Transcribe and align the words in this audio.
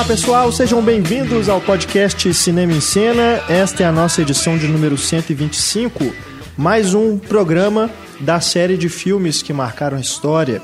Olá 0.00 0.08
pessoal, 0.08 0.50
sejam 0.50 0.82
bem-vindos 0.82 1.50
ao 1.50 1.60
podcast 1.60 2.32
Cinema 2.32 2.72
em 2.72 2.80
Cena. 2.80 3.42
Esta 3.50 3.82
é 3.82 3.86
a 3.86 3.92
nossa 3.92 4.22
edição 4.22 4.56
de 4.56 4.66
número 4.66 4.96
125, 4.96 6.10
mais 6.56 6.94
um 6.94 7.18
programa 7.18 7.90
da 8.18 8.40
série 8.40 8.78
de 8.78 8.88
filmes 8.88 9.42
que 9.42 9.52
marcaram 9.52 9.98
a 9.98 10.00
história. 10.00 10.62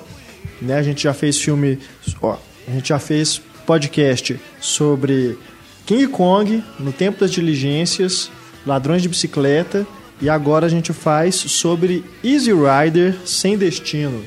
Né, 0.62 0.74
a 0.74 0.82
gente 0.82 1.02
já 1.02 1.12
fez 1.12 1.38
filme, 1.38 1.78
ó, 2.22 2.38
a 2.66 2.70
gente 2.70 2.88
já 2.88 2.98
fez 2.98 3.38
podcast 3.66 4.40
sobre 4.58 5.36
King 5.84 6.06
Kong, 6.06 6.64
No 6.80 6.90
Tempo 6.90 7.20
das 7.20 7.30
Diligências, 7.30 8.30
Ladrões 8.66 9.02
de 9.02 9.08
Bicicleta 9.10 9.86
e 10.18 10.30
agora 10.30 10.64
a 10.64 10.70
gente 10.70 10.94
faz 10.94 11.34
sobre 11.34 12.02
Easy 12.24 12.52
Rider 12.54 13.14
Sem 13.26 13.58
Destino. 13.58 14.24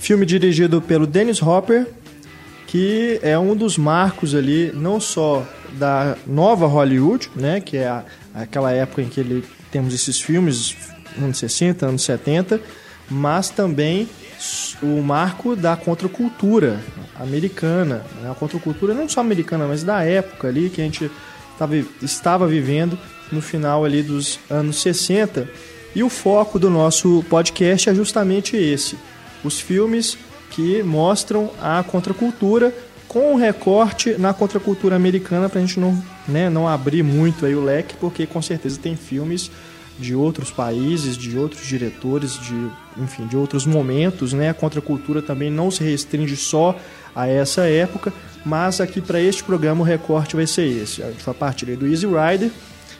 Filme 0.00 0.26
dirigido 0.26 0.82
pelo 0.82 1.06
Dennis 1.06 1.40
Hopper, 1.40 1.86
que 2.68 3.18
é 3.22 3.36
um 3.38 3.56
dos 3.56 3.78
marcos 3.78 4.34
ali, 4.34 4.70
não 4.74 5.00
só 5.00 5.44
da 5.72 6.16
nova 6.26 6.66
Hollywood, 6.66 7.30
né, 7.34 7.60
que 7.60 7.78
é 7.78 7.88
a, 7.88 8.04
aquela 8.34 8.70
época 8.70 9.00
em 9.02 9.08
que 9.08 9.18
ele, 9.18 9.42
temos 9.72 9.94
esses 9.94 10.20
filmes, 10.20 10.76
anos 11.20 11.38
60, 11.38 11.86
anos 11.86 12.02
70, 12.02 12.60
mas 13.10 13.48
também 13.48 14.06
o 14.82 15.02
marco 15.02 15.56
da 15.56 15.76
contracultura 15.76 16.78
americana, 17.18 18.04
né? 18.20 18.30
a 18.30 18.34
contracultura 18.34 18.92
não 18.92 19.08
só 19.08 19.20
americana, 19.20 19.66
mas 19.66 19.82
da 19.82 20.04
época 20.04 20.48
ali 20.48 20.68
que 20.68 20.82
a 20.82 20.84
gente 20.84 21.10
tava, 21.58 21.74
estava 22.02 22.46
vivendo 22.46 22.98
no 23.32 23.40
final 23.40 23.82
ali 23.82 24.02
dos 24.02 24.38
anos 24.48 24.80
60. 24.82 25.48
E 25.94 26.02
o 26.02 26.10
foco 26.10 26.58
do 26.58 26.68
nosso 26.68 27.24
podcast 27.30 27.88
é 27.88 27.94
justamente 27.94 28.56
esse: 28.56 28.96
os 29.42 29.58
filmes 29.58 30.18
que 30.58 30.82
mostram 30.82 31.52
a 31.62 31.84
contracultura 31.84 32.74
com 33.06 33.32
um 33.32 33.36
recorte 33.36 34.18
na 34.18 34.34
contracultura 34.34 34.96
americana 34.96 35.48
para 35.48 35.60
a 35.60 35.64
gente 35.64 35.78
não, 35.78 36.02
né, 36.26 36.50
não 36.50 36.66
abrir 36.66 37.04
muito 37.04 37.46
aí 37.46 37.54
o 37.54 37.62
leque, 37.62 37.94
porque 37.94 38.26
com 38.26 38.42
certeza 38.42 38.76
tem 38.76 38.96
filmes 38.96 39.52
de 40.00 40.16
outros 40.16 40.50
países, 40.50 41.16
de 41.16 41.38
outros 41.38 41.64
diretores, 41.64 42.36
de 42.40 42.70
enfim, 42.96 43.28
de 43.28 43.36
outros 43.36 43.64
momentos, 43.66 44.32
né? 44.32 44.50
A 44.50 44.54
contracultura 44.54 45.22
também 45.22 45.48
não 45.48 45.70
se 45.70 45.84
restringe 45.84 46.36
só 46.36 46.76
a 47.14 47.28
essa 47.28 47.62
época, 47.62 48.12
mas 48.44 48.80
aqui 48.80 49.00
para 49.00 49.20
este 49.20 49.44
programa 49.44 49.82
o 49.82 49.84
recorte 49.84 50.34
vai 50.34 50.46
ser 50.48 50.66
esse. 50.66 51.04
A 51.04 51.10
gente 51.12 51.24
vai 51.24 51.34
partir 51.36 51.76
do 51.76 51.86
Easy 51.86 52.06
Rider, 52.06 52.50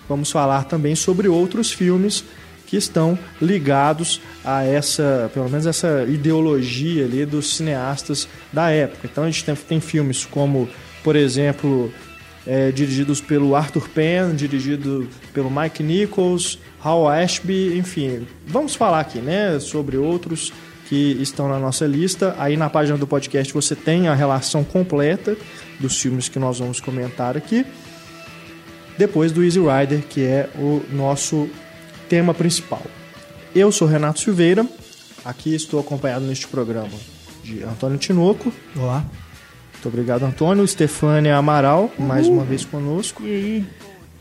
vamos 0.08 0.30
falar 0.30 0.62
também 0.62 0.94
sobre 0.94 1.26
outros 1.26 1.72
filmes 1.72 2.22
que 2.68 2.76
estão 2.76 3.18
ligados 3.40 4.20
a 4.44 4.62
essa, 4.62 5.30
pelo 5.32 5.48
menos 5.48 5.66
essa 5.66 6.04
ideologia 6.06 7.06
ali 7.06 7.24
dos 7.24 7.56
cineastas 7.56 8.28
da 8.52 8.70
época. 8.70 9.08
Então 9.10 9.24
a 9.24 9.30
gente 9.30 9.42
tem, 9.42 9.54
tem 9.54 9.80
filmes 9.80 10.26
como, 10.26 10.68
por 11.02 11.16
exemplo, 11.16 11.90
é, 12.46 12.70
dirigidos 12.70 13.22
pelo 13.22 13.56
Arthur 13.56 13.88
Penn, 13.88 14.34
dirigido 14.34 15.08
pelo 15.32 15.50
Mike 15.50 15.82
Nichols, 15.82 16.58
Hal 16.84 17.08
Ashby, 17.08 17.76
enfim. 17.78 18.26
Vamos 18.46 18.74
falar 18.74 19.00
aqui, 19.00 19.18
né, 19.18 19.58
sobre 19.58 19.96
outros 19.96 20.52
que 20.90 21.16
estão 21.22 21.48
na 21.48 21.58
nossa 21.58 21.86
lista. 21.86 22.34
Aí 22.38 22.54
na 22.54 22.68
página 22.68 22.98
do 22.98 23.06
podcast 23.06 23.50
você 23.52 23.74
tem 23.74 24.08
a 24.08 24.14
relação 24.14 24.62
completa 24.62 25.34
dos 25.80 25.98
filmes 25.98 26.28
que 26.28 26.38
nós 26.38 26.58
vamos 26.58 26.80
comentar 26.80 27.34
aqui. 27.34 27.64
Depois 28.98 29.32
do 29.32 29.42
Easy 29.42 29.60
Rider, 29.60 30.02
que 30.06 30.22
é 30.22 30.50
o 30.56 30.82
nosso 30.90 31.48
tema 32.08 32.32
principal. 32.32 32.82
Eu 33.54 33.70
sou 33.70 33.86
Renato 33.86 34.20
Silveira, 34.20 34.66
aqui 35.24 35.54
estou 35.54 35.78
acompanhado 35.78 36.24
neste 36.24 36.48
programa 36.48 36.90
de 37.44 37.62
Antônio 37.62 37.98
Tinoco. 37.98 38.52
Olá. 38.76 39.04
Muito 39.72 39.88
obrigado, 39.88 40.24
Antônio. 40.24 40.66
Stefânia 40.66 41.36
Amaral, 41.36 41.90
uhum. 41.98 42.06
mais 42.06 42.26
uma 42.26 42.44
vez 42.44 42.64
conosco. 42.64 43.22
E, 43.24 43.64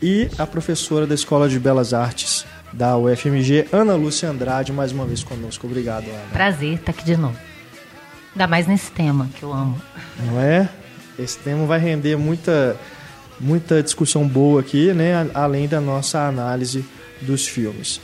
e 0.00 0.28
a 0.38 0.46
professora 0.46 1.06
da 1.06 1.14
Escola 1.14 1.48
de 1.48 1.58
Belas 1.58 1.92
Artes 1.92 2.44
da 2.72 2.96
UFMG, 2.98 3.68
Ana 3.72 3.94
Lúcia 3.94 4.28
Andrade, 4.28 4.72
mais 4.72 4.92
uma 4.92 5.06
vez 5.06 5.24
conosco. 5.24 5.66
Obrigado, 5.66 6.08
Ana. 6.08 6.22
Prazer 6.32 6.74
estar 6.74 6.92
aqui 6.92 7.04
de 7.04 7.16
novo. 7.16 7.36
Ainda 8.34 8.46
mais 8.46 8.66
nesse 8.66 8.90
tema 8.92 9.28
que 9.34 9.42
eu 9.42 9.52
amo. 9.52 9.80
Não 10.26 10.40
é? 10.40 10.68
Esse 11.18 11.38
tema 11.38 11.64
vai 11.66 11.80
render 11.80 12.16
muita, 12.16 12.76
muita 13.40 13.82
discussão 13.82 14.28
boa 14.28 14.60
aqui, 14.60 14.92
né? 14.92 15.28
Além 15.34 15.66
da 15.66 15.80
nossa 15.80 16.28
análise 16.28 16.84
dos 17.20 17.46
filmes. 17.46 18.00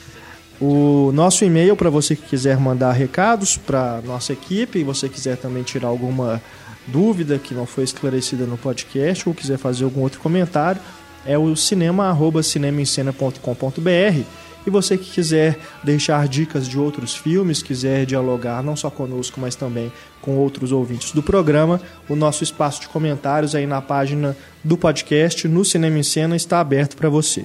O 0.60 1.10
nosso 1.12 1.44
e-mail 1.44 1.76
para 1.76 1.90
você 1.90 2.14
que 2.14 2.22
quiser 2.22 2.58
mandar 2.58 2.92
recados 2.92 3.56
para 3.56 4.00
nossa 4.02 4.32
equipe 4.32 4.78
e 4.78 4.84
você 4.84 5.08
quiser 5.08 5.36
também 5.36 5.62
tirar 5.62 5.88
alguma 5.88 6.40
dúvida 6.86 7.38
que 7.38 7.54
não 7.54 7.66
foi 7.66 7.84
esclarecida 7.84 8.46
no 8.46 8.56
podcast 8.56 9.28
ou 9.28 9.34
quiser 9.34 9.58
fazer 9.58 9.84
algum 9.84 10.02
outro 10.02 10.20
comentário 10.20 10.80
é 11.26 11.38
o 11.38 11.56
cinema@cinemaencena.com.br 11.56 14.22
e 14.66 14.70
você 14.70 14.96
que 14.96 15.10
quiser 15.10 15.58
deixar 15.82 16.26
dicas 16.26 16.66
de 16.66 16.78
outros 16.78 17.14
filmes, 17.14 17.62
quiser 17.62 18.06
dialogar 18.06 18.62
não 18.62 18.74
só 18.74 18.88
conosco, 18.90 19.38
mas 19.40 19.54
também 19.54 19.92
com 20.22 20.36
outros 20.36 20.72
ouvintes 20.72 21.12
do 21.12 21.22
programa, 21.22 21.78
o 22.08 22.16
nosso 22.16 22.42
espaço 22.42 22.80
de 22.80 22.88
comentários 22.88 23.54
aí 23.54 23.66
na 23.66 23.82
página 23.82 24.34
do 24.62 24.78
podcast 24.78 25.46
no 25.46 25.62
Cinema 25.64 25.98
em 25.98 26.02
Cena 26.02 26.34
está 26.34 26.60
aberto 26.60 26.96
para 26.96 27.10
você. 27.10 27.44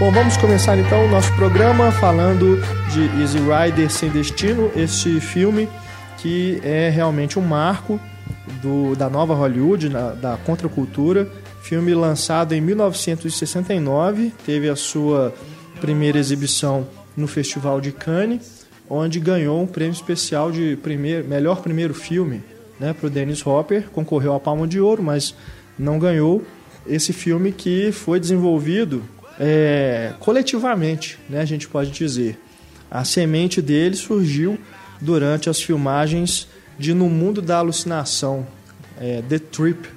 Bom, 0.00 0.10
vamos 0.10 0.34
começar 0.38 0.78
então 0.78 1.04
o 1.04 1.10
nosso 1.10 1.30
programa 1.34 1.92
falando 1.92 2.56
de 2.90 3.20
Easy 3.20 3.36
Rider 3.38 3.90
Sem 3.90 4.08
Destino, 4.08 4.72
este 4.74 5.20
filme 5.20 5.68
que 6.16 6.58
é 6.64 6.88
realmente 6.88 7.38
um 7.38 7.42
marco 7.42 8.00
do, 8.62 8.96
da 8.96 9.10
nova 9.10 9.34
Hollywood, 9.34 9.90
na, 9.90 10.12
da 10.12 10.38
contracultura. 10.38 11.30
Filme 11.60 11.92
lançado 11.92 12.54
em 12.54 12.62
1969, 12.62 14.32
teve 14.46 14.70
a 14.70 14.74
sua 14.74 15.34
primeira 15.82 16.18
exibição 16.18 16.88
no 17.14 17.28
Festival 17.28 17.78
de 17.78 17.92
Cannes, 17.92 18.66
onde 18.88 19.20
ganhou 19.20 19.62
um 19.62 19.66
prêmio 19.66 19.92
especial 19.92 20.50
de 20.50 20.78
primeiro, 20.82 21.28
melhor 21.28 21.60
primeiro 21.60 21.92
filme 21.92 22.42
né, 22.80 22.94
para 22.94 23.06
o 23.06 23.10
Dennis 23.10 23.46
Hopper. 23.46 23.90
Concorreu 23.90 24.34
à 24.34 24.40
Palma 24.40 24.66
de 24.66 24.80
Ouro, 24.80 25.02
mas 25.02 25.34
não 25.78 25.98
ganhou. 25.98 26.42
Esse 26.86 27.12
filme 27.12 27.52
que 27.52 27.92
foi 27.92 28.18
desenvolvido 28.18 29.04
é, 29.42 30.12
coletivamente, 30.20 31.18
né, 31.28 31.40
a 31.40 31.46
gente 31.46 31.66
pode 31.66 31.90
dizer. 31.90 32.38
A 32.90 33.04
semente 33.04 33.62
dele 33.62 33.96
surgiu 33.96 34.58
durante 35.00 35.48
as 35.48 35.62
filmagens 35.62 36.46
de 36.78 36.92
No 36.92 37.08
Mundo 37.08 37.40
da 37.40 37.56
Alucinação, 37.56 38.46
é, 39.00 39.22
The 39.26 39.38
Trip, 39.38 39.88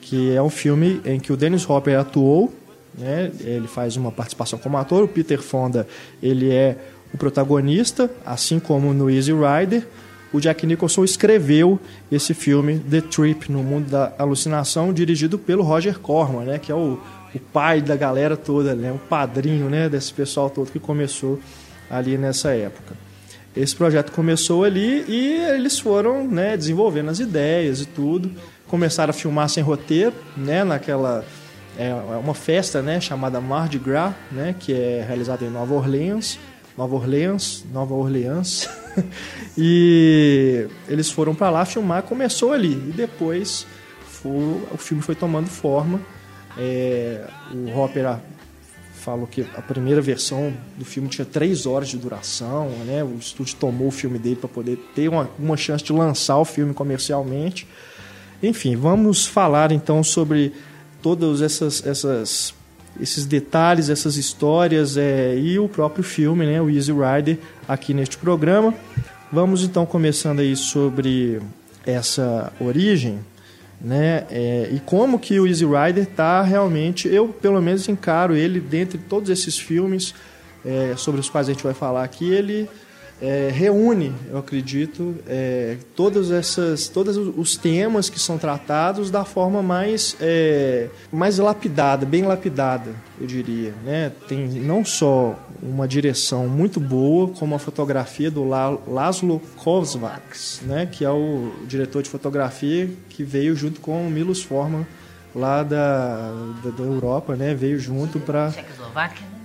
que 0.00 0.34
é 0.34 0.40
um 0.40 0.48
filme 0.48 1.02
em 1.04 1.20
que 1.20 1.30
o 1.30 1.36
Dennis 1.36 1.68
Hopper 1.68 1.98
atuou, 1.98 2.54
né, 2.96 3.30
ele 3.40 3.68
faz 3.68 3.94
uma 3.96 4.10
participação 4.10 4.58
como 4.58 4.78
ator, 4.78 5.04
o 5.04 5.08
Peter 5.08 5.42
Fonda 5.42 5.86
ele 6.22 6.50
é 6.50 6.78
o 7.12 7.18
protagonista, 7.18 8.10
assim 8.24 8.58
como 8.58 8.94
no 8.94 9.10
Easy 9.10 9.32
Rider, 9.32 9.86
o 10.32 10.40
Jack 10.40 10.66
Nicholson 10.66 11.04
escreveu 11.04 11.78
esse 12.10 12.32
filme 12.32 12.78
The 12.78 13.02
Trip, 13.02 13.52
No 13.52 13.62
Mundo 13.62 13.90
da 13.90 14.14
Alucinação, 14.18 14.94
dirigido 14.94 15.38
pelo 15.38 15.62
Roger 15.62 15.98
Corman, 15.98 16.44
né, 16.44 16.58
que 16.58 16.72
é 16.72 16.74
o 16.74 16.98
o 17.34 17.38
pai 17.38 17.80
da 17.80 17.96
galera 17.96 18.36
toda, 18.36 18.74
né? 18.74 18.92
o 18.92 18.98
padrinho 18.98 19.68
né? 19.68 19.88
desse 19.88 20.12
pessoal 20.12 20.48
todo 20.48 20.70
que 20.70 20.78
começou 20.78 21.38
ali 21.90 22.16
nessa 22.16 22.50
época. 22.50 22.94
Esse 23.56 23.74
projeto 23.74 24.12
começou 24.12 24.62
ali 24.62 25.04
e 25.08 25.34
eles 25.54 25.78
foram 25.78 26.26
né, 26.26 26.56
desenvolvendo 26.56 27.10
as 27.10 27.18
ideias 27.18 27.80
e 27.80 27.86
tudo. 27.86 28.30
Começaram 28.68 29.10
a 29.10 29.14
filmar 29.14 29.48
sem 29.48 29.62
roteiro, 29.62 30.14
né, 30.36 30.62
naquela 30.62 31.24
é 31.76 31.92
uma 31.92 32.34
festa, 32.34 32.82
né, 32.82 33.00
chamada 33.00 33.40
Mardi 33.40 33.78
Gras, 33.78 34.12
né, 34.32 34.54
que 34.58 34.72
é 34.72 35.04
realizada 35.06 35.44
em 35.44 35.48
Nova 35.48 35.74
Orleans, 35.74 36.38
Nova 36.76 36.94
Orleans, 36.94 37.64
Nova 37.72 37.94
Orleans. 37.94 38.68
e 39.56 40.66
eles 40.88 41.10
foram 41.10 41.34
para 41.34 41.50
lá 41.50 41.64
filmar, 41.64 42.02
começou 42.02 42.52
ali 42.52 42.72
e 42.72 42.92
depois 42.92 43.66
foi, 44.06 44.30
o 44.72 44.76
filme 44.76 45.02
foi 45.02 45.14
tomando 45.14 45.48
forma 45.48 46.00
é, 46.56 47.24
o 47.52 47.78
Hopper 47.78 48.18
falou 49.08 49.26
que 49.26 49.46
a 49.56 49.62
primeira 49.62 50.00
versão 50.00 50.52
do 50.76 50.84
filme 50.84 51.08
tinha 51.08 51.24
três 51.24 51.66
horas 51.66 51.88
de 51.88 51.96
duração, 51.96 52.68
né? 52.84 53.02
O 53.02 53.16
estúdio 53.18 53.56
tomou 53.56 53.88
o 53.88 53.90
filme 53.90 54.18
dele 54.18 54.36
para 54.36 54.48
poder 54.48 54.76
ter 54.94 55.08
uma, 55.08 55.30
uma 55.38 55.56
chance 55.56 55.82
de 55.82 55.92
lançar 55.92 56.36
o 56.38 56.44
filme 56.44 56.74
comercialmente. 56.74 57.66
Enfim, 58.42 58.76
vamos 58.76 59.26
falar 59.26 59.72
então 59.72 60.02
sobre 60.04 60.52
todos 61.00 61.40
essas, 61.40 61.84
essas, 61.86 62.54
esses 63.00 63.24
detalhes, 63.24 63.88
essas 63.88 64.16
histórias 64.16 64.96
é, 64.96 65.38
e 65.38 65.58
o 65.58 65.68
próprio 65.68 66.04
filme, 66.04 66.44
né? 66.44 66.60
O 66.60 66.68
Easy 66.68 66.92
Rider, 66.92 67.38
aqui 67.66 67.94
neste 67.94 68.18
programa. 68.18 68.74
Vamos 69.32 69.62
então 69.62 69.86
começando 69.86 70.40
aí 70.40 70.56
sobre 70.56 71.40
essa 71.86 72.52
origem 72.60 73.20
né? 73.80 74.26
É, 74.30 74.68
e 74.72 74.80
como 74.80 75.18
que 75.18 75.38
o 75.38 75.46
Easy 75.46 75.64
Rider 75.64 76.04
está 76.04 76.42
realmente, 76.42 77.08
eu 77.08 77.28
pelo 77.28 77.60
menos 77.62 77.88
encaro 77.88 78.34
ele 78.34 78.60
dentre 78.60 78.98
todos 78.98 79.30
esses 79.30 79.58
filmes 79.58 80.14
é, 80.64 80.94
sobre 80.96 81.20
os 81.20 81.30
quais 81.30 81.48
a 81.48 81.52
gente 81.52 81.62
vai 81.62 81.74
falar 81.74 82.02
aqui, 82.02 82.30
ele 82.30 82.68
é, 83.20 83.50
reúne, 83.52 84.14
eu 84.30 84.38
acredito, 84.38 85.16
é, 85.26 85.76
todos 85.96 86.30
essas, 86.30 86.88
todos 86.88 87.16
os 87.16 87.56
temas 87.56 88.08
que 88.08 88.18
são 88.18 88.38
tratados 88.38 89.10
da 89.10 89.24
forma 89.24 89.62
mais, 89.62 90.16
é, 90.20 90.88
mais 91.12 91.38
lapidada, 91.38 92.06
bem 92.06 92.22
lapidada, 92.22 92.90
eu 93.20 93.26
diria. 93.26 93.74
Né? 93.84 94.12
Tem 94.28 94.46
não 94.46 94.84
só 94.84 95.36
uma 95.60 95.88
direção 95.88 96.46
muito 96.46 96.78
boa, 96.78 97.28
como 97.28 97.54
a 97.54 97.58
fotografia 97.58 98.30
do 98.30 98.44
Laszlo 98.44 99.40
Kovacs, 99.56 100.60
né? 100.64 100.86
que 100.86 101.04
é 101.04 101.10
o 101.10 101.52
diretor 101.66 102.02
de 102.02 102.08
fotografia 102.08 102.88
que 103.08 103.24
veio 103.24 103.56
junto 103.56 103.80
com 103.80 104.06
o 104.06 104.10
Milos 104.10 104.42
Forman 104.42 104.86
lá 105.34 105.62
da, 105.62 106.32
da, 106.62 106.70
da 106.70 106.82
Europa, 106.84 107.34
né? 107.34 107.54
veio 107.54 107.78
junto 107.78 108.20
para 108.20 108.52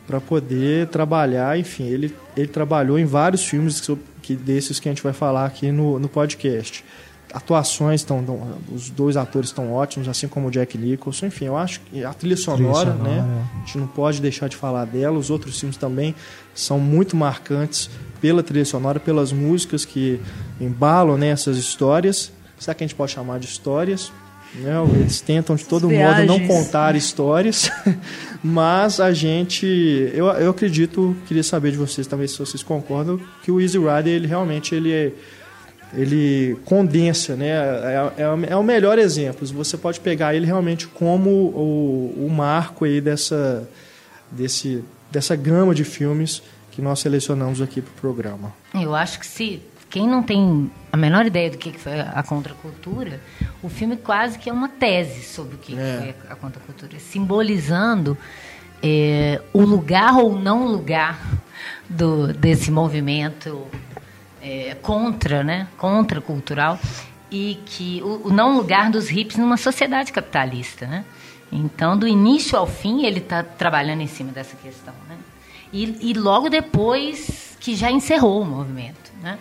para 0.05 0.19
poder 0.19 0.87
trabalhar. 0.87 1.57
Enfim, 1.57 1.85
ele, 1.85 2.15
ele 2.35 2.47
trabalhou 2.47 2.99
em 2.99 3.05
vários 3.05 3.45
filmes 3.45 3.81
que, 4.21 4.35
desses 4.35 4.79
que 4.79 4.89
a 4.89 4.91
gente 4.91 5.03
vai 5.03 5.13
falar 5.13 5.45
aqui 5.45 5.71
no, 5.71 5.99
no 5.99 6.09
podcast. 6.09 6.83
Atuações 7.33 8.01
estão. 8.01 8.23
Os 8.71 8.91
dois 8.91 9.17
atores 9.17 9.49
estão 9.49 9.73
ótimos, 9.73 10.07
assim 10.07 10.27
como 10.27 10.49
o 10.49 10.51
Jack 10.51 10.77
Nicholson. 10.77 11.27
Enfim, 11.27 11.45
eu 11.45 11.57
acho 11.57 11.79
que 11.81 12.03
a 12.03 12.13
trilha 12.13 12.37
sonora, 12.37 12.91
trilha 12.91 12.97
sonora 12.97 13.09
né? 13.09 13.17
É. 13.17 13.57
A 13.57 13.65
gente 13.65 13.77
não 13.79 13.87
pode 13.87 14.21
deixar 14.21 14.47
de 14.47 14.55
falar 14.55 14.85
dela. 14.85 15.17
Os 15.17 15.31
outros 15.31 15.59
filmes 15.59 15.75
também 15.75 16.13
são 16.53 16.79
muito 16.79 17.15
marcantes 17.15 17.89
pela 18.21 18.43
trilha 18.43 18.65
sonora, 18.65 18.99
pelas 18.99 19.31
músicas 19.31 19.83
que 19.83 20.21
embalam 20.61 21.17
né, 21.17 21.29
essas 21.29 21.57
histórias. 21.57 22.31
Será 22.59 22.75
que 22.75 22.83
a 22.83 22.87
gente 22.87 22.95
pode 22.95 23.11
chamar 23.11 23.39
de 23.39 23.47
histórias? 23.47 24.11
Não, 24.55 24.87
eles 24.87 25.19
tentam 25.19 25.55
de 25.55 25.65
todo 25.65 25.89
modo 25.89 26.25
não 26.25 26.45
contar 26.47 26.95
histórias, 26.95 27.71
mas 28.43 28.99
a 28.99 29.11
gente, 29.11 29.65
eu, 30.13 30.27
eu 30.27 30.51
acredito, 30.51 31.15
queria 31.27 31.43
saber 31.43 31.71
de 31.71 31.77
vocês, 31.77 32.05
talvez 32.05 32.31
se 32.31 32.39
vocês 32.39 32.61
concordam, 32.61 33.19
que 33.41 33.51
o 33.51 33.59
Easy 33.59 33.79
Rider 33.79 34.13
ele 34.13 34.27
realmente 34.27 34.75
ele 34.75 34.91
é, 34.91 35.11
ele 35.95 36.57
condensa, 36.65 37.35
né? 37.35 37.49
É, 37.49 38.13
é, 38.17 38.51
é, 38.51 38.55
o 38.55 38.63
melhor 38.63 38.97
exemplo. 38.99 39.45
Você 39.47 39.77
pode 39.77 39.99
pegar 39.99 40.35
ele 40.35 40.45
realmente 40.45 40.87
como 40.87 41.29
o, 41.29 42.25
o 42.25 42.29
marco 42.29 42.85
aí 42.85 42.99
dessa, 42.99 43.67
desse, 44.31 44.83
dessa 45.11 45.35
gama 45.35 45.73
de 45.73 45.83
filmes 45.83 46.41
que 46.71 46.81
nós 46.81 46.99
selecionamos 46.99 47.61
aqui 47.61 47.81
para 47.81 47.91
o 47.91 47.95
programa. 48.01 48.53
Eu 48.73 48.95
acho 48.95 49.19
que 49.19 49.27
se 49.27 49.61
quem 49.89 50.07
não 50.07 50.23
tem 50.23 50.71
a 50.93 50.97
menor 50.97 51.25
ideia 51.25 51.49
do 51.49 51.57
que 51.57 51.71
foi 51.71 51.99
a 51.99 52.21
contracultura, 52.21 53.19
o 53.63 53.67
filme 53.67 53.97
quase 53.97 54.37
que 54.37 54.47
é 54.47 54.53
uma 54.53 54.69
tese 54.69 55.23
sobre 55.23 55.55
o 55.55 55.57
que 55.57 55.75
é. 55.75 55.97
foi 55.97 56.31
a 56.31 56.35
contracultura, 56.35 56.99
simbolizando 56.99 58.15
é, 58.81 59.41
o 59.51 59.61
lugar 59.61 60.15
ou 60.19 60.37
não 60.37 60.67
lugar 60.67 61.19
do, 61.89 62.31
desse 62.31 62.69
movimento 62.69 63.65
é, 64.39 64.77
contra, 64.83 65.43
né, 65.43 65.67
contracultural 65.79 66.79
e 67.31 67.59
que 67.65 67.99
o, 68.03 68.27
o, 68.27 68.31
não 68.31 68.55
lugar 68.55 68.91
dos 68.91 69.09
hips 69.09 69.35
numa 69.35 69.57
sociedade 69.57 70.11
capitalista, 70.11 70.85
né? 70.85 71.03
Então, 71.51 71.97
do 71.97 72.07
início 72.07 72.55
ao 72.55 72.67
fim, 72.67 73.03
ele 73.03 73.17
está 73.17 73.41
trabalhando 73.41 74.01
em 74.01 74.07
cima 74.07 74.31
dessa 74.31 74.55
questão, 74.57 74.93
né? 75.09 75.17
E, 75.71 76.11
e 76.11 76.13
logo 76.13 76.49
depois 76.49 77.57
que 77.59 77.75
já 77.75 77.89
encerrou 77.89 78.43
o 78.43 78.45
movimento, 78.45 79.11
né? 79.23 79.39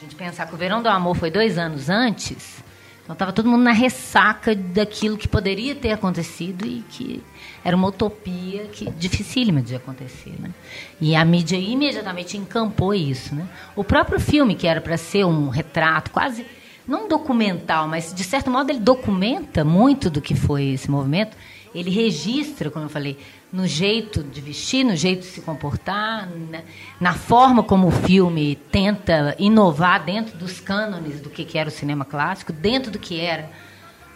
A 0.00 0.02
gente 0.02 0.16
pensar 0.16 0.46
que 0.46 0.54
o 0.54 0.56
Verão 0.56 0.82
do 0.82 0.88
Amor 0.88 1.14
foi 1.14 1.30
dois 1.30 1.58
anos 1.58 1.90
antes, 1.90 2.64
então 3.02 3.12
estava 3.12 3.34
todo 3.34 3.50
mundo 3.50 3.64
na 3.64 3.72
ressaca 3.72 4.54
daquilo 4.54 5.18
que 5.18 5.28
poderia 5.28 5.74
ter 5.74 5.92
acontecido 5.92 6.64
e 6.66 6.82
que 6.88 7.22
era 7.62 7.76
uma 7.76 7.88
utopia 7.88 8.64
que 8.72 8.90
dificílima 8.92 9.60
de 9.60 9.74
acontecer, 9.74 10.32
né? 10.38 10.54
E 10.98 11.14
a 11.14 11.22
mídia 11.22 11.58
imediatamente 11.58 12.38
encampou 12.38 12.94
isso, 12.94 13.34
né? 13.34 13.46
O 13.76 13.84
próprio 13.84 14.18
filme 14.18 14.54
que 14.54 14.66
era 14.66 14.80
para 14.80 14.96
ser 14.96 15.26
um 15.26 15.50
retrato 15.50 16.10
quase 16.10 16.46
não 16.88 17.06
documental, 17.06 17.86
mas 17.86 18.14
de 18.14 18.24
certo 18.24 18.50
modo 18.50 18.70
ele 18.70 18.80
documenta 18.80 19.64
muito 19.64 20.08
do 20.08 20.22
que 20.22 20.34
foi 20.34 20.68
esse 20.68 20.90
movimento. 20.90 21.36
Ele 21.74 21.90
registra, 21.90 22.70
como 22.70 22.86
eu 22.86 22.88
falei, 22.88 23.18
no 23.52 23.66
jeito 23.66 24.22
de 24.22 24.40
vestir, 24.40 24.84
no 24.84 24.94
jeito 24.94 25.20
de 25.20 25.26
se 25.26 25.40
comportar, 25.40 26.28
na, 26.50 26.62
na, 27.00 27.14
forma 27.14 27.62
como 27.62 27.88
o 27.88 27.90
filme 27.90 28.56
tenta 28.70 29.34
inovar 29.38 30.04
dentro 30.04 30.38
dos 30.38 30.60
cânones 30.60 31.20
do 31.20 31.28
que, 31.28 31.44
que 31.44 31.58
era 31.58 31.68
o 31.68 31.72
cinema 31.72 32.04
clássico, 32.04 32.52
dentro 32.52 32.92
do 32.92 32.98
que 32.98 33.20
era 33.20 33.50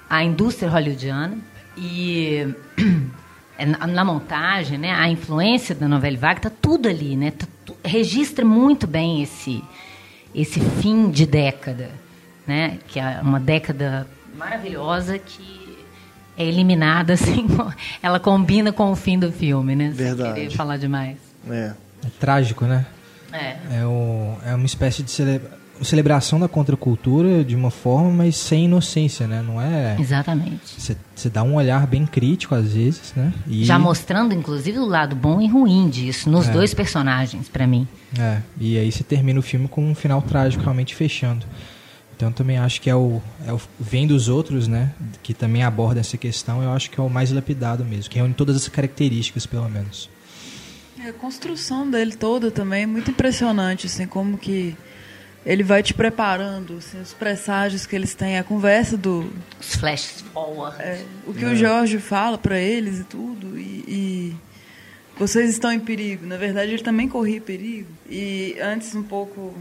a 0.08 0.22
indústria 0.22 0.70
hollywoodiana. 0.70 1.38
E 1.76 2.46
na, 3.58 3.86
na 3.88 4.04
montagem, 4.04 4.78
né, 4.78 4.92
a 4.92 5.08
influência 5.08 5.74
da 5.74 5.88
novela 5.88 6.16
vaga 6.16 6.38
está 6.38 6.50
tudo 6.50 6.88
ali, 6.88 7.16
né, 7.16 7.32
tá, 7.32 7.46
registra 7.84 8.44
muito 8.44 8.86
bem 8.86 9.20
esse, 9.20 9.62
esse 10.32 10.60
fim 10.60 11.10
de 11.10 11.26
década, 11.26 11.90
né, 12.46 12.78
que 12.86 13.00
é 13.00 13.20
uma 13.20 13.40
década 13.40 14.06
maravilhosa 14.36 15.18
que 15.18 15.63
é 16.36 16.44
eliminada, 16.44 17.14
assim, 17.14 17.46
ela 18.02 18.20
combina 18.20 18.72
com 18.72 18.90
o 18.90 18.96
fim 18.96 19.18
do 19.18 19.30
filme, 19.32 19.74
né? 19.74 19.90
Verdade. 19.94 20.22
Sem 20.22 20.34
querer 20.34 20.56
falar 20.56 20.76
demais. 20.76 21.16
É. 21.48 21.72
é 22.04 22.08
trágico, 22.18 22.64
né? 22.64 22.86
É. 23.32 23.56
É, 23.80 23.86
o, 23.86 24.36
é 24.46 24.54
uma 24.54 24.66
espécie 24.66 25.02
de 25.02 25.10
celebração 25.82 26.38
da 26.38 26.46
contracultura 26.46 27.42
de 27.42 27.56
uma 27.56 27.70
forma, 27.70 28.10
mas 28.10 28.36
sem 28.36 28.66
inocência, 28.66 29.26
né? 29.26 29.42
Não 29.42 29.60
é. 29.60 29.96
Exatamente. 29.98 30.60
Você 31.14 31.28
dá 31.28 31.42
um 31.42 31.56
olhar 31.56 31.86
bem 31.86 32.06
crítico 32.06 32.54
às 32.54 32.72
vezes, 32.72 33.12
né? 33.16 33.32
E... 33.46 33.64
Já 33.64 33.78
mostrando, 33.78 34.32
inclusive, 34.32 34.78
o 34.78 34.86
lado 34.86 35.16
bom 35.16 35.40
e 35.40 35.48
ruim 35.48 35.88
disso 35.88 36.30
nos 36.30 36.48
é. 36.48 36.52
dois 36.52 36.72
personagens, 36.72 37.48
para 37.48 37.66
mim. 37.66 37.88
É. 38.18 38.38
E 38.58 38.78
aí 38.78 38.90
você 38.90 39.02
termina 39.02 39.38
o 39.38 39.42
filme 39.42 39.66
com 39.66 39.84
um 39.84 39.94
final 39.94 40.22
trágico 40.22 40.62
realmente 40.62 40.94
fechando. 40.94 41.44
Então 42.16 42.30
também 42.30 42.58
acho 42.58 42.80
que 42.80 42.88
é 42.88 42.94
o, 42.94 43.20
é 43.46 43.52
o 43.52 43.60
vem 43.78 44.06
dos 44.06 44.28
outros, 44.28 44.68
né, 44.68 44.92
que 45.22 45.34
também 45.34 45.62
aborda 45.62 46.00
essa 46.00 46.16
questão, 46.16 46.62
eu 46.62 46.70
acho 46.70 46.90
que 46.90 47.00
é 47.00 47.02
o 47.02 47.10
mais 47.10 47.32
lapidado 47.32 47.84
mesmo, 47.84 48.10
que 48.10 48.18
reúne 48.18 48.34
todas 48.34 48.56
as 48.56 48.68
características, 48.68 49.46
pelo 49.46 49.68
menos. 49.68 50.08
É, 51.00 51.08
a 51.08 51.12
construção 51.12 51.90
dele 51.90 52.14
toda 52.14 52.50
também 52.50 52.84
é 52.84 52.86
muito 52.86 53.10
impressionante, 53.10 53.86
assim, 53.86 54.06
como 54.06 54.38
que 54.38 54.76
ele 55.44 55.62
vai 55.62 55.82
te 55.82 55.92
preparando, 55.92 56.78
assim, 56.78 57.00
os 57.00 57.12
presságios 57.12 57.84
que 57.84 57.94
eles 57.94 58.14
têm, 58.14 58.38
a 58.38 58.44
conversa 58.44 58.96
do... 58.96 59.30
Os 59.60 59.74
flashes 59.74 60.22
forward. 60.32 60.80
É, 60.80 61.04
o 61.26 61.34
que 61.34 61.44
é. 61.44 61.48
o 61.48 61.56
Jorge 61.56 61.98
fala 61.98 62.38
para 62.38 62.58
eles 62.58 63.00
e 63.00 63.04
tudo, 63.04 63.58
e, 63.58 63.84
e, 63.86 64.36
vocês 65.18 65.50
estão 65.50 65.72
em 65.72 65.80
perigo. 65.80 66.26
Na 66.26 66.36
verdade, 66.36 66.72
ele 66.72 66.82
também 66.82 67.08
corria 67.08 67.40
perigo. 67.40 67.88
E 68.08 68.56
antes, 68.60 68.94
um 68.94 69.02
pouco 69.02 69.54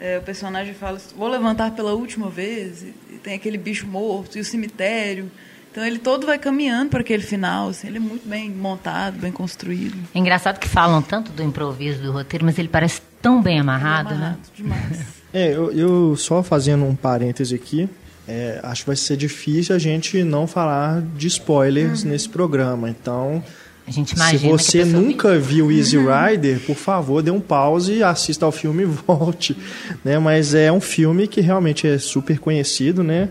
é, 0.00 0.18
o 0.18 0.22
personagem 0.22 0.74
fala, 0.74 0.98
vou 1.16 1.28
levantar 1.28 1.70
pela 1.72 1.92
última 1.92 2.28
vez, 2.28 2.82
e, 2.82 2.94
e, 3.14 3.18
tem 3.18 3.34
aquele 3.34 3.58
bicho 3.58 3.86
morto, 3.86 4.36
e 4.36 4.40
o 4.40 4.44
cemitério. 4.44 5.30
Então 5.70 5.84
ele 5.84 5.98
todo 5.98 6.26
vai 6.26 6.38
caminhando 6.38 6.90
para 6.90 7.00
aquele 7.00 7.22
final, 7.22 7.70
assim, 7.70 7.88
ele 7.88 7.96
é 7.96 8.00
muito 8.00 8.28
bem 8.28 8.48
montado, 8.50 9.18
bem 9.18 9.32
construído. 9.32 9.96
É 10.14 10.18
engraçado 10.18 10.58
que 10.58 10.68
falam 10.68 11.02
tanto 11.02 11.32
do 11.32 11.42
improviso 11.42 12.00
do 12.00 12.12
roteiro, 12.12 12.44
mas 12.44 12.58
ele 12.58 12.68
parece 12.68 13.02
tão 13.20 13.42
bem 13.42 13.58
amarrado, 13.58 14.10
bem 14.10 14.18
amarrado 14.18 14.38
né? 14.38 14.44
Demais. 14.54 15.00
é, 15.34 15.52
eu, 15.52 15.72
eu, 15.72 16.16
só 16.16 16.44
fazendo 16.44 16.84
um 16.84 16.94
parêntese 16.94 17.54
aqui, 17.56 17.88
é, 18.28 18.60
acho 18.62 18.82
que 18.82 18.86
vai 18.86 18.96
ser 18.96 19.16
difícil 19.16 19.74
a 19.74 19.78
gente 19.78 20.22
não 20.22 20.46
falar 20.46 21.02
de 21.02 21.26
spoilers 21.26 22.04
uhum. 22.04 22.10
nesse 22.10 22.28
programa. 22.28 22.88
Então, 22.88 23.42
a 23.86 23.90
gente 23.90 24.12
imagina 24.12 24.40
Se 24.40 24.48
você 24.48 24.84
nunca 24.84 25.38
viu 25.38 25.70
Easy 25.70 25.98
Rider, 25.98 26.60
por 26.60 26.76
favor, 26.76 27.22
dê 27.22 27.30
um 27.30 27.40
pause, 27.40 28.02
assista 28.02 28.46
ao 28.46 28.52
filme 28.52 28.82
e 28.82 28.86
volte. 29.06 29.56
Né? 30.04 30.18
Mas 30.18 30.54
é 30.54 30.72
um 30.72 30.80
filme 30.80 31.28
que 31.28 31.40
realmente 31.40 31.86
é 31.86 31.98
super 31.98 32.38
conhecido, 32.38 33.02
né? 33.02 33.28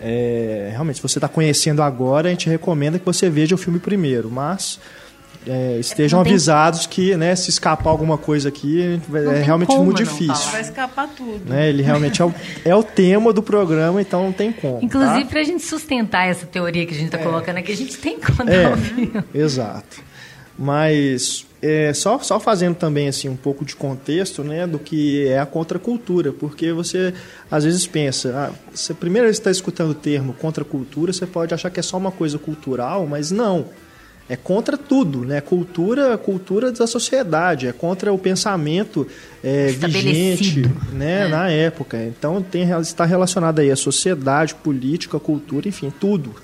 É, 0.00 0.70
realmente, 0.72 0.96
se 0.96 1.02
você 1.02 1.18
está 1.18 1.28
conhecendo 1.28 1.80
agora, 1.80 2.28
a 2.28 2.30
gente 2.32 2.48
recomenda 2.48 2.98
que 2.98 3.06
você 3.06 3.30
veja 3.30 3.54
o 3.54 3.58
filme 3.58 3.78
primeiro. 3.78 4.28
Mas 4.28 4.80
é, 5.46 5.78
estejam 5.78 6.22
tem... 6.22 6.32
avisados 6.32 6.86
que, 6.86 7.16
né, 7.16 7.34
se 7.34 7.50
escapar 7.50 7.90
alguma 7.90 8.16
coisa 8.16 8.48
aqui, 8.48 9.00
é 9.12 9.42
realmente 9.42 9.76
muito 9.76 10.02
difícil. 10.02 10.50
Vai 10.50 10.60
escapar 10.60 11.08
tudo. 11.08 11.42
Né? 11.46 11.68
Ele 11.68 11.82
realmente 11.82 12.22
é 12.22 12.24
o, 12.24 12.34
é 12.64 12.74
o 12.74 12.82
tema 12.82 13.32
do 13.32 13.42
programa, 13.42 14.00
então 14.00 14.24
não 14.24 14.32
tem 14.32 14.52
como. 14.52 14.78
Inclusive, 14.82 15.24
tá? 15.24 15.30
para 15.30 15.40
a 15.40 15.44
gente 15.44 15.62
sustentar 15.64 16.28
essa 16.28 16.46
teoria 16.46 16.86
que 16.86 16.92
a 16.92 16.96
gente 16.96 17.06
está 17.06 17.18
é. 17.18 17.22
colocando 17.22 17.58
aqui, 17.58 17.72
a 17.72 17.76
gente 17.76 17.96
tem 17.98 18.18
que 18.18 18.32
contar 18.32 18.52
é, 18.52 18.72
o 18.72 18.76
filme. 18.76 19.24
Exato. 19.34 20.02
Mas 20.58 21.46
é, 21.60 21.92
só, 21.92 22.18
só 22.18 22.38
fazendo 22.38 22.74
também 22.74 23.08
assim 23.08 23.28
um 23.28 23.36
pouco 23.36 23.64
de 23.64 23.74
contexto 23.74 24.44
né, 24.44 24.66
do 24.66 24.78
que 24.78 25.26
é 25.26 25.38
a 25.38 25.46
contracultura, 25.46 26.32
porque 26.32 26.72
você 26.72 27.14
às 27.50 27.64
vezes 27.64 27.86
pensa, 27.86 28.32
ah, 28.36 28.52
você 28.72 28.92
primeiro 28.92 29.28
está 29.28 29.50
escutando 29.50 29.90
o 29.90 29.94
termo 29.94 30.34
contracultura, 30.34 31.12
você 31.12 31.26
pode 31.26 31.54
achar 31.54 31.70
que 31.70 31.80
é 31.80 31.82
só 31.82 31.96
uma 31.96 32.12
coisa 32.12 32.38
cultural, 32.38 33.06
mas 33.06 33.30
não 33.30 33.66
é 34.32 34.36
contra 34.36 34.78
tudo, 34.78 35.26
né? 35.26 35.42
Cultura, 35.42 36.16
cultura 36.16 36.72
da 36.72 36.86
sociedade, 36.86 37.66
é 37.66 37.72
contra 37.72 38.10
o 38.14 38.16
pensamento 38.16 39.06
é, 39.44 39.66
vigente, 39.66 40.62
né? 40.90 41.26
É. 41.26 41.28
Na 41.28 41.50
época. 41.50 42.02
Então 42.02 42.42
tem 42.42 42.66
está 42.80 43.04
relacionado 43.04 43.58
aí 43.58 43.70
a 43.70 43.76
sociedade, 43.76 44.54
política, 44.54 45.20
cultura, 45.20 45.68
enfim, 45.68 45.92
tudo. 46.00 46.34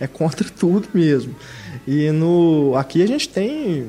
É 0.00 0.06
contra 0.06 0.48
tudo 0.58 0.88
mesmo. 0.94 1.36
E 1.86 2.10
no 2.12 2.74
aqui 2.78 3.02
a 3.02 3.06
gente 3.06 3.28
tem 3.28 3.88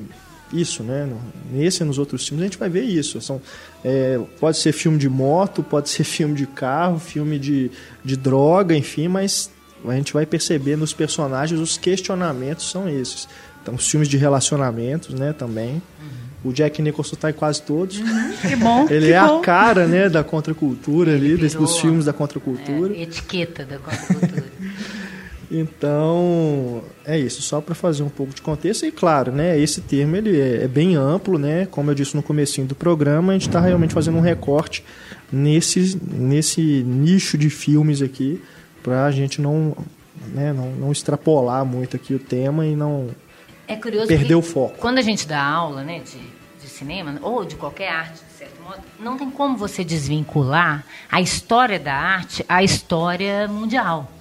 isso, 0.51 0.83
né? 0.83 1.09
Nesse 1.50 1.81
e 1.81 1.85
nos 1.85 1.97
outros 1.97 2.27
filmes 2.27 2.43
a 2.43 2.47
gente 2.47 2.57
vai 2.57 2.67
ver 2.67 2.83
isso. 2.83 3.21
São, 3.21 3.41
é, 3.85 4.19
pode 4.38 4.57
ser 4.57 4.74
filme 4.74 4.97
de 4.97 5.07
moto, 5.07 5.63
pode 5.63 5.88
ser 5.88 6.03
filme 6.03 6.35
de 6.35 6.45
carro, 6.45 7.00
filme 7.00 7.39
de, 7.39 7.71
de 8.03 8.17
droga, 8.17 8.75
enfim, 8.75 9.07
mas 9.07 9.50
a 9.88 9.95
gente 9.95 10.13
vai 10.13 10.25
perceber 10.25 10.75
nos 10.75 10.93
personagens 10.93 11.59
os 11.59 11.77
questionamentos 11.77 12.69
são 12.69 12.89
esses. 12.89 13.27
Então, 13.65 13.74
os 13.74 13.89
filmes 13.89 14.07
de 14.07 14.15
relacionamentos, 14.15 15.15
né, 15.15 15.34
também. 15.34 15.81
Uhum. 16.00 16.51
O 16.51 16.53
Jack 16.53 16.79
Nicholson 16.84 17.15
está 17.15 17.31
em 17.31 17.34
quase 17.34 17.63
todos. 17.63 17.98
Uhum, 17.98 18.34
que 18.39 18.55
bom. 18.55 18.86
Ele 18.91 19.07
que 19.07 19.13
é 19.13 19.19
bom. 19.19 19.39
a 19.39 19.41
cara, 19.41 19.88
né, 19.88 20.07
da 20.07 20.24
contracultura 20.24 21.15
ali, 21.15 21.36
dos 21.36 21.79
filmes 21.79 22.05
da 22.05 22.13
contracultura. 22.13 22.95
É, 22.95 23.01
etiqueta 23.01 23.65
da 23.65 23.79
contracultura. 23.79 24.45
Então, 25.51 26.81
é 27.05 27.19
isso, 27.19 27.39
só 27.43 27.62
para 27.62 27.75
fazer 27.75 28.01
um 28.01 28.10
pouco 28.10 28.34
de 28.34 28.41
contexto. 28.41 28.84
E 28.84 28.91
claro, 28.91 29.31
né, 29.31 29.57
esse 29.60 29.79
termo 29.79 30.15
ele 30.15 30.39
é, 30.41 30.63
é 30.63 30.67
bem 30.67 30.95
amplo, 30.95 31.38
né? 31.38 31.67
Como 31.67 31.91
eu 31.91 31.95
disse 31.95 32.15
no 32.15 32.24
comecinho 32.24 32.65
do 32.65 32.74
programa, 32.74 33.31
a 33.31 33.36
gente 33.36 33.48
está 33.48 33.62
realmente 33.62 33.93
fazendo 33.93 34.17
um 34.17 34.22
recorte 34.22 34.84
nesse, 35.31 36.00
nesse 36.12 36.62
nicho 36.84 37.38
de 37.38 37.51
filmes 37.51 38.01
aqui, 38.01 38.41
para 38.81 39.05
a 39.05 39.12
gente 39.12 39.39
não, 39.39 39.77
né, 40.34 40.51
não, 40.51 40.72
não 40.72 40.91
extrapolar 40.91 41.63
muito 41.63 41.95
aqui 41.95 42.15
o 42.15 42.19
tema 42.19 42.65
e 42.65 42.75
não 42.75 43.10
é 43.67 43.75
curioso 43.75 44.07
perder 44.07 44.36
o 44.36 44.41
foco. 44.41 44.77
Quando 44.77 44.98
a 44.98 45.01
gente 45.01 45.27
dá 45.27 45.41
aula 45.41 45.84
né, 45.84 46.00
de, 46.00 46.19
de 46.62 46.69
cinema, 46.69 47.17
ou 47.22 47.45
de 47.45 47.55
qualquer 47.55 47.89
arte, 47.89 48.24
de 48.24 48.38
certo 48.38 48.62
modo, 48.62 48.81
não 49.00 49.17
tem 49.17 49.29
como 49.29 49.57
você 49.57 49.84
desvincular 49.84 50.86
a 51.12 51.22
história 51.22 51.79
da 51.79 51.93
arte 51.93 52.45
à 52.48 52.63
história 52.63 53.48
mundial. 53.48 54.12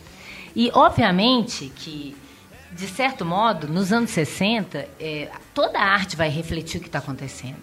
E, 0.54 0.70
obviamente, 0.72 1.72
que, 1.74 2.16
de 2.72 2.86
certo 2.86 3.24
modo, 3.24 3.66
nos 3.66 3.92
anos 3.92 4.10
60, 4.10 4.88
é, 5.00 5.28
toda 5.52 5.78
a 5.78 5.84
arte 5.84 6.16
vai 6.16 6.28
refletir 6.28 6.78
o 6.78 6.80
que 6.80 6.86
está 6.86 7.00
acontecendo. 7.00 7.56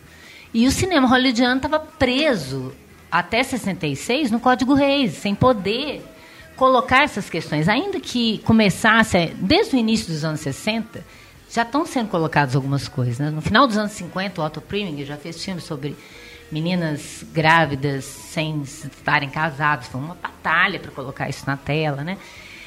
E 0.54 0.68
o 0.68 0.72
cinema 0.72 1.08
hollywoodiano 1.08 1.56
estava 1.56 1.80
preso 1.80 2.74
até 3.10 3.42
66 3.42 4.32
no 4.32 4.40
Código 4.40 4.74
Reis, 4.74 5.14
sem 5.14 5.34
poder 5.34 6.04
colocar 6.56 7.04
essas 7.04 7.30
questões. 7.30 7.70
Ainda 7.70 8.00
que 8.00 8.40
começasse, 8.40 9.34
desde 9.38 9.76
o 9.76 9.80
início 9.80 10.08
dos 10.08 10.24
anos 10.24 10.42
60, 10.42 11.04
já 11.52 11.64
estão 11.64 11.86
sendo 11.86 12.10
colocadas 12.10 12.56
algumas 12.56 12.88
coisas. 12.88 13.20
Né? 13.20 13.30
No 13.30 13.42
final 13.42 13.68
dos 13.68 13.78
anos 13.78 13.92
50, 13.92 14.42
o 14.42 14.46
Otto 14.46 14.62
Preminger 14.62 15.06
já 15.06 15.18
fez 15.18 15.44
filmes 15.44 15.64
sobre 15.64 15.98
meninas 16.52 17.24
grávidas 17.32 18.06
sem 18.06 18.62
estarem 18.62 19.30
casadas. 19.30 19.88
Foi 19.88 20.00
uma 20.00 20.16
batalha 20.16 20.80
para 20.80 20.92
colocar 20.92 21.30
isso 21.30 21.44
na 21.46 21.58
tela, 21.58 22.04
né? 22.04 22.18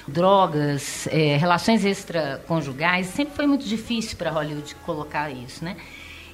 drogas, 0.06 1.06
é, 1.06 1.36
relações 1.36 1.84
extraconjugais, 1.84 3.06
sempre 3.06 3.34
foi 3.34 3.46
muito 3.46 3.64
difícil 3.64 4.16
para 4.16 4.30
Hollywood 4.30 4.74
colocar 4.84 5.30
isso, 5.30 5.64
né? 5.64 5.76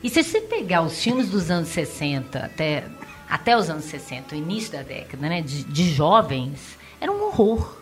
E 0.03 0.11
se 0.11 0.23
você 0.23 0.41
pegar 0.41 0.83
os 0.83 1.01
filmes 1.01 1.29
dos 1.29 1.51
anos 1.51 1.69
60 1.69 2.39
até, 2.39 2.85
até 3.29 3.57
os 3.57 3.71
anos 3.71 3.85
60, 3.85 4.35
o 4.35 4.39
início 4.39 4.73
da 4.73 4.83
década, 4.83 5.29
né, 5.29 5.43
de, 5.43 5.63
de 5.65 5.91
jovens, 5.93 6.79
era 7.01 7.13
um 7.13 7.27
horror, 7.27 7.77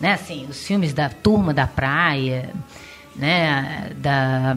né? 0.00 0.14
Assim, 0.14 0.46
os 0.48 0.66
filmes 0.66 0.94
da 0.94 1.10
Turma 1.10 1.52
da 1.52 1.66
Praia, 1.66 2.54
né, 3.18 3.90
da 3.96 4.56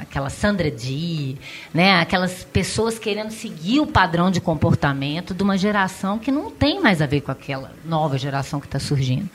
aquela 0.00 0.30
Sandra 0.30 0.70
Dee, 0.70 1.36
né, 1.74 2.00
aquelas 2.00 2.44
pessoas 2.44 2.98
querendo 2.98 3.30
seguir 3.30 3.80
o 3.80 3.86
padrão 3.86 4.30
de 4.30 4.40
comportamento 4.40 5.34
de 5.34 5.42
uma 5.42 5.58
geração 5.58 6.18
que 6.18 6.30
não 6.30 6.50
tem 6.50 6.80
mais 6.80 7.02
a 7.02 7.06
ver 7.06 7.20
com 7.20 7.30
aquela 7.30 7.72
nova 7.84 8.16
geração 8.16 8.58
que 8.58 8.66
está 8.66 8.78
surgindo. 8.78 9.28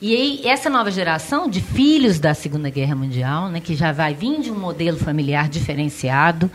E 0.00 0.14
aí, 0.14 0.46
essa 0.46 0.70
nova 0.70 0.92
geração 0.92 1.50
de 1.50 1.60
filhos 1.60 2.20
da 2.20 2.32
Segunda 2.32 2.70
Guerra 2.70 2.94
Mundial, 2.94 3.48
né, 3.48 3.58
que 3.58 3.74
já 3.74 3.90
vai 3.90 4.14
vir 4.14 4.40
de 4.40 4.50
um 4.52 4.58
modelo 4.58 4.96
familiar 4.96 5.48
diferenciado 5.48 6.48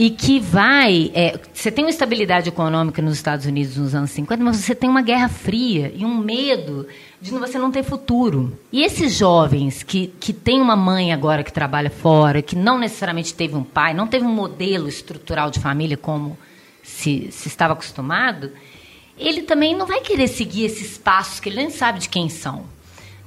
e 0.00 0.08
que 0.08 0.40
vai. 0.40 1.10
É, 1.12 1.38
você 1.52 1.70
tem 1.70 1.84
uma 1.84 1.90
estabilidade 1.90 2.48
econômica 2.48 3.02
nos 3.02 3.12
Estados 3.16 3.44
Unidos 3.44 3.76
nos 3.76 3.94
anos 3.94 4.10
50, 4.12 4.42
mas 4.42 4.56
você 4.56 4.74
tem 4.74 4.88
uma 4.88 5.02
guerra 5.02 5.28
fria 5.28 5.92
e 5.94 6.06
um 6.06 6.16
medo 6.16 6.88
de 7.20 7.30
você 7.32 7.58
não 7.58 7.70
ter 7.70 7.82
futuro. 7.82 8.58
E 8.72 8.82
esses 8.82 9.12
jovens 9.12 9.82
que, 9.82 10.06
que 10.18 10.32
têm 10.32 10.58
uma 10.58 10.74
mãe 10.74 11.12
agora 11.12 11.44
que 11.44 11.52
trabalha 11.52 11.90
fora, 11.90 12.40
que 12.40 12.56
não 12.56 12.78
necessariamente 12.78 13.34
teve 13.34 13.54
um 13.54 13.62
pai, 13.62 13.92
não 13.92 14.06
teve 14.06 14.24
um 14.24 14.32
modelo 14.32 14.88
estrutural 14.88 15.50
de 15.50 15.60
família 15.60 15.98
como 15.98 16.38
se, 16.82 17.28
se 17.30 17.48
estava 17.48 17.74
acostumado 17.74 18.50
ele 19.18 19.42
também 19.42 19.76
não 19.76 19.84
vai 19.84 20.00
querer 20.00 20.28
seguir 20.28 20.64
esses 20.64 20.96
passos 20.96 21.40
que 21.40 21.50
ele 21.50 21.56
nem 21.56 21.68
sabe 21.68 21.98
de 21.98 22.08
quem 22.08 22.30
são. 22.30 22.64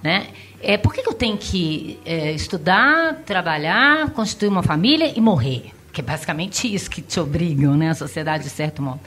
Né? 0.01 0.25
É, 0.59 0.75
por 0.75 0.91
que, 0.91 1.03
que 1.03 1.07
eu 1.07 1.13
tenho 1.13 1.37
que 1.37 1.99
é, 2.03 2.31
estudar, 2.31 3.21
trabalhar, 3.23 4.09
constituir 4.09 4.47
uma 4.47 4.63
família 4.63 5.13
e 5.15 5.21
morrer? 5.21 5.71
Que 5.93 6.01
é 6.01 6.03
basicamente 6.03 6.73
isso 6.73 6.89
que 6.89 7.01
te 7.01 7.19
obrigam, 7.19 7.77
né? 7.77 7.91
A 7.91 7.95
sociedade, 7.95 8.43
de 8.43 8.49
certo 8.49 8.81
modo. 8.81 8.99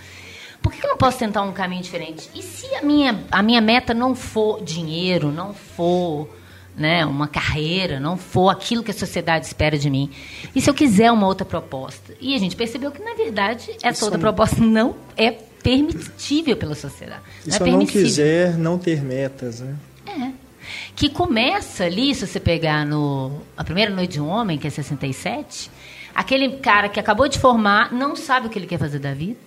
Por 0.63 0.73
que, 0.73 0.85
eu 0.85 0.91
não 0.91 0.97
posso 0.97 1.19
tentar 1.19 1.43
um 1.43 1.53
caminho 1.53 1.83
diferente? 1.83 2.31
E 2.35 2.43
se 2.43 2.67
a 2.75 2.83
minha, 2.83 3.25
a 3.31 3.43
minha 3.43 3.61
meta 3.61 3.93
não 3.93 4.15
for 4.15 4.63
dinheiro, 4.65 5.31
não 5.31 5.53
for 5.53 6.29
né, 6.77 7.07
uma 7.07 7.29
carreira, 7.29 8.01
não 8.01 8.17
for 8.17 8.51
aquilo 8.51 8.83
que 8.83 8.91
a 8.91 8.95
sociedade 8.95 9.47
espera 9.47 9.79
de 9.79 9.89
mim? 9.89 10.11
E 10.55 10.61
se 10.61 10.69
eu 10.69 10.75
quiser 10.75 11.11
uma 11.13 11.27
outra 11.27 11.45
proposta? 11.45 12.15
E 12.21 12.35
a 12.35 12.39
gente 12.39 12.57
percebeu 12.57 12.91
que, 12.91 13.03
na 13.03 13.15
verdade, 13.15 13.77
essa 13.83 14.05
outra 14.05 14.19
proposta 14.19 14.61
não 14.61 14.97
é 15.17 15.31
permitível 15.31 16.57
pela 16.57 16.75
sociedade. 16.75 17.23
E 17.47 17.53
se 17.53 17.63
é 17.63 17.69
eu 17.69 17.73
não 17.73 17.87
quiser 17.87 18.57
não 18.57 18.79
ter 18.79 19.03
metas, 19.03 19.61
né? 19.61 19.77
É. 20.07 20.31
Que 20.95 21.09
começa 21.09 21.85
ali, 21.85 22.15
se 22.15 22.27
você 22.27 22.41
pegar 22.41 22.87
no 22.87 23.41
A 23.57 23.65
Primeira 23.65 23.93
Noite 23.93 24.13
de 24.13 24.21
um 24.21 24.29
Homem, 24.29 24.59
que 24.59 24.67
é 24.67 24.71
67, 24.71 25.71
aquele 26.17 26.57
cara 26.57 26.89
que 26.89 26.99
acabou 26.99 27.29
de 27.29 27.39
formar 27.39 27.93
não 27.93 28.17
sabe 28.17 28.47
o 28.47 28.51
que 28.51 28.59
ele 28.59 28.67
quer 28.67 28.79
fazer 28.79 28.99
da 28.99 29.13
vida. 29.13 29.39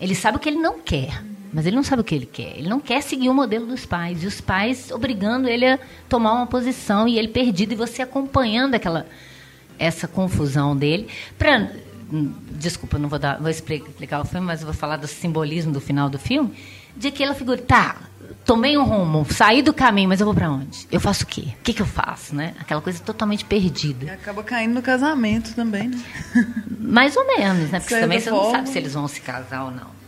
Ele 0.00 0.14
sabe 0.14 0.36
o 0.36 0.40
que 0.40 0.48
ele 0.48 0.58
não 0.58 0.78
quer, 0.78 1.22
mas 1.52 1.66
ele 1.66 1.74
não 1.74 1.82
sabe 1.82 2.00
o 2.00 2.04
que 2.04 2.14
ele 2.14 2.26
quer. 2.26 2.56
Ele 2.56 2.68
não 2.68 2.78
quer 2.78 3.02
seguir 3.02 3.28
o 3.28 3.34
modelo 3.34 3.66
dos 3.66 3.84
pais. 3.84 4.22
E 4.22 4.26
os 4.26 4.40
pais 4.40 4.92
obrigando 4.92 5.48
ele 5.48 5.66
a 5.66 5.78
tomar 6.08 6.32
uma 6.34 6.46
posição 6.46 7.08
e 7.08 7.18
ele 7.18 7.28
perdido 7.28 7.72
e 7.72 7.76
você 7.76 8.02
acompanhando 8.02 8.76
aquela 8.76 9.06
essa 9.78 10.06
confusão 10.06 10.76
dele. 10.76 11.08
Pra, 11.36 11.70
desculpa, 12.52 12.96
não 12.98 13.08
vou, 13.08 13.18
dar, 13.18 13.38
vou 13.38 13.50
explicar 13.50 14.20
o 14.20 14.24
filme, 14.24 14.46
mas 14.46 14.62
vou 14.62 14.72
falar 14.72 14.96
do 14.96 15.08
simbolismo 15.08 15.72
do 15.72 15.80
final 15.80 16.08
do 16.08 16.18
filme, 16.18 16.54
de 17.00 17.08
aquela 17.08 17.34
figura, 17.34 17.56
tá, 17.56 17.96
tomei 18.44 18.76
um 18.76 18.84
rumo, 18.84 19.26
saí 19.30 19.62
do 19.62 19.72
caminho, 19.72 20.10
mas 20.10 20.20
eu 20.20 20.26
vou 20.26 20.34
para 20.34 20.50
onde? 20.50 20.86
Eu 20.92 21.00
faço 21.00 21.24
o 21.24 21.26
quê? 21.26 21.44
O 21.58 21.62
que, 21.62 21.72
que 21.72 21.80
eu 21.80 21.86
faço, 21.86 22.34
né? 22.34 22.54
Aquela 22.60 22.82
coisa 22.82 23.00
totalmente 23.00 23.42
perdida. 23.42 24.04
E 24.04 24.10
acaba 24.10 24.42
caindo 24.42 24.74
no 24.74 24.82
casamento 24.82 25.54
também, 25.54 25.88
né? 25.88 25.98
Mais 26.78 27.16
ou 27.16 27.26
menos, 27.26 27.70
né? 27.70 27.80
Porque 27.80 27.98
também 27.98 28.20
você 28.20 28.30
não 28.30 28.50
sabe 28.50 28.68
se 28.68 28.78
eles 28.78 28.92
vão 28.92 29.08
se 29.08 29.20
casar 29.22 29.64
ou 29.64 29.70
não. 29.70 29.98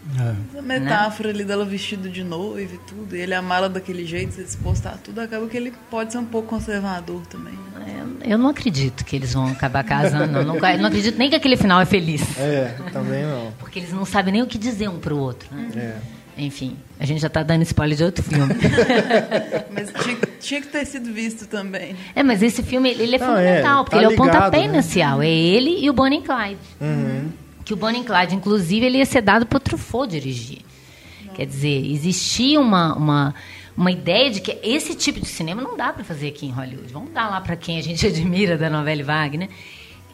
É. 0.54 0.58
A 0.58 0.62
metáfora 0.62 1.28
né? 1.28 1.34
ali 1.36 1.44
dela 1.44 1.64
vestido 1.64 2.10
de 2.10 2.22
noiva 2.22 2.74
e 2.74 2.78
tudo, 2.78 3.16
e 3.16 3.20
ele 3.20 3.32
amá-la 3.32 3.68
daquele 3.68 4.04
jeito, 4.04 4.34
se 4.34 4.58
a 4.86 4.90
tudo, 5.02 5.20
acaba 5.20 5.46
que 5.46 5.56
ele 5.56 5.72
pode 5.90 6.12
ser 6.12 6.18
um 6.18 6.26
pouco 6.26 6.48
conservador 6.48 7.24
também. 7.28 7.54
Né? 7.54 8.04
É, 8.26 8.32
eu 8.34 8.36
não 8.36 8.50
acredito 8.50 9.02
que 9.02 9.16
eles 9.16 9.32
vão 9.32 9.46
acabar 9.46 9.82
casando, 9.82 10.26
não. 10.30 10.44
Não, 10.44 10.60
não 10.60 10.86
acredito 10.86 11.16
nem 11.16 11.30
que 11.30 11.36
aquele 11.36 11.56
final 11.56 11.80
é 11.80 11.86
feliz. 11.86 12.20
É, 12.36 12.76
também 12.92 13.24
não. 13.24 13.52
Porque 13.58 13.78
eles 13.78 13.92
não 13.92 14.04
sabem 14.04 14.32
nem 14.32 14.42
o 14.42 14.46
que 14.46 14.58
dizer 14.58 14.88
um 14.88 14.98
pro 14.98 15.16
outro, 15.16 15.48
né? 15.54 15.70
É. 15.74 16.21
Enfim, 16.36 16.76
a 16.98 17.04
gente 17.04 17.20
já 17.20 17.26
está 17.26 17.42
dando 17.42 17.62
spoiler 17.62 17.96
de 17.96 18.04
outro 18.04 18.22
filme. 18.24 18.54
mas 19.70 19.92
tinha, 20.02 20.18
tinha, 20.40 20.60
que 20.62 20.68
ter 20.68 20.86
sido 20.86 21.12
visto 21.12 21.46
também. 21.46 21.94
É, 22.14 22.22
mas 22.22 22.42
esse 22.42 22.62
filme 22.62 22.90
ele 22.90 23.16
é 23.16 23.18
não, 23.18 23.26
fundamental, 23.26 23.80
é, 23.80 23.84
porque 23.84 23.96
tá 23.96 24.02
ele 24.02 24.06
é 24.06 24.08
o 24.08 24.16
pontapé 24.16 24.58
né? 24.60 24.64
inicial. 24.64 25.22
É 25.22 25.28
ele 25.28 25.84
e 25.84 25.90
o 25.90 25.92
Bonnie 25.92 26.20
e 26.20 26.22
Clyde. 26.22 26.60
Uhum 26.80 27.42
que 27.64 27.72
o 27.72 27.76
Bonnie 27.76 28.00
and 28.00 28.04
Clyde, 28.04 28.34
inclusive, 28.34 28.84
ele 28.84 28.98
ia 28.98 29.06
ser 29.06 29.22
dado 29.22 29.46
para 29.46 29.56
o 29.56 29.60
Truffaut 29.60 30.10
dirigir. 30.10 30.60
Não. 31.24 31.34
Quer 31.34 31.46
dizer, 31.46 31.86
existia 31.90 32.60
uma, 32.60 32.94
uma, 32.94 33.34
uma 33.76 33.90
ideia 33.90 34.30
de 34.30 34.40
que 34.40 34.58
esse 34.62 34.94
tipo 34.94 35.20
de 35.20 35.26
cinema 35.26 35.62
não 35.62 35.76
dá 35.76 35.92
para 35.92 36.04
fazer 36.04 36.28
aqui 36.28 36.46
em 36.46 36.50
Hollywood. 36.50 36.92
Vamos 36.92 37.12
dar 37.12 37.30
lá 37.30 37.40
para 37.40 37.56
quem 37.56 37.78
a 37.78 37.82
gente 37.82 38.04
admira 38.06 38.56
da 38.56 38.68
novela 38.68 39.02
Wagner. 39.02 39.48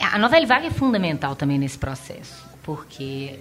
A 0.01 0.19
novela 0.19 0.47
Wagner 0.47 0.71
é 0.71 0.75
fundamental 0.75 1.35
também 1.35 1.59
nesse 1.59 1.77
processo, 1.77 2.47
porque 2.63 3.39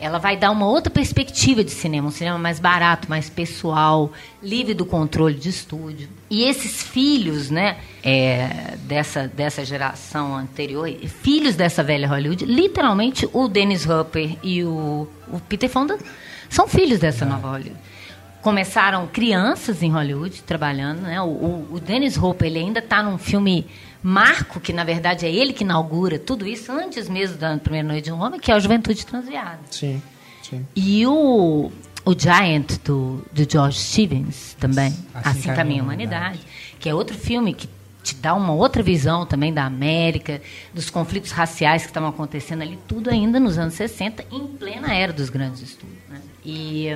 ela 0.00 0.18
vai 0.18 0.36
dar 0.36 0.50
uma 0.50 0.66
outra 0.66 0.90
perspectiva 0.90 1.64
de 1.64 1.70
cinema, 1.70 2.08
um 2.08 2.10
cinema 2.10 2.38
mais 2.38 2.60
barato, 2.60 3.08
mais 3.10 3.28
pessoal, 3.28 4.12
livre 4.42 4.74
do 4.74 4.86
controle 4.86 5.34
de 5.34 5.48
estúdio. 5.48 6.08
E 6.30 6.44
esses 6.44 6.82
filhos, 6.82 7.50
né, 7.50 7.78
é, 8.02 8.76
dessa, 8.82 9.26
dessa 9.26 9.64
geração 9.64 10.36
anterior, 10.36 10.88
filhos 11.22 11.56
dessa 11.56 11.82
velha 11.82 12.08
Hollywood, 12.08 12.44
literalmente 12.44 13.28
o 13.32 13.48
Dennis 13.48 13.88
Hopper 13.88 14.36
e 14.42 14.62
o, 14.62 15.08
o 15.32 15.40
Peter 15.48 15.68
Fonda 15.68 15.98
são 16.48 16.68
filhos 16.68 17.00
dessa 17.00 17.24
é. 17.24 17.28
nova 17.28 17.48
Hollywood. 17.50 17.76
Começaram 18.40 19.06
crianças 19.08 19.82
em 19.82 19.90
Hollywood 19.90 20.42
trabalhando, 20.42 21.00
né? 21.02 21.20
O, 21.20 21.26
o, 21.26 21.68
o 21.72 21.80
Dennis 21.80 22.16
Hopper 22.16 22.46
ele 22.46 22.60
ainda 22.60 22.78
está 22.78 23.02
num 23.02 23.18
filme 23.18 23.66
marco, 24.02 24.60
que 24.60 24.72
na 24.72 24.84
verdade 24.84 25.26
é 25.26 25.32
ele 25.32 25.52
que 25.52 25.64
inaugura 25.64 26.18
tudo 26.18 26.46
isso 26.46 26.70
antes 26.72 27.08
mesmo 27.08 27.36
da 27.36 27.56
primeira 27.58 27.86
noite 27.86 28.04
de 28.04 28.12
um 28.12 28.20
homem, 28.20 28.40
que 28.40 28.50
é 28.50 28.54
a 28.54 28.58
Juventude 28.58 29.04
Transviada. 29.04 29.60
Sim, 29.70 30.02
sim. 30.42 30.66
E 30.74 31.06
o, 31.06 31.70
o 32.04 32.18
Giant 32.18 32.78
do, 32.84 33.24
do 33.32 33.50
George 33.50 33.78
Stevens 33.78 34.56
também, 34.58 34.94
Assim, 35.14 35.30
assim 35.30 35.54
Caminha 35.54 35.82
a 35.82 35.84
Humanidade, 35.84 36.40
que 36.78 36.88
é 36.88 36.94
outro 36.94 37.16
filme 37.16 37.52
que 37.52 37.68
te 38.02 38.14
dá 38.14 38.34
uma 38.34 38.54
outra 38.54 38.82
visão 38.82 39.26
também 39.26 39.52
da 39.52 39.64
América, 39.64 40.40
dos 40.72 40.88
conflitos 40.88 41.30
raciais 41.30 41.82
que 41.82 41.88
estavam 41.88 42.08
acontecendo 42.08 42.62
ali, 42.62 42.78
tudo 42.88 43.10
ainda 43.10 43.38
nos 43.38 43.58
anos 43.58 43.74
60, 43.74 44.24
em 44.30 44.46
plena 44.46 44.94
era 44.94 45.12
dos 45.12 45.28
grandes 45.28 45.60
estudos. 45.60 45.96
Né? 46.08 46.20
E 46.44 46.88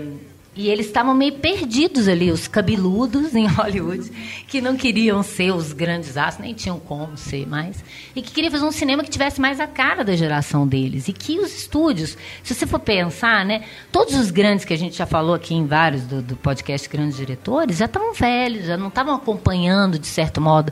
e 0.54 0.68
eles 0.68 0.86
estavam 0.86 1.14
meio 1.14 1.32
perdidos 1.34 2.06
ali, 2.06 2.30
os 2.30 2.46
cabeludos 2.46 3.34
em 3.34 3.46
Hollywood, 3.48 4.10
que 4.46 4.60
não 4.60 4.76
queriam 4.76 5.22
ser 5.22 5.50
os 5.50 5.72
grandes 5.72 6.18
astros, 6.18 6.44
nem 6.44 6.54
tinham 6.54 6.78
como 6.78 7.16
ser 7.16 7.46
mais, 7.46 7.82
e 8.14 8.20
que 8.20 8.32
queriam 8.32 8.50
fazer 8.50 8.64
um 8.66 8.72
cinema 8.72 9.02
que 9.02 9.10
tivesse 9.10 9.40
mais 9.40 9.58
a 9.60 9.66
cara 9.66 10.04
da 10.04 10.14
geração 10.14 10.66
deles. 10.66 11.08
E 11.08 11.12
que 11.12 11.38
os 11.38 11.56
estúdios, 11.56 12.18
se 12.42 12.54
você 12.54 12.66
for 12.66 12.78
pensar, 12.78 13.46
né, 13.46 13.64
todos 13.90 14.14
os 14.14 14.30
grandes 14.30 14.66
que 14.66 14.74
a 14.74 14.78
gente 14.78 14.96
já 14.96 15.06
falou 15.06 15.34
aqui 15.34 15.54
em 15.54 15.66
vários 15.66 16.02
do, 16.02 16.20
do 16.20 16.36
podcast 16.36 16.86
Grandes 16.86 17.16
Diretores, 17.16 17.78
já 17.78 17.86
estavam 17.86 18.12
velhos, 18.12 18.66
já 18.66 18.76
não 18.76 18.88
estavam 18.88 19.14
acompanhando, 19.14 19.98
de 19.98 20.06
certo 20.06 20.38
modo, 20.38 20.70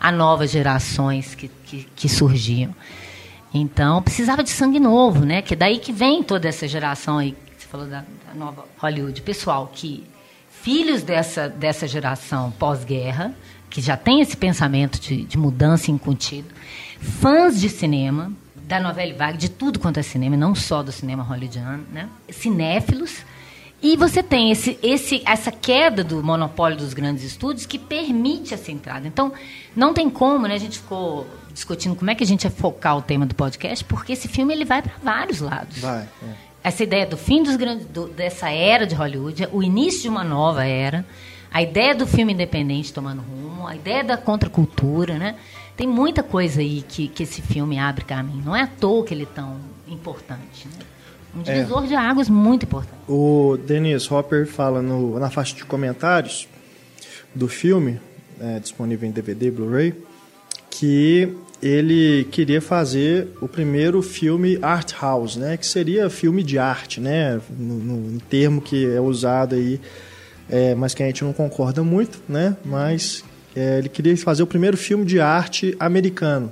a 0.00 0.10
novas 0.10 0.50
gerações 0.50 1.36
que, 1.36 1.48
que, 1.66 1.86
que 1.94 2.08
surgiam. 2.08 2.74
Então, 3.54 4.02
precisava 4.02 4.42
de 4.42 4.50
sangue 4.50 4.80
novo, 4.80 5.24
né? 5.24 5.42
Que 5.42 5.54
é 5.54 5.56
daí 5.56 5.78
que 5.78 5.92
vem 5.92 6.22
toda 6.22 6.48
essa 6.48 6.66
geração 6.66 7.18
aí 7.18 7.36
falou 7.70 7.86
da, 7.86 8.04
da 8.26 8.34
nova 8.34 8.64
Hollywood, 8.78 9.22
pessoal 9.22 9.70
que 9.72 10.04
filhos 10.50 11.02
dessa, 11.02 11.48
dessa 11.48 11.86
geração 11.86 12.50
pós-guerra, 12.50 13.34
que 13.70 13.80
já 13.80 13.96
tem 13.96 14.20
esse 14.20 14.36
pensamento 14.36 15.00
de, 15.00 15.24
de 15.24 15.38
mudança 15.38 15.90
incontido, 15.90 16.48
fãs 17.00 17.60
de 17.60 17.68
cinema, 17.68 18.32
da 18.56 18.80
novela 18.80 19.14
vague, 19.14 19.38
de 19.38 19.48
tudo 19.48 19.78
quanto 19.78 19.98
é 19.98 20.02
cinema, 20.02 20.36
não 20.36 20.54
só 20.54 20.82
do 20.82 20.92
cinema 20.92 21.22
hollywoodiano, 21.22 21.84
né? 21.92 22.08
cinéfilos, 22.28 23.24
e 23.82 23.96
você 23.96 24.22
tem 24.22 24.50
esse, 24.50 24.78
esse, 24.82 25.22
essa 25.24 25.50
queda 25.50 26.04
do 26.04 26.22
monopólio 26.22 26.76
dos 26.76 26.92
grandes 26.92 27.24
estúdios 27.24 27.64
que 27.64 27.78
permite 27.78 28.52
essa 28.52 28.70
entrada. 28.70 29.08
Então, 29.08 29.32
não 29.74 29.94
tem 29.94 30.10
como, 30.10 30.46
né? 30.46 30.54
A 30.54 30.58
gente 30.58 30.78
ficou 30.78 31.26
discutindo 31.50 31.96
como 31.96 32.10
é 32.10 32.14
que 32.14 32.22
a 32.22 32.26
gente 32.26 32.44
ia 32.44 32.50
focar 32.50 32.98
o 32.98 33.02
tema 33.02 33.24
do 33.24 33.34
podcast, 33.34 33.82
porque 33.86 34.12
esse 34.12 34.28
filme 34.28 34.52
ele 34.52 34.66
vai 34.66 34.82
para 34.82 34.92
vários 35.02 35.40
lados. 35.40 35.78
Vai. 35.78 36.06
É 36.22 36.49
essa 36.62 36.82
ideia 36.82 37.06
do 37.06 37.16
fim 37.16 37.42
dos 37.42 37.56
grandes, 37.56 37.86
do, 37.86 38.08
dessa 38.08 38.50
era 38.50 38.86
de 38.86 38.94
Hollywood, 38.94 39.48
o 39.52 39.62
início 39.62 40.02
de 40.02 40.08
uma 40.08 40.22
nova 40.22 40.64
era, 40.64 41.04
a 41.50 41.62
ideia 41.62 41.94
do 41.94 42.06
filme 42.06 42.32
independente 42.32 42.92
tomando 42.92 43.22
rumo, 43.22 43.66
a 43.66 43.74
ideia 43.74 44.04
da 44.04 44.16
contracultura, 44.16 45.18
né? 45.18 45.36
Tem 45.76 45.86
muita 45.86 46.22
coisa 46.22 46.60
aí 46.60 46.82
que, 46.86 47.08
que 47.08 47.22
esse 47.22 47.40
filme 47.40 47.78
abre 47.78 48.04
caminho. 48.04 48.44
Não 48.44 48.54
é 48.54 48.62
à 48.62 48.66
toa 48.66 49.04
que 49.04 49.14
ele 49.14 49.22
é 49.22 49.34
tão 49.34 49.56
importante, 49.88 50.68
né? 50.68 50.84
Um 51.34 51.42
divisor 51.42 51.84
é. 51.84 51.86
de 51.86 51.94
águas 51.94 52.28
muito 52.28 52.64
importante. 52.64 52.98
O 53.08 53.56
Dennis 53.56 54.10
Hopper 54.10 54.46
fala 54.46 54.82
no, 54.82 55.18
na 55.18 55.30
faixa 55.30 55.54
de 55.54 55.64
comentários 55.64 56.48
do 57.34 57.48
filme, 57.48 58.00
é, 58.40 58.58
disponível 58.58 59.08
em 59.08 59.12
DVD, 59.12 59.50
Blu-ray, 59.50 59.94
que 60.68 61.36
ele 61.62 62.24
queria 62.30 62.60
fazer 62.60 63.28
o 63.40 63.46
primeiro 63.46 64.00
filme 64.00 64.58
art 64.62 64.92
house, 65.00 65.36
né, 65.36 65.56
que 65.56 65.66
seria 65.66 66.08
filme 66.08 66.42
de 66.42 66.58
arte, 66.58 67.00
né, 67.00 67.40
no, 67.58 67.74
no 67.74 68.20
termo 68.20 68.60
que 68.62 68.86
é 68.86 69.00
usado 69.00 69.54
aí, 69.54 69.80
é, 70.48 70.74
mas 70.74 70.94
que 70.94 71.02
a 71.02 71.06
gente 71.06 71.22
não 71.22 71.32
concorda 71.32 71.82
muito, 71.82 72.18
né, 72.28 72.56
mas 72.64 73.22
é, 73.54 73.78
ele 73.78 73.88
queria 73.88 74.16
fazer 74.16 74.42
o 74.42 74.46
primeiro 74.46 74.76
filme 74.76 75.04
de 75.04 75.20
arte 75.20 75.76
americano, 75.78 76.50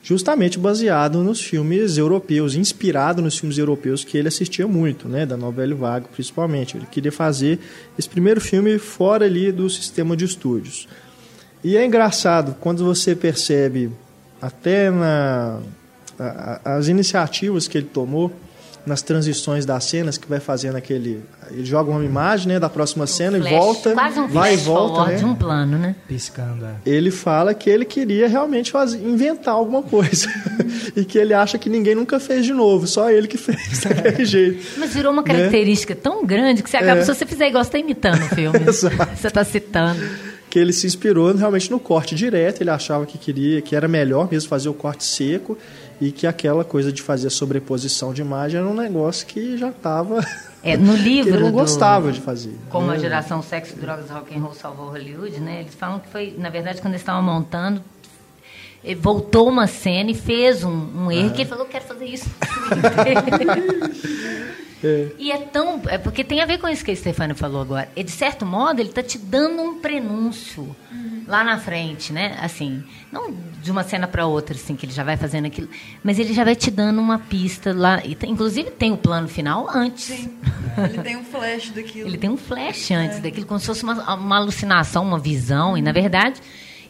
justamente 0.00 0.60
baseado 0.60 1.24
nos 1.24 1.42
filmes 1.42 1.98
europeus, 1.98 2.54
inspirado 2.54 3.20
nos 3.20 3.36
filmes 3.36 3.58
europeus 3.58 4.04
que 4.04 4.16
ele 4.16 4.28
assistia 4.28 4.66
muito, 4.66 5.08
né, 5.08 5.26
da 5.26 5.36
novela 5.36 5.74
Vago 5.74 6.08
principalmente. 6.12 6.76
Ele 6.76 6.86
queria 6.86 7.12
fazer 7.12 7.58
esse 7.98 8.08
primeiro 8.08 8.40
filme 8.40 8.78
fora 8.78 9.26
ali 9.26 9.50
do 9.52 9.68
sistema 9.68 10.16
de 10.16 10.24
estúdios. 10.24 10.88
E 11.62 11.76
é 11.76 11.84
engraçado 11.84 12.56
quando 12.58 12.82
você 12.82 13.14
percebe 13.14 13.90
até 14.40 14.90
na 14.90 15.58
a, 16.18 16.74
as 16.76 16.88
iniciativas 16.88 17.66
que 17.66 17.78
ele 17.78 17.86
tomou 17.86 18.32
nas 18.86 19.02
transições 19.02 19.66
das 19.66 19.84
cenas 19.84 20.16
que 20.16 20.26
vai 20.26 20.40
fazendo 20.40 20.76
aquele 20.76 21.22
ele 21.50 21.64
joga 21.66 21.90
uma 21.90 22.04
imagem 22.04 22.48
né 22.48 22.58
da 22.58 22.68
próxima 22.68 23.04
um 23.04 23.06
cena 23.06 23.38
flash, 23.38 23.52
e 23.52 23.54
volta 23.54 23.92
quase 23.92 24.20
um 24.20 24.28
vai 24.28 24.54
e 24.54 24.56
volta 24.56 25.10
né? 25.10 25.16
de 25.16 25.24
um 25.24 25.34
plano 25.34 25.78
né 25.78 25.94
piscando 26.08 26.64
é. 26.64 26.76
ele 26.86 27.10
fala 27.10 27.52
que 27.52 27.68
ele 27.68 27.84
queria 27.84 28.26
realmente 28.26 28.70
fazer, 28.70 28.98
inventar 28.98 29.54
alguma 29.54 29.82
coisa 29.82 30.28
e 30.96 31.04
que 31.04 31.18
ele 31.18 31.34
acha 31.34 31.58
que 31.58 31.68
ninguém 31.68 31.94
nunca 31.94 32.18
fez 32.18 32.46
de 32.46 32.54
novo 32.54 32.86
só 32.86 33.10
ele 33.10 33.28
que 33.28 33.36
fez 33.36 33.80
daquele 33.84 34.24
jeito 34.24 34.78
mas 34.78 34.94
virou 34.94 35.12
uma 35.12 35.22
né? 35.22 35.28
característica 35.28 35.94
né? 35.94 36.00
tão 36.02 36.24
grande 36.24 36.62
que 36.62 36.70
você 36.70 36.78
acaba 36.78 37.00
é. 37.00 37.04
se 37.04 37.14
você 37.14 37.26
fizer 37.26 37.48
igual 37.48 37.62
você 37.62 37.68
está 37.68 37.78
imitando 37.78 38.22
o 38.22 38.28
filme 38.34 38.58
você 38.64 39.26
está 39.26 39.44
citando 39.44 40.29
que 40.50 40.58
ele 40.58 40.72
se 40.72 40.86
inspirou 40.86 41.32
realmente 41.32 41.70
no 41.70 41.78
corte 41.78 42.16
direto, 42.16 42.60
ele 42.60 42.70
achava 42.70 43.06
que 43.06 43.16
queria 43.16 43.62
que 43.62 43.76
era 43.76 43.86
melhor 43.86 44.28
mesmo 44.28 44.48
fazer 44.48 44.68
o 44.68 44.74
corte 44.74 45.04
seco 45.04 45.56
e 46.00 46.10
que 46.10 46.26
aquela 46.26 46.64
coisa 46.64 46.92
de 46.92 47.00
fazer 47.00 47.30
sobreposição 47.30 48.12
de 48.12 48.20
imagem 48.20 48.58
era 48.58 48.68
um 48.68 48.74
negócio 48.74 49.24
que 49.26 49.56
já 49.56 49.68
estava 49.68 50.26
é, 50.60 50.76
no 50.76 50.96
livro 50.98 51.36
ele 51.36 51.44
não 51.44 51.52
gostava 51.52 52.08
do, 52.08 52.14
de 52.14 52.20
fazer. 52.20 52.56
Como 52.68 52.88
né? 52.88 52.96
a 52.96 52.98
geração 52.98 53.40
sexo, 53.42 53.76
drogas, 53.76 54.10
rock 54.10 54.36
and 54.36 54.40
roll 54.40 54.54
salvou 54.54 54.88
Hollywood, 54.88 55.38
né? 55.38 55.60
Eles 55.60 55.74
falam 55.74 56.00
que 56.00 56.08
foi, 56.08 56.34
na 56.36 56.50
verdade, 56.50 56.80
quando 56.80 56.94
eles 56.94 57.02
estavam 57.02 57.22
montando, 57.22 57.80
voltou 58.98 59.48
uma 59.48 59.68
cena 59.68 60.10
e 60.10 60.14
fez 60.14 60.64
um, 60.64 60.70
um 60.70 61.12
erro 61.12 61.28
ah. 61.28 61.32
que 61.32 61.42
ele 61.42 61.48
falou, 61.48 61.66
quero 61.66 61.84
fazer 61.84 62.06
isso. 62.06 62.28
É. 64.82 65.08
E 65.18 65.30
é 65.30 65.38
tão. 65.38 65.80
É 65.86 65.98
porque 65.98 66.24
tem 66.24 66.40
a 66.40 66.46
ver 66.46 66.58
com 66.58 66.68
isso 66.68 66.84
que 66.84 66.90
a 66.90 66.96
Stefania 66.96 67.34
falou 67.34 67.60
agora. 67.60 67.88
E, 67.94 68.02
de 68.02 68.10
certo 68.10 68.46
modo, 68.46 68.80
ele 68.80 68.88
está 68.88 69.02
te 69.02 69.18
dando 69.18 69.62
um 69.62 69.80
prenúncio 69.80 70.74
uhum. 70.90 71.24
lá 71.26 71.44
na 71.44 71.58
frente, 71.58 72.12
né? 72.12 72.36
Assim, 72.40 72.82
não 73.12 73.34
de 73.62 73.70
uma 73.70 73.82
cena 73.84 74.08
para 74.08 74.26
outra, 74.26 74.54
assim, 74.54 74.74
que 74.74 74.86
ele 74.86 74.92
já 74.92 75.04
vai 75.04 75.16
fazendo 75.16 75.46
aquilo. 75.46 75.68
Mas 76.02 76.18
ele 76.18 76.32
já 76.32 76.44
vai 76.44 76.56
te 76.56 76.70
dando 76.70 77.00
uma 77.00 77.18
pista 77.18 77.72
lá. 77.74 78.02
Inclusive, 78.26 78.70
tem 78.70 78.92
o 78.92 78.96
plano 78.96 79.28
final 79.28 79.68
antes. 79.68 80.04
Sim. 80.04 80.30
ele 80.78 81.02
tem 81.02 81.16
um 81.16 81.24
flash 81.24 81.70
daquilo. 81.70 82.08
Ele 82.08 82.18
tem 82.18 82.30
um 82.30 82.36
flash 82.36 82.90
antes 82.90 83.18
é. 83.18 83.20
daquilo, 83.20 83.46
como 83.46 83.60
se 83.60 83.66
fosse 83.66 83.84
uma, 83.84 84.14
uma 84.14 84.36
alucinação, 84.36 85.04
uma 85.04 85.18
visão. 85.18 85.72
Uhum. 85.72 85.78
E, 85.78 85.82
na 85.82 85.92
verdade 85.92 86.40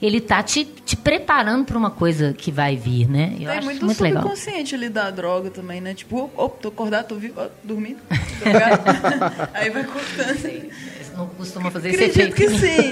ele 0.00 0.20
tá 0.20 0.42
te, 0.42 0.64
te 0.64 0.96
preparando 0.96 1.64
para 1.66 1.76
uma 1.76 1.90
coisa 1.90 2.32
que 2.32 2.50
vai 2.50 2.76
vir, 2.76 3.08
né? 3.08 3.36
Eu 3.38 3.50
é 3.50 3.60
muito, 3.60 3.84
muito 3.84 4.02
legal. 4.02 4.22
subconsciente 4.22 4.74
ali 4.74 4.88
da 4.88 5.10
droga 5.10 5.50
também, 5.50 5.80
né? 5.80 5.92
Tipo, 5.94 6.30
opa, 6.36 6.56
tô 6.62 6.68
acordado, 6.68 7.08
tô 7.08 7.16
vivo, 7.16 7.40
dormindo, 7.62 7.98
tô 8.08 8.14
Aí 9.52 9.68
vai 9.70 9.84
cortando. 9.84 10.38
Sim, 10.38 10.70
não 11.16 11.26
costuma 11.28 11.70
fazer 11.70 11.90
Acredito 11.90 12.18
esse 12.18 12.20
efeito. 12.20 12.34
que 12.34 12.58
sim. 12.58 12.90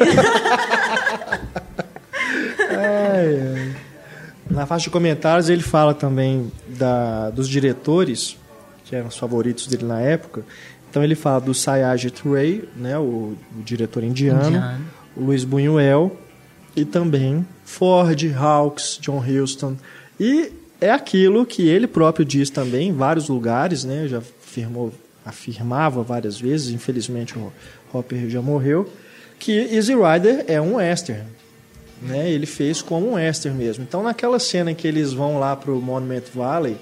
ai, 2.70 3.40
ai. 3.56 3.76
Na 4.50 4.66
faixa 4.66 4.84
de 4.84 4.90
comentários 4.90 5.48
ele 5.48 5.62
fala 5.62 5.94
também 5.94 6.50
da, 6.68 7.30
dos 7.30 7.48
diretores, 7.48 8.36
que 8.84 8.94
eram 8.96 9.08
os 9.08 9.16
favoritos 9.16 9.66
dele 9.66 9.84
na 9.84 10.00
época. 10.00 10.42
Então 10.90 11.04
ele 11.04 11.14
fala 11.14 11.40
do 11.40 11.54
Satyajit 11.54 12.26
Ray, 12.26 12.68
né, 12.74 12.98
o, 12.98 13.02
o 13.02 13.62
diretor 13.62 14.02
indiano, 14.02 14.48
indiano. 14.48 14.84
o 15.14 15.24
Luiz 15.24 15.44
Buñuel, 15.44 16.16
e 16.78 16.84
também 16.84 17.46
Ford, 17.64 18.22
Hawks, 18.36 18.98
John 19.00 19.18
Huston. 19.18 19.76
E 20.18 20.52
é 20.80 20.90
aquilo 20.90 21.44
que 21.44 21.68
ele 21.68 21.86
próprio 21.86 22.24
diz 22.24 22.50
também 22.50 22.88
em 22.88 22.92
vários 22.92 23.28
lugares, 23.28 23.84
né? 23.84 24.06
Já 24.06 24.18
afirmou, 24.18 24.92
afirmava 25.24 26.02
várias 26.02 26.40
vezes, 26.40 26.72
infelizmente 26.72 27.36
o 27.36 27.52
Hopper 27.92 28.28
já 28.28 28.40
morreu, 28.40 28.88
que 29.38 29.52
Easy 29.52 29.94
Rider 29.94 30.44
é 30.46 30.60
um 30.60 30.76
western. 30.76 31.24
Né? 32.00 32.30
Ele 32.30 32.46
fez 32.46 32.80
como 32.80 33.10
um 33.10 33.14
western 33.14 33.58
mesmo. 33.58 33.82
Então, 33.82 34.02
naquela 34.02 34.38
cena 34.38 34.70
em 34.70 34.74
que 34.74 34.86
eles 34.86 35.12
vão 35.12 35.38
lá 35.38 35.56
para 35.56 35.72
o 35.72 35.82
Monument 35.82 36.22
Valley, 36.32 36.76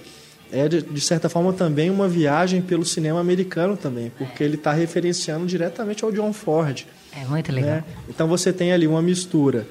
é 0.52 0.68
de, 0.68 0.82
de, 0.82 1.00
certa 1.00 1.28
forma 1.28 1.52
também 1.52 1.90
uma 1.90 2.06
viagem 2.06 2.60
pelo 2.60 2.84
cinema 2.84 3.18
americano 3.18 3.76
também, 3.76 4.12
porque 4.16 4.44
ele 4.44 4.56
está 4.56 4.72
referenciando 4.72 5.46
diretamente 5.46 6.04
ao 6.04 6.12
John 6.12 6.32
Ford. 6.32 6.86
É 7.18 7.24
muito 7.24 7.50
legal. 7.50 7.76
Né? 7.76 7.84
Então 8.08 8.28
você 8.28 8.52
tem 8.52 8.72
ali 8.72 8.86
uma 8.86 9.02
mistura 9.02 9.66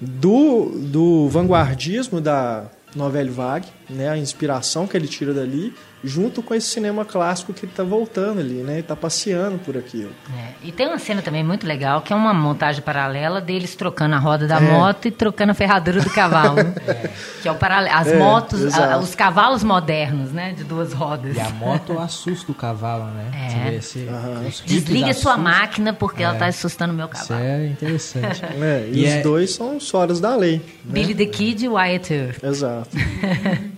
do, 0.00 0.70
do 0.78 1.28
vanguardismo 1.28 2.20
da 2.20 2.64
Novelle 2.94 3.30
Vague, 3.30 3.68
né, 3.90 4.08
a 4.08 4.16
inspiração 4.16 4.86
que 4.86 4.96
ele 4.96 5.08
tira 5.08 5.34
dali, 5.34 5.74
junto 6.02 6.42
com 6.42 6.54
esse 6.54 6.68
cinema 6.68 7.04
clássico 7.04 7.52
que 7.52 7.64
ele 7.64 7.72
está 7.72 7.82
voltando 7.82 8.40
ali, 8.40 8.62
né? 8.62 8.78
Está 8.78 8.94
passeando 8.94 9.58
por 9.58 9.76
aquilo. 9.76 10.12
É. 10.36 10.52
E 10.62 10.72
tem 10.72 10.86
uma 10.86 10.98
cena 10.98 11.22
também 11.22 11.42
muito 11.42 11.66
legal, 11.66 12.00
que 12.02 12.12
é 12.12 12.16
uma 12.16 12.32
montagem 12.32 12.82
paralela 12.82 13.40
deles 13.40 13.74
trocando 13.74 14.14
a 14.14 14.18
roda 14.18 14.46
da 14.46 14.56
é. 14.56 14.60
moto 14.60 15.06
e 15.06 15.10
trocando 15.10 15.52
a 15.52 15.54
ferradura 15.54 16.00
do 16.00 16.10
cavalo. 16.10 16.58
é. 16.86 17.10
Que 17.42 17.48
é 17.48 17.52
o 17.52 17.56
paralelo. 17.56 17.96
As 17.96 18.08
é, 18.08 18.18
motos, 18.18 18.74
a, 18.74 18.98
os 18.98 19.14
cavalos 19.14 19.64
modernos, 19.64 20.32
né? 20.32 20.52
De 20.52 20.64
duas 20.64 20.92
rodas. 20.92 21.36
E 21.36 21.40
a 21.40 21.50
moto 21.50 21.98
assusta 21.98 22.52
o 22.52 22.54
cavalo, 22.54 23.06
né? 23.06 23.30
É. 23.66 23.74
Esse, 23.74 24.00
uhum. 24.00 24.50
Desliga 24.64 25.12
sua 25.14 25.36
máquina 25.36 25.92
porque 25.92 26.22
ela 26.22 26.34
está 26.34 26.46
é. 26.46 26.50
assustando 26.50 26.92
o 26.92 26.96
meu 26.96 27.08
cavalo. 27.08 27.40
Isso 27.40 27.48
é 27.48 27.66
interessante. 27.66 28.38
É, 28.58 28.88
e, 28.92 29.04
e 29.04 29.18
os 29.18 29.22
dois 29.22 29.54
são 29.54 29.76
os 29.76 30.20
da 30.20 30.34
lei. 30.34 30.56
Né? 30.56 30.62
Billy 30.84 31.14
the 31.14 31.26
Kid 31.26 31.64
e 31.64 31.68
Wyatt 31.68 32.12
Earp. 32.12 32.44
Exato. 32.44 32.90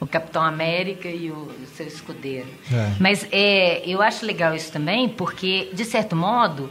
o 0.00 0.06
Capitão 0.06 0.42
América 0.42 1.08
e 1.08 1.30
o, 1.30 1.34
o 1.36 1.66
seu 1.76 1.86
escudeiro. 1.86 2.48
É. 2.72 2.92
Mas 2.98 3.26
é, 3.30 3.82
eu 3.86 4.00
acho 4.00 4.24
legal 4.24 4.54
isso 4.54 4.72
também, 4.72 5.08
porque, 5.08 5.70
de 5.72 5.84
certo 5.84 6.16
modo, 6.16 6.70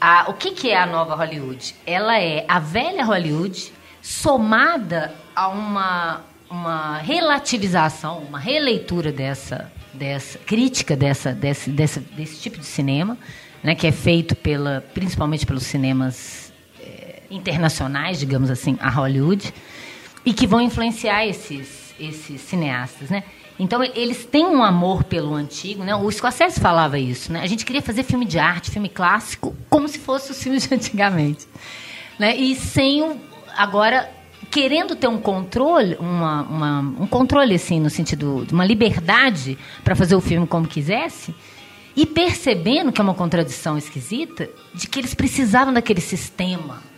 a, 0.00 0.30
o 0.30 0.34
que, 0.34 0.52
que 0.52 0.70
é 0.70 0.78
a 0.78 0.86
nova 0.86 1.14
Hollywood? 1.14 1.74
Ela 1.86 2.18
é 2.18 2.44
a 2.48 2.58
velha 2.58 3.04
Hollywood 3.04 3.70
somada 4.00 5.14
a 5.36 5.48
uma, 5.48 6.22
uma 6.50 6.98
relativização, 6.98 8.18
uma 8.18 8.38
releitura 8.38 9.12
dessa, 9.12 9.70
dessa 9.92 10.38
crítica 10.38 10.96
dessa, 10.96 11.32
desse, 11.32 11.70
desse, 11.70 12.00
desse 12.00 12.40
tipo 12.40 12.58
de 12.58 12.64
cinema, 12.64 13.18
né, 13.62 13.74
que 13.74 13.86
é 13.86 13.92
feito 13.92 14.34
pela, 14.34 14.82
principalmente 14.94 15.44
pelos 15.44 15.64
cinemas 15.64 16.50
é, 16.80 17.22
internacionais, 17.30 18.18
digamos 18.18 18.50
assim, 18.50 18.78
a 18.80 18.88
Hollywood, 18.88 19.52
e 20.24 20.32
que 20.32 20.46
vão 20.46 20.60
influenciar 20.60 21.26
esses, 21.26 21.79
esses 22.00 22.40
cineastas, 22.40 23.10
né? 23.10 23.22
Então 23.58 23.84
eles 23.84 24.24
têm 24.24 24.46
um 24.46 24.62
amor 24.62 25.04
pelo 25.04 25.34
antigo, 25.34 25.84
né? 25.84 25.94
O 25.94 26.10
Scorsese 26.10 26.58
falava 26.58 26.98
isso, 26.98 27.32
né? 27.32 27.42
A 27.42 27.46
gente 27.46 27.64
queria 27.64 27.82
fazer 27.82 28.02
filme 28.02 28.24
de 28.24 28.38
arte, 28.38 28.70
filme 28.70 28.88
clássico, 28.88 29.54
como 29.68 29.86
se 29.86 29.98
fosse 29.98 30.30
os 30.30 30.42
filmes 30.42 30.66
de 30.66 30.74
antigamente, 30.74 31.46
né? 32.18 32.34
E 32.34 32.54
sem 32.54 33.02
o 33.02 33.20
agora 33.56 34.08
querendo 34.50 34.96
ter 34.96 35.06
um 35.06 35.18
controle, 35.18 35.96
uma, 36.00 36.42
uma, 36.42 36.80
um 36.80 37.06
controle 37.06 37.54
assim 37.54 37.78
no 37.78 37.90
sentido 37.90 38.44
de 38.46 38.52
uma 38.52 38.64
liberdade 38.64 39.58
para 39.84 39.94
fazer 39.94 40.16
o 40.16 40.20
filme 40.20 40.46
como 40.46 40.66
quisesse 40.66 41.34
e 41.94 42.06
percebendo 42.06 42.90
que 42.90 43.00
é 43.00 43.04
uma 43.04 43.14
contradição 43.14 43.76
esquisita 43.76 44.48
de 44.72 44.88
que 44.88 44.98
eles 44.98 45.14
precisavam 45.14 45.72
daquele 45.72 46.00
sistema 46.00 46.89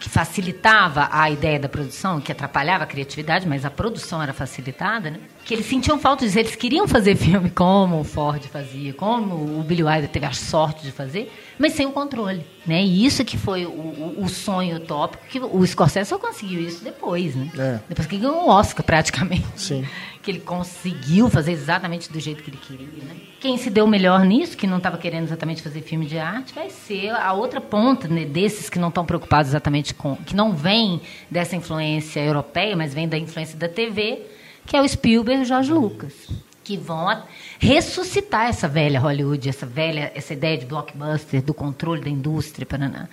que 0.00 0.08
facilitava 0.08 1.08
a 1.10 1.30
ideia 1.30 1.58
da 1.58 1.68
produção, 1.68 2.20
que 2.20 2.30
atrapalhava 2.30 2.84
a 2.84 2.86
criatividade, 2.86 3.46
mas 3.48 3.64
a 3.64 3.70
produção 3.70 4.22
era 4.22 4.32
facilitada, 4.32 5.10
né? 5.10 5.18
Que 5.48 5.54
eles 5.54 5.64
sentiam 5.64 5.98
falta 5.98 6.26
disso. 6.26 6.38
Eles 6.38 6.54
queriam 6.54 6.86
fazer 6.86 7.16
filme 7.16 7.48
como 7.48 8.00
o 8.00 8.04
Ford 8.04 8.44
fazia, 8.44 8.92
como 8.92 9.58
o 9.58 9.62
Billy 9.62 9.82
Wilder 9.82 10.10
teve 10.10 10.26
a 10.26 10.32
sorte 10.32 10.82
de 10.82 10.92
fazer, 10.92 11.32
mas 11.58 11.72
sem 11.72 11.86
o 11.86 11.90
controle. 11.90 12.44
Né? 12.66 12.82
E 12.82 13.06
isso 13.06 13.24
que 13.24 13.38
foi 13.38 13.64
o, 13.64 13.70
o, 13.70 14.24
o 14.24 14.28
sonho 14.28 14.76
utópico, 14.76 15.24
que 15.26 15.40
o 15.40 15.66
Scorsese 15.66 16.10
só 16.10 16.18
conseguiu 16.18 16.60
isso 16.60 16.84
depois. 16.84 17.34
Né? 17.34 17.50
É. 17.58 17.80
Depois 17.88 18.06
que 18.06 18.18
ganhou 18.18 18.44
um 18.44 18.50
Oscar, 18.50 18.84
praticamente. 18.84 19.46
Sim. 19.56 19.84
Que 20.20 20.32
ele 20.32 20.40
conseguiu 20.40 21.30
fazer 21.30 21.52
exatamente 21.52 22.12
do 22.12 22.20
jeito 22.20 22.42
que 22.42 22.50
ele 22.50 22.58
queria. 22.58 23.04
Né? 23.04 23.16
Quem 23.40 23.56
se 23.56 23.70
deu 23.70 23.86
melhor 23.86 24.26
nisso, 24.26 24.58
que 24.58 24.66
não 24.66 24.76
estava 24.76 24.98
querendo 24.98 25.22
exatamente 25.22 25.62
fazer 25.62 25.80
filme 25.80 26.04
de 26.04 26.18
arte, 26.18 26.52
vai 26.52 26.68
ser 26.68 27.10
a 27.10 27.32
outra 27.32 27.62
ponta 27.62 28.08
né, 28.08 28.26
desses 28.26 28.68
que 28.68 28.78
não 28.78 28.88
estão 28.88 29.06
preocupados 29.06 29.52
exatamente 29.52 29.94
com... 29.94 30.16
que 30.16 30.36
não 30.36 30.52
vem 30.52 31.00
dessa 31.30 31.56
influência 31.56 32.20
europeia, 32.20 32.76
mas 32.76 32.92
vem 32.92 33.08
da 33.08 33.16
influência 33.16 33.56
da 33.56 33.68
TV 33.68 34.26
que 34.68 34.76
é 34.76 34.82
o 34.82 34.86
Spielberg 34.86 35.40
e 35.40 35.44
o 35.44 35.46
George 35.46 35.72
Lucas, 35.72 36.12
que 36.62 36.76
vão 36.76 37.22
ressuscitar 37.58 38.48
essa 38.48 38.68
velha 38.68 39.00
Hollywood, 39.00 39.48
essa 39.48 39.64
velha 39.64 40.12
essa 40.14 40.34
ideia 40.34 40.58
de 40.58 40.66
blockbuster, 40.66 41.42
do 41.42 41.54
controle 41.54 42.02
da 42.02 42.10
indústria, 42.10 42.66
paraná. 42.66 43.08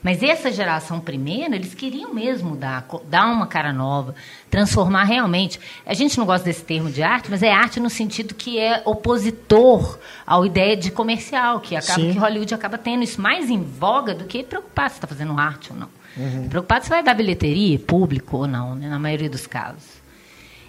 Mas 0.00 0.22
essa 0.22 0.50
geração 0.50 0.98
primeira, 0.98 1.54
eles 1.54 1.74
queriam 1.74 2.12
mesmo 2.12 2.56
dar, 2.56 2.86
dar 3.08 3.26
uma 3.26 3.46
cara 3.46 3.72
nova, 3.72 4.14
transformar 4.50 5.04
realmente. 5.04 5.60
A 5.86 5.94
gente 5.94 6.18
não 6.18 6.26
gosta 6.26 6.44
desse 6.44 6.64
termo 6.64 6.90
de 6.90 7.02
arte, 7.02 7.30
mas 7.30 7.42
é 7.42 7.52
arte 7.52 7.78
no 7.78 7.90
sentido 7.90 8.34
que 8.34 8.58
é 8.58 8.82
opositor 8.84 9.98
à 10.26 10.44
ideia 10.44 10.76
de 10.76 10.90
comercial, 10.90 11.60
que 11.60 11.76
acaba 11.76 12.00
Sim. 12.00 12.12
que 12.12 12.18
Hollywood 12.18 12.54
acaba 12.54 12.78
tendo 12.78 13.04
isso 13.04 13.20
mais 13.20 13.48
em 13.48 13.62
voga 13.62 14.14
do 14.14 14.24
que 14.24 14.42
preocupar 14.42 14.90
se 14.90 14.96
está 14.96 15.06
fazendo 15.06 15.38
arte 15.38 15.72
ou 15.72 15.78
não. 15.78 15.88
Uhum. 16.16 16.48
Preocupado 16.48 16.84
se 16.84 16.90
vai 16.90 17.02
dar 17.02 17.14
bilheteria, 17.14 17.78
público 17.78 18.38
ou 18.38 18.46
não, 18.46 18.74
né, 18.74 18.88
na 18.88 18.98
maioria 18.98 19.30
dos 19.30 19.46
casos. 19.46 20.01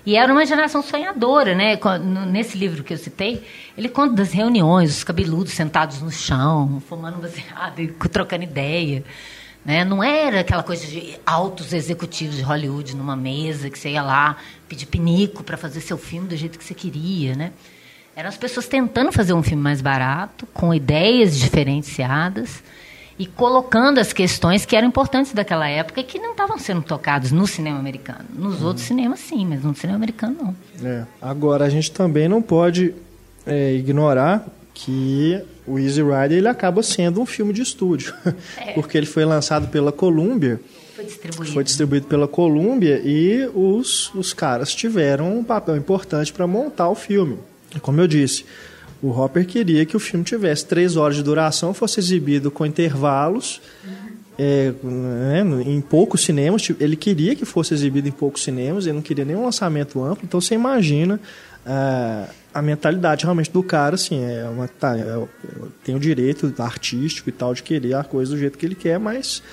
E 0.06 0.18
era 0.18 0.32
uma 0.32 0.46
geração 0.46 0.82
sonhadora, 0.82 1.56
né? 1.56 1.80
Nesse 2.28 2.58
livro 2.58 2.84
que 2.84 2.94
eu 2.94 2.98
citei, 2.98 3.44
ele 3.78 3.88
conta 3.88 4.16
das 4.16 4.34
reuniões, 4.34 4.98
os 4.98 5.04
cabeludos 5.04 5.54
sentados 5.54 6.02
no 6.02 6.12
chão, 6.12 6.82
fumando 6.90 7.20
baseado 7.20 7.80
e 7.80 7.88
trocando 7.88 8.44
ideia. 8.44 9.04
Né? 9.64 9.86
Não 9.86 10.04
era 10.04 10.42
aquela 10.42 10.62
coisa 10.62 10.86
de 10.86 11.18
altos 11.26 11.72
executivos 11.72 12.36
de 12.36 12.42
Hollywood 12.42 12.98
numa 12.98 13.16
mesa 13.16 13.70
que 13.70 13.80
você 13.80 13.92
ia 13.92 14.04
lá 14.04 14.36
pedir 14.68 14.88
pinico 14.88 15.42
para 15.42 15.56
fazer 15.56 15.80
seu 15.80 15.98
filme 15.98 16.28
do 16.28 16.36
jeito 16.36 16.60
que 16.60 16.66
você 16.66 16.74
queria, 16.74 17.34
né? 17.34 17.54
Eram 18.14 18.28
as 18.28 18.38
pessoas 18.38 18.68
tentando 18.68 19.12
fazer 19.12 19.34
um 19.34 19.42
filme 19.42 19.64
mais 19.64 19.82
barato, 19.82 20.46
com 20.54 20.74
ideias 20.74 21.40
diferenciadas 21.40 22.62
e 23.18 23.26
colocando 23.26 24.00
as 24.00 24.12
questões 24.12 24.66
que 24.66 24.76
eram 24.76 24.88
importantes 24.88 25.34
daquela 25.34 25.68
época 25.68 26.02
e 26.02 26.04
que 26.04 26.20
não 26.20 26.32
estavam 26.32 26.58
sendo 26.58 26.82
tocadas 26.82 27.32
no 27.32 27.46
cinema 27.46 27.78
americano. 27.78 28.26
Nos 28.34 28.62
uhum. 28.62 28.68
outros 28.68 28.86
cinemas, 28.86 29.20
sim, 29.20 29.46
mas 29.46 29.64
no 29.64 29.76
cinema 29.76 29.98
americano, 29.98 30.36
não. 30.42 30.88
É. 30.88 31.06
Agora, 31.22 31.66
a 31.66 31.70
gente 31.70 31.92
também 31.92 32.28
não 32.28 32.42
pode 32.42 32.94
é, 33.46 33.74
ignorar 33.74 34.46
que 34.74 35.40
o 35.68 35.78
Easy 35.78 36.02
Rider 36.02 36.40
ele 36.40 36.48
acaba 36.48 36.82
sendo 36.82 37.22
um 37.22 37.26
filme 37.26 37.54
de 37.54 37.62
estúdio, 37.62 38.14
é. 38.58 38.74
porque 38.74 38.98
ele 38.98 39.06
foi 39.06 39.24
lançado 39.24 39.68
pela 39.68 39.92
Columbia. 39.92 40.60
Foi 40.96 41.06
distribuído. 41.06 41.54
Foi 41.54 41.64
distribuído 41.64 42.08
pela 42.08 42.28
Columbia 42.28 43.02
e 43.04 43.50
os, 43.54 44.14
os 44.14 44.34
caras 44.34 44.74
tiveram 44.74 45.38
um 45.38 45.44
papel 45.44 45.78
importante 45.78 46.34
para 46.34 46.48
montar 46.48 46.90
o 46.90 46.96
filme. 46.96 47.38
Como 47.82 48.00
eu 48.00 48.08
disse, 48.08 48.46
o 49.04 49.10
Hopper 49.10 49.46
queria 49.46 49.86
que 49.86 49.98
o 49.98 50.00
filme 50.00 50.24
tivesse 50.24 50.66
três 50.66 50.96
horas 50.96 51.18
de 51.18 51.24
duração, 51.24 51.74
fosse 51.74 52.00
exibido 52.00 52.50
com 52.50 52.66
intervalos, 52.66 53.62
é, 54.40 54.74
né, 54.82 55.44
em 55.66 55.82
poucos 55.82 56.22
cinemas. 56.22 56.62
Tipo, 56.62 56.82
ele 56.82 56.96
queria 56.96 57.36
que 57.36 57.44
fosse 57.44 57.74
exibido 57.74 58.08
em 58.08 58.12
poucos 58.12 58.42
cinemas, 58.44 58.86
ele 58.86 58.96
não 58.96 59.02
queria 59.02 59.26
nenhum 59.26 59.44
lançamento 59.44 60.02
amplo. 60.02 60.24
Então 60.24 60.40
você 60.40 60.56
imagina 60.56 61.20
a, 61.66 62.30
a 62.54 62.62
mentalidade 62.62 63.26
realmente 63.26 63.52
do 63.52 63.62
cara, 63.62 63.96
assim, 63.96 64.24
é 64.24 64.48
uma, 64.48 64.70
tá, 64.70 64.98
é, 64.98 65.22
tem 65.84 65.94
o 65.96 66.00
direito 66.00 66.54
artístico 66.60 67.28
e 67.28 67.32
tal 67.34 67.54
de 67.54 67.62
querer 67.62 67.96
a 67.96 68.06
coisa 68.06 68.32
do 68.32 68.38
jeito 68.38 68.58
que 68.58 68.66
ele 68.66 68.76
quer, 68.76 68.98
mas 68.98 69.44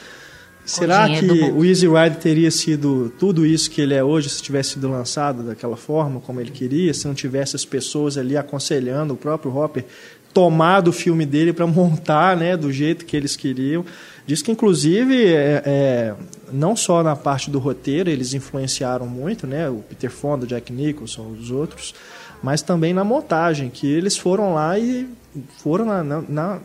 Será 0.65 1.09
que 1.09 1.27
o 1.27 1.65
Easy 1.65 1.89
Ride 1.89 2.19
teria 2.19 2.51
sido 2.51 3.13
tudo 3.19 3.45
isso 3.45 3.71
que 3.71 3.81
ele 3.81 3.95
é 3.95 4.05
hoje 4.05 4.29
se 4.29 4.43
tivesse 4.43 4.75
sido 4.75 4.89
lançado 4.89 5.43
daquela 5.43 5.77
forma, 5.77 6.21
como 6.21 6.41
ele 6.41 6.51
queria, 6.51 6.95
se 6.95 7.07
não 7.07 7.15
tivesse 7.15 7.57
as 7.57 7.65
pessoas 7.65 8.17
ali 8.17 8.37
aconselhando 8.37 9.15
o 9.15 9.17
próprio 9.17 9.55
Hopper 9.57 9.85
tomar 10.33 10.81
do 10.81 10.93
filme 10.93 11.27
dele 11.27 11.53
para 11.53 11.67
montar 11.69 12.37
né, 12.37 12.57
do 12.57 12.73
jeito 12.73 13.05
que 13.05 13.17
eles 13.17 13.37
queriam? 13.37 13.85
Diz 14.27 14.43
que, 14.43 14.53
inclusive, 14.53 15.27
é, 15.27 15.63
é, 15.67 16.15
não 16.53 16.77
só 16.77 17.03
na 17.03 17.17
parte 17.17 17.51
do 17.51 17.59
roteiro 17.59 18.09
eles 18.09 18.33
influenciaram 18.33 19.07
muito, 19.07 19.47
né, 19.47 19.69
o 19.69 19.83
Peter 19.89 20.11
Fonda, 20.11 20.45
o 20.45 20.47
Jack 20.47 20.73
Nicholson, 20.73 21.35
os 21.39 21.51
outros, 21.51 21.95
mas 22.43 22.63
também 22.63 22.95
na 22.95 23.03
montagem, 23.03 23.69
que 23.69 23.87
eles 23.87 24.17
foram 24.17 24.55
lá 24.55 24.79
e 24.79 25.09
foram 25.59 25.85
na, 25.85 26.05
na, 26.05 26.23
na 26.29 26.61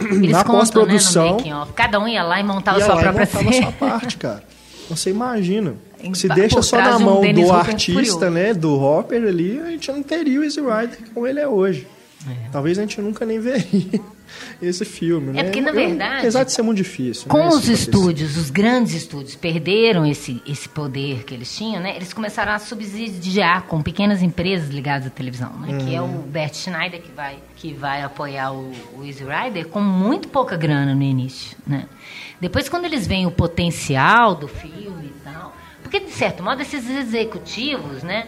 eles 0.00 0.30
na 0.30 0.44
pós-produção. 0.44 1.38
Né, 1.38 1.66
Cada 1.74 1.98
um 1.98 2.08
ia 2.08 2.22
lá 2.22 2.40
e 2.40 2.44
montava 2.44 2.78
ia 2.78 2.84
a 2.84 2.86
sua 2.86 2.96
própria 2.96 3.26
cena. 3.26 3.52
sua 3.52 3.72
parte, 3.72 4.16
cara. 4.16 4.42
Você 4.88 5.10
imagina. 5.10 5.74
Se 6.14 6.28
deixa 6.28 6.62
só 6.62 6.76
na 6.76 6.98
mão 6.98 7.20
um 7.20 7.32
do 7.32 7.52
artista, 7.52 8.30
né, 8.30 8.54
do 8.54 8.80
Hopper 8.80 9.22
ali, 9.22 9.58
a 9.60 9.70
gente 9.70 9.90
não 9.90 10.02
teria 10.02 10.40
o 10.40 10.44
Easy 10.44 10.60
Rider 10.60 10.98
como 11.12 11.26
ele 11.26 11.40
é 11.40 11.48
hoje. 11.48 11.86
É. 12.28 12.48
Talvez 12.50 12.78
a 12.78 12.82
gente 12.82 13.00
nunca 13.00 13.26
nem 13.26 13.38
veria 13.38 14.00
esse 14.60 14.84
filme, 14.84 15.32
né? 15.32 15.40
É 15.40 15.44
porque, 15.44 15.60
na 15.60 15.70
verdade... 15.70 16.18
apesar 16.18 16.44
de 16.44 16.52
ser 16.52 16.62
muito 16.62 16.78
difícil. 16.78 17.28
Com 17.28 17.38
né, 17.38 17.48
os 17.48 17.68
estúdios, 17.68 18.36
os 18.36 18.50
grandes 18.50 18.94
estúdios, 18.94 19.36
perderam 19.36 20.04
esse, 20.06 20.42
esse 20.46 20.68
poder 20.68 21.24
que 21.24 21.34
eles 21.34 21.54
tinham, 21.54 21.80
né? 21.80 21.94
Eles 21.94 22.12
começaram 22.12 22.52
a 22.52 22.58
subsidiar 22.58 23.64
com 23.64 23.82
pequenas 23.82 24.22
empresas 24.22 24.70
ligadas 24.70 25.06
à 25.06 25.10
televisão, 25.10 25.52
né? 25.58 25.68
Hum. 25.74 25.78
Que 25.78 25.94
é 25.94 26.00
o 26.00 26.04
uhum. 26.04 26.22
Bert 26.22 26.54
Schneider 26.54 27.02
que 27.02 27.12
vai, 27.12 27.38
que 27.54 27.72
vai 27.72 28.02
apoiar 28.02 28.52
o, 28.52 28.72
o 28.96 29.04
Easy 29.04 29.24
Rider 29.24 29.68
com 29.68 29.80
muito 29.80 30.28
pouca 30.28 30.56
grana 30.56 30.94
no 30.94 31.02
início, 31.02 31.56
né? 31.66 31.86
Depois, 32.40 32.68
quando 32.68 32.86
eles 32.86 33.06
veem 33.06 33.26
o 33.26 33.30
potencial 33.30 34.34
do 34.34 34.48
filme 34.48 35.06
e 35.06 35.20
tal... 35.24 35.54
Porque, 35.82 36.00
de 36.00 36.10
certo 36.10 36.42
modo, 36.42 36.60
esses 36.60 36.90
executivos, 36.90 38.02
né? 38.02 38.26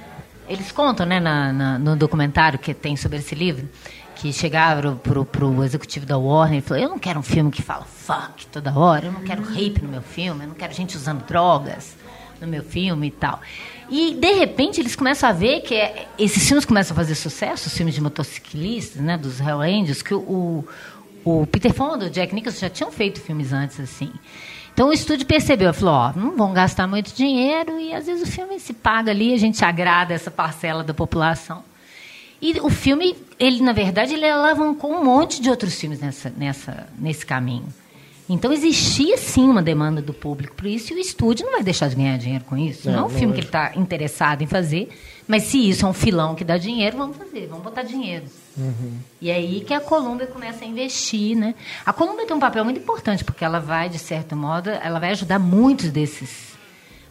Eles 0.49 0.73
contam, 0.73 1.05
né, 1.05 1.21
na, 1.21 1.53
na, 1.53 1.79
no 1.79 1.95
documentário 1.95 2.59
que 2.59 2.73
tem 2.73 2.97
sobre 2.97 3.19
esse 3.19 3.35
livro, 3.35 3.69
que 4.17 4.33
chegaram 4.33 4.97
pro, 4.97 5.25
pro 5.25 5.63
executivo 5.63 6.07
da 6.07 6.17
Warner 6.19 6.59
e 6.59 6.61
falou: 6.63 6.83
Eu 6.83 6.89
não 6.89 6.99
quero 6.99 7.21
um 7.21 7.23
filme 7.23 7.51
que 7.51 7.63
fala 7.63 7.85
fuck 7.85 8.47
toda 8.47 8.77
hora, 8.77 9.07
eu 9.07 9.13
não 9.13 9.23
quero 9.23 9.43
rape 9.43 9.81
no 9.83 9.89
meu 9.89 10.03
filme, 10.03 10.45
eu 10.45 10.49
não 10.49 10.55
quero 10.55 10.73
gente 10.73 10.97
usando 10.97 11.25
drogas 11.25 11.97
no 12.41 12.47
meu 12.47 12.63
filme 12.63 13.09
e 13.09 13.11
tal. 13.11 13.41
E, 13.91 14.15
de 14.15 14.33
repente, 14.33 14.81
eles 14.81 14.95
começam 14.95 15.29
a 15.29 15.33
ver 15.33 15.61
que 15.61 15.75
é, 15.75 16.07
esses 16.19 16.47
filmes 16.47 16.65
começam 16.65 16.95
a 16.95 16.97
fazer 16.97 17.15
sucesso, 17.15 17.69
os 17.69 17.77
filmes 17.77 17.95
de 17.95 18.01
motociclistas, 18.01 19.01
né, 19.01 19.17
dos 19.17 19.41
Hell 19.41 19.61
Angels, 19.61 20.03
que 20.03 20.15
o, 20.15 20.65
o, 21.25 21.43
o 21.43 21.47
Peter 21.47 21.73
Fonda, 21.73 22.07
o 22.07 22.11
Jack 22.11 22.35
Nicholson 22.35 22.61
já 22.61 22.71
tinham 22.71 22.93
feito 22.93 23.21
filmes 23.21 23.53
antes, 23.53 23.81
assim. 23.81 24.13
Então 24.79 24.91
o 24.91 24.93
estúdio 24.93 25.27
percebeu, 25.27 25.75
falou, 25.75 25.93
ó, 25.93 26.13
não 26.15 26.37
vão 26.37 26.53
gastar 26.53 26.87
muito 26.87 27.13
dinheiro 27.13 27.81
e 27.81 27.93
às 27.93 28.07
vezes 28.07 28.23
o 28.23 28.31
filme 28.31 28.61
se 28.61 28.73
paga 28.73 29.11
ali, 29.11 29.35
a 29.35 29.37
gente 29.37 29.65
agrada 29.65 30.15
essa 30.15 30.31
parcela 30.31 30.85
da 30.85 30.95
população. 30.95 31.65
E 32.41 32.61
o 32.61 32.71
filme, 32.71 33.17
ele 33.41 33.61
na 33.61 33.73
verdade, 33.73 34.15
ele 34.15 34.25
alavancou 34.25 34.93
um 34.93 35.05
monte 35.05 35.43
de 35.43 35.51
outros 35.51 35.75
filmes 35.75 35.99
nessa, 35.99 36.31
nessa, 36.31 36.89
nesse 36.97 37.27
caminho. 37.27 37.67
Então 38.29 38.53
existia 38.53 39.17
sim 39.19 39.51
uma 39.51 39.61
demanda 39.61 40.01
do 40.01 40.15
público 40.15 40.55
por 40.55 40.67
isso 40.67 40.93
e 40.93 40.97
o 40.97 41.01
estúdio 41.01 41.45
não 41.45 41.55
vai 41.55 41.65
deixar 41.65 41.89
de 41.89 41.97
ganhar 41.97 42.17
dinheiro 42.17 42.45
com 42.45 42.57
isso. 42.57 42.89
É, 42.89 42.93
não 42.93 43.01
é 43.01 43.05
um 43.07 43.11
filme 43.11 43.35
que 43.35 43.41
ele 43.41 43.49
está 43.49 43.73
interessado 43.75 44.43
em 44.43 44.47
fazer, 44.47 44.91
mas 45.29 45.43
se 45.43 45.69
isso 45.69 45.85
é 45.85 45.89
um 45.89 45.93
filão 45.93 46.35
que 46.35 46.43
dá 46.43 46.57
dinheiro, 46.57 46.97
vamos 46.97 47.19
fazer, 47.19 47.47
vamos 47.47 47.63
botar 47.63 47.83
dinheiro. 47.83 48.25
Uhum. 48.57 48.99
E 49.21 49.31
é 49.31 49.35
aí 49.35 49.61
que 49.61 49.75
a 49.75 49.81
Colômbia 49.81 50.27
começa 50.27 50.65
a 50.65 50.67
investir, 50.67 51.37
né? 51.37 51.55
A 51.85 51.93
Colômbia 51.93 52.27
tem 52.27 52.35
um 52.35 52.41
papel 52.41 52.65
muito 52.65 52.81
importante 52.81 53.23
porque 53.23 53.45
ela 53.45 53.61
vai, 53.61 53.91
de 53.91 53.99
certo 53.99 54.35
modo, 54.35 54.71
ela 54.71 54.99
vai 54.99 55.11
ajudar 55.11 55.39
muitos 55.39 55.91
desses 55.91 56.49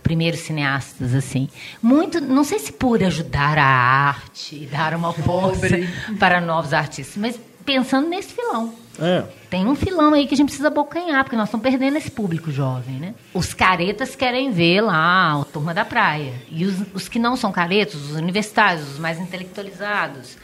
primeiros 0.01 0.39
cineastas, 0.39 1.13
assim. 1.13 1.47
Muito, 1.80 2.19
não 2.19 2.43
sei 2.43 2.58
se 2.58 2.71
por 2.71 3.03
ajudar 3.03 3.58
a 3.60 3.63
arte, 3.63 4.65
dar 4.65 4.95
uma 4.95 5.13
força 5.13 5.77
para 6.19 6.41
novos 6.41 6.73
artistas, 6.73 7.17
mas 7.17 7.39
pensando 7.63 8.10
nesse 8.10 8.34
filão. 8.34 8.73
É. 8.99 9.23
Tem 9.49 9.65
um 9.65 9.75
filão 9.75 10.13
aí 10.13 10.27
que 10.27 10.33
a 10.33 10.38
gente 10.38 10.47
precisa 10.47 10.67
abocanhar, 10.67 11.23
porque 11.23 11.36
nós 11.36 11.47
estamos 11.47 11.63
perdendo 11.63 11.97
esse 11.97 12.12
público 12.12 12.51
jovem, 12.51 12.95
né? 12.95 13.15
Os 13.33 13.53
caretas 13.53 14.15
querem 14.15 14.51
ver 14.51 14.81
lá 14.81 15.41
a 15.41 15.45
Turma 15.45 15.73
da 15.73 15.86
Praia. 15.86 16.33
E 16.49 16.65
os, 16.65 16.75
os 16.93 17.07
que 17.07 17.19
não 17.19 17.36
são 17.36 17.51
caretas, 17.51 17.95
os 17.95 18.12
universitários, 18.12 18.91
os 18.93 18.99
mais 18.99 19.19
intelectualizados, 19.19 20.38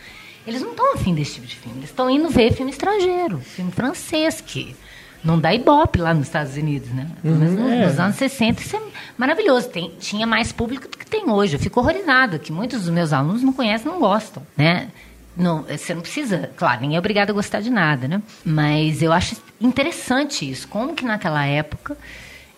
eles 0.46 0.62
não 0.62 0.72
estão 0.72 0.94
afim 0.94 1.13
desse 1.13 1.36
tipo 1.36 1.48
de 1.48 1.56
filme. 1.56 1.80
Eles 1.80 1.89
estão 1.89 2.10
indo 2.10 2.30
ver 2.30 2.54
filme 2.54 2.72
estrangeiro, 2.72 3.39
filme 3.39 3.72
francês, 3.72 4.42
que 4.42 4.76
não 5.24 5.39
dá 5.39 5.54
ibope 5.54 6.00
lá 6.00 6.13
nos 6.13 6.28
Estados 6.28 6.56
Unidos, 6.58 6.89
né? 6.89 7.08
Uhum, 7.24 7.72
é. 7.72 7.88
nos 7.88 8.00
anos 8.00 8.16
60 8.18 8.62
isso 8.62 8.76
é 8.76 8.82
maravilhoso. 9.18 9.70
Tem, 9.70 9.92
tinha 10.00 10.28
mais 10.28 10.52
público 10.52 10.88
do 10.88 10.98
que 10.98 11.06
tem 11.06 11.30
hoje. 11.30 11.56
Eu 11.56 11.60
fico 11.60 11.80
horrorizada, 11.80 12.38
que 12.38 12.52
muitos 12.52 12.82
dos 12.82 12.89
meus 12.89 13.13
alunos 13.13 13.42
não 13.42 13.54
conhecem, 13.54 13.89
não 13.89 14.00
gostam, 14.00 14.44
né? 14.58 14.89
Não, 15.36 15.63
você 15.63 15.93
não 15.93 16.02
precisa, 16.02 16.50
claro, 16.56 16.82
ninguém 16.82 16.96
é 16.96 17.00
obrigado 17.00 17.32
a 17.32 17.34
gostar 17.34 17.60
de 17.60 17.69
nada, 17.69 18.08
né? 18.08 18.22
Mas 18.46 19.02
eu 19.02 19.12
acho 19.12 19.36
interessante 19.60 20.50
isso. 20.50 20.67
Como 20.67 20.93
que 20.93 21.04
naquela 21.04 21.46
época 21.46 21.98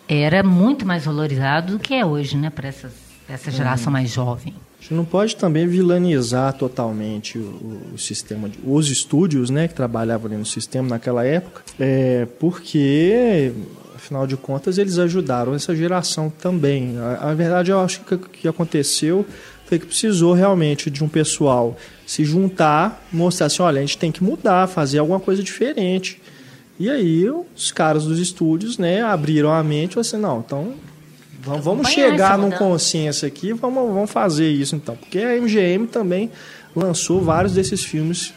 era 0.08 0.42
muito 0.42 0.86
mais 0.86 1.04
valorizado 1.04 1.72
do 1.72 1.78
que 1.78 1.94
é 1.94 2.04
hoje, 2.04 2.36
né? 2.36 2.50
Para 2.50 2.68
essa 2.68 3.50
geração 3.50 3.86
uhum. 3.86 3.92
mais 3.92 4.10
jovem. 4.10 4.54
A 4.78 4.82
gente 4.82 4.94
não 4.94 5.04
pode 5.04 5.34
também 5.36 5.66
vilanizar 5.66 6.52
totalmente 6.52 7.38
o, 7.38 7.80
o, 7.94 7.98
sistema, 7.98 8.48
de, 8.48 8.58
os 8.64 8.90
estúdios, 8.90 9.50
né, 9.50 9.66
que 9.66 9.74
trabalhavam 9.74 10.26
ali 10.26 10.36
no 10.36 10.46
sistema 10.46 10.88
naquela 10.88 11.24
época, 11.24 11.62
é, 11.80 12.26
porque 12.38 13.52
afinal 13.96 14.26
de 14.26 14.36
contas 14.36 14.78
eles 14.78 14.98
ajudaram 14.98 15.54
essa 15.54 15.74
geração 15.74 16.30
também. 16.30 16.96
A, 16.98 17.30
a 17.30 17.34
verdade 17.34 17.72
eu 17.72 17.80
acho 17.80 18.02
que 18.02 18.14
o 18.14 18.18
que 18.18 18.46
aconteceu 18.46 19.26
foi 19.66 19.78
que 19.78 19.86
precisou 19.86 20.32
realmente 20.32 20.88
de 20.90 21.02
um 21.04 21.08
pessoal 21.08 21.76
se 22.06 22.24
juntar, 22.24 23.04
mostrar 23.12 23.46
assim, 23.46 23.62
olha, 23.62 23.78
a 23.78 23.80
gente 23.80 23.98
tem 23.98 24.12
que 24.12 24.22
mudar, 24.22 24.68
fazer 24.68 24.98
alguma 24.98 25.18
coisa 25.18 25.42
diferente. 25.42 26.20
E 26.78 26.88
aí 26.88 27.28
os 27.28 27.72
caras 27.72 28.04
dos 28.04 28.18
estúdios, 28.18 28.78
né, 28.78 29.02
abriram 29.02 29.52
a 29.52 29.62
mente 29.62 29.96
e 29.96 30.00
assim, 30.00 30.18
não, 30.18 30.38
então 30.38 30.74
vamos, 31.40 31.64
vamos 31.64 31.88
chegar 31.88 32.38
num 32.38 32.50
consenso 32.50 33.26
aqui, 33.26 33.52
vamos, 33.52 33.92
vamos 33.92 34.10
fazer 34.10 34.48
isso 34.48 34.76
então. 34.76 34.96
Porque 34.96 35.18
a 35.18 35.40
MGM 35.40 35.86
também 35.88 36.30
lançou 36.74 37.20
vários 37.20 37.54
desses 37.54 37.82
filmes 37.82 38.32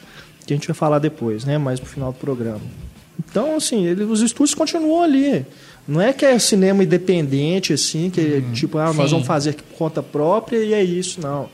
que 0.47 0.53
a 0.53 0.55
gente 0.55 0.67
vai 0.67 0.75
falar 0.75 0.99
depois, 0.99 1.45
né, 1.45 1.57
mais 1.57 1.79
pro 1.79 1.89
final 1.89 2.11
do 2.11 2.17
programa. 2.17 2.61
Então, 3.19 3.57
assim, 3.57 3.85
ele, 3.85 4.03
os 4.03 4.21
estúdios 4.21 4.55
continuam 4.55 5.03
ali. 5.03 5.45
Não 5.87 5.99
é 5.99 6.13
que 6.13 6.25
é 6.25 6.37
cinema 6.37 6.83
independente, 6.83 7.73
assim, 7.73 8.09
que 8.09 8.21
uhum. 8.21 8.51
tipo, 8.53 8.77
ah, 8.77 8.93
nós 8.93 9.11
vamos 9.11 9.25
fazer 9.25 9.55
por 9.55 9.77
conta 9.77 10.03
própria 10.03 10.57
e 10.57 10.73
é 10.73 10.83
isso, 10.83 11.19
não. 11.21 11.49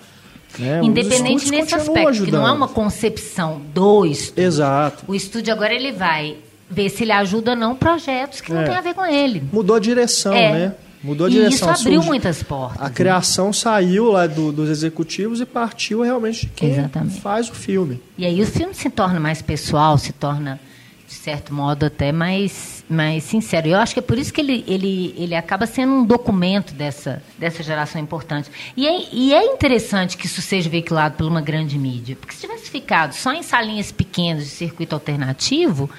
Né? 0.59 0.81
Independente 0.83 1.49
nesse 1.49 1.75
aspecto, 1.75 2.09
ajudando. 2.09 2.25
que 2.25 2.31
não 2.31 2.47
é 2.47 2.51
uma 2.51 2.67
concepção 2.67 3.61
do 3.73 4.05
estúdio. 4.05 4.43
Exato. 4.43 5.03
O 5.07 5.15
estúdio 5.15 5.53
agora 5.53 5.73
ele 5.73 5.91
vai 5.91 6.37
ver 6.69 6.89
se 6.89 7.03
ele 7.03 7.11
ajuda 7.11 7.51
ou 7.51 7.57
não 7.57 7.75
projetos 7.75 8.41
que 8.41 8.51
é. 8.51 8.55
não 8.55 8.63
tem 8.63 8.75
a 8.75 8.81
ver 8.81 8.93
com 8.93 9.05
ele. 9.05 9.43
Mudou 9.51 9.75
a 9.75 9.79
direção, 9.79 10.33
é. 10.33 10.51
né? 10.51 10.75
Mudou 11.03 11.27
a 11.27 11.29
direção. 11.29 11.69
E 11.69 11.73
isso 11.73 11.81
abriu 11.81 12.01
Surge... 12.01 12.07
muitas 12.07 12.41
portas. 12.41 12.81
A 12.81 12.89
criação 12.89 13.47
né? 13.47 13.53
saiu 13.53 14.11
lá 14.11 14.25
do, 14.25 14.51
dos 14.51 14.69
executivos 14.69 15.39
e 15.39 15.45
partiu 15.45 16.01
realmente 16.01 16.47
de 16.47 16.51
quem 16.53 16.71
Exatamente. 16.71 17.21
faz 17.21 17.49
o 17.49 17.53
filme. 17.53 18.01
E 18.17 18.25
aí 18.25 18.41
o 18.41 18.47
filme 18.47 18.73
se 18.73 18.89
torna 18.89 19.19
mais 19.19 19.41
pessoal, 19.41 19.97
se 19.97 20.11
torna 20.13 20.59
de 21.07 21.13
certo 21.13 21.53
modo 21.53 21.85
até 21.85 22.11
mais, 22.11 22.74
mais 22.89 23.23
sincero. 23.23 23.67
Eu 23.67 23.77
acho 23.77 23.93
que 23.93 23.99
é 23.99 24.03
por 24.03 24.17
isso 24.17 24.33
que 24.33 24.41
ele, 24.41 24.63
ele, 24.67 25.13
ele 25.17 25.35
acaba 25.35 25.65
sendo 25.65 25.93
um 25.93 26.05
documento 26.05 26.73
dessa, 26.73 27.21
dessa 27.37 27.63
geração 27.63 27.99
importante. 28.01 28.49
E 28.75 28.87
é, 28.87 29.07
e 29.11 29.33
é 29.33 29.45
interessante 29.45 30.17
que 30.17 30.25
isso 30.25 30.41
seja 30.41 30.69
veiculado 30.69 31.17
por 31.17 31.27
uma 31.27 31.41
grande 31.41 31.77
mídia, 31.77 32.15
porque 32.15 32.33
se 32.35 32.41
tivesse 32.41 32.69
ficado 32.69 33.13
só 33.13 33.33
em 33.33 33.43
salinhas 33.43 33.91
pequenas 33.91 34.43
de 34.43 34.49
circuito 34.49 34.93
alternativo, 34.93 35.89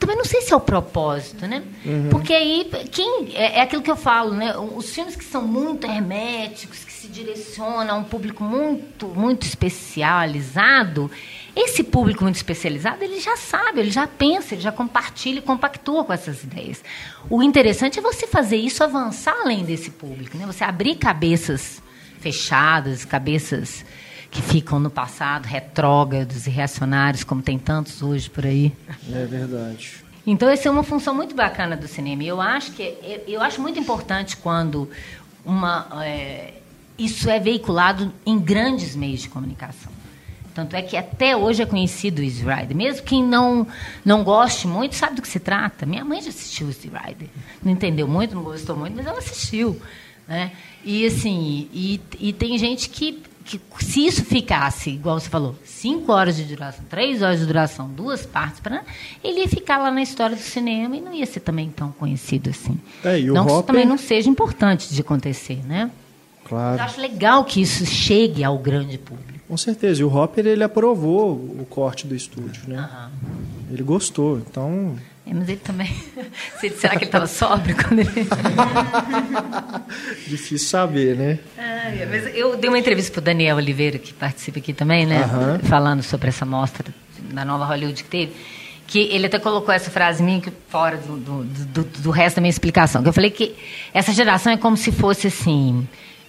também 0.00 0.16
não 0.16 0.24
sei 0.24 0.40
se 0.40 0.52
é 0.52 0.56
o 0.56 0.60
propósito, 0.60 1.46
né? 1.46 1.62
Uhum. 1.84 2.08
Porque 2.10 2.32
aí, 2.32 2.68
quem 2.90 3.28
é, 3.34 3.58
é, 3.58 3.60
aquilo 3.60 3.82
que 3.82 3.90
eu 3.90 3.96
falo, 3.96 4.32
né? 4.32 4.56
Os 4.56 4.90
filmes 4.94 5.14
que 5.14 5.24
são 5.24 5.46
muito 5.46 5.86
herméticos, 5.86 6.82
que 6.84 6.92
se 6.92 7.06
direcionam 7.06 7.96
a 7.96 7.98
um 7.98 8.04
público 8.04 8.42
muito, 8.42 9.08
muito 9.08 9.46
especializado, 9.46 11.10
esse 11.54 11.82
público 11.82 12.22
muito 12.22 12.36
especializado, 12.36 13.02
ele 13.02 13.20
já 13.20 13.36
sabe, 13.36 13.80
ele 13.80 13.90
já 13.90 14.06
pensa, 14.06 14.54
ele 14.54 14.62
já 14.62 14.72
compartilha 14.72 15.38
e 15.38 15.42
compactua 15.42 16.04
com 16.04 16.12
essas 16.12 16.42
ideias. 16.44 16.82
O 17.28 17.42
interessante 17.42 17.98
é 17.98 18.02
você 18.02 18.26
fazer 18.26 18.56
isso 18.56 18.84
avançar 18.84 19.34
além 19.42 19.64
desse 19.64 19.90
público, 19.90 20.36
né? 20.36 20.46
Você 20.46 20.64
abrir 20.64 20.96
cabeças 20.96 21.82
fechadas, 22.20 23.04
cabeças 23.04 23.84
que 24.30 24.40
ficam 24.40 24.78
no 24.78 24.90
passado, 24.90 25.46
retrógrados 25.46 26.46
e 26.46 26.50
reacionários, 26.50 27.24
como 27.24 27.42
tem 27.42 27.58
tantos 27.58 28.00
hoje 28.00 28.30
por 28.30 28.46
aí. 28.46 28.72
É 29.12 29.24
verdade. 29.26 30.04
Então, 30.26 30.48
essa 30.48 30.68
é 30.68 30.70
uma 30.70 30.84
função 30.84 31.14
muito 31.14 31.34
bacana 31.34 31.76
do 31.76 31.88
cinema. 31.88 32.22
Eu 32.22 32.40
acho 32.40 32.72
que 32.72 32.94
eu 33.26 33.42
acho 33.42 33.60
muito 33.60 33.80
importante 33.80 34.36
quando 34.36 34.88
uma, 35.44 35.88
é, 36.04 36.54
isso 36.96 37.28
é 37.28 37.40
veiculado 37.40 38.12
em 38.24 38.38
grandes 38.38 38.94
meios 38.94 39.22
de 39.22 39.28
comunicação. 39.28 39.89
Tanto 40.60 40.76
é 40.76 40.82
que 40.82 40.94
até 40.94 41.34
hoje 41.34 41.62
é 41.62 41.66
conhecido 41.66 42.18
o 42.18 42.22
Easy 42.22 42.44
Rider. 42.44 42.76
Mesmo 42.76 43.02
quem 43.02 43.24
não, 43.24 43.66
não 44.04 44.22
goste 44.22 44.66
muito, 44.66 44.94
sabe 44.94 45.16
do 45.16 45.22
que 45.22 45.28
se 45.28 45.40
trata. 45.40 45.86
Minha 45.86 46.04
mãe 46.04 46.20
já 46.20 46.28
assistiu 46.28 46.66
o 46.66 46.70
Easy 46.70 46.90
Rider. 46.90 47.28
Não 47.62 47.72
entendeu 47.72 48.06
muito, 48.06 48.34
não 48.34 48.42
gostou 48.42 48.76
muito, 48.76 48.94
mas 48.94 49.06
ela 49.06 49.18
assistiu. 49.18 49.80
Né? 50.28 50.52
E 50.84 51.06
assim, 51.06 51.66
e, 51.72 51.98
e 52.18 52.32
tem 52.34 52.58
gente 52.58 52.90
que, 52.90 53.22
que, 53.42 53.58
se 53.78 54.04
isso 54.04 54.22
ficasse, 54.22 54.90
igual 54.90 55.18
você 55.18 55.30
falou, 55.30 55.56
cinco 55.64 56.12
horas 56.12 56.36
de 56.36 56.44
duração, 56.44 56.84
três 56.90 57.22
horas 57.22 57.40
de 57.40 57.46
duração, 57.46 57.88
duas 57.88 58.26
partes, 58.26 58.60
pra, 58.60 58.82
ele 59.24 59.40
ia 59.40 59.48
ficar 59.48 59.78
lá 59.78 59.90
na 59.90 60.02
história 60.02 60.36
do 60.36 60.42
cinema 60.42 60.94
e 60.94 61.00
não 61.00 61.14
ia 61.14 61.24
ser 61.24 61.40
também 61.40 61.70
tão 61.70 61.90
conhecido 61.90 62.50
assim. 62.50 62.78
É, 63.02 63.18
não 63.18 63.46
que 63.46 63.52
isso 63.52 63.62
também 63.62 63.86
não 63.86 63.96
seja 63.96 64.28
importante 64.28 64.92
de 64.92 65.00
acontecer, 65.00 65.64
né? 65.66 65.90
Claro. 66.44 66.76
Eu 66.76 66.84
acho 66.84 67.00
legal 67.00 67.44
que 67.46 67.62
isso 67.62 67.86
chegue 67.86 68.44
ao 68.44 68.58
grande 68.58 68.98
público. 68.98 69.39
Com 69.50 69.56
certeza. 69.56 70.00
E 70.00 70.04
o 70.04 70.16
Hopper, 70.16 70.46
ele 70.46 70.62
aprovou 70.62 71.32
o 71.32 71.66
corte 71.68 72.06
do 72.06 72.14
estúdio, 72.14 72.62
né? 72.68 72.78
Uhum. 72.78 73.72
Ele 73.72 73.82
gostou, 73.82 74.38
então... 74.38 74.96
É, 75.26 75.34
mas 75.34 75.48
ele 75.48 75.58
também... 75.58 75.92
Será 76.78 76.90
que 76.90 76.98
ele 76.98 77.04
estava 77.06 77.26
sóbrio 77.26 77.74
quando 77.74 77.98
ele... 77.98 78.10
Difícil 80.24 80.68
saber, 80.68 81.16
né? 81.16 81.40
Ah, 81.58 81.90
mas 82.08 82.32
eu 82.32 82.56
dei 82.56 82.70
uma 82.70 82.78
entrevista 82.78 83.10
para 83.10 83.18
o 83.18 83.24
Daniel 83.24 83.56
Oliveira, 83.56 83.98
que 83.98 84.14
participa 84.14 84.60
aqui 84.60 84.72
também, 84.72 85.04
né? 85.04 85.22
Uhum. 85.22 85.58
Falando 85.68 86.04
sobre 86.04 86.28
essa 86.28 86.46
mostra 86.46 86.86
da 87.32 87.44
nova 87.44 87.64
Hollywood 87.64 88.04
que 88.04 88.08
teve 88.08 88.32
que 88.86 89.00
ele 89.00 89.26
até 89.26 89.40
colocou 89.40 89.74
essa 89.74 89.90
frase 89.90 90.22
minha 90.22 90.40
que 90.40 90.52
fora 90.68 90.96
do, 90.96 91.16
do, 91.16 91.44
do, 91.44 91.84
do, 91.84 92.10
resto 92.10 92.36
da 92.36 92.40
minha 92.40 92.50
explicação. 92.50 93.02
Que 93.02 93.08
eu 93.08 93.12
falei 93.12 93.30
que 93.30 93.54
essa 93.94 94.12
geração 94.12 94.52
é 94.52 94.56
como 94.56 94.76
se 94.76 94.90
fosse 94.90 95.28
assim. 95.28 95.86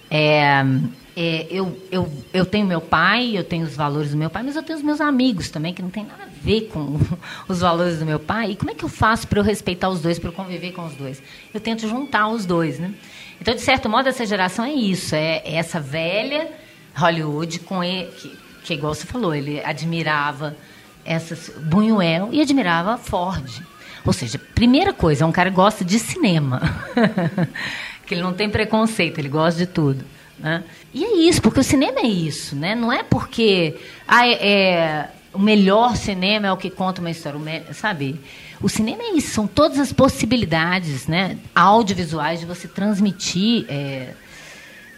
É, 0.08 0.64
é, 1.14 1.46
eu, 1.50 1.78
eu, 1.90 2.10
eu 2.32 2.46
tenho 2.46 2.66
meu 2.66 2.80
pai, 2.80 3.36
eu 3.36 3.44
tenho 3.44 3.64
os 3.64 3.76
valores 3.76 4.12
do 4.12 4.16
meu 4.16 4.30
pai, 4.30 4.42
mas 4.42 4.56
eu 4.56 4.62
tenho 4.62 4.78
os 4.78 4.84
meus 4.84 5.00
amigos 5.00 5.50
também, 5.50 5.74
que 5.74 5.82
não 5.82 5.90
tem 5.90 6.04
nada 6.04 6.24
a 6.24 6.26
ver 6.26 6.68
com 6.68 6.98
os 7.48 7.60
valores 7.60 7.98
do 7.98 8.06
meu 8.06 8.18
pai. 8.18 8.52
E 8.52 8.56
como 8.56 8.70
é 8.70 8.74
que 8.74 8.84
eu 8.84 8.88
faço 8.88 9.28
para 9.28 9.38
eu 9.38 9.44
respeitar 9.44 9.90
os 9.90 10.00
dois, 10.00 10.18
para 10.18 10.30
eu 10.30 10.32
conviver 10.32 10.72
com 10.72 10.86
os 10.86 10.94
dois? 10.94 11.22
Eu 11.52 11.60
tento 11.60 11.86
juntar 11.86 12.28
os 12.28 12.46
dois, 12.46 12.78
né? 12.78 12.94
Então, 13.40 13.54
de 13.54 13.60
certo 13.60 13.88
modo, 13.88 14.08
essa 14.08 14.24
geração 14.24 14.64
é 14.64 14.72
isso, 14.72 15.14
é, 15.14 15.42
é 15.44 15.56
essa 15.56 15.80
velha 15.80 16.48
Hollywood 16.94 17.60
com 17.60 17.82
ele, 17.82 18.10
que, 18.12 18.38
que, 18.64 18.74
igual 18.74 18.94
você 18.94 19.06
falou, 19.06 19.34
ele 19.34 19.62
admirava 19.62 20.56
essas 21.04 21.50
Buñuel 21.58 22.30
e 22.32 22.40
admirava 22.40 22.96
Ford. 22.96 23.62
Ou 24.04 24.12
seja, 24.12 24.38
primeira 24.38 24.92
coisa, 24.92 25.24
é 25.24 25.26
um 25.26 25.32
cara 25.32 25.50
que 25.50 25.56
gosta 25.56 25.84
de 25.84 25.98
cinema. 25.98 26.60
que 28.06 28.14
ele 28.14 28.22
não 28.22 28.32
tem 28.32 28.48
preconceito, 28.48 29.18
ele 29.18 29.28
gosta 29.28 29.58
de 29.58 29.66
tudo. 29.66 30.04
Né? 30.42 30.64
E 30.92 31.04
é 31.04 31.16
isso, 31.28 31.40
porque 31.40 31.60
o 31.60 31.64
cinema 31.64 32.00
é 32.00 32.06
isso, 32.06 32.56
né? 32.56 32.74
Não 32.74 32.92
é 32.92 33.04
porque 33.04 33.76
ah, 34.08 34.26
é, 34.26 34.32
é, 34.32 35.08
o 35.32 35.38
melhor 35.38 35.96
cinema 35.96 36.48
é 36.48 36.52
o 36.52 36.56
que 36.56 36.68
conta 36.68 37.00
uma 37.00 37.10
história, 37.10 37.64
sabe? 37.72 38.20
O 38.60 38.68
cinema 38.68 39.02
é 39.04 39.12
isso, 39.16 39.32
são 39.32 39.46
todas 39.46 39.78
as 39.78 39.92
possibilidades, 39.92 41.06
né? 41.06 41.38
Audiovisuais 41.54 42.40
de 42.40 42.46
você 42.46 42.66
transmitir 42.66 43.66
é, 43.68 44.14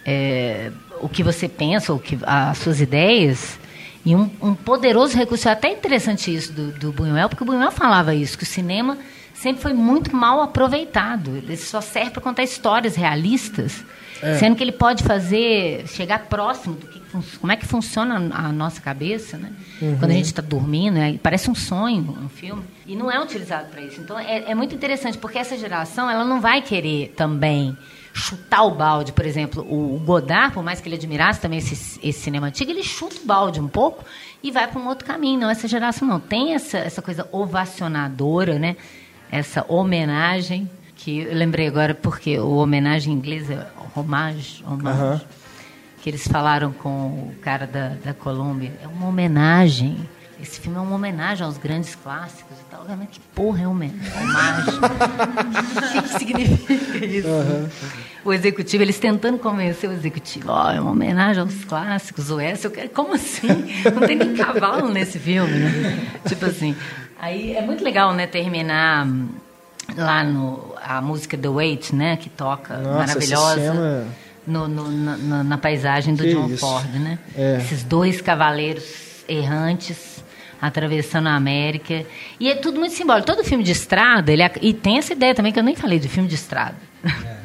é, 0.06 0.72
o 1.02 1.10
que 1.10 1.22
você 1.22 1.46
pensa, 1.46 1.92
o 1.92 1.98
que, 1.98 2.18
as 2.22 2.56
suas 2.58 2.80
ideias. 2.80 3.58
E 4.02 4.16
um, 4.16 4.30
um 4.40 4.54
poderoso 4.54 5.16
recurso, 5.16 5.48
é 5.48 5.52
até 5.52 5.70
interessante 5.70 6.34
isso 6.34 6.52
do, 6.52 6.72
do 6.72 6.92
Buñuel, 6.92 7.28
porque 7.28 7.42
o 7.42 7.46
Buñuel 7.46 7.70
falava 7.70 8.14
isso, 8.14 8.36
que 8.38 8.44
o 8.44 8.46
cinema 8.46 8.96
sempre 9.34 9.60
foi 9.60 9.74
muito 9.74 10.14
mal 10.14 10.40
aproveitado. 10.40 11.36
Ele 11.36 11.56
só 11.56 11.82
serve 11.82 12.12
para 12.12 12.22
contar 12.22 12.42
histórias 12.42 12.96
realistas 12.96 13.84
É. 14.22 14.38
Sendo 14.38 14.56
que 14.56 14.62
ele 14.62 14.72
pode 14.72 15.02
fazer, 15.02 15.86
chegar 15.88 16.26
próximo 16.26 16.76
do 16.76 16.86
que 16.86 17.04
como 17.40 17.52
é 17.52 17.56
que 17.56 17.66
funciona 17.66 18.16
a 18.34 18.50
nossa 18.50 18.80
cabeça, 18.80 19.36
né? 19.36 19.52
Uhum. 19.80 19.96
Quando 19.98 20.10
a 20.10 20.14
gente 20.14 20.26
está 20.26 20.42
dormindo, 20.42 20.98
é, 20.98 21.16
parece 21.22 21.50
um 21.50 21.54
sonho, 21.54 22.16
um 22.20 22.28
filme, 22.28 22.64
e 22.86 22.96
não 22.96 23.10
é 23.10 23.22
utilizado 23.22 23.68
para 23.68 23.80
isso. 23.82 24.00
Então 24.00 24.18
é, 24.18 24.50
é, 24.50 24.54
muito 24.54 24.74
interessante 24.74 25.18
porque 25.18 25.38
essa 25.38 25.56
geração 25.56 26.10
ela 26.10 26.24
não 26.24 26.40
vai 26.40 26.62
querer 26.62 27.12
também 27.16 27.76
chutar 28.12 28.62
o 28.62 28.70
balde, 28.72 29.12
por 29.12 29.26
exemplo, 29.26 29.66
o 29.68 29.98
Godard, 29.98 30.54
por 30.54 30.62
mais 30.62 30.80
que 30.80 30.88
ele 30.88 30.96
admirasse 30.96 31.40
também 31.40 31.58
esse, 31.58 31.98
esse 32.02 32.20
cinema 32.20 32.46
antigo, 32.46 32.70
ele 32.70 32.82
chuta 32.82 33.16
o 33.22 33.26
balde 33.26 33.60
um 33.60 33.68
pouco 33.68 34.04
e 34.42 34.50
vai 34.50 34.68
para 34.68 34.80
um 34.80 34.86
outro 34.86 35.04
caminho. 35.04 35.40
Não, 35.40 35.50
essa 35.50 35.66
geração 35.66 36.06
não 36.06 36.20
tem 36.20 36.54
essa, 36.54 36.78
essa 36.78 37.02
coisa 37.02 37.28
ovacionadora, 37.32 38.58
né? 38.58 38.76
Essa 39.30 39.64
homenagem 39.68 40.70
que 41.04 41.20
eu 41.20 41.34
lembrei 41.34 41.66
agora 41.66 41.94
porque 41.94 42.38
o 42.38 42.56
homenagem 42.56 43.12
em 43.12 43.16
inglês 43.16 43.50
é 43.50 43.66
homage, 43.94 44.64
homage. 44.66 45.02
Uhum 45.02 45.20
que 46.04 46.10
eles 46.10 46.28
falaram 46.28 46.70
com 46.70 46.90
o 46.90 47.34
cara 47.40 47.66
da, 47.66 47.94
da 48.04 48.12
Colômbia. 48.12 48.70
É 48.82 48.86
uma 48.86 49.08
homenagem. 49.08 50.06
Esse 50.38 50.60
filme 50.60 50.76
é 50.76 50.80
uma 50.82 50.94
homenagem 50.94 51.46
aos 51.46 51.56
grandes 51.56 51.94
clássicos 51.94 52.58
e 52.60 52.64
tal. 52.70 52.84
Mas 52.86 53.08
que 53.08 53.20
porra 53.34 53.62
é 53.62 53.66
uma 53.66 53.70
homenagem? 53.70 54.74
o 55.98 56.02
que, 56.02 56.18
significa 56.18 57.06
isso? 57.06 57.26
Uhum. 57.26 57.68
O 58.22 58.34
executivo, 58.34 58.82
eles 58.82 58.98
tentando 58.98 59.38
convencer 59.38 59.88
o 59.88 59.94
executivo. 59.94 60.50
Ó, 60.50 60.66
oh, 60.66 60.70
é 60.72 60.78
uma 60.78 60.90
homenagem 60.90 61.40
aos 61.40 61.64
clássicos, 61.64 62.30
o 62.30 62.38
S. 62.38 62.66
Eu 62.66 62.70
quero... 62.70 62.90
Como 62.90 63.14
assim? 63.14 63.48
Não 63.48 64.06
tem 64.06 64.16
nem 64.16 64.36
cavalo 64.36 64.90
nesse 64.90 65.18
filme, 65.18 65.58
né? 65.58 66.06
Tipo 66.28 66.44
assim. 66.44 66.76
Aí 67.18 67.56
é 67.56 67.62
muito 67.62 67.82
legal, 67.82 68.12
né, 68.12 68.26
terminar 68.26 69.06
lá 69.96 70.24
no 70.24 70.74
a 70.82 71.00
música 71.00 71.36
The 71.36 71.48
Wait, 71.48 71.94
né, 71.94 72.16
que 72.16 72.28
toca 72.28 72.76
Nossa, 72.76 72.98
maravilhosa 72.98 74.06
no, 74.46 74.68
no, 74.68 74.90
na, 74.90 75.44
na, 75.44 75.58
paisagem 75.58 76.14
do 76.14 76.22
que 76.22 76.34
John 76.34 76.46
isso? 76.46 76.58
Ford, 76.58 76.92
né? 76.94 77.18
É. 77.36 77.58
Esses 77.58 77.82
dois 77.82 78.20
cavaleiros 78.20 78.84
errantes 79.26 80.22
atravessando 80.60 81.28
a 81.28 81.34
América. 81.34 82.04
E 82.38 82.50
é 82.50 82.54
tudo 82.54 82.78
muito 82.78 82.94
simbólico. 82.94 83.26
Todo 83.26 83.44
filme 83.44 83.64
de 83.64 83.72
estrada, 83.72 84.32
ele, 84.32 84.42
e 84.60 84.72
tem 84.72 84.98
essa 84.98 85.12
ideia 85.12 85.34
também 85.34 85.52
que 85.52 85.58
eu 85.58 85.62
nem 85.62 85.74
falei 85.74 85.98
de 85.98 86.08
filme 86.08 86.28
de 86.28 86.34
estrada. 86.34 86.76
É. 87.04 87.36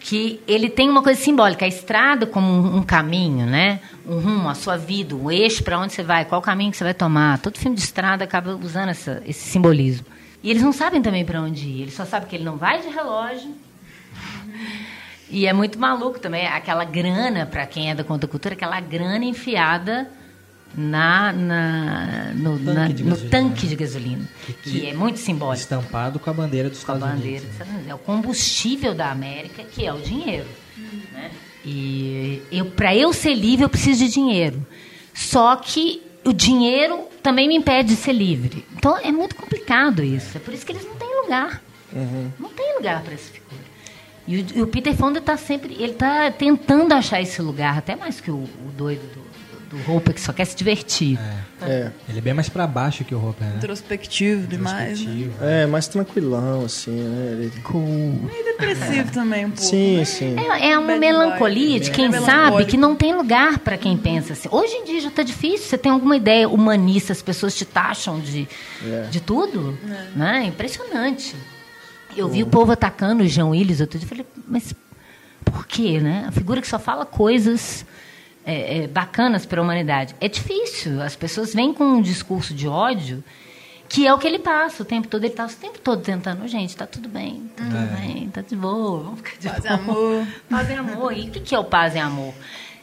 que 0.00 0.42
ele 0.46 0.68
tem 0.68 0.90
uma 0.90 1.02
coisa 1.02 1.18
simbólica, 1.18 1.64
a 1.64 1.68
estrada 1.68 2.26
como 2.26 2.46
um, 2.46 2.76
um, 2.76 2.82
caminho, 2.82 3.46
né? 3.46 3.80
Um 4.06 4.18
rumo, 4.18 4.50
a 4.50 4.54
sua 4.54 4.76
vida, 4.76 5.16
um 5.16 5.30
eixo 5.30 5.62
para 5.64 5.78
onde 5.78 5.94
você 5.94 6.02
vai, 6.02 6.26
qual 6.26 6.42
caminho 6.42 6.70
que 6.70 6.76
você 6.76 6.84
vai 6.84 6.92
tomar. 6.92 7.38
Todo 7.38 7.58
filme 7.58 7.74
de 7.74 7.82
estrada 7.82 8.22
acaba 8.24 8.54
usando 8.54 8.90
essa, 8.90 9.22
esse 9.26 9.48
simbolismo. 9.48 10.06
E 10.44 10.50
eles 10.50 10.62
não 10.62 10.74
sabem 10.74 11.00
também 11.00 11.24
para 11.24 11.40
onde 11.40 11.66
ir. 11.66 11.82
Eles 11.82 11.94
só 11.94 12.04
sabem 12.04 12.28
que 12.28 12.36
ele 12.36 12.44
não 12.44 12.58
vai 12.58 12.82
de 12.82 12.88
relógio. 12.88 13.50
E 15.30 15.46
é 15.46 15.54
muito 15.54 15.78
maluco 15.78 16.20
também 16.20 16.46
aquela 16.46 16.84
grana, 16.84 17.46
para 17.46 17.66
quem 17.66 17.90
é 17.90 17.94
da 17.94 18.04
conta-cultura, 18.04 18.54
aquela 18.54 18.78
grana 18.78 19.24
enfiada 19.24 20.06
na, 20.76 21.32
na, 21.32 22.32
no, 22.34 22.58
tanque, 22.58 22.74
na, 22.74 22.88
de 22.88 23.04
no 23.04 23.16
tanque 23.16 23.66
de 23.66 23.74
gasolina, 23.74 24.28
que, 24.44 24.52
que, 24.52 24.86
é 24.86 24.92
muito 24.92 25.18
simbólico. 25.18 25.62
Estampado 25.62 26.18
com 26.18 26.28
a 26.28 26.32
bandeira 26.34 26.68
dos 26.68 26.78
Estados 26.78 27.00
bandeira 27.00 27.38
Unidos. 27.40 27.58
Dos 27.58 27.66
Unidos. 27.66 27.88
É 27.88 27.94
o 27.94 27.98
combustível 27.98 28.94
da 28.94 29.10
América, 29.10 29.64
que 29.64 29.86
é 29.86 29.94
o 29.94 29.98
dinheiro. 29.98 30.46
Uhum. 30.76 31.00
Né? 31.14 31.30
E 31.64 32.42
eu, 32.52 32.66
para 32.66 32.94
eu 32.94 33.14
ser 33.14 33.32
livre, 33.32 33.64
eu 33.64 33.70
preciso 33.70 34.04
de 34.04 34.12
dinheiro. 34.12 34.64
Só 35.14 35.56
que 35.56 36.02
o 36.24 36.32
dinheiro 36.32 37.08
também 37.22 37.48
me 37.48 37.56
impede 37.56 37.90
de 37.90 37.96
ser 37.96 38.12
livre. 38.12 38.64
Então 38.76 38.96
é 38.98 39.12
muito 39.12 39.34
complicado 39.34 40.02
isso. 40.02 40.36
É 40.36 40.40
por 40.40 40.52
isso 40.52 40.64
que 40.64 40.72
eles 40.72 40.84
não 40.84 40.94
têm 40.96 41.22
lugar. 41.22 41.62
Uhum. 41.92 42.30
Não 42.38 42.50
tem 42.50 42.74
lugar 42.76 43.02
para 43.02 43.14
esse 43.14 43.30
e 44.26 44.38
o, 44.38 44.46
e 44.56 44.62
o 44.62 44.66
Peter 44.66 44.94
Fonda 44.94 45.18
está 45.18 45.36
sempre, 45.36 45.74
ele 45.74 45.92
está 45.92 46.30
tentando 46.30 46.94
achar 46.94 47.20
esse 47.20 47.40
lugar, 47.42 47.78
até 47.78 47.94
mais 47.94 48.20
que 48.20 48.30
o, 48.30 48.36
o 48.36 48.72
doido 48.74 49.02
do, 49.12 49.20
do 49.74 49.92
Hopper, 49.92 50.14
que 50.14 50.20
só 50.20 50.32
quer 50.32 50.44
se 50.44 50.56
divertir. 50.56 51.18
É. 51.60 51.70
é. 51.70 51.92
Ele 52.08 52.18
é 52.18 52.20
bem 52.20 52.34
mais 52.34 52.48
para 52.48 52.66
baixo 52.66 53.04
que 53.04 53.14
o 53.14 53.28
Hopper, 53.28 53.46
né? 53.46 53.54
Introspectivo 53.56 54.46
demais. 54.46 55.04
Né? 55.04 55.30
É, 55.40 55.66
mais 55.66 55.88
tranquilão, 55.88 56.64
assim, 56.64 56.92
né? 56.92 57.32
Ele... 57.32 57.60
Cool. 57.62 58.20
Meio 58.24 58.44
depressivo 58.44 59.08
é. 59.08 59.12
também, 59.12 59.46
um 59.46 59.50
pouco. 59.50 59.64
Sim, 59.64 59.98
né? 59.98 60.04
sim. 60.04 60.36
É, 60.38 60.70
é 60.70 60.78
uma 60.78 60.96
melancolia 60.96 61.80
de 61.80 61.90
quem 61.90 62.06
é 62.06 62.20
sabe 62.20 62.64
que 62.64 62.76
não 62.76 62.94
tem 62.94 63.14
lugar 63.14 63.58
para 63.58 63.76
quem 63.76 63.96
pensa 63.96 64.32
assim. 64.32 64.48
Hoje 64.50 64.72
em 64.74 64.84
dia 64.84 65.00
já 65.00 65.08
está 65.08 65.22
difícil, 65.22 65.68
você 65.68 65.78
tem 65.78 65.90
alguma 65.90 66.16
ideia 66.16 66.48
humanista, 66.48 67.12
as 67.12 67.22
pessoas 67.22 67.54
te 67.54 67.64
taxam 67.64 68.20
de, 68.20 68.48
é. 68.84 69.08
de 69.10 69.20
tudo, 69.20 69.78
é. 69.88 70.18
né? 70.18 70.44
Impressionante. 70.44 71.34
Eu 72.16 72.28
vi 72.28 72.42
o 72.42 72.46
povo 72.46 72.70
atacando 72.70 73.24
o 73.24 73.26
João 73.26 73.50
Willis 73.50 73.80
outro 73.80 73.98
dia. 73.98 74.06
Eu 74.06 74.08
falei, 74.08 74.26
mas 74.46 74.72
por 75.44 75.66
quê, 75.66 76.00
né? 76.00 76.24
A 76.28 76.32
figura 76.32 76.60
que 76.60 76.66
só 76.66 76.78
fala 76.78 77.04
coisas 77.04 77.84
é, 78.46 78.78
é, 78.78 78.86
bacanas 78.86 79.46
para 79.46 79.60
a 79.60 79.64
humanidade. 79.64 80.14
É 80.20 80.28
difícil. 80.28 81.00
As 81.02 81.16
pessoas 81.16 81.54
vêm 81.54 81.72
com 81.72 81.84
um 81.84 82.02
discurso 82.02 82.54
de 82.54 82.68
ódio 82.68 83.22
que 83.88 84.06
é 84.06 84.12
o 84.12 84.18
que 84.18 84.26
ele 84.26 84.38
passa 84.38 84.82
o 84.82 84.86
tempo 84.86 85.06
todo. 85.06 85.22
Ele 85.22 85.32
está 85.32 85.46
o 85.46 85.48
tempo 85.48 85.78
todo 85.78 86.02
tentando, 86.02 86.46
gente, 86.48 86.70
está 86.70 86.86
tudo 86.86 87.08
bem, 87.08 87.50
tá 87.56 87.64
tudo 87.64 87.76
é. 87.76 87.96
bem, 88.00 88.28
tá 88.28 88.40
de 88.40 88.56
boa, 88.56 89.04
vamos 89.04 89.20
ficar 89.20 89.36
de 89.38 89.48
paz 89.48 89.62
boa. 89.62 89.76
Paz 89.78 89.88
e 89.88 89.90
amor. 89.90 90.26
Paz 90.50 90.70
e 90.70 90.72
amor. 90.72 91.12
E 91.16 91.28
o 91.28 91.30
que 91.30 91.54
é 91.54 91.58
o 91.58 91.64
paz 91.64 91.94
e 91.94 91.98
amor? 91.98 92.34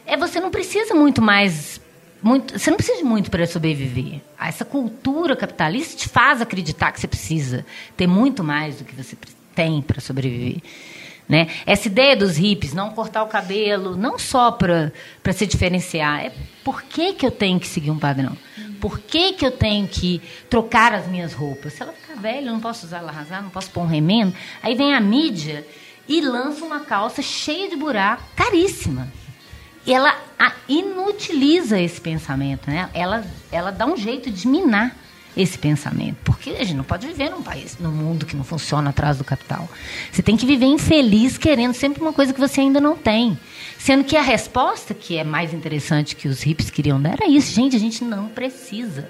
É 0.06 0.16
você 0.16 0.40
não 0.40 0.50
precisa 0.50 0.94
muito 0.94 1.20
mais 1.20 1.80
muito, 2.22 2.56
você 2.56 2.70
não 2.70 2.76
precisa 2.76 2.98
de 2.98 3.04
muito 3.04 3.30
para 3.30 3.46
sobreviver. 3.46 4.20
Essa 4.40 4.64
cultura 4.64 5.34
capitalista 5.34 5.96
te 5.96 6.08
faz 6.08 6.40
acreditar 6.40 6.92
que 6.92 7.00
você 7.00 7.08
precisa 7.08 7.66
ter 7.96 8.06
muito 8.06 8.44
mais 8.44 8.76
do 8.76 8.84
que 8.84 8.94
você 8.94 9.16
tem 9.54 9.82
para 9.82 10.00
sobreviver. 10.00 10.62
Né? 11.28 11.48
Essa 11.64 11.88
ideia 11.88 12.16
dos 12.16 12.36
hippies, 12.36 12.74
não 12.74 12.90
cortar 12.90 13.22
o 13.22 13.28
cabelo, 13.28 13.96
não 13.96 14.18
só 14.18 14.50
para 14.50 14.92
se 15.32 15.46
diferenciar, 15.46 16.26
é 16.26 16.32
por 16.64 16.82
que, 16.82 17.14
que 17.14 17.24
eu 17.24 17.30
tenho 17.30 17.58
que 17.58 17.66
seguir 17.66 17.90
um 17.90 17.98
padrão? 17.98 18.36
Por 18.80 18.98
que, 18.98 19.32
que 19.32 19.46
eu 19.46 19.50
tenho 19.52 19.86
que 19.86 20.20
trocar 20.50 20.92
as 20.92 21.06
minhas 21.06 21.32
roupas? 21.32 21.72
Se 21.72 21.82
ela 21.82 21.92
ficar 21.92 22.20
velha, 22.20 22.46
eu 22.46 22.52
não 22.52 22.60
posso 22.60 22.84
usar 22.84 22.98
ela 22.98 23.12
rasgar, 23.12 23.42
não 23.42 23.50
posso 23.50 23.70
pôr 23.70 23.82
um 23.82 23.86
remendo. 23.86 24.34
Aí 24.62 24.74
vem 24.74 24.94
a 24.94 25.00
mídia 25.00 25.66
e 26.08 26.20
lança 26.20 26.64
uma 26.64 26.80
calça 26.80 27.22
cheia 27.22 27.70
de 27.70 27.76
buraco, 27.76 28.22
caríssima 28.34 29.08
ela 29.86 30.16
inutiliza 30.68 31.80
esse 31.80 32.00
pensamento, 32.00 32.70
né? 32.70 32.88
Ela, 32.94 33.24
ela 33.50 33.72
dá 33.72 33.86
um 33.86 33.96
jeito 33.96 34.30
de 34.30 34.46
minar 34.46 34.96
esse 35.36 35.58
pensamento, 35.58 36.16
porque 36.24 36.50
a 36.50 36.64
gente 36.64 36.74
não 36.74 36.84
pode 36.84 37.06
viver 37.06 37.30
num 37.30 37.42
país, 37.42 37.78
num 37.78 37.90
mundo 37.90 38.26
que 38.26 38.36
não 38.36 38.44
funciona 38.44 38.90
atrás 38.90 39.18
do 39.18 39.24
capital. 39.24 39.68
Você 40.10 40.22
tem 40.22 40.36
que 40.36 40.44
viver 40.44 40.66
infeliz 40.66 41.38
querendo 41.38 41.72
sempre 41.74 42.02
uma 42.02 42.12
coisa 42.12 42.32
que 42.32 42.40
você 42.40 42.60
ainda 42.60 42.80
não 42.80 42.96
tem. 42.96 43.38
Sendo 43.78 44.04
que 44.04 44.16
a 44.16 44.22
resposta, 44.22 44.92
que 44.92 45.16
é 45.16 45.24
mais 45.24 45.54
interessante 45.54 46.14
que 46.14 46.28
os 46.28 46.44
hips 46.44 46.70
queriam 46.70 47.00
dar, 47.00 47.14
era 47.14 47.28
isso, 47.28 47.52
gente, 47.52 47.74
a 47.74 47.78
gente 47.78 48.04
não 48.04 48.28
precisa. 48.28 49.08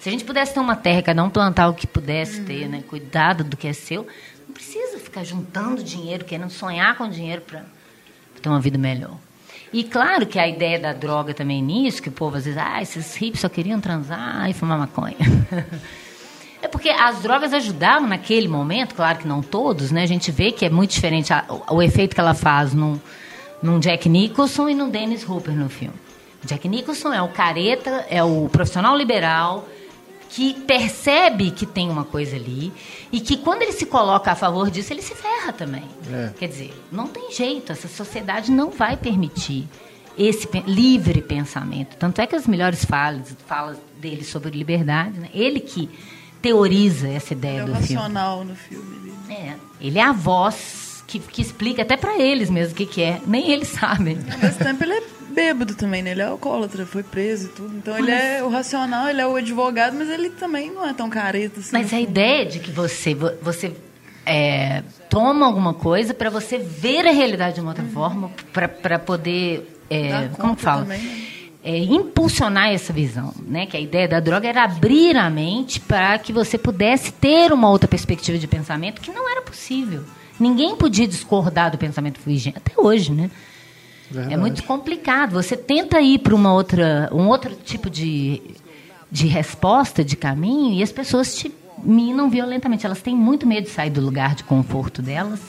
Se 0.00 0.08
a 0.08 0.12
gente 0.12 0.24
pudesse 0.24 0.54
ter 0.54 0.60
uma 0.60 0.76
terra, 0.76 1.02
cada 1.02 1.22
um 1.22 1.30
plantar 1.30 1.68
o 1.68 1.74
que 1.74 1.86
pudesse 1.86 2.40
ter, 2.40 2.68
né? 2.68 2.82
Cuidado 2.88 3.44
do 3.44 3.56
que 3.56 3.68
é 3.68 3.72
seu, 3.72 4.06
não 4.48 4.54
precisa 4.54 4.98
ficar 4.98 5.24
juntando 5.24 5.82
dinheiro, 5.82 6.24
querendo 6.24 6.50
sonhar 6.50 6.96
com 6.96 7.08
dinheiro 7.08 7.42
para 7.42 7.64
ter 8.40 8.48
uma 8.48 8.60
vida 8.60 8.78
melhor. 8.78 9.16
E 9.72 9.84
claro 9.84 10.26
que 10.26 10.38
a 10.38 10.48
ideia 10.48 10.78
da 10.80 10.92
droga 10.92 11.32
também 11.32 11.62
nisso, 11.62 12.02
que 12.02 12.08
o 12.08 12.12
povo 12.12 12.36
às 12.36 12.44
vezes, 12.44 12.58
ah, 12.58 12.82
esses 12.82 13.14
hippies 13.14 13.40
só 13.40 13.48
queriam 13.48 13.80
transar 13.80 14.50
e 14.50 14.52
fumar 14.52 14.78
maconha. 14.78 15.16
é 16.60 16.66
porque 16.66 16.88
as 16.88 17.20
drogas 17.20 17.52
ajudavam 17.54 18.08
naquele 18.08 18.48
momento, 18.48 18.94
claro 18.94 19.18
que 19.18 19.28
não 19.28 19.40
todos, 19.40 19.92
né? 19.92 20.02
A 20.02 20.06
gente 20.06 20.32
vê 20.32 20.50
que 20.50 20.64
é 20.64 20.70
muito 20.70 20.90
diferente 20.90 21.32
a, 21.32 21.44
o, 21.48 21.76
o, 21.76 21.82
efeito 21.82 22.14
que 22.14 22.20
ela 22.20 22.34
faz 22.34 22.74
num, 22.74 22.98
num 23.62 23.78
Jack 23.78 24.08
Nicholson 24.08 24.68
e 24.68 24.74
no 24.74 24.88
Dennis 24.88 25.28
Hooper 25.28 25.54
no 25.54 25.68
filme. 25.68 25.94
Jack 26.44 26.66
Nicholson 26.68 27.12
é 27.12 27.22
o 27.22 27.28
careta, 27.28 28.06
é 28.10 28.24
o 28.24 28.48
profissional 28.48 28.96
liberal, 28.96 29.68
que 30.30 30.54
percebe 30.54 31.50
que 31.50 31.66
tem 31.66 31.90
uma 31.90 32.04
coisa 32.04 32.36
ali 32.36 32.72
e 33.10 33.20
que 33.20 33.36
quando 33.36 33.62
ele 33.62 33.72
se 33.72 33.84
coloca 33.84 34.30
a 34.30 34.36
favor 34.36 34.70
disso, 34.70 34.92
ele 34.92 35.02
se 35.02 35.14
ferra 35.14 35.52
também. 35.52 35.84
É. 36.10 36.30
Quer 36.38 36.48
dizer, 36.48 36.74
não 36.90 37.08
tem 37.08 37.32
jeito, 37.32 37.72
essa 37.72 37.88
sociedade 37.88 38.50
não 38.50 38.70
vai 38.70 38.96
permitir 38.96 39.68
esse 40.16 40.48
livre 40.66 41.20
pensamento. 41.20 41.96
Tanto 41.96 42.20
é 42.20 42.26
que 42.26 42.36
as 42.36 42.46
melhores 42.46 42.84
falas, 42.84 43.36
falas 43.46 43.76
dele 43.98 44.24
sobre 44.24 44.50
liberdade, 44.50 45.18
né? 45.18 45.28
ele 45.34 45.58
que 45.58 45.90
teoriza 46.40 47.08
essa 47.08 47.32
ideia 47.32 47.62
ele 47.62 47.72
é 47.72 47.74
do 47.74 47.82
filme. 47.82 48.08
no 48.44 48.54
filme. 48.54 49.12
É, 49.28 49.54
ele 49.80 49.98
é 49.98 50.02
a 50.02 50.12
voz 50.12 51.02
que, 51.08 51.18
que 51.18 51.42
explica 51.42 51.82
até 51.82 51.96
para 51.96 52.18
eles 52.18 52.48
mesmo 52.48 52.72
o 52.72 52.76
que, 52.76 52.86
que 52.86 53.02
é. 53.02 53.20
Nem 53.26 53.50
eles 53.50 53.68
sabem. 53.68 54.16
Ao 54.32 54.38
mesmo 54.38 54.64
tempo, 54.64 54.84
ele 54.84 54.92
é 54.92 55.02
bêbado 55.30 55.74
também, 55.74 56.02
né? 56.02 56.10
Ele 56.10 56.22
é 56.22 56.24
alcoólatra, 56.24 56.84
foi 56.84 57.02
preso 57.02 57.46
e 57.46 57.48
tudo. 57.48 57.76
Então 57.76 57.94
mas... 57.94 58.02
ele 58.02 58.10
é 58.10 58.42
o 58.42 58.48
racional, 58.48 59.08
ele 59.08 59.20
é 59.20 59.26
o 59.26 59.36
advogado, 59.36 59.96
mas 59.96 60.08
ele 60.08 60.30
também 60.30 60.70
não 60.70 60.86
é 60.86 60.92
tão 60.92 61.08
careta 61.08 61.60
assim. 61.60 61.70
Mas 61.72 61.92
a 61.92 62.00
ideia 62.00 62.44
de 62.44 62.58
que 62.58 62.70
você, 62.70 63.14
você 63.14 63.74
é, 64.26 64.82
toma 65.08 65.46
alguma 65.46 65.74
coisa 65.74 66.14
para 66.14 66.30
você 66.30 66.58
ver 66.58 67.06
a 67.06 67.10
realidade 67.10 67.56
de 67.56 67.60
uma 67.60 67.70
outra 67.70 67.84
uhum. 67.84 67.90
forma, 67.90 68.30
para 68.82 68.98
poder. 68.98 69.78
É, 69.88 70.28
como 70.38 70.54
fala? 70.56 70.82
Também, 70.82 71.00
né? 71.00 71.26
É, 71.62 71.76
impulsionar 71.76 72.70
essa 72.72 72.92
visão, 72.92 73.34
né? 73.46 73.66
Que 73.66 73.76
a 73.76 73.80
ideia 73.80 74.08
da 74.08 74.18
droga 74.18 74.48
era 74.48 74.64
abrir 74.64 75.16
a 75.16 75.28
mente 75.28 75.78
para 75.78 76.18
que 76.18 76.32
você 76.32 76.56
pudesse 76.56 77.12
ter 77.12 77.52
uma 77.52 77.68
outra 77.68 77.86
perspectiva 77.86 78.38
de 78.38 78.46
pensamento 78.46 79.00
que 79.00 79.10
não 79.10 79.28
era 79.28 79.42
possível. 79.42 80.04
Ninguém 80.38 80.74
podia 80.74 81.06
discordar 81.06 81.70
do 81.70 81.76
pensamento 81.76 82.18
Fulgêncio, 82.18 82.54
até 82.56 82.80
hoje, 82.80 83.12
né? 83.12 83.30
Verdade. 84.10 84.34
É 84.34 84.36
muito 84.36 84.62
complicado. 84.64 85.32
Você 85.32 85.56
tenta 85.56 86.00
ir 86.00 86.18
para 86.18 86.34
uma 86.34 86.52
outra, 86.52 87.08
um 87.12 87.28
outro 87.28 87.54
tipo 87.54 87.88
de, 87.88 88.42
de 89.10 89.26
resposta, 89.26 90.04
de 90.04 90.16
caminho, 90.16 90.74
e 90.74 90.82
as 90.82 90.90
pessoas 90.92 91.34
te 91.34 91.52
minam 91.82 92.28
violentamente. 92.28 92.84
Elas 92.84 93.00
têm 93.00 93.14
muito 93.14 93.46
medo 93.46 93.64
de 93.64 93.70
sair 93.70 93.90
do 93.90 94.00
lugar 94.00 94.34
de 94.34 94.44
conforto 94.44 95.00
delas 95.00 95.40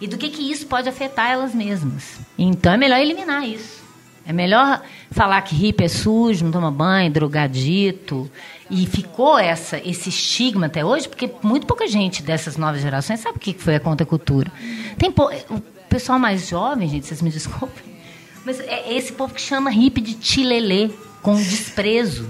e 0.00 0.06
do 0.06 0.16
que, 0.16 0.28
que 0.28 0.50
isso 0.50 0.66
pode 0.66 0.88
afetar 0.88 1.30
elas 1.30 1.54
mesmas. 1.54 2.18
Então 2.38 2.72
é 2.72 2.76
melhor 2.76 3.00
eliminar 3.00 3.46
isso. 3.48 3.84
É 4.28 4.32
melhor 4.32 4.82
falar 5.10 5.40
que 5.42 5.54
hippie 5.54 5.84
é 5.84 5.88
sujo, 5.88 6.44
não 6.44 6.50
toma 6.50 6.70
banho, 6.70 7.10
drogadito. 7.12 8.28
E 8.68 8.84
ficou 8.86 9.38
essa, 9.38 9.78
esse 9.78 10.08
estigma 10.08 10.66
até 10.66 10.84
hoje, 10.84 11.08
porque 11.08 11.30
muito 11.42 11.64
pouca 11.66 11.86
gente 11.86 12.22
dessas 12.24 12.56
novas 12.56 12.82
gerações 12.82 13.20
sabe 13.20 13.36
o 13.36 13.40
que 13.40 13.54
foi 13.54 13.76
a 13.76 13.80
contracultura. 13.80 14.50
Tem 14.98 15.12
po- 15.12 15.30
o 15.48 15.60
pessoal 15.88 16.18
mais 16.18 16.48
jovem, 16.48 16.88
gente, 16.88 17.06
vocês 17.06 17.22
me 17.22 17.30
desculpem, 17.30 17.84
mas 18.46 18.60
é 18.60 18.94
esse 18.96 19.12
povo 19.12 19.34
que 19.34 19.40
chama 19.40 19.68
hippie 19.70 20.00
de 20.00 20.14
tilelê, 20.14 20.88
com 21.20 21.34
desprezo. 21.36 22.26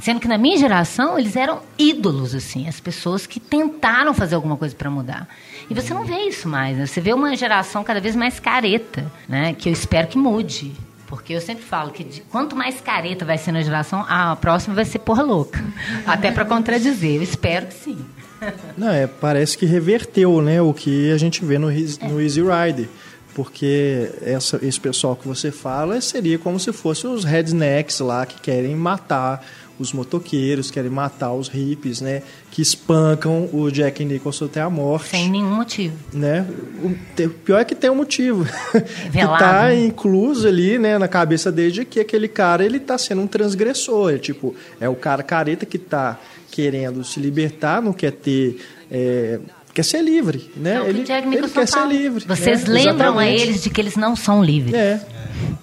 Sendo 0.00 0.18
que 0.18 0.26
na 0.26 0.36
minha 0.38 0.56
geração 0.56 1.16
eles 1.16 1.36
eram 1.36 1.60
ídolos, 1.78 2.34
assim, 2.34 2.66
as 2.66 2.80
pessoas 2.80 3.24
que 3.26 3.38
tentaram 3.38 4.12
fazer 4.12 4.34
alguma 4.34 4.56
coisa 4.56 4.74
para 4.74 4.90
mudar. 4.90 5.28
E 5.70 5.74
você 5.74 5.94
não 5.94 6.04
vê 6.04 6.16
isso 6.26 6.48
mais, 6.48 6.76
né? 6.76 6.86
Você 6.86 7.00
vê 7.00 7.12
uma 7.12 7.36
geração 7.36 7.84
cada 7.84 8.00
vez 8.00 8.16
mais 8.16 8.40
careta, 8.40 9.04
né? 9.28 9.54
Que 9.54 9.68
eu 9.68 9.72
espero 9.72 10.08
que 10.08 10.18
mude. 10.18 10.72
Porque 11.06 11.34
eu 11.34 11.40
sempre 11.40 11.62
falo 11.62 11.90
que 11.92 12.02
de- 12.02 12.20
quanto 12.22 12.56
mais 12.56 12.80
careta 12.80 13.24
vai 13.24 13.36
ser 13.38 13.52
na 13.52 13.62
geração, 13.62 14.04
a 14.08 14.34
próxima 14.34 14.74
vai 14.74 14.84
ser 14.86 14.98
porra 15.00 15.22
louca. 15.22 15.62
Até 16.06 16.32
para 16.32 16.44
contradizer. 16.46 17.16
Eu 17.16 17.22
espero 17.22 17.66
que 17.66 17.74
sim. 17.74 17.98
Não, 18.76 18.88
é, 18.88 19.06
parece 19.06 19.56
que 19.56 19.66
reverteu, 19.66 20.42
né, 20.42 20.60
o 20.60 20.74
que 20.74 21.12
a 21.12 21.16
gente 21.18 21.44
vê 21.44 21.58
no, 21.58 21.68
no 21.68 22.20
Easy 22.20 22.40
Rider. 22.40 22.88
Porque 23.34 24.10
essa, 24.22 24.58
esse 24.62 24.78
pessoal 24.78 25.16
que 25.16 25.26
você 25.26 25.50
fala 25.50 26.00
seria 26.00 26.38
como 26.38 26.60
se 26.60 26.72
fossem 26.72 27.10
os 27.10 27.24
rednecks 27.24 28.00
lá 28.00 28.26
que 28.26 28.40
querem 28.40 28.76
matar 28.76 29.44
os 29.78 29.92
motoqueiros, 29.92 30.70
querem 30.70 30.90
matar 30.90 31.32
os 31.32 31.48
hippies, 31.48 32.00
né? 32.00 32.22
Que 32.50 32.62
espancam 32.62 33.48
o 33.52 33.70
Jack 33.70 34.04
Nicholson 34.04 34.44
até 34.44 34.60
a 34.60 34.70
morte. 34.70 35.08
Sem 35.08 35.30
nenhum 35.30 35.54
motivo. 35.54 35.96
né? 36.12 36.46
O 36.82 37.28
pior 37.44 37.60
é 37.60 37.64
que 37.64 37.74
tem 37.74 37.90
um 37.90 37.96
motivo. 37.96 38.44
que 38.72 39.08
velado, 39.10 39.38
tá 39.38 39.62
né? 39.64 39.84
incluso 39.84 40.46
ali, 40.46 40.78
né, 40.78 40.98
na 40.98 41.08
cabeça 41.08 41.50
dele 41.50 41.72
de 41.72 41.84
que 41.84 42.00
aquele 42.00 42.28
cara, 42.28 42.64
ele 42.64 42.78
tá 42.78 42.96
sendo 42.96 43.22
um 43.22 43.26
transgressor. 43.26 44.12
É, 44.12 44.18
tipo, 44.18 44.54
é 44.80 44.88
o 44.88 44.94
cara 44.94 45.22
careta 45.22 45.66
que 45.66 45.78
tá 45.78 46.18
querendo 46.50 47.02
se 47.02 47.18
libertar, 47.18 47.80
não 47.80 47.94
quer 47.94 48.12
ter... 48.12 48.60
é, 48.90 49.40
quer 49.72 49.84
ser 49.84 50.02
livre, 50.02 50.50
né? 50.56 50.74
É 50.74 50.80
o 50.80 50.84
que 50.84 50.90
ele, 50.90 51.36
ele 51.36 51.48
quer 51.48 51.66
ser 51.66 51.74
fala. 51.78 51.92
livre. 51.92 52.24
Vocês 52.26 52.64
né? 52.64 52.74
lembram 52.74 53.18
a 53.18 53.24
Exatamente. 53.26 53.42
eles 53.42 53.62
de 53.62 53.70
que 53.70 53.80
eles 53.80 53.96
não 53.96 54.14
são 54.14 54.42
livres. 54.42 54.74
É. 54.74 55.00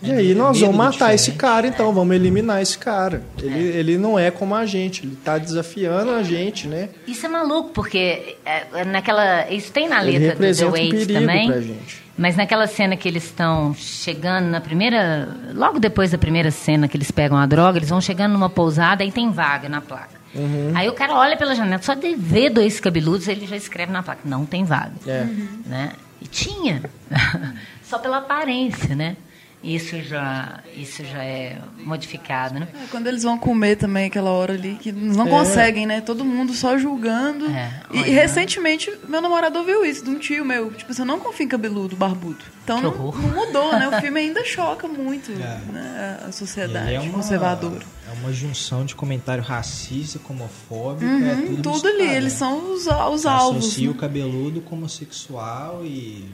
E 0.01 0.11
aí 0.11 0.33
nós 0.33 0.59
vamos 0.59 0.75
matar 0.75 1.13
esse 1.13 1.33
cara, 1.33 1.67
então, 1.67 1.93
vamos 1.93 2.15
eliminar 2.15 2.61
esse 2.61 2.77
cara. 2.77 3.21
Ele, 3.41 3.67
ele 3.67 3.97
não 3.97 4.17
é 4.17 4.31
como 4.31 4.55
a 4.55 4.65
gente, 4.65 5.05
ele 5.05 5.15
tá 5.23 5.37
desafiando 5.37 6.11
a 6.11 6.23
gente, 6.23 6.67
né? 6.67 6.89
Isso 7.05 7.25
é 7.25 7.29
maluco, 7.29 7.69
porque 7.71 8.37
é, 8.45 8.85
naquela. 8.85 9.49
Isso 9.49 9.71
tem 9.71 9.89
na 9.89 10.01
Ele 10.01 10.19
letra 10.19 10.35
do 10.35 10.55
The 10.55 10.65
representa 10.65 11.11
um 11.11 11.19
também. 11.19 11.47
pra 11.47 11.61
gente. 11.61 12.09
Mas 12.17 12.35
naquela 12.35 12.67
cena 12.67 12.97
que 12.97 13.07
eles 13.07 13.23
estão 13.23 13.73
chegando 13.73 14.47
na 14.47 14.59
primeira. 14.59 15.29
Logo 15.53 15.79
depois 15.79 16.11
da 16.11 16.17
primeira 16.17 16.51
cena 16.51 16.87
que 16.87 16.97
eles 16.97 17.11
pegam 17.11 17.37
a 17.37 17.45
droga, 17.45 17.77
eles 17.77 17.89
vão 17.89 18.01
chegando 18.01 18.33
numa 18.33 18.49
pousada 18.49 19.03
e 19.03 19.11
tem 19.11 19.31
vaga 19.31 19.69
na 19.69 19.81
placa. 19.81 20.18
Uhum. 20.33 20.71
Aí 20.75 20.87
o 20.87 20.93
cara 20.93 21.15
olha 21.15 21.35
pela 21.35 21.55
janela, 21.55 21.81
só 21.81 21.93
de 21.93 22.15
ver 22.15 22.49
dois 22.49 22.79
cabeludos, 22.79 23.27
ele 23.27 23.47
já 23.47 23.55
escreve 23.55 23.91
na 23.91 24.03
placa: 24.03 24.21
não 24.25 24.45
tem 24.45 24.63
vaga. 24.63 24.93
É. 25.07 25.23
Né? 25.65 25.93
E 26.21 26.27
tinha. 26.27 26.83
só 27.83 27.97
pela 27.97 28.17
aparência, 28.17 28.95
né? 28.95 29.17
Isso 29.61 30.01
já, 30.01 30.61
isso 30.73 31.03
já 31.03 31.21
é 31.21 31.57
modificado, 31.83 32.57
né? 32.59 32.69
É, 32.73 32.87
Quando 32.89 33.07
eles 33.07 33.23
vão 33.23 33.37
comer 33.37 33.75
também 33.75 34.05
aquela 34.05 34.29
hora 34.29 34.53
ali, 34.53 34.77
que 34.81 34.87
eles 34.87 35.17
não 35.17 35.27
É. 35.27 35.29
conseguem, 35.29 35.85
né? 35.85 35.99
Todo 35.99 36.23
mundo 36.23 36.53
só 36.53 36.77
julgando. 36.77 37.45
É, 37.47 37.81
e, 37.91 37.97
e 37.97 38.09
recentemente, 38.11 38.89
meu 39.09 39.21
namorado 39.21 39.59
ouviu 39.59 39.83
isso 39.83 40.01
de 40.03 40.09
um 40.11 40.17
tio 40.17 40.45
meu. 40.45 40.71
Tipo, 40.71 40.93
você 40.93 41.03
não 41.03 41.19
confia 41.19 41.45
em 41.45 41.49
cabeludo, 41.49 41.95
barbudo. 41.97 42.45
Então 42.63 42.81
não, 42.81 42.91
não 42.91 43.45
mudou, 43.45 43.73
né? 43.77 43.87
O 43.89 43.91
filme 43.99 44.19
ainda 44.21 44.45
choca 44.45 44.87
muito 44.87 45.31
né? 45.31 46.19
a 46.25 46.31
sociedade 46.31 46.93
é 46.93 46.99
uma, 47.01 47.11
conservadora. 47.11 47.83
É 48.07 48.13
uma 48.21 48.31
junção 48.31 48.85
de 48.85 48.95
comentário 48.95 49.43
racista, 49.43 50.19
homofóbico, 50.29 51.03
é 51.05 51.33
Uhum, 51.33 51.55
tudo, 51.57 51.61
tudo 51.73 51.87
ali, 51.89 52.03
eles 52.07 52.33
né? 52.33 52.39
são 52.39 52.71
os, 52.73 52.87
os 52.87 53.25
alvos. 53.25 53.65
Associa 53.65 53.87
né? 53.87 53.91
o 53.91 53.95
cabeludo 53.95 54.61
como 54.61 54.87
sexual 54.87 55.81
e 55.83 56.25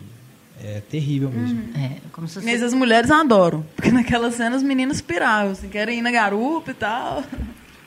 é 0.63 0.81
terrível 0.89 1.29
mesmo. 1.29 1.63
É, 1.75 1.97
como 2.11 2.27
se 2.27 2.39
Mas 2.41 2.59
você... 2.59 2.65
as 2.65 2.73
mulheres 2.73 3.11
adoram. 3.11 3.65
Porque 3.75 3.91
naquela 3.91 4.31
cena 4.31 4.55
os 4.55 4.63
meninos 4.63 5.01
piravam, 5.01 5.51
assim, 5.51 5.67
querem 5.67 5.99
ir 5.99 6.01
na 6.01 6.11
garupa 6.11 6.71
e 6.71 6.73
tal. 6.73 7.23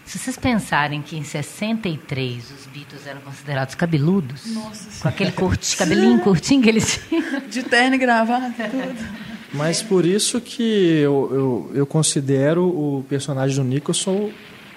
Se 0.05 0.19
vocês 0.19 0.37
pensarem 0.39 1.03
que 1.03 1.17
em 1.17 1.23
63 1.23 2.51
os 2.51 2.67
Beatles 2.67 3.07
eram 3.07 3.21
considerados 3.21 3.75
cabeludos, 3.75 4.47
Nossa 4.55 5.03
com 5.03 5.09
aquele 5.09 5.33
curti, 5.33 5.77
cabelinho 5.77 6.19
curtinho 6.21 6.63
que 6.63 6.69
eles 6.69 7.01
tinham. 7.09 7.43
De 7.49 7.63
terno 7.63 7.97
e 7.97 7.99
gravata, 7.99 8.71
tudo. 8.71 9.29
Mas 9.53 9.83
por 9.83 10.07
isso 10.07 10.41
que 10.41 10.63
eu, 10.63 11.29
eu, 11.31 11.71
eu 11.75 11.87
considero 11.87 12.65
o 12.65 13.05
personagem 13.09 13.57
do 13.57 13.65
Nicholson 13.65 14.31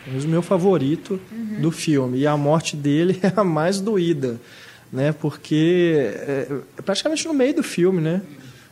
o 0.07 0.27
meu 0.27 0.41
favorito 0.41 1.19
do 1.59 1.71
filme. 1.71 2.19
E 2.19 2.27
a 2.27 2.35
morte 2.35 2.75
dele 2.75 3.19
é 3.23 3.31
a 3.35 3.43
mais 3.43 3.79
doída, 3.79 4.39
né? 4.91 5.11
Porque 5.13 5.95
é, 6.15 6.47
é 6.77 6.81
praticamente 6.81 7.27
no 7.27 7.33
meio 7.33 7.55
do 7.55 7.63
filme, 7.63 8.01
né? 8.01 8.21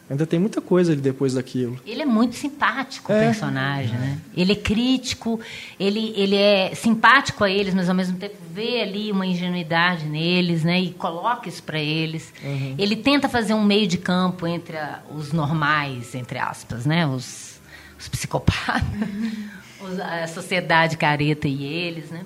Ainda 0.10 0.26
tem 0.26 0.40
muita 0.40 0.60
coisa 0.60 0.92
ali 0.92 1.00
depois 1.02 1.36
daquilo. 1.36 1.80
Ele 1.86 2.02
é 2.02 2.06
muito 2.06 2.36
simpático, 2.36 3.14
o 3.14 3.16
É. 3.16 3.26
personagem, 3.28 3.94
né? 3.96 4.18
Ele 4.36 4.54
é 4.54 4.56
crítico, 4.56 5.40
ele, 5.80 6.14
ele 6.18 6.36
é 6.36 6.74
simpático 6.74 7.44
a 7.44 7.50
eles, 7.50 7.76
mas 7.76 7.88
ao 7.88 7.94
mesmo 7.94 8.18
tempo 8.18 8.34
vê 8.52 8.82
ali 8.82 9.12
uma 9.12 9.24
ingenuidade 9.28 10.06
neles, 10.06 10.64
né? 10.64 10.82
E 10.82 10.90
coloca 10.94 11.48
isso 11.48 11.62
para 11.62 11.80
eles. 11.80 12.34
Ele 12.76 12.96
tenta 12.96 13.30
fazer 13.30 13.54
um 13.54 13.64
meio 13.64 13.86
de 13.86 14.00
campo 14.00 14.48
entre 14.48 14.78
a- 14.78 15.00
os 15.16 15.32
normais, 15.32 16.16
entre 16.16 16.40
aspas, 16.40 16.88
né? 16.88 17.06
Os, 17.06 17.60
os 18.00 18.08
psicopatas, 18.08 18.82
os- 19.80 20.00
a 20.00 20.26
sociedade 20.26 20.98
careta 20.98 21.48
e 21.48 21.64
eles, 21.64 22.10
né? 22.10 22.22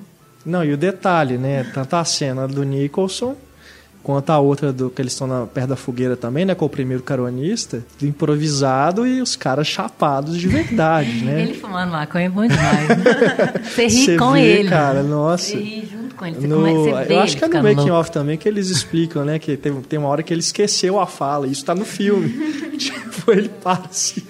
Não, 0.46 0.64
e 0.64 0.72
o 0.72 0.78
detalhe, 0.78 1.38
né? 1.38 1.66
Tanto 1.74 1.96
a 1.98 2.06
cena 2.06 2.48
do 2.48 2.64
Nicholson 2.64 3.36
quanto 4.04 4.30
a 4.32 4.38
outra 4.40 4.72
do 4.74 4.90
que 4.90 5.02
eles 5.02 5.14
estão 5.14 5.26
na, 5.26 5.46
perto 5.48 5.70
da 5.70 5.76
fogueira 5.78 6.16
também, 6.18 6.44
né? 6.46 6.54
Com 6.54 6.66
o 6.66 6.70
primeiro 6.70 7.02
caronista, 7.02 7.84
do 8.00 8.06
improvisado 8.06 9.08
e 9.08 9.22
os 9.22 9.36
caras 9.36 9.66
chapados 9.66 10.38
de 10.38 10.48
verdade, 10.48 11.24
né? 11.24 11.42
Ele 11.42 11.54
fumando 11.54 11.92
maconha 11.92 12.26
é 12.26 12.30
bom 12.30 12.46
demais. 12.46 12.88
Né? 12.90 12.96
Você 13.64 13.84
ri 13.88 14.06
Você 14.06 14.18
com 14.18 14.34
vê, 14.34 14.42
ele. 14.42 14.70
cara, 14.70 15.02
nossa. 15.04 15.46
Você 15.48 15.56
ri 15.58 15.88
junto 15.92 16.16
com 16.16 16.26
ele. 16.26 16.36
Você, 16.36 16.48
No- 16.48 16.56
come- 16.58 16.74
você 16.74 17.14
eu 17.14 17.20
acho 17.22 17.38
que 17.38 17.46
é 17.46 17.48
no 17.48 17.64
making 17.64 17.90
off 17.92 18.12
também 18.12 18.38
que 18.38 18.48
eles 18.48 18.70
explicam, 18.70 19.24
né? 19.26 19.40
Que 19.40 19.56
tem, 19.58 19.74
tem 19.82 19.98
uma 20.00 20.10
hora 20.10 20.22
que 20.22 20.34
ele 20.34 20.42
esqueceu 20.42 21.00
a 21.00 21.08
fala. 21.08 21.48
Isso 21.48 21.64
tá 21.64 21.74
no 21.74 21.86
filme. 21.86 22.30
tipo, 22.78 23.32
ele 23.32 23.50
para 23.50 23.86
assim. 23.90 24.22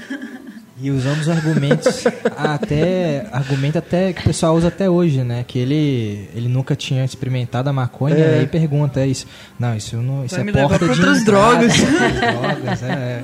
E 0.81 0.89
usando 0.89 1.19
os 1.19 1.29
argumentos, 1.29 2.03
até 2.35 3.27
argumento 3.31 3.77
até 3.77 4.11
que 4.11 4.21
o 4.21 4.23
pessoal 4.23 4.55
usa 4.55 4.69
até 4.69 4.89
hoje, 4.89 5.23
né? 5.23 5.45
Que 5.47 5.59
ele, 5.59 6.27
ele 6.35 6.47
nunca 6.47 6.75
tinha 6.75 7.05
experimentado 7.05 7.69
a 7.69 7.73
maconha, 7.73 8.15
É. 8.15 8.37
e 8.37 8.39
aí 8.39 8.47
pergunta 8.47 8.99
é 8.99 9.05
isso. 9.07 9.27
Não, 9.59 9.75
isso 9.75 9.97
não, 9.97 10.25
isso 10.25 10.33
Vai 10.35 10.41
é 10.41 10.45
me 10.45 10.51
levar 10.51 10.69
porta 10.69 10.85
pra 10.85 10.93
de 10.95 10.99
outras 11.01 11.23
drogas. 11.25 11.73
outras 11.79 12.11
drogas, 12.19 12.83
é. 12.83 13.23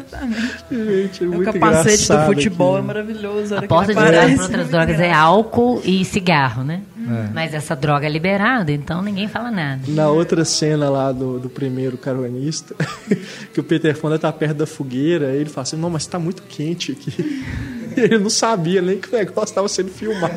Gente, 0.72 1.24
é 1.24 1.26
É 1.26 1.28
o 1.28 1.32
muito 1.32 1.52
capacete 1.54 2.08
do 2.08 2.20
futebol, 2.28 2.68
é 2.68 2.72
aquilo. 2.78 2.88
maravilhoso. 2.88 3.56
A 3.56 3.62
porta 3.64 3.94
de 3.96 4.00
entrada 4.00 4.34
para 4.34 4.44
outras 4.44 4.70
drogas 4.70 5.00
é 5.00 5.12
álcool 5.12 5.82
e 5.84 6.06
cigarro, 6.06 6.64
né? 6.64 6.82
É. 7.08 7.30
Mas 7.34 7.54
essa 7.54 7.76
droga 7.76 8.06
é 8.06 8.10
liberada, 8.10 8.72
então 8.72 9.02
ninguém 9.02 9.28
fala 9.28 9.50
nada. 9.50 9.82
Na 9.88 10.10
outra 10.10 10.44
cena 10.44 10.90
lá 10.90 11.12
do, 11.12 11.40
do 11.40 11.50
primeiro 11.50 11.98
caronista, 11.98 12.76
que 13.54 13.60
o 13.60 13.64
Peter 13.64 13.96
Fonda 13.96 14.20
tá 14.20 14.32
perto 14.32 14.58
da 14.58 14.66
fogueira, 14.66 15.34
ele 15.34 15.50
fala 15.50 15.64
assim, 15.64 15.78
não, 15.78 15.90
mas 15.90 16.06
tá 16.06 16.20
muito 16.20 16.44
quente 16.44 16.92
aqui. 16.92 17.46
Ele 17.98 18.20
não 18.20 18.30
sabia 18.30 18.82
nem 18.84 18.98
que 19.00 19.10
o 19.10 19.18
negócio 19.18 19.50
estava 19.52 19.68
sendo 19.68 19.90
filmado. 19.90 20.36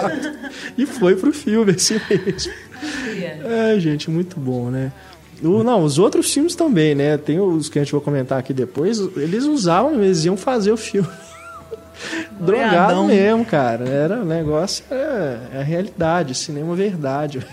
E 0.77 0.85
foi 0.87 1.15
pro 1.15 1.33
filme, 1.33 1.73
assim 1.73 2.01
mesmo. 2.11 2.51
É, 3.45 3.79
gente, 3.79 4.11
muito 4.11 4.41
bom, 4.41 4.71
né? 4.71 4.91
O- 5.43 5.63
não, 5.63 5.85
os 5.85 5.99
outros 5.99 6.33
filmes 6.33 6.57
também, 6.57 6.95
né? 6.95 7.17
Tem 7.19 7.39
os 7.39 7.69
que 7.69 7.79
a 7.79 7.83
gente 7.85 7.93
vai 7.93 8.01
comentar 8.01 8.39
aqui 8.39 8.53
depois. 8.55 8.99
Eles 9.17 9.45
usavam, 9.45 10.03
eles 10.03 10.25
iam 10.25 10.37
fazer 10.37 10.73
o 10.73 10.77
filme. 10.77 11.09
Drogado 12.41 12.77
Boiadão. 12.77 13.07
mesmo, 13.07 13.45
cara. 13.45 13.89
Era 13.89 14.21
o 14.21 14.25
negócio, 14.25 14.85
é, 14.91 15.39
é 15.55 15.61
a 15.61 15.63
realidade, 15.63 16.35
cinema 16.35 16.75
verdade. 16.75 17.47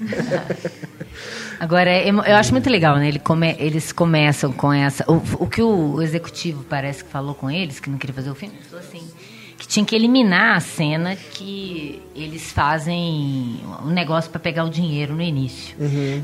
Agora, 1.58 1.90
é- 1.90 2.10
eu 2.10 2.36
acho 2.36 2.52
muito 2.52 2.68
legal, 2.68 2.96
né? 2.96 3.10
Eles 3.58 3.92
começam 3.92 4.52
com 4.52 4.72
essa. 4.72 5.04
O, 5.10 5.22
o 5.44 5.46
que 5.46 5.62
o 5.62 6.02
executivo 6.02 6.64
parece 6.68 7.04
que 7.04 7.10
falou 7.10 7.34
com 7.34 7.50
eles, 7.50 7.80
que 7.80 7.88
não 7.88 7.96
queria 7.96 8.14
fazer 8.14 8.30
o 8.30 8.34
filme, 8.34 8.54
ele 8.56 8.64
falou 8.64 8.84
assim: 8.84 9.02
que 9.56 9.66
tinha 9.66 9.84
que 9.86 9.94
eliminar 9.94 10.56
a 10.56 10.60
cena 10.60 11.16
que 11.16 12.02
eles 12.14 12.50
fazem 12.52 13.60
um 13.84 13.90
negócio 13.90 14.30
para 14.30 14.40
pegar 14.40 14.64
o 14.64 14.70
dinheiro 14.70 15.14
no 15.14 15.22
início. 15.22 15.74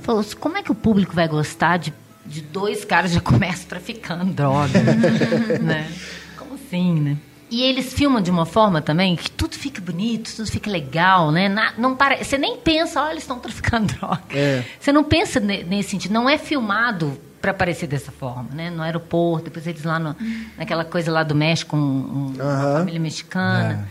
Falou: 0.03 0.25
como 0.39 0.59
é 0.59 0.63
que 0.63 0.73
o 0.73 0.75
público 0.75 1.15
vai 1.15 1.29
gostar 1.29 1.79
de 1.79 1.93
de 2.27 2.43
dois 2.43 2.85
caras 2.85 3.13
já 3.13 3.21
começam 3.23 3.67
traficando 3.69 4.25
droga, 4.27 4.79
né? 5.63 5.91
Como 6.37 6.55
assim, 6.55 6.95
né? 7.01 7.17
E 7.51 7.63
eles 7.63 7.93
filmam 7.93 8.21
de 8.23 8.31
uma 8.31 8.47
forma 8.47 8.81
também 8.81 9.17
que 9.17 9.31
tudo 9.31 9.55
fica 9.57 9.81
bonito, 9.81 10.31
tudo 10.37 10.49
fica 10.51 10.71
legal, 10.71 11.33
né? 11.33 11.49
Na, 11.49 11.73
não 11.77 11.97
para, 11.97 12.23
você 12.23 12.39
nem 12.39 12.57
pensa, 12.59 13.03
olha, 13.03 13.11
eles 13.13 13.25
estão 13.25 13.39
traficando 13.41 13.93
droga. 13.99 14.23
É. 14.33 14.65
Você 14.79 14.93
não 14.93 15.03
pensa 15.03 15.41
ne- 15.41 15.65
nesse 15.65 15.91
sentido. 15.91 16.13
Não 16.13 16.29
é 16.29 16.39
filmado 16.39 17.21
para 17.43 17.53
parecer 17.53 17.87
dessa 17.87 18.13
forma, 18.13 18.49
né? 18.53 18.71
No 18.71 18.83
aeroporto, 18.83 19.47
depois 19.47 19.67
eles 19.67 19.83
lá 19.83 19.99
no, 19.99 20.15
naquela 20.57 20.85
coisa 20.85 21.11
lá 21.11 21.23
do 21.25 21.35
México, 21.35 21.77
um, 21.77 21.81
um- 21.81 22.33
uma 22.37 22.45
Aham. 22.45 22.79
família 22.79 23.01
mexicana. 23.01 23.89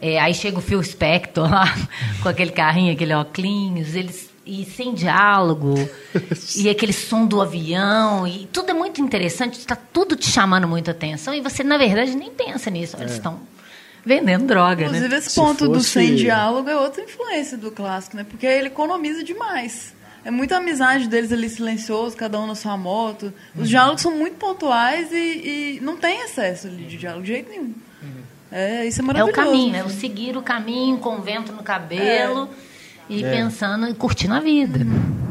É, 0.00 0.18
aí 0.20 0.34
chega 0.34 0.58
o 0.58 0.60
Phil 0.60 0.82
Spector 0.82 1.48
lá, 1.50 1.64
com 2.22 2.28
aquele 2.28 2.50
carrinho, 2.50 2.92
aquele 2.92 3.14
óculos, 3.14 3.94
eles 3.94 4.25
e 4.46 4.64
sem 4.64 4.94
diálogo, 4.94 5.74
e 6.56 6.68
aquele 6.68 6.92
som 6.92 7.26
do 7.26 7.40
avião, 7.42 8.26
e 8.26 8.46
tudo 8.52 8.70
é 8.70 8.74
muito 8.74 9.00
interessante, 9.02 9.58
está 9.58 9.74
tudo 9.76 10.14
te 10.16 10.30
chamando 10.30 10.68
muita 10.68 10.92
atenção, 10.92 11.34
e 11.34 11.40
você, 11.40 11.64
na 11.64 11.76
verdade, 11.76 12.14
nem 12.16 12.30
pensa 12.30 12.70
nisso. 12.70 12.96
Eles 13.00 13.12
estão 13.14 13.40
vendendo 14.04 14.46
droga, 14.46 14.84
Inclusive, 14.84 15.08
né? 15.08 15.18
esse 15.18 15.30
Se 15.30 15.34
ponto 15.34 15.66
do 15.68 15.74
fosse- 15.74 15.90
sem 15.90 16.14
diálogo 16.14 16.68
é 16.70 16.76
outra 16.76 17.02
influência 17.02 17.58
do 17.58 17.72
clássico, 17.72 18.16
né? 18.16 18.24
Porque 18.28 18.46
ele 18.46 18.68
economiza 18.68 19.24
demais. 19.24 19.94
É 20.24 20.30
muita 20.30 20.56
amizade 20.58 21.08
deles 21.08 21.32
ali 21.32 21.48
silencioso, 21.48 22.16
cada 22.16 22.38
um 22.40 22.46
na 22.46 22.54
sua 22.54 22.76
moto. 22.76 23.32
Os 23.54 23.60
Uhum. 23.62 23.66
diálogos 23.66 24.02
são 24.02 24.12
muito 24.16 24.36
pontuais 24.36 25.10
e, 25.12 25.76
e 25.76 25.80
não 25.82 25.96
tem 25.96 26.20
excesso 26.22 26.66
ali 26.68 26.84
de 26.84 26.96
diálogo 26.96 27.22
de 27.24 27.32
jeito 27.32 27.50
nenhum. 27.50 27.74
É, 28.50 28.86
isso 28.86 29.00
é 29.00 29.02
É 29.02 29.04
o 29.04 29.06
maravilhoso. 29.06 29.32
caminho, 29.34 29.76
é 29.76 29.84
o 29.84 29.90
seguir 29.90 30.36
o 30.36 30.42
caminho 30.42 30.98
com 30.98 31.16
o 31.16 31.20
vento 31.22 31.50
no 31.52 31.62
cabelo 31.64 32.48
e 33.08 33.22
pensando 33.22 33.88
e 33.88 33.94
curtindo 33.94 34.34
a 34.34 34.40
vida. 34.40 34.80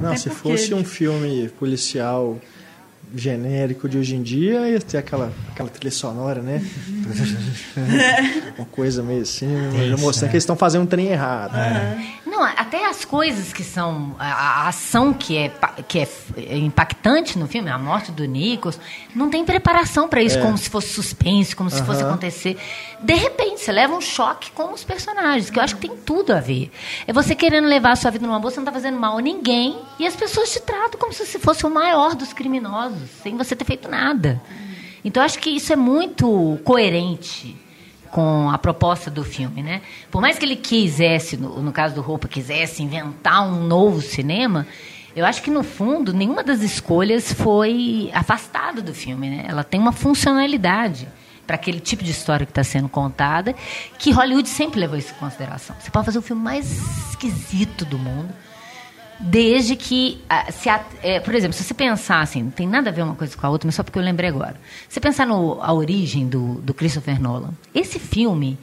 Não, 0.02 0.10
Tem 0.10 0.18
se 0.18 0.30
fosse 0.30 0.74
um 0.74 0.84
filme 0.84 1.50
policial 1.60 2.40
genérico 3.16 3.88
de 3.88 3.98
hoje 3.98 4.16
em 4.16 4.22
dia, 4.22 4.70
ia 4.70 4.80
ter 4.80 4.98
aquela, 4.98 5.32
aquela 5.52 5.70
trilha 5.70 5.92
sonora, 5.92 6.42
né? 6.42 6.62
Uma 8.58 8.66
coisa 8.68 9.02
meio 9.04 9.22
assim, 9.22 9.48
mostrando 10.00 10.24
né? 10.24 10.30
que 10.30 10.36
eles 10.36 10.44
estão 10.44 10.56
fazendo 10.56 10.84
um 10.84 10.88
trem 10.88 11.08
errado. 11.08 11.56
Não, 12.36 12.44
até 12.44 12.86
as 12.86 13.06
coisas 13.06 13.54
que 13.54 13.64
são. 13.64 14.14
A, 14.20 14.26
a 14.26 14.68
ação 14.68 15.14
que, 15.14 15.38
é, 15.38 15.54
que 15.88 16.00
é, 16.00 16.10
é 16.36 16.58
impactante 16.58 17.40
no 17.40 17.48
filme, 17.48 17.70
a 17.70 17.78
morte 17.78 18.12
do 18.12 18.26
Nichols, 18.26 18.78
não 19.16 19.30
tem 19.30 19.46
preparação 19.46 20.10
para 20.10 20.22
isso, 20.22 20.38
como 20.42 20.58
se 20.58 20.70
fosse 20.70 20.90
suspense, 20.90 21.56
como 21.56 21.70
se 21.70 21.82
fosse 21.84 22.04
acontecer. 22.04 22.58
De 23.02 23.14
repente, 23.14 23.62
você 23.62 23.72
leva 23.72 23.96
um 23.96 24.02
choque 24.02 24.52
com 24.52 24.74
os 24.74 24.84
personagens, 24.84 25.50
que 25.50 25.58
eu 25.58 25.64
acho 25.64 25.78
que 25.78 25.88
tem 25.88 25.96
tudo 25.96 26.34
a 26.34 26.42
ver. 26.42 26.70
É 27.08 27.14
você 27.14 27.34
querendo 27.34 27.70
levar 27.70 27.92
a 27.92 27.96
sua 27.96 28.12
vida 28.12 28.28
numa 28.28 28.38
boa, 28.38 28.52
você 28.52 28.58
não 28.58 28.64
está 28.64 28.74
fazendo 28.74 29.00
mal 29.00 29.18
a 29.18 29.22
ninguém, 29.22 29.80
e 29.98 30.06
as 30.06 30.16
pessoas 30.16 30.52
te 30.52 30.60
tratam 30.60 31.00
como 31.00 31.14
se 31.14 31.26
você 31.26 31.40
fosse 31.40 31.66
o 31.66 31.70
maior 31.70 32.16
dos 32.16 32.34
criminosos, 32.34 33.10
sem 33.24 33.38
você 33.38 33.56
ter 33.56 33.64
feito 33.64 33.88
nada. 33.88 34.42
Então, 35.06 35.24
eu 35.24 35.26
acho 35.26 35.40
que 35.40 35.52
isso 35.52 35.72
é 35.72 35.78
muito 35.78 36.60
coerente 36.66 37.56
com 38.12 38.49
a 38.49 38.58
proposta 38.58 39.10
do 39.10 39.24
filme, 39.24 39.62
né? 39.62 39.82
Por 40.10 40.22
mais 40.22 40.38
que 40.38 40.45
ele 40.45 40.56
quisesse, 40.56 41.38
no, 41.38 41.62
no 41.62 41.72
caso 41.72 41.95
do 41.95 42.01
Roupa, 42.01 42.28
quisesse 42.28 42.82
inventar 42.84 43.45
um 43.45 43.64
novo 43.64 44.01
cinema, 44.01 44.68
eu 45.16 45.26
acho 45.26 45.41
que 45.41 45.49
no 45.49 45.64
fundo 45.64 46.14
nenhuma 46.14 46.43
das 46.43 46.62
escolhas 46.62 47.32
foi 47.32 48.10
afastada 48.14 48.82
do 48.82 48.93
filme, 48.93 49.30
né? 49.30 49.45
Ela 49.47 49.64
tem 49.64 49.80
uma 49.80 49.91
funcionalidade 49.91 51.08
para 51.45 51.56
aquele 51.56 51.80
tipo 51.80 52.03
de 52.03 52.12
história 52.12 52.45
que 52.45 52.51
está 52.51 52.64
sendo 52.64 52.89
contada, 52.89 53.53
que 53.97 54.12
Hollywood 54.12 54.49
sempre 54.49 54.80
levou 54.80 54.97
isso 54.97 55.14
em 55.14 55.20
consideração. 55.20 55.76
Você 55.80 55.91
pode 55.91 56.06
fazer 56.06 56.20
o 56.20 56.22
filme 56.22 56.41
mais 56.41 56.70
esquisito 57.10 57.86
do 57.86 57.97
mundo, 57.97 58.34
desde 59.20 59.76
que 59.76 60.22
ah, 60.30 60.51
se 60.51 60.70
é, 61.01 61.20
por 61.20 61.34
exemplo 61.34 61.53
se 61.53 61.63
você 61.63 61.74
pensar 61.74 62.22
assim 62.22 62.43
não 62.43 62.51
tem 62.51 62.68
nada 62.68 62.89
a 62.89 62.93
ver 62.93 63.01
uma 63.01 63.16
coisa 63.16 63.36
com 63.36 63.45
a 63.45 63.49
outra 63.49 63.68
mas 63.68 63.76
só 63.76 63.84
porque 63.84 63.97
eu 63.97 64.03
lembrei 64.03 64.30
agora. 64.30 64.59
Você 64.88 64.99
pensar 64.99 65.26
no 65.26 65.61
a 65.61 65.74
origem 65.74 66.28
do, 66.28 66.55
do 66.55 66.74
Christopher 66.74 67.22
Nolan 67.22 67.51
esse 67.74 67.99
filme 67.99 68.57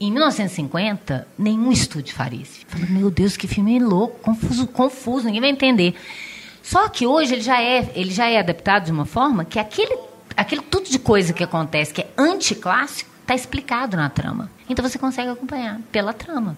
em 0.00 0.10
1950 0.10 1.26
nenhum 1.38 1.70
estúdio 1.70 2.14
faria 2.14 2.42
esse 2.42 2.64
filme. 2.64 2.86
Meu 2.90 3.10
Deus 3.10 3.36
que 3.36 3.46
filme 3.46 3.78
louco 3.78 4.18
confuso 4.20 4.66
confuso 4.66 5.26
ninguém 5.26 5.40
vai 5.40 5.50
entender. 5.50 5.94
Só 6.62 6.88
que 6.88 7.06
hoje 7.06 7.34
ele 7.34 7.42
já 7.42 7.60
é 7.60 7.90
ele 7.94 8.12
já 8.12 8.28
é 8.28 8.38
adaptado 8.38 8.86
de 8.86 8.92
uma 8.92 9.04
forma 9.04 9.44
que 9.44 9.58
aquele 9.58 9.96
aquele 10.36 10.62
tudo 10.62 10.88
de 10.88 10.98
coisa 10.98 11.32
que 11.32 11.44
acontece 11.44 11.92
que 11.92 12.00
é 12.00 12.08
anticlássico 12.16 13.10
está 13.20 13.34
explicado 13.34 13.96
na 13.96 14.08
trama. 14.08 14.50
Então 14.68 14.86
você 14.86 14.98
consegue 14.98 15.28
acompanhar 15.28 15.80
pela 15.90 16.12
trama 16.12 16.56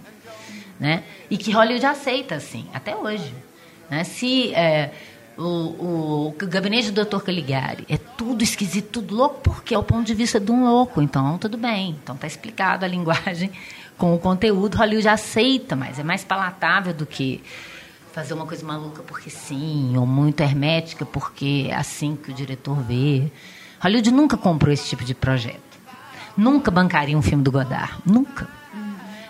né? 0.85 1.03
E 1.31 1.39
que 1.39 1.51
Hollywood 1.51 1.87
aceita, 1.87 2.35
assim, 2.35 2.67
até 2.75 2.95
hoje. 2.95 3.33
Né? 3.89 4.05
Se 4.05 4.53
é, 4.55 4.91
o, 5.35 6.29
o 6.29 6.35
gabinete 6.37 6.91
do 6.91 7.03
Dr. 7.03 7.21
Caligari 7.21 7.87
é 7.89 7.97
tudo 7.97 8.45
esquisito, 8.45 9.01
tudo 9.01 9.17
louco, 9.17 9.41
porque 9.41 9.75
é 9.75 9.79
o 9.79 9.83
ponto 9.83 10.05
de 10.05 10.13
vista 10.13 10.39
de 10.39 10.53
um 10.53 10.65
louco. 10.65 11.01
Então, 11.01 11.39
tudo 11.39 11.57
bem. 11.57 11.97
Então, 12.03 12.15
tá 12.19 12.27
explicado 12.27 12.85
a 12.85 12.89
linguagem 12.89 13.51
com 13.97 14.15
o 14.15 14.19
conteúdo. 14.19 14.77
Hollywood 14.77 15.09
aceita, 15.09 15.75
mas 15.75 15.99
é 15.99 16.03
mais 16.03 16.23
palatável 16.23 16.93
do 16.93 17.07
que 17.07 17.43
fazer 18.13 18.35
uma 18.35 18.45
coisa 18.45 18.67
maluca 18.67 19.03
porque 19.03 19.31
sim, 19.31 19.97
ou 19.97 20.05
muito 20.05 20.43
hermética 20.43 21.07
porque 21.07 21.69
é 21.71 21.75
assim 21.75 22.15
que 22.15 22.31
o 22.31 22.35
diretor 22.35 22.79
vê. 22.83 23.33
Hollywood 23.81 24.11
nunca 24.11 24.37
comprou 24.37 24.71
esse 24.71 24.87
tipo 24.87 25.03
de 25.03 25.15
projeto. 25.15 25.63
Nunca 26.37 26.71
bancaria 26.71 27.17
um 27.17 27.23
filme 27.23 27.43
do 27.43 27.51
Godard. 27.51 27.95
Nunca. 28.05 28.64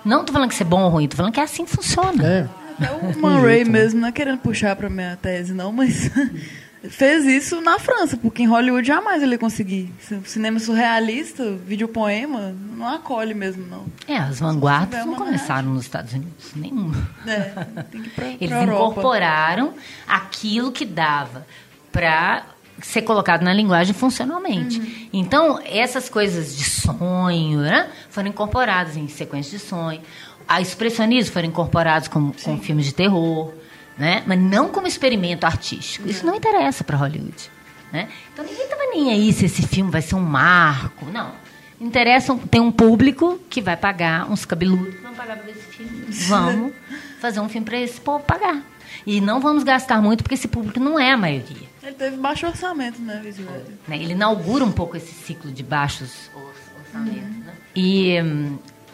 Não 0.04 0.24
tô 0.24 0.32
falando 0.32 0.48
que 0.48 0.54
isso 0.54 0.62
é 0.62 0.66
bom 0.66 0.82
ou 0.82 0.90
ruim, 0.90 1.08
tô 1.08 1.16
falando 1.16 1.32
que 1.32 1.40
é 1.40 1.42
assim 1.44 1.64
que 1.64 1.70
funciona. 1.70 2.26
É. 2.26 2.48
Até 2.78 2.92
o 2.92 3.18
Man 3.18 3.40
Ray 3.40 3.64
mesmo, 3.64 4.00
não 4.00 4.08
é 4.08 4.12
querendo 4.12 4.38
puxar 4.38 4.74
pra 4.76 4.90
minha 4.90 5.16
tese, 5.16 5.52
não, 5.54 5.72
mas 5.72 6.10
fez 6.90 7.24
isso 7.24 7.60
na 7.60 7.78
França, 7.78 8.16
porque 8.16 8.42
em 8.42 8.46
Hollywood 8.46 8.86
jamais 8.86 9.22
ele 9.22 9.32
ia 9.32 9.38
conseguir. 9.38 9.92
Cinema 10.24 10.58
surrealista, 10.58 11.52
videopoema, 11.66 12.52
não 12.76 12.86
acolhe 12.86 13.32
mesmo, 13.32 13.64
não. 13.66 13.84
É, 14.08 14.16
as 14.18 14.40
vanguardas 14.40 15.00
tiver 15.00 15.06
não 15.06 15.14
começaram 15.14 15.68
nos 15.70 15.82
Estados 15.84 16.12
Unidos, 16.12 16.50
nenhuma. 16.56 17.08
É, 17.26 17.84
tem 17.90 18.02
que 18.02 18.08
ir 18.08 18.12
pra, 18.12 18.24
Eles 18.40 18.48
pra 18.48 18.62
Europa. 18.62 18.90
incorporaram 18.90 19.74
aquilo 20.06 20.72
que 20.72 20.84
dava 20.84 21.46
para 21.92 22.42
ser 22.84 23.02
colocado 23.02 23.42
na 23.42 23.52
linguagem 23.52 23.94
funcionalmente. 23.94 24.78
Uhum. 24.78 25.08
Então, 25.12 25.58
essas 25.64 26.08
coisas 26.08 26.56
de 26.56 26.64
sonho 26.64 27.60
né, 27.60 27.88
foram 28.10 28.28
incorporadas 28.28 28.96
em 28.96 29.08
sequências 29.08 29.62
de 29.62 29.66
sonho. 29.68 30.00
A 30.46 30.60
expressionismo 30.60 31.32
foram 31.32 31.48
incorporados 31.48 32.08
com, 32.08 32.30
com 32.30 32.58
filmes 32.58 32.84
de 32.84 32.94
terror, 32.94 33.52
né? 33.96 34.22
mas 34.26 34.38
não 34.38 34.68
como 34.68 34.86
experimento 34.86 35.46
artístico. 35.46 36.08
Isso 36.08 36.26
não 36.26 36.34
interessa 36.34 36.84
para 36.84 36.96
Hollywood. 36.96 37.50
Né? 37.90 38.08
Então, 38.32 38.44
ninguém 38.44 38.64
estava 38.64 38.82
nem 38.92 39.10
aí 39.10 39.32
se 39.32 39.46
esse 39.46 39.66
filme 39.66 39.90
vai 39.90 40.02
ser 40.02 40.14
um 40.14 40.20
marco. 40.20 41.06
Não. 41.06 41.32
Interessa 41.80 42.38
tem 42.50 42.60
um 42.60 42.70
público 42.70 43.40
que 43.48 43.62
vai 43.62 43.76
pagar, 43.76 44.30
uns 44.30 44.44
cabeludos 44.44 45.00
vão 45.00 45.14
pagar 45.14 45.36
para 45.36 45.46
ver 45.46 45.52
esse 45.52 45.68
filme. 45.68 46.06
Vamos 46.28 46.72
fazer 47.20 47.40
um 47.40 47.48
filme 47.48 47.64
para 47.64 47.78
esse 47.78 48.00
povo 48.00 48.22
pagar. 48.24 48.62
E 49.06 49.20
não 49.20 49.40
vamos 49.40 49.64
gastar 49.64 50.02
muito, 50.02 50.22
porque 50.22 50.34
esse 50.34 50.48
público 50.48 50.78
não 50.78 50.98
é 51.00 51.12
a 51.12 51.16
maioria. 51.16 51.63
Ele 51.84 51.94
teve 51.94 52.16
baixo 52.16 52.46
orçamento, 52.46 53.00
né, 53.00 53.20
Visual? 53.22 53.54
né? 53.86 53.96
Ele 53.96 54.12
inaugura 54.12 54.64
um 54.64 54.72
pouco 54.72 54.96
esse 54.96 55.12
ciclo 55.12 55.50
de 55.52 55.62
baixos 55.62 56.30
or- 56.34 56.52
orçamentos. 56.80 57.36
Né? 57.44 57.52
E 57.76 58.16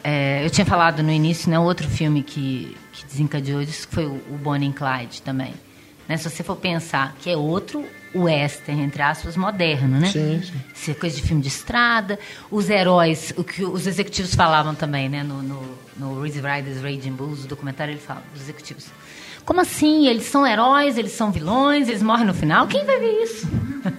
é, 0.03 0.45
eu 0.45 0.51
tinha 0.51 0.65
falado 0.67 1.03
no 1.03 1.11
início, 1.13 1.51
né, 1.51 1.59
outro 1.59 1.89
filme 1.89 2.23
que, 2.23 2.77
que 2.93 3.05
desencadeou 3.07 3.63
isso 3.63 3.87
foi 3.91 4.07
o, 4.07 4.15
o 4.31 4.39
Bonnie 4.39 4.69
and 4.69 4.73
Clyde 4.73 5.23
também. 5.23 5.55
Né? 6.09 6.17
Se 6.17 6.29
você 6.29 6.43
for 6.43 6.57
pensar 6.57 7.15
que 7.21 7.31
é 7.31 7.37
outro 7.37 7.85
western, 8.13 8.83
entre 8.83 9.01
aspas, 9.01 9.37
moderno, 9.37 10.01
né? 10.01 10.09
Sim, 10.11 10.43
sim. 10.75 10.95
Coisa 10.95 11.15
de 11.15 11.23
filme 11.23 11.41
de 11.41 11.47
estrada, 11.47 12.19
os 12.51 12.69
heróis, 12.69 13.33
o 13.37 13.45
que 13.45 13.65
os 13.65 13.87
executivos 13.87 14.35
falavam 14.35 14.75
também, 14.75 15.09
né? 15.09 15.23
No, 15.23 15.41
no, 15.41 15.79
no 15.97 16.21
Riders 16.21 16.83
Raging 16.83 17.13
Bulls, 17.13 17.45
o 17.45 17.47
documentário, 17.47 17.93
ele 17.93 18.01
fala, 18.01 18.25
os 18.35 18.41
executivos. 18.41 18.87
Como 19.45 19.61
assim? 19.61 20.07
Eles 20.07 20.25
são 20.25 20.47
heróis, 20.47 20.97
eles 20.97 21.13
são 21.13 21.31
vilões, 21.31 21.89
eles 21.89 22.03
morrem 22.03 22.27
no 22.27 22.35
final? 22.35 22.67
Quem 22.67 22.85
vai 22.85 22.99
ver 22.99 23.23
isso? 23.23 23.49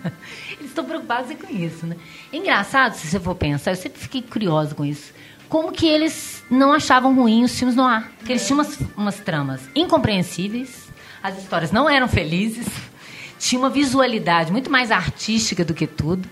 eles 0.57 0.69
estão 0.69 0.85
preocupados 0.85 1.35
com 1.35 1.53
isso, 1.53 1.85
né? 1.85 1.95
Engraçado, 2.31 2.93
se 2.93 3.07
você 3.07 3.19
for 3.19 3.35
pensar, 3.35 3.71
eu 3.71 3.75
sempre 3.75 3.99
fiquei 3.99 4.21
curiosa 4.21 4.75
com 4.75 4.85
isso. 4.85 5.13
Como 5.49 5.71
que 5.71 5.87
eles 5.87 6.43
não 6.49 6.71
achavam 6.71 7.13
ruim 7.13 7.43
os 7.43 7.57
filmes 7.57 7.75
no 7.75 7.83
ar? 7.83 8.11
Porque 8.17 8.31
eles 8.31 8.45
tinham 8.45 8.59
umas, 8.59 8.79
umas 8.95 9.19
tramas 9.19 9.61
incompreensíveis, 9.75 10.89
as 11.21 11.37
histórias 11.37 11.71
não 11.71 11.89
eram 11.89 12.07
felizes, 12.07 12.67
tinha 13.37 13.59
uma 13.59 13.69
visualidade 13.69 14.51
muito 14.51 14.71
mais 14.71 14.91
artística 14.91 15.65
do 15.65 15.73
que 15.73 15.87
tudo. 15.87 16.27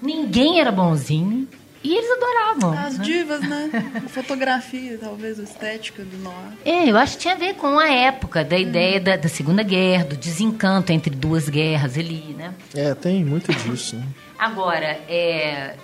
Ninguém 0.00 0.58
era 0.58 0.72
bonzinho 0.72 1.46
e 1.84 1.94
eles 1.96 2.10
adoravam. 2.12 2.78
As 2.78 2.98
né? 2.98 3.04
divas, 3.04 3.40
né? 3.40 3.70
A 4.04 4.08
fotografia, 4.08 4.98
talvez, 5.00 5.40
a 5.40 5.42
estética 5.42 6.04
do 6.04 6.16
noir. 6.18 6.52
É, 6.64 6.88
eu 6.90 6.96
acho 6.96 7.16
que 7.16 7.22
tinha 7.22 7.34
a 7.34 7.36
ver 7.36 7.54
com 7.54 7.78
a 7.78 7.88
época 7.90 8.44
da 8.44 8.58
ideia 8.58 9.00
da, 9.00 9.16
da 9.16 9.28
Segunda 9.28 9.62
Guerra, 9.62 10.04
do 10.04 10.16
desencanto 10.16 10.92
entre 10.92 11.10
duas 11.14 11.48
guerras 11.48 11.96
ali, 11.98 12.34
né? 12.38 12.54
É, 12.74 12.94
tem 12.94 13.24
muito 13.24 13.52
disso, 13.52 13.96
né? 13.96 14.06
Agora, 14.38 14.86
é, 15.08 15.76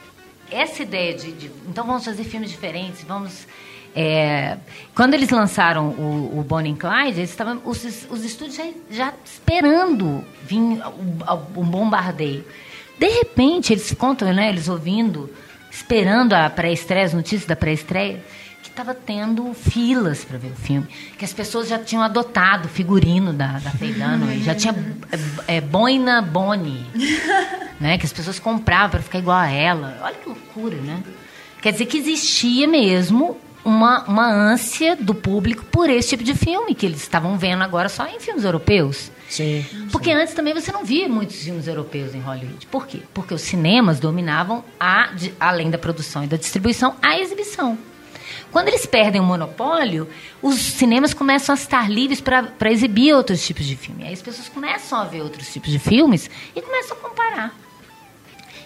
essa 0.51 0.82
ideia 0.82 1.14
de, 1.14 1.32
de- 1.32 1.51
Então 1.68 1.84
vamos 1.86 2.05
fazer 2.05 2.24
filmes 2.24 2.51
diferentes, 2.51 3.03
vamos. 3.05 3.46
é, 3.94 4.57
quando 4.94 5.14
eles 5.14 5.30
lançaram 5.30 5.88
o, 5.90 6.38
o 6.38 6.42
Bonnie 6.42 6.72
and 6.72 6.76
Clyde, 6.76 7.20
eles 7.20 7.30
estavam, 7.30 7.61
os, 7.64 7.84
os 8.11 8.24
estúdios 8.24 8.57
já, 8.57 8.64
já 8.90 9.12
esperando 9.24 10.24
vinha 10.44 10.86
o, 10.88 11.61
o 11.61 11.64
bombardeio. 11.64 12.44
De 12.99 13.09
repente, 13.09 13.72
eles 13.72 13.92
contam, 13.94 14.32
né? 14.32 14.49
Eles 14.49 14.68
ouvindo, 14.68 15.30
esperando 15.71 16.33
a 16.33 16.49
pré-estreia, 16.51 17.05
as 17.05 17.14
notícias 17.14 17.45
da 17.45 17.57
pré-estreia, 17.57 18.23
que 18.62 18.69
estava 18.69 18.95
tendo 18.95 19.53
filas 19.55 20.25
para 20.25 20.39
ver 20.39 20.53
o 20.53 20.57
filme. 20.57 20.87
Que 21.16 21.25
as 21.25 21.33
pessoas 21.33 21.69
já 21.69 21.79
tinham 21.79 22.03
adotado 22.03 22.66
o 22.66 22.69
figurino 22.69 23.33
da, 23.33 23.59
da 23.59 23.71
Feidano, 23.71 24.33
e 24.33 24.43
já 24.43 24.55
tinha 24.55 24.75
é, 25.47 25.57
é, 25.57 25.61
boina 25.61 26.21
Boni, 26.21 26.87
né? 27.81 27.99
Que 27.99 28.07
as 28.07 28.12
pessoas 28.12 28.39
compravam 28.39 28.91
para 28.91 29.03
ficar 29.03 29.19
igual 29.19 29.39
a 29.39 29.51
ela. 29.51 29.99
Olha 30.03 30.14
que 30.14 30.29
loucura, 30.29 30.77
né? 30.77 31.03
Quer 31.61 31.73
dizer 31.73 31.87
que 31.87 31.99
existia 31.99 32.69
mesmo 32.69 33.37
uma, 33.69 34.03
uma 34.05 34.27
ânsia 34.27 34.97
do 34.97 35.14
público 35.14 35.64
por 35.66 35.91
esse 35.91 36.09
tipo 36.09 36.25
de 36.25 36.35
filme, 36.35 36.75
que 36.75 36.87
eles 36.87 37.03
estavam 37.03 37.37
vendo 37.39 37.62
agora 37.62 37.89
só 37.89 38.07
em 38.07 38.19
filmes 38.19 38.45
europeus. 38.45 39.11
Sim. 39.29 39.64
Porque 39.93 40.11
sim. 40.11 40.16
antes 40.16 40.33
também 40.33 40.55
você 40.55 40.73
não 40.73 40.85
via 40.85 41.09
muitos 41.09 41.37
filmes 41.37 41.66
europeus 41.69 42.14
em 42.14 42.21
Hollywood. 42.21 42.66
Por 42.66 42.87
quê? 42.87 43.01
Porque 43.12 43.35
os 43.35 43.43
cinemas 43.43 44.01
dominavam, 44.01 44.64
a, 44.81 45.09
de, 45.09 45.35
além 45.39 45.71
da 45.71 45.77
produção 45.77 46.25
e 46.25 46.27
da 46.27 46.39
distribuição, 46.39 46.97
a 47.03 47.19
exibição. 47.19 47.77
Quando 48.51 48.69
eles 48.69 48.87
perdem 48.87 49.21
o 49.21 49.25
monopólio, 49.25 50.09
os 50.41 50.57
cinemas 50.57 51.12
começam 51.12 51.55
a 51.55 51.59
estar 51.59 51.91
livres 51.91 52.23
para 52.23 52.73
exibir 52.73 53.12
outros 53.12 53.47
tipos 53.47 53.66
de 53.66 53.77
filme. 53.77 54.05
Aí 54.05 54.14
as 54.14 54.23
pessoas 54.23 54.49
começam 54.49 54.99
a 54.99 55.05
ver 55.05 55.21
outros 55.21 55.53
tipos 55.53 55.71
de 55.71 55.79
filmes 55.79 56.31
e 56.57 56.62
começam 56.62 56.97
a 56.97 57.01
comparar. 57.01 57.68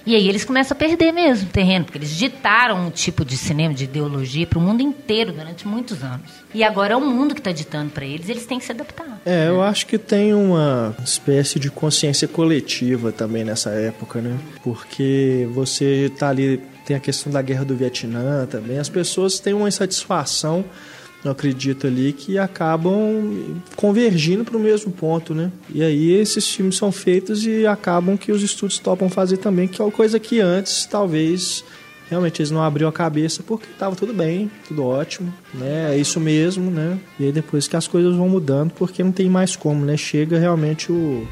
E 0.04 0.16
aí 0.16 0.28
eles 0.28 0.44
começam 0.44 0.74
a 0.74 0.78
perder 0.78 1.12
mesmo 1.12 1.48
terreno, 1.48 1.84
porque 1.84 1.98
eles 1.98 2.16
ditaram 2.16 2.86
um 2.86 2.90
tipo 2.90 3.24
de 3.24 3.36
cinema, 3.36 3.72
de 3.72 3.84
ideologia 3.84 4.46
para 4.46 4.58
o 4.58 4.62
mundo 4.62 4.82
inteiro 4.82 5.32
durante 5.32 5.66
muitos 5.66 6.02
anos. 6.02 6.28
E 6.52 6.64
agora 6.64 6.94
é 6.94 6.96
o 6.96 7.00
mundo 7.00 7.34
que 7.34 7.40
está 7.40 7.52
ditando 7.52 7.90
para 7.90 8.04
eles, 8.04 8.28
eles 8.28 8.44
têm 8.44 8.58
que 8.58 8.64
se 8.64 8.72
adaptar. 8.72 9.20
É, 9.24 9.48
eu 9.48 9.62
acho 9.62 9.86
que 9.86 9.98
tem 9.98 10.34
uma 10.34 10.94
espécie 11.04 11.60
de 11.60 11.70
consciência 11.70 12.26
coletiva 12.26 13.12
também 13.12 13.44
nessa 13.44 13.70
época, 13.70 14.20
né? 14.20 14.36
Porque 14.62 15.48
você 15.52 16.10
está 16.12 16.28
ali, 16.30 16.60
tem 16.84 16.96
a 16.96 17.00
questão 17.00 17.32
da 17.32 17.40
guerra 17.40 17.64
do 17.64 17.76
Vietnã 17.76 18.46
também, 18.46 18.78
as 18.78 18.88
pessoas 18.88 19.38
têm 19.38 19.54
uma 19.54 19.68
insatisfação 19.68 20.64
eu 21.24 21.30
acredito 21.30 21.86
ali, 21.86 22.12
que 22.12 22.38
acabam 22.38 23.62
convergindo 23.76 24.44
para 24.44 24.56
o 24.56 24.60
mesmo 24.60 24.90
ponto, 24.90 25.34
né? 25.34 25.52
E 25.72 25.82
aí 25.82 26.10
esses 26.12 26.48
filmes 26.50 26.76
são 26.76 26.90
feitos 26.90 27.46
e 27.46 27.66
acabam 27.66 28.16
que 28.16 28.32
os 28.32 28.42
estudos 28.42 28.78
topam 28.78 29.08
fazer 29.08 29.36
também, 29.36 29.68
que 29.68 29.80
é 29.80 29.84
uma 29.84 29.92
coisa 29.92 30.18
que 30.18 30.40
antes 30.40 30.84
talvez 30.84 31.64
realmente 32.10 32.42
eles 32.42 32.50
não 32.50 32.62
abriam 32.62 32.88
a 32.88 32.92
cabeça 32.92 33.42
porque 33.42 33.66
estava 33.70 33.96
tudo 33.96 34.12
bem, 34.12 34.50
tudo 34.66 34.84
ótimo, 34.84 35.32
né? 35.54 35.94
É 35.94 35.96
isso 35.96 36.18
mesmo, 36.18 36.70
né? 36.70 36.98
E 37.18 37.24
aí 37.24 37.32
depois 37.32 37.68
que 37.68 37.76
as 37.76 37.86
coisas 37.86 38.16
vão 38.16 38.28
mudando, 38.28 38.72
porque 38.72 39.02
não 39.02 39.12
tem 39.12 39.30
mais 39.30 39.54
como, 39.54 39.84
né? 39.84 39.96
Chega 39.96 40.38
realmente 40.38 40.90
o 40.90 41.26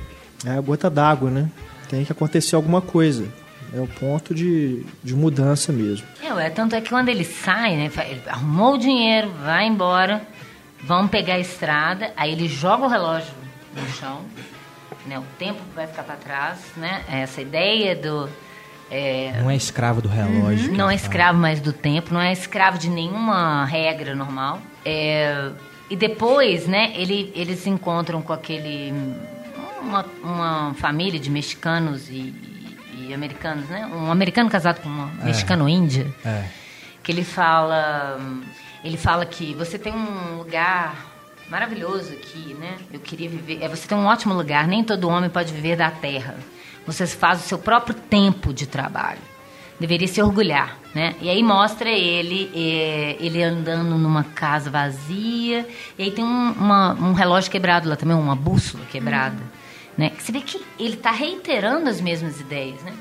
é 0.44 0.52
a 0.52 0.60
gota 0.60 0.88
d'água, 0.88 1.30
né? 1.30 1.50
Tem 1.88 2.04
que 2.04 2.12
acontecer 2.12 2.56
alguma 2.56 2.80
coisa. 2.80 3.24
É 3.72 3.80
o 3.80 3.86
ponto 3.86 4.34
de, 4.34 4.84
de 5.02 5.14
mudança 5.14 5.72
mesmo. 5.72 6.06
É, 6.20 6.46
é, 6.46 6.50
tanto 6.50 6.74
é 6.74 6.80
que 6.80 6.88
quando 6.88 7.08
ele 7.08 7.24
sai, 7.24 7.76
né? 7.76 7.90
Ele 8.08 8.22
arrumou 8.26 8.74
o 8.74 8.78
dinheiro, 8.78 9.30
vai 9.44 9.66
embora, 9.66 10.22
vamos 10.82 11.10
pegar 11.10 11.34
a 11.34 11.38
estrada, 11.38 12.12
aí 12.16 12.32
ele 12.32 12.48
joga 12.48 12.84
o 12.84 12.88
relógio 12.88 13.32
no 13.74 13.88
chão, 13.90 14.22
né? 15.06 15.18
O 15.18 15.24
tempo 15.38 15.60
vai 15.74 15.86
ficar 15.86 16.02
para 16.02 16.16
trás, 16.16 16.58
né? 16.76 17.02
Essa 17.08 17.40
ideia 17.40 17.94
do... 17.94 18.28
É, 18.90 19.40
não 19.40 19.48
é 19.48 19.54
escravo 19.54 20.02
do 20.02 20.08
relógio. 20.08 20.70
Uhum, 20.70 20.76
não 20.76 20.90
é 20.90 20.96
escravo 20.96 21.38
mais 21.38 21.60
do 21.60 21.72
tempo, 21.72 22.12
não 22.12 22.20
é 22.20 22.32
escravo 22.32 22.76
de 22.76 22.90
nenhuma 22.90 23.64
regra 23.64 24.16
normal. 24.16 24.60
É, 24.84 25.52
e 25.88 25.94
depois, 25.94 26.66
né, 26.66 26.92
ele, 26.96 27.32
eles 27.36 27.66
encontram 27.68 28.20
com 28.20 28.32
aquele... 28.32 28.92
Uma, 29.80 30.04
uma 30.22 30.74
família 30.74 31.18
de 31.18 31.30
mexicanos 31.30 32.10
e, 32.10 32.34
americanos, 33.14 33.68
né? 33.68 33.86
Um 33.86 34.10
americano 34.10 34.48
casado 34.50 34.80
com 34.80 34.88
uma 34.88 35.10
é. 35.22 35.24
mexicano-índia. 35.26 36.06
É. 36.24 36.44
Que 37.02 37.12
ele 37.12 37.24
fala... 37.24 38.18
Ele 38.82 38.96
fala 38.96 39.26
que 39.26 39.54
você 39.54 39.78
tem 39.78 39.92
um 39.92 40.38
lugar 40.38 40.94
maravilhoso 41.48 42.12
aqui, 42.12 42.54
né? 42.54 42.76
Eu 42.92 43.00
queria 43.00 43.28
viver... 43.28 43.62
É, 43.62 43.68
você 43.68 43.86
tem 43.86 43.96
um 43.96 44.06
ótimo 44.06 44.32
lugar. 44.34 44.66
Nem 44.66 44.82
todo 44.82 45.08
homem 45.08 45.28
pode 45.28 45.52
viver 45.52 45.76
da 45.76 45.90
terra. 45.90 46.36
Você 46.86 47.06
faz 47.06 47.40
o 47.40 47.42
seu 47.42 47.58
próprio 47.58 47.94
tempo 47.94 48.54
de 48.54 48.66
trabalho. 48.66 49.20
Deveria 49.78 50.08
se 50.08 50.20
orgulhar, 50.20 50.76
né? 50.94 51.14
E 51.22 51.30
aí 51.30 51.42
mostra 51.42 51.88
ele, 51.88 52.50
é, 52.54 53.16
ele 53.18 53.42
andando 53.42 53.96
numa 53.96 54.24
casa 54.24 54.70
vazia. 54.70 55.66
E 55.98 56.02
aí 56.02 56.10
tem 56.10 56.24
um, 56.24 56.52
uma, 56.52 56.92
um 56.92 57.12
relógio 57.12 57.50
quebrado 57.50 57.88
lá 57.88 57.96
também, 57.96 58.14
uma 58.14 58.36
bússola 58.36 58.84
quebrada. 58.86 59.36
Uhum. 59.36 59.59
Né? 60.00 60.12
Você 60.18 60.32
vê 60.32 60.40
que 60.40 60.58
ele 60.78 60.94
está 60.94 61.10
reiterando 61.10 61.90
as 61.90 62.00
mesmas 62.00 62.40
ideias. 62.40 62.80
Né? 62.82 62.94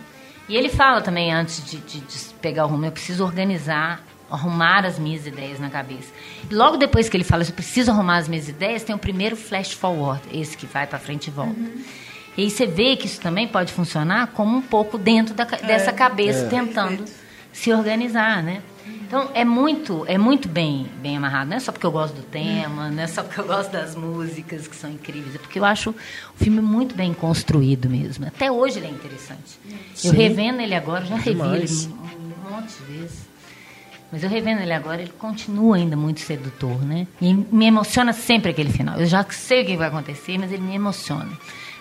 E 0.49 0.57
ele 0.57 0.67
fala 0.67 0.99
também, 0.99 1.33
antes 1.33 1.63
de, 1.63 1.77
de, 1.77 2.01
de 2.01 2.33
pegar 2.41 2.65
o 2.65 2.67
rumo, 2.67 2.83
eu 2.83 2.91
preciso 2.91 3.23
organizar, 3.23 4.03
arrumar 4.29 4.85
as 4.85 4.99
minhas 4.99 5.25
ideias 5.25 5.61
na 5.61 5.69
cabeça. 5.69 6.11
E 6.51 6.53
logo 6.53 6.75
depois 6.75 7.07
que 7.07 7.15
ele 7.15 7.23
fala, 7.23 7.43
eu 7.43 7.53
preciso 7.53 7.89
arrumar 7.89 8.17
as 8.17 8.27
minhas 8.27 8.49
ideias, 8.49 8.83
tem 8.83 8.93
o 8.93 8.99
primeiro 8.99 9.37
flash 9.37 9.71
forward, 9.71 10.21
esse 10.33 10.57
que 10.57 10.65
vai 10.65 10.85
para 10.85 10.99
frente 10.99 11.27
e 11.27 11.31
volta. 11.31 11.57
Uhum. 11.57 11.83
E 12.35 12.43
aí 12.43 12.49
você 12.49 12.65
vê 12.65 12.97
que 12.97 13.05
isso 13.05 13.21
também 13.21 13.47
pode 13.47 13.71
funcionar 13.71 14.27
como 14.33 14.57
um 14.57 14.61
pouco 14.61 14.97
dentro 14.97 15.33
da, 15.33 15.47
é, 15.49 15.65
dessa 15.65 15.93
cabeça, 15.93 16.47
é. 16.47 16.49
tentando 16.49 17.05
se 17.53 17.71
organizar, 17.71 18.43
né? 18.43 18.61
Então 19.10 19.32
é 19.34 19.43
muito, 19.43 20.05
é 20.05 20.20
muito 20.20 20.47
bem, 20.47 20.86
bem 21.01 21.18
amarrado. 21.18 21.49
Não 21.49 21.57
é 21.57 21.60
só 21.60 21.72
porque 21.72 21.84
eu 21.84 21.91
gosto 21.91 22.14
do 22.14 22.22
tema, 22.22 22.91
não 22.91 23.01
é 23.01 23.07
só 23.07 23.24
porque 23.24 23.39
eu 23.39 23.47
gosto 23.47 23.72
das 23.72 23.95
músicas 23.95 24.68
que 24.68 24.76
são 24.76 24.88
incríveis, 24.88 25.34
é 25.34 25.39
porque 25.39 25.57
eu 25.57 25.66
acho 25.66 25.89
o 25.89 25.95
filme 26.36 26.62
muito 26.62 26.93
bem 26.93 27.12
construído 27.12 27.89
mesmo. 27.89 28.28
Até 28.28 28.51
hoje 28.51 28.78
ele 28.78 28.86
é 28.86 28.91
interessante. 28.91 29.60
Sim. 29.95 30.10
Eu 30.10 30.14
revendo 30.14 30.62
ele 30.62 30.76
agora, 30.76 31.05
já 31.05 31.16
revi 31.16 31.32
ele 31.32 31.39
um 31.39 32.51
monte 32.51 32.68
de 32.68 32.99
vezes. 32.99 33.28
Mas 34.12 34.24
eu 34.24 34.30
revendo 34.30 34.62
ele 34.62 34.74
agora, 34.74 35.01
ele 35.01 35.14
continua 35.18 35.78
ainda 35.78 35.97
muito 35.97 36.20
sedutor, 36.20 36.80
né? 36.86 37.07
E 37.20 37.34
me 37.34 37.66
emociona 37.66 38.14
sempre 38.14 38.51
aquele 38.51 38.72
final. 38.72 38.99
Eu 38.99 39.07
já 39.07 39.26
sei 39.32 39.64
o 39.64 39.66
que 39.66 39.76
vai 39.76 39.88
acontecer, 39.88 40.38
mas 40.38 40.51
ele 40.51 40.62
me 40.62 40.76
emociona. 40.76 41.32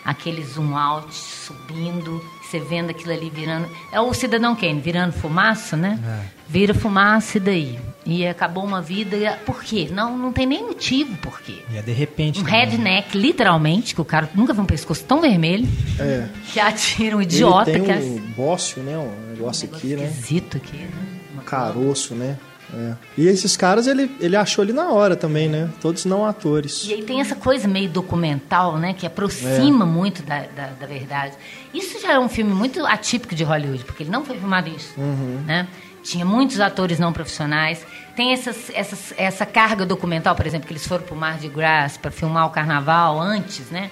Aquele 0.03 0.43
zoom 0.45 0.75
out 0.75 1.15
subindo, 1.15 2.25
você 2.49 2.59
vendo 2.59 2.91
aquilo 2.91 3.13
ali 3.13 3.29
virando. 3.29 3.69
É 3.93 4.01
o 4.01 4.13
Cidadão 4.15 4.57
Kane, 4.57 4.81
virando 4.81 5.13
fumaça, 5.13 5.77
né? 5.77 5.99
É. 6.03 6.39
Vira 6.49 6.73
fumaça 6.73 7.37
e 7.37 7.41
daí. 7.41 7.79
E 8.07 8.27
acabou 8.27 8.65
uma 8.65 8.81
vida. 8.81 9.39
Por 9.45 9.63
quê? 9.63 9.89
Não, 9.93 10.17
não 10.17 10.33
tem 10.33 10.47
nem 10.47 10.65
motivo 10.65 11.15
por 11.19 11.43
quê. 11.43 11.59
E 11.71 11.77
é 11.77 11.83
de 11.83 11.93
repente. 11.93 12.41
Um 12.41 12.45
também. 12.45 12.61
redneck, 12.61 13.19
literalmente, 13.19 13.95
que 13.95 14.01
o 14.01 14.05
cara 14.05 14.31
nunca 14.35 14.55
viu 14.55 14.63
um 14.63 14.67
pescoço 14.67 15.05
tão 15.05 15.21
vermelho. 15.21 15.69
É. 15.99 16.27
Que 16.51 16.59
atira 16.59 17.17
um 17.17 17.21
idiota. 17.21 17.71
Ele 17.71 17.81
tem 17.81 17.87
que 17.87 18.05
um 18.05 18.17
é... 18.17 18.21
bócio, 18.35 18.83
né? 18.83 18.97
Um 18.97 19.33
negócio, 19.33 19.69
um 19.71 19.77
aqui, 19.77 19.95
né? 19.95 20.07
Esquisito 20.07 20.57
aqui, 20.57 20.79
né? 20.79 20.89
Um 21.37 21.45
caroço, 21.45 22.15
né? 22.15 22.39
É. 22.73 22.95
E 23.17 23.27
esses 23.27 23.57
caras 23.57 23.87
ele, 23.87 24.11
ele 24.21 24.37
achou 24.37 24.63
ali 24.63 24.73
na 24.73 24.91
hora 24.91 25.17
também, 25.17 25.49
né? 25.49 25.71
Todos 25.81 26.05
não 26.05 26.25
atores. 26.25 26.85
E 26.87 26.95
aí 26.95 27.03
tem 27.03 27.21
essa 27.21 27.35
coisa 27.35 27.67
meio 27.67 27.89
documental, 27.89 28.77
né? 28.77 28.93
Que 28.93 29.07
aproxima 29.07 29.85
é. 29.85 29.89
muito 29.89 30.23
da, 30.23 30.41
da, 30.41 30.67
da, 30.79 30.87
verdade. 30.87 31.35
Isso 31.73 32.01
já 32.01 32.13
é 32.13 32.19
um 32.19 32.29
filme 32.29 32.53
muito 32.53 32.85
atípico 32.87 33.35
de 33.35 33.43
Hollywood, 33.43 33.85
porque 33.85 34.03
ele 34.03 34.11
não 34.11 34.25
foi 34.25 34.37
filmado 34.39 34.69
isso, 34.69 34.93
uhum. 34.99 35.43
né? 35.47 35.67
Tinha 36.03 36.25
muitos 36.25 36.61
atores 36.61 36.99
não 36.99 37.13
profissionais. 37.13 37.85
Tem 38.15 38.33
essas, 38.33 38.71
essas, 38.71 39.15
essa 39.17 39.47
carga 39.47 39.85
documental, 39.85 40.35
por 40.35 40.47
exemplo, 40.47 40.67
que 40.67 40.73
eles 40.73 40.87
foram 40.87 41.05
para 41.05 41.15
o 41.15 41.19
Mar 41.19 41.39
de 41.39 41.49
Grass 41.49 41.97
para 41.97 42.11
filmar 42.11 42.47
o 42.47 42.51
carnaval 42.51 43.21
antes, 43.21 43.71
né? 43.71 43.91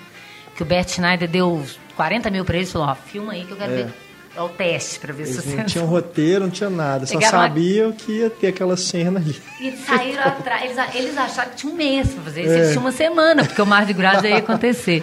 Que 0.54 0.62
o 0.62 0.66
Bert 0.66 0.88
Schneider 0.88 1.28
deu 1.28 1.64
40 1.96 2.30
mil 2.30 2.44
para 2.44 2.56
eles 2.56 2.68
e 2.68 2.72
falou: 2.72 2.88
ó, 2.88 2.94
filma 2.94 3.32
aí 3.32 3.44
que 3.44 3.52
eu 3.52 3.56
quero 3.56 3.72
é. 3.72 3.76
ver 3.76 4.05
é 4.37 4.41
o 4.43 4.49
teste 4.49 5.01
para 5.01 5.12
ver 5.12 5.22
eles 5.22 5.37
se 5.37 5.43
você. 5.43 5.57
Não 5.57 5.64
tinha 5.66 5.84
um 5.84 5.87
roteiro, 5.87 6.45
não 6.45 6.51
tinha 6.51 6.70
nada. 6.70 7.07
Só 7.07 7.20
sabiam 7.20 7.93
que 7.93 8.12
ia 8.12 8.30
ter 8.30 8.49
aquela 8.49 8.76
cena 8.76 9.18
ali. 9.18 9.37
E 9.61 9.72
saíram 9.72 10.22
atrás. 10.24 10.62
Eles, 10.62 10.95
eles 10.95 11.18
acharam 11.18 11.51
que 11.51 11.57
tinha 11.57 11.72
um 11.72 11.76
mês 11.76 12.12
para 12.12 12.22
fazer 12.24 12.43
isso. 12.43 12.53
É. 12.53 12.57
Eles 12.57 12.68
tinham 12.68 12.82
uma 12.82 12.93
semana, 12.93 13.45
porque 13.45 13.62
o 13.62 13.66
Mar 13.66 13.87
de 13.87 13.93
Graça 13.93 14.28
ia 14.28 14.37
acontecer. 14.37 15.03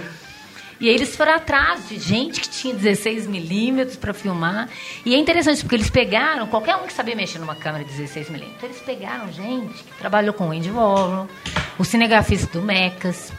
E 0.79 0.89
aí 0.89 0.95
eles 0.95 1.15
foram 1.15 1.33
atrás 1.33 1.87
de 1.87 1.97
gente 1.97 2.41
que 2.41 2.49
tinha 2.49 2.73
16 2.73 3.25
milímetros 3.27 3.95
para 3.95 4.13
filmar. 4.13 4.67
E 5.05 5.15
é 5.15 5.17
interessante, 5.17 5.61
porque 5.61 5.75
eles 5.75 5.89
pegaram, 5.89 6.45
qualquer 6.47 6.75
um 6.75 6.85
que 6.85 6.91
sabia 6.91 7.15
mexer 7.15 7.39
numa 7.39 7.55
câmera 7.55 7.85
de 7.85 7.91
16 7.91 8.29
milímetros, 8.29 8.63
eles 8.63 8.79
pegaram 8.81 9.31
gente 9.31 9.81
que 9.81 9.97
trabalhou 9.97 10.33
com 10.33 10.49
o 10.49 10.51
Andy 10.51 10.69
Warhol, 10.69 11.27
o 11.79 11.85
cinegrafista 11.85 12.59
do 12.59 12.65
Mecas, 12.65 13.31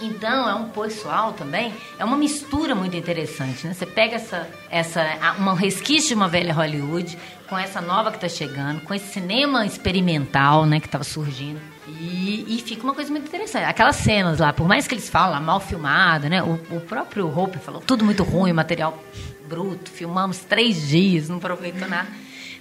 então, 0.00 0.48
é 0.48 0.54
um 0.54 0.68
pessoal 0.68 1.32
também, 1.32 1.72
é 1.98 2.04
uma 2.04 2.16
mistura 2.16 2.74
muito 2.74 2.96
interessante, 2.96 3.66
né? 3.66 3.74
Você 3.74 3.86
pega 3.86 4.16
essa, 4.16 4.48
essa 4.70 5.02
uma 5.38 5.54
resquício 5.54 6.08
de 6.08 6.14
uma 6.14 6.28
velha 6.28 6.52
Hollywood 6.52 7.16
com 7.48 7.58
essa 7.58 7.80
nova 7.80 8.10
que 8.10 8.16
está 8.16 8.28
chegando, 8.28 8.80
com 8.80 8.94
esse 8.94 9.12
cinema 9.12 9.66
experimental, 9.66 10.64
né, 10.64 10.80
que 10.80 10.86
estava 10.86 11.04
surgindo. 11.04 11.60
E, 11.86 12.46
e, 12.48 12.62
fica 12.64 12.82
uma 12.82 12.94
coisa 12.94 13.10
muito 13.10 13.26
interessante. 13.26 13.64
Aquelas 13.64 13.96
cenas 13.96 14.38
lá, 14.38 14.52
por 14.52 14.66
mais 14.66 14.86
que 14.86 14.94
eles 14.94 15.10
falam 15.10 15.40
mal 15.42 15.60
filmado, 15.60 16.28
né? 16.28 16.42
O, 16.42 16.54
o 16.76 16.80
próprio 16.80 17.26
Hope 17.26 17.58
falou 17.58 17.80
tudo 17.80 18.04
muito 18.04 18.22
ruim, 18.22 18.52
material 18.52 18.98
bruto, 19.48 19.90
filmamos 19.90 20.38
três 20.38 20.88
dias, 20.88 21.28
não 21.28 21.36
aproveitou 21.36 21.88
nada. 21.88 22.08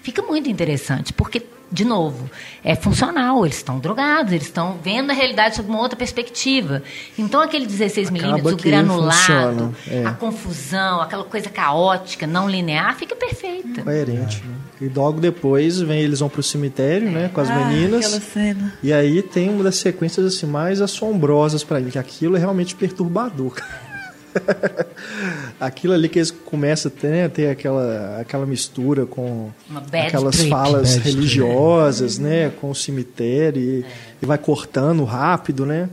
Fica 0.02 0.22
muito 0.24 0.50
interessante, 0.50 1.14
porque 1.14 1.46
de 1.72 1.86
novo, 1.86 2.30
é 2.64 2.76
funcional. 2.76 3.46
Eles 3.46 3.58
estão 3.58 3.80
drogados, 3.80 4.34
eles 4.34 4.48
estão 4.48 4.78
vendo 4.84 5.12
a 5.12 5.14
realidade 5.14 5.56
sob 5.56 5.70
uma 5.70 5.80
outra 5.80 5.98
perspectiva. 5.98 6.84
Então, 7.18 7.40
aquele 7.40 7.66
16 7.66 8.10
milímetros, 8.10 8.54
o 8.54 8.58
granulado, 8.58 9.76
é. 9.88 10.06
a 10.06 10.12
confusão, 10.12 11.02
aquela 11.02 11.24
coisa 11.24 11.50
caótica, 11.50 12.28
não 12.28 12.50
linear, 12.50 12.96
fica 12.98 13.16
perfeita. 13.16 13.84
Coerente. 13.84 14.44
Né? 14.44 14.56
E 14.82 14.90
logo 14.90 15.22
depois 15.22 15.80
vem, 15.80 16.02
eles 16.02 16.20
vão 16.20 16.28
pro 16.28 16.44
cemitério, 16.44 17.10
né, 17.10 17.30
com 17.34 17.40
as 17.40 17.50
ah, 17.50 17.56
meninas. 17.56 18.06
Aquela 18.06 18.22
cena. 18.22 18.74
E 18.82 18.92
aí 18.92 19.22
tem 19.22 19.50
uma 19.50 19.64
das 19.64 19.76
sequências 19.76 20.26
assim 20.26 20.48
mais 20.48 20.82
assombrosas 20.82 21.64
para 21.64 21.80
mim, 21.80 21.92
que 21.92 22.00
aquilo 22.00 22.36
é 22.36 22.40
realmente 22.40 22.76
perturbador, 22.76 23.52
cara. 23.52 23.91
Aquilo 25.60 25.94
ali 25.94 26.10
que 26.10 26.20
eles 26.20 26.32
começam 26.32 26.92
a 26.92 27.00
ter, 27.00 27.08
né, 27.10 27.30
ter 27.30 27.50
aquela, 27.50 28.20
aquela 28.20 28.46
mistura 28.46 29.06
com 29.06 29.52
aquelas 29.92 30.38
trip. 30.38 30.50
falas 30.50 30.96
bad 30.96 31.10
religiosas, 31.10 32.16
trip. 32.16 32.28
né? 32.28 32.52
Com 32.60 32.72
o 32.72 32.76
cemitério 32.76 33.62
e, 33.62 33.84
é. 33.84 33.86
e, 34.22 34.26
vai 34.26 34.38
cortando 34.38 35.04
rápido, 35.04 35.66
né? 35.66 35.90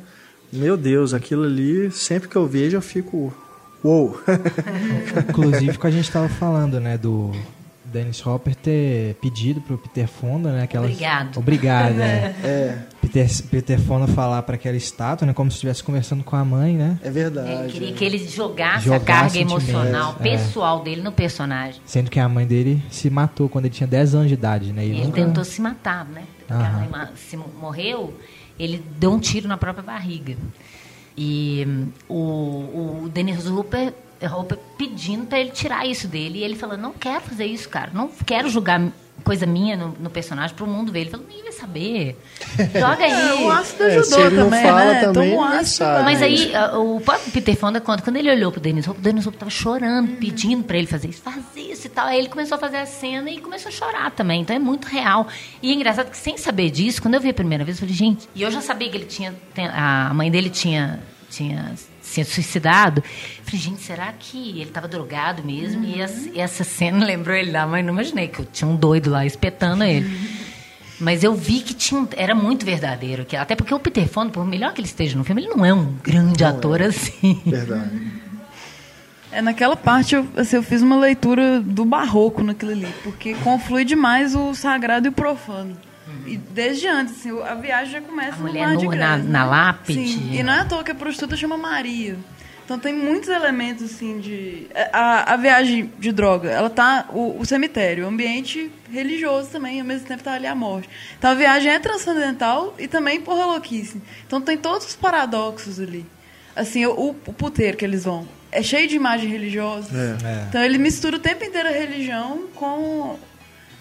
Meu 0.52 0.76
Deus, 0.76 1.12
aquilo 1.12 1.44
ali, 1.44 1.90
sempre 1.90 2.28
que 2.28 2.36
eu 2.36 2.46
vejo, 2.46 2.76
eu 2.76 2.82
fico. 2.82 3.32
Uou! 3.84 4.18
Inclusive, 5.28 5.78
que 5.78 5.86
a 5.86 5.90
gente 5.90 6.06
estava 6.06 6.28
falando, 6.28 6.80
né? 6.80 6.96
Do, 6.96 7.32
Dennis 7.88 8.24
Hopper 8.26 8.54
ter 8.54 9.14
pedido 9.16 9.60
pro 9.60 9.78
Peter 9.78 10.06
Fonda, 10.06 10.52
né? 10.52 10.62
Aquela... 10.62 10.86
Obrigado. 10.86 11.38
Obrigado, 11.38 12.00
é. 12.00 12.34
é. 12.44 12.78
Peter, 13.00 13.28
Peter 13.50 13.80
Fonda 13.80 14.06
falar 14.06 14.42
para 14.42 14.56
aquela 14.56 14.76
estátua, 14.76 15.26
né? 15.26 15.32
Como 15.32 15.50
se 15.50 15.56
estivesse 15.56 15.82
conversando 15.82 16.22
com 16.22 16.36
a 16.36 16.44
mãe, 16.44 16.76
né? 16.76 16.98
É 17.02 17.10
verdade. 17.10 17.50
Ele 17.50 17.72
queria 17.72 17.88
é. 17.88 17.92
que 17.92 18.04
ele 18.04 18.18
jogasse, 18.18 18.84
jogasse 18.84 19.02
a 19.02 19.14
carga 19.14 19.38
emocional, 19.38 20.16
é. 20.20 20.22
pessoal 20.22 20.82
dele 20.82 21.02
no 21.02 21.12
personagem. 21.12 21.80
Sendo 21.84 22.10
que 22.10 22.20
a 22.20 22.28
mãe 22.28 22.46
dele 22.46 22.82
se 22.90 23.08
matou 23.08 23.48
quando 23.48 23.64
ele 23.64 23.74
tinha 23.74 23.86
10 23.86 24.14
anos 24.14 24.28
de 24.28 24.34
idade, 24.34 24.72
né? 24.72 24.84
E 24.84 24.90
ele 24.90 25.04
nunca... 25.04 25.24
tentou 25.24 25.44
se 25.44 25.60
matar, 25.60 26.04
né? 26.04 26.24
Porque 26.46 26.62
a 26.62 26.70
mãe 26.70 26.88
se 27.14 27.36
morreu, 27.36 28.14
ele 28.58 28.82
deu 28.98 29.12
um 29.12 29.18
tiro 29.18 29.48
na 29.48 29.56
própria 29.56 29.82
barriga. 29.82 30.36
E 31.16 31.66
hum, 31.66 31.88
o, 32.08 33.02
o 33.04 33.08
Dennis 33.12 33.46
Hopper 33.46 33.92
roupa 34.26 34.58
pedindo 34.76 35.26
para 35.26 35.38
ele 35.38 35.50
tirar 35.50 35.86
isso 35.86 36.08
dele. 36.08 36.38
E 36.38 36.44
ele 36.44 36.56
falou: 36.56 36.76
Não 36.76 36.92
quero 36.92 37.20
fazer 37.20 37.46
isso, 37.46 37.68
cara. 37.68 37.90
Não 37.92 38.08
quero 38.08 38.48
julgar 38.48 38.80
coisa 39.24 39.46
minha 39.46 39.76
no, 39.76 39.88
no 40.00 40.10
personagem 40.10 40.54
para 40.56 40.64
o 40.64 40.68
mundo 40.68 40.90
ver. 40.90 41.02
Ele 41.02 41.10
falou: 41.10 41.26
Nem 41.28 41.42
vai 41.42 41.52
saber. 41.52 42.16
Joga 42.78 43.04
aí. 43.04 43.12
É, 43.12 43.34
o 43.34 43.50
ácido 43.50 43.82
é, 43.82 43.96
ajudou 43.96 44.20
é, 44.20 44.30
também, 44.30 44.62
né? 44.62 45.00
Também, 45.00 45.38
ácido. 45.38 45.84
Mas 46.04 46.22
aí 46.22 46.52
o 46.74 47.00
próprio 47.00 47.32
Peter 47.32 47.56
Fonda 47.56 47.80
conta: 47.80 48.02
quando 48.02 48.16
ele 48.16 48.30
olhou 48.30 48.50
pro 48.50 48.60
Denis 48.60 48.86
Hope, 48.86 49.00
o 49.00 49.02
Denis 49.02 49.26
Hope 49.26 49.36
estava 49.36 49.50
chorando, 49.50 50.16
pedindo 50.16 50.64
para 50.64 50.78
ele 50.78 50.86
fazer 50.86 51.08
isso, 51.08 51.22
faz 51.22 51.44
isso 51.56 51.86
e 51.86 51.90
tal. 51.90 52.06
Aí 52.06 52.18
ele 52.18 52.28
começou 52.28 52.56
a 52.56 52.58
fazer 52.58 52.78
a 52.78 52.86
cena 52.86 53.30
e 53.30 53.40
começou 53.40 53.68
a 53.68 53.72
chorar 53.72 54.10
também. 54.10 54.40
Então 54.42 54.54
é 54.54 54.58
muito 54.58 54.86
real. 54.86 55.26
E 55.62 55.70
é 55.70 55.74
engraçado 55.74 56.10
que, 56.10 56.16
sem 56.16 56.36
saber 56.36 56.70
disso, 56.70 57.02
quando 57.02 57.14
eu 57.14 57.20
vi 57.20 57.28
a 57.28 57.34
primeira 57.34 57.64
vez, 57.64 57.76
eu 57.76 57.80
falei: 57.80 57.94
Gente, 57.94 58.28
e 58.34 58.42
eu 58.42 58.50
já 58.50 58.60
sabia 58.60 58.88
que 58.88 58.96
ele 58.96 59.06
tinha. 59.06 59.34
A 59.72 60.12
mãe 60.14 60.30
dele 60.30 60.50
tinha. 60.50 61.00
tinha 61.30 61.74
tinha 62.12 62.24
suicidado. 62.24 63.02
Falei, 63.42 63.60
gente, 63.60 63.80
será 63.80 64.12
que 64.12 64.50
ele 64.50 64.62
estava 64.64 64.88
drogado 64.88 65.42
mesmo? 65.42 65.82
Uhum. 65.82 65.88
E 65.88 66.00
essa, 66.00 66.30
essa, 66.34 66.64
cena 66.64 67.04
lembrou 67.06 67.36
ele 67.36 67.50
da 67.50 67.66
mãe. 67.66 67.82
Não 67.82 67.92
imaginei 67.92 68.28
que 68.28 68.40
eu 68.40 68.44
tinha 68.44 68.68
um 68.68 68.76
doido 68.76 69.10
lá 69.10 69.24
espetando 69.24 69.84
ele. 69.84 70.06
Uhum. 70.06 70.28
Mas 71.00 71.22
eu 71.22 71.34
vi 71.34 71.60
que 71.60 71.74
tinha, 71.74 72.06
era 72.16 72.34
muito 72.34 72.66
verdadeiro. 72.66 73.24
Que, 73.24 73.36
até 73.36 73.54
porque 73.54 73.72
o 73.72 73.78
Peter 73.78 74.08
Fonda, 74.08 74.30
por 74.30 74.44
melhor 74.44 74.72
que 74.72 74.80
ele 74.80 74.88
esteja 74.88 75.16
no 75.16 75.24
filme, 75.24 75.42
ele 75.42 75.54
não 75.54 75.64
é 75.64 75.72
um 75.72 75.94
grande 76.02 76.42
não 76.42 76.50
ator 76.50 76.80
é. 76.80 76.86
assim. 76.86 77.40
Verdade. 77.44 78.18
É, 79.30 79.42
naquela 79.42 79.76
parte 79.76 80.14
eu, 80.14 80.26
assim, 80.38 80.56
eu 80.56 80.62
fiz 80.62 80.80
uma 80.80 80.96
leitura 80.96 81.60
do 81.60 81.84
barroco 81.84 82.42
naquilo 82.42 82.72
ali, 82.72 82.88
porque 83.04 83.34
conflui 83.44 83.84
demais 83.84 84.34
o 84.34 84.54
sagrado 84.54 85.06
e 85.06 85.10
o 85.10 85.12
profano. 85.12 85.76
E 86.26 86.36
desde 86.36 86.86
antes, 86.86 87.14
assim, 87.14 87.42
a 87.42 87.54
viagem 87.54 87.92
já 87.92 88.00
começa 88.00 88.36
a 88.36 88.40
mulher 88.40 88.68
no 88.68 88.74
mar 88.74 88.76
de 88.76 88.98
na, 88.98 89.16
né? 89.16 89.24
na 89.28 89.44
lápide. 89.44 90.08
Sim, 90.08 90.30
e 90.32 90.42
não 90.42 90.52
é 90.52 90.60
à 90.60 90.64
toa 90.64 90.84
que 90.84 90.90
a 90.90 90.94
prostituta 90.94 91.36
chama 91.36 91.56
Maria. 91.56 92.16
Então 92.68 92.78
tem 92.78 92.92
muitos 92.92 93.30
elementos 93.30 93.82
assim 93.82 94.20
de 94.20 94.66
é, 94.74 94.90
a, 94.92 95.32
a 95.32 95.36
viagem 95.38 95.90
de 95.98 96.12
droga, 96.12 96.50
ela 96.50 96.68
tá 96.68 97.06
o, 97.08 97.40
o, 97.40 97.46
cemitério, 97.46 98.04
o 98.04 98.08
ambiente 98.08 98.70
religioso 98.92 99.48
também, 99.48 99.80
ao 99.80 99.86
mesmo 99.86 100.06
tempo 100.06 100.22
tá 100.22 100.34
ali 100.34 100.46
a 100.46 100.54
morte. 100.54 100.86
Então 101.18 101.30
a 101.30 101.34
viagem 101.34 101.72
é 101.72 101.78
transcendental 101.78 102.74
e 102.78 102.86
também 102.86 103.22
porra 103.22 103.46
louquice. 103.46 104.02
Então 104.26 104.38
tem 104.38 104.58
todos 104.58 104.86
os 104.86 104.94
paradoxos 104.94 105.80
ali. 105.80 106.04
Assim, 106.54 106.84
o, 106.84 107.16
o 107.26 107.32
puteiro 107.32 107.74
que 107.74 107.86
eles 107.86 108.04
vão 108.04 108.28
é 108.52 108.62
cheio 108.62 108.86
de 108.86 108.96
imagem 108.96 109.30
religiosa. 109.30 109.88
É. 109.96 110.26
É. 110.26 110.44
Então 110.50 110.62
ele 110.62 110.76
mistura 110.76 111.16
o 111.16 111.20
tempo 111.20 111.44
inteiro 111.44 111.68
a 111.70 111.72
religião 111.72 112.48
com 112.54 113.18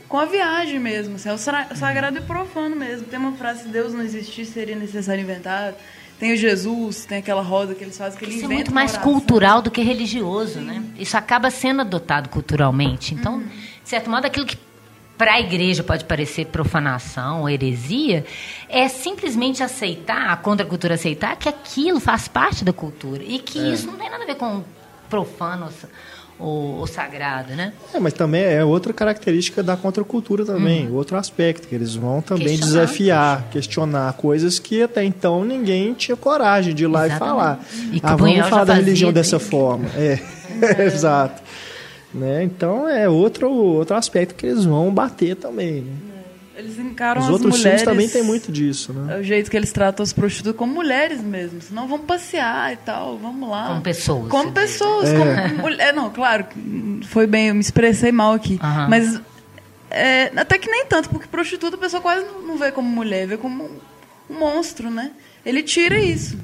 com 0.08 0.18
a 0.18 0.26
viagem 0.26 0.80
mesmo. 0.80 1.16
Assim, 1.16 1.30
é 1.30 1.34
o 1.34 1.38
sagrado 1.38 2.18
e 2.18 2.22
profano 2.22 2.76
mesmo. 2.76 3.08
Tem 3.08 3.20
uma 3.20 3.34
frase: 3.34 3.64
se 3.64 3.68
Deus 3.70 3.94
não 3.94 4.02
existisse, 4.02 4.52
seria 4.52 4.76
necessário 4.76 5.22
inventar. 5.22 5.74
Tem 6.20 6.34
o 6.34 6.36
Jesus, 6.36 7.06
tem 7.06 7.20
aquela 7.20 7.44
roda 7.44 7.76
que 7.76 7.84
eles 7.84 7.96
fazem 7.96 8.18
que 8.18 8.26
eles 8.26 8.38
Isso 8.38 8.46
é 8.46 8.48
muito 8.48 8.74
mais 8.74 8.98
cultural 8.98 9.62
do 9.62 9.70
que 9.70 9.82
religioso, 9.82 10.56
Sim. 10.56 10.66
né? 10.66 10.84
Isso 10.98 11.16
acaba 11.16 11.52
sendo 11.52 11.82
adotado 11.82 12.30
culturalmente. 12.30 13.14
Então, 13.14 13.36
uhum. 13.36 13.48
de 13.48 13.90
certo 13.90 14.10
modo, 14.10 14.26
aquilo 14.26 14.44
que 14.44 14.58
para 15.16 15.34
a 15.34 15.40
igreja 15.40 15.84
pode 15.84 16.06
parecer 16.06 16.46
profanação 16.46 17.42
ou 17.42 17.50
heresia, 17.50 18.26
é 18.70 18.88
simplesmente 18.88 19.64
aceitar, 19.64 20.30
a 20.30 20.38
contracultura 20.38 20.94
aceitar 20.94 21.36
que 21.36 21.50
aquilo 21.50 22.00
faz 22.00 22.28
parte 22.28 22.64
da 22.64 22.72
cultura 22.72 23.24
e 23.24 23.40
que 23.40 23.60
é. 23.60 23.70
isso 23.70 23.88
não 23.88 23.98
tem 23.98 24.10
nada 24.10 24.24
a 24.24 24.28
ver 24.28 24.36
com 24.36 24.64
profano 25.10 25.70
o, 26.40 26.82
o, 26.82 26.88
sagrado, 26.88 27.56
né? 27.56 27.74
É, 27.94 28.00
mas 28.00 28.14
também 28.14 28.44
é 28.44 28.64
outra 28.64 28.94
característica 28.94 29.64
da 29.64 29.76
contracultura 29.76 30.46
também, 30.46 30.88
uhum. 30.88 30.96
outro 30.96 31.18
aspecto, 31.18 31.68
que 31.68 31.74
eles 31.74 31.96
vão 31.96 32.22
também 32.22 32.50
questionar, 32.50 32.82
desafiar, 32.82 33.48
questionar 33.50 34.14
coisas 34.14 34.60
que 34.60 34.84
até 34.84 35.04
então 35.04 35.44
ninguém 35.44 35.94
tinha 35.94 36.16
coragem 36.16 36.76
de 36.76 36.84
ir 36.84 36.88
lá 36.88 37.08
Exatamente. 37.08 37.26
e 37.26 37.30
falar. 37.30 37.66
E 37.94 38.02
ah, 38.04 38.16
vamos 38.16 38.50
falar 38.50 38.64
da 38.66 38.74
religião 38.76 39.12
dessa 39.12 39.40
forma. 39.40 39.90
É, 39.96 40.20
é. 40.62 40.84
exato. 40.86 41.42
Né? 42.14 42.44
Então 42.44 42.88
é 42.88 43.10
outro, 43.10 43.52
outro 43.52 43.96
aspecto 43.96 44.36
que 44.36 44.46
eles 44.46 44.66
vão 44.66 44.94
bater 44.94 45.36
também. 45.36 45.82
Né? 45.82 46.07
Eles 46.58 46.80
encaram 46.80 47.22
Os 47.22 47.28
as 47.28 47.32
outros 47.34 47.56
mulheres, 47.58 47.82
filmes 47.84 47.84
também 47.84 48.10
tem 48.10 48.24
muito 48.24 48.52
disso, 48.52 48.92
né? 48.92 49.18
É 49.18 49.20
o 49.20 49.24
jeito 49.24 49.52
que 49.52 49.56
eles 49.56 49.72
tratam 49.72 50.04
as 50.04 50.12
prostitutas 50.12 50.58
como 50.58 50.74
mulheres 50.74 51.22
mesmo. 51.22 51.62
Senão 51.62 51.88
vamos 51.88 52.08
passear 52.08 52.74
e 52.74 52.78
tal, 52.78 53.16
vamos 53.20 53.48
lá. 53.48 53.68
Como 53.68 53.82
pessoas. 53.82 54.28
Como 54.28 54.52
pessoas. 54.52 55.10
É. 55.10 55.18
Como 55.18 55.62
mulher. 55.62 55.94
Não, 55.94 56.10
claro, 56.10 56.48
foi 57.10 57.28
bem, 57.28 57.50
eu 57.50 57.54
me 57.54 57.62
expressei 57.62 58.12
mal 58.12 58.34
aqui. 58.34 58.60
Mas 58.90 59.22
é, 59.92 60.32
até 60.36 60.58
que 60.58 60.68
nem 60.68 60.86
tanto, 60.88 61.10
porque 61.10 61.28
prostituta 61.28 61.76
a 61.76 61.80
pessoa 61.80 62.02
quase 62.02 62.26
não 62.26 62.58
vê 62.58 62.72
como 62.72 62.90
mulher, 62.90 63.28
vê 63.28 63.38
como 63.38 63.70
um 64.28 64.40
monstro, 64.40 64.90
né? 64.90 65.12
Ele 65.46 65.62
tira 65.62 66.00
isso. 66.00 66.38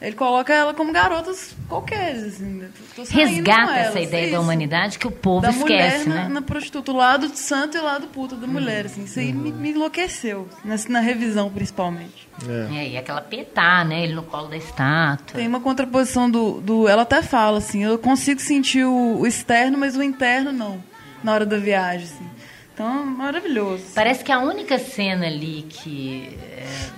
Ele 0.00 0.16
coloca 0.16 0.52
ela 0.54 0.72
como 0.72 0.92
garotas 0.92 1.54
qualquer. 1.68 2.12
Assim, 2.12 2.64
Resgata 3.10 3.76
essa 3.76 4.00
ideia 4.00 4.24
isso. 4.24 4.32
da 4.32 4.40
humanidade 4.40 4.98
que 4.98 5.06
o 5.06 5.10
povo 5.10 5.42
da 5.42 5.50
esquece, 5.50 6.08
mulher 6.08 6.08
né? 6.08 6.22
Na, 6.22 6.28
na 6.28 6.42
prostituta, 6.42 6.90
o 6.90 6.96
lado 6.96 7.28
santo 7.36 7.76
e 7.76 7.80
o 7.80 7.84
lado 7.84 8.06
puta 8.06 8.34
da 8.34 8.46
mulher. 8.46 8.86
Assim, 8.86 9.04
isso 9.04 9.18
aí 9.18 9.30
me, 9.30 9.52
me 9.52 9.70
enlouqueceu, 9.70 10.48
nessa, 10.64 10.88
na 10.88 11.00
revisão 11.00 11.50
principalmente. 11.50 12.28
É. 12.48 12.78
é. 12.78 12.88
e 12.90 12.96
aquela 12.96 13.20
petar, 13.20 13.86
né? 13.86 14.04
Ele 14.04 14.14
no 14.14 14.22
colo 14.22 14.48
da 14.48 14.56
estátua. 14.56 15.36
Tem 15.36 15.46
uma 15.46 15.60
contraposição 15.60 16.30
do, 16.30 16.62
do. 16.62 16.88
Ela 16.88 17.02
até 17.02 17.20
fala 17.22 17.58
assim: 17.58 17.84
eu 17.84 17.98
consigo 17.98 18.40
sentir 18.40 18.84
o, 18.84 19.18
o 19.18 19.26
externo, 19.26 19.76
mas 19.76 19.96
o 19.96 20.02
interno 20.02 20.50
não, 20.50 20.82
na 21.22 21.34
hora 21.34 21.44
da 21.44 21.58
viagem. 21.58 22.04
Assim. 22.04 22.30
Então, 22.72 23.04
maravilhoso. 23.04 23.84
Parece 23.94 24.24
que 24.24 24.32
a 24.32 24.38
única 24.38 24.78
cena 24.78 25.26
ali 25.26 25.66
que. 25.68 26.38
É, 26.56 26.90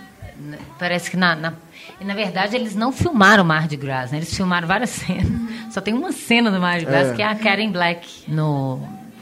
parece 0.79 1.11
que 1.11 1.17
na, 1.17 1.35
na 1.35 1.55
e, 2.03 2.05
na 2.05 2.15
verdade, 2.15 2.57
eles 2.57 2.75
não 2.75 2.91
filmaram 2.91 3.45
Mar 3.45 3.69
de 3.69 3.77
Gras, 3.77 4.11
né? 4.11 4.19
Eles 4.19 4.35
filmaram 4.35 4.67
várias 4.67 4.91
cenas. 5.07 5.73
Só 5.73 5.81
tem 5.81 5.95
uma 5.95 6.11
cena 6.11 6.51
do 6.51 6.61
Mar 6.61 6.81
de 6.81 6.85
Gras, 6.85 7.11
é. 7.11 7.15
que 7.15 7.23
é 7.23 7.27
a 7.27 7.35
Karen 7.37 7.71
Black, 7.71 8.25
no, 8.27 8.81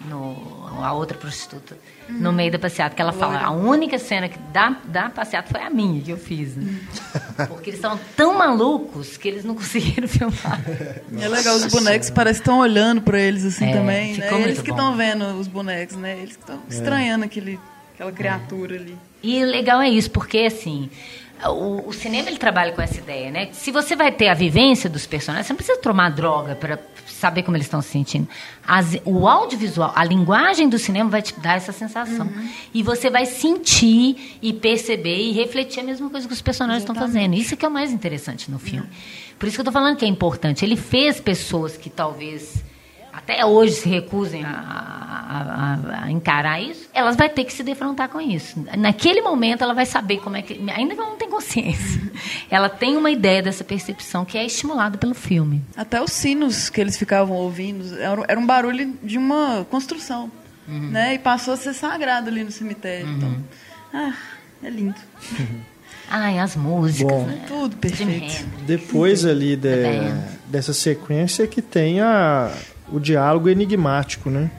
no, 0.09 0.67
a 0.83 0.95
outra 0.95 1.17
prostituta, 1.17 1.77
no 2.09 2.33
meio 2.33 2.51
da 2.51 2.59
passeata, 2.59 2.97
que 2.97 3.03
ela 3.03 3.13
fala, 3.13 3.39
a 3.39 3.51
única 3.51 3.99
cena 3.99 4.31
que 4.31 4.39
da, 4.51 4.71
da 4.85 5.11
passeata 5.11 5.51
foi 5.51 5.61
a 5.61 5.69
minha, 5.69 6.01
que 6.01 6.11
eu 6.11 6.17
fiz. 6.17 6.57
Né? 6.57 6.81
Porque 7.49 7.69
eles 7.69 7.79
estavam 7.79 8.01
tão 8.17 8.37
malucos 8.37 9.19
que 9.19 9.29
eles 9.29 9.45
não 9.45 9.55
conseguiram 9.55 10.09
filmar. 10.09 10.61
É 11.21 11.29
legal, 11.29 11.57
os 11.57 11.67
bonecos 11.67 12.09
parecem 12.09 12.43
que 12.43 12.49
estão 12.49 12.61
olhando 12.61 13.03
para 13.03 13.21
eles 13.21 13.45
assim 13.45 13.67
é, 13.67 13.73
também, 13.75 14.17
né? 14.17 14.41
Eles 14.41 14.63
que 14.63 14.71
estão 14.71 14.97
vendo 14.97 15.25
os 15.39 15.47
bonecos, 15.47 15.97
né? 15.97 16.17
Eles 16.19 16.35
que 16.35 16.43
estão 16.43 16.57
é. 16.57 16.73
estranhando 16.73 17.27
aquele, 17.27 17.61
aquela 17.95 18.11
criatura 18.11 18.77
ali. 18.77 18.97
E 19.23 19.45
o 19.45 19.47
legal 19.47 19.83
é 19.83 19.89
isso, 19.91 20.11
porque 20.11 20.39
assim 20.39 20.89
o, 21.49 21.89
o, 21.89 21.93
cinema 21.93 22.29
ele 22.29 22.39
trabalha 22.39 22.73
com 22.73 22.83
essa 22.83 22.99
ideia, 22.99 23.31
né? 23.31 23.49
Se 23.53 23.71
você 23.71 23.97
vai 23.97 24.13
ter 24.13 24.29
a 24.29 24.35
vivência 24.35 24.91
dos 24.91 25.07
personagens, 25.07 25.47
você 25.47 25.53
não 25.53 25.57
precisa 25.57 25.79
tomar 25.79 26.11
droga 26.11 26.55
para 26.55 26.79
saber 27.07 27.43
como 27.43 27.57
eles 27.57 27.67
estão 27.67 27.81
se 27.81 27.89
sentindo. 27.89 28.29
As, 28.67 28.97
o 29.05 29.29
audiovisual, 29.29 29.93
a 29.95 30.05
linguagem 30.05 30.69
do 30.69 30.79
cinema 30.79 31.11
vai 31.11 31.23
te 31.23 31.39
dar 31.41 31.57
essa 31.57 31.73
sensação. 31.73 32.27
Uhum. 32.27 32.49
E 32.75 32.83
você 32.83 33.11
vai 33.11 33.27
sentir 33.27 34.39
e 34.43 34.53
perceber 34.53 35.17
e 35.17 35.33
refletir 35.33 35.81
a 35.81 35.83
mesma 35.85 36.09
coisa 36.11 36.27
que 36.27 36.33
os 36.33 36.43
personagens 36.43 36.83
estão 36.83 36.95
fazendo. 36.95 37.35
Isso 37.35 37.57
que 37.57 37.65
é 37.65 37.69
o 37.69 37.73
mais 37.73 37.93
interessante 37.93 38.51
no 38.51 38.59
filme. 38.59 38.87
Uhum. 38.87 38.93
Por 39.39 39.47
isso 39.47 39.57
que 39.57 39.61
eu 39.61 39.63
estou 39.63 39.73
falando 39.73 39.97
que 39.97 40.05
é 40.05 40.09
importante. 40.09 40.65
Ele 40.65 40.77
fez 40.77 41.21
pessoas 41.21 41.77
que 41.77 41.89
talvez 41.89 42.63
até 43.13 43.45
hoje 43.45 43.75
se 43.75 43.89
recusem 43.89 44.45
a, 44.45 44.51
a, 45.31 46.05
a, 46.05 46.11
encarar 46.11 46.61
isso, 46.61 46.89
elas 46.93 47.17
vai 47.17 47.29
ter 47.29 47.45
que 47.45 47.53
se 47.53 47.63
defrontar 47.63 48.09
com 48.09 48.21
isso. 48.21 48.65
Naquele 48.77 49.21
momento, 49.21 49.63
ela 49.63 49.75
vai 49.75 49.87
saber 49.87 50.19
como 50.19 50.37
é 50.37 50.43
que. 50.43 50.55
Ainda 50.71 50.95
que 50.95 51.01
ela 51.01 51.11
não 51.11 51.17
tem 51.17 51.29
consciência, 51.29 52.01
ela 52.51 52.69
tem 52.69 52.97
uma 52.97 53.11
ideia 53.11 53.43
dessa 53.43 53.65
percepção 53.65 54.25
que 54.25 54.39
é 54.39 54.45
estimulada 54.45 54.97
pelo 54.97 55.15
filme. 55.15 55.63
Até 55.77 56.01
os 56.01 56.13
sinos 56.13 56.69
que 56.71 56.81
eles 56.81 56.97
ficavam 56.97 57.37
ouvindo 57.37 57.99
era, 58.01 58.25
era 58.29 58.41
um 58.41 58.47
barulho 58.47 58.95
de 59.03 59.19
uma 59.19 59.67
construção. 59.71 60.31
Uhum. 60.69 60.91
Né? 60.91 61.15
E 61.15 61.19
passou 61.19 61.55
a 61.55 61.57
ser 61.57 61.75
sagrado 61.75 62.29
ali 62.29 62.45
no 62.45 62.51
cemitério. 62.51 63.07
Uhum. 63.07 63.17
Então, 63.17 63.45
ah, 63.93 64.15
é 64.63 64.71
lindo. 64.71 64.95
Ai, 66.13 66.41
as 66.41 66.57
músicas, 66.57 67.13
Bom, 67.13 67.25
né? 67.25 67.45
Tudo 67.47 67.77
perfeito. 67.77 68.45
Depois 68.67 69.25
ali 69.25 69.55
de, 69.55 69.71
dessa 70.49 70.73
sequência 70.73 71.47
que 71.47 71.63
tem 71.63 72.01
a, 72.01 72.53
o 72.93 73.01
diálogo 73.01 73.49
enigmático, 73.49 74.31
né? 74.31 74.51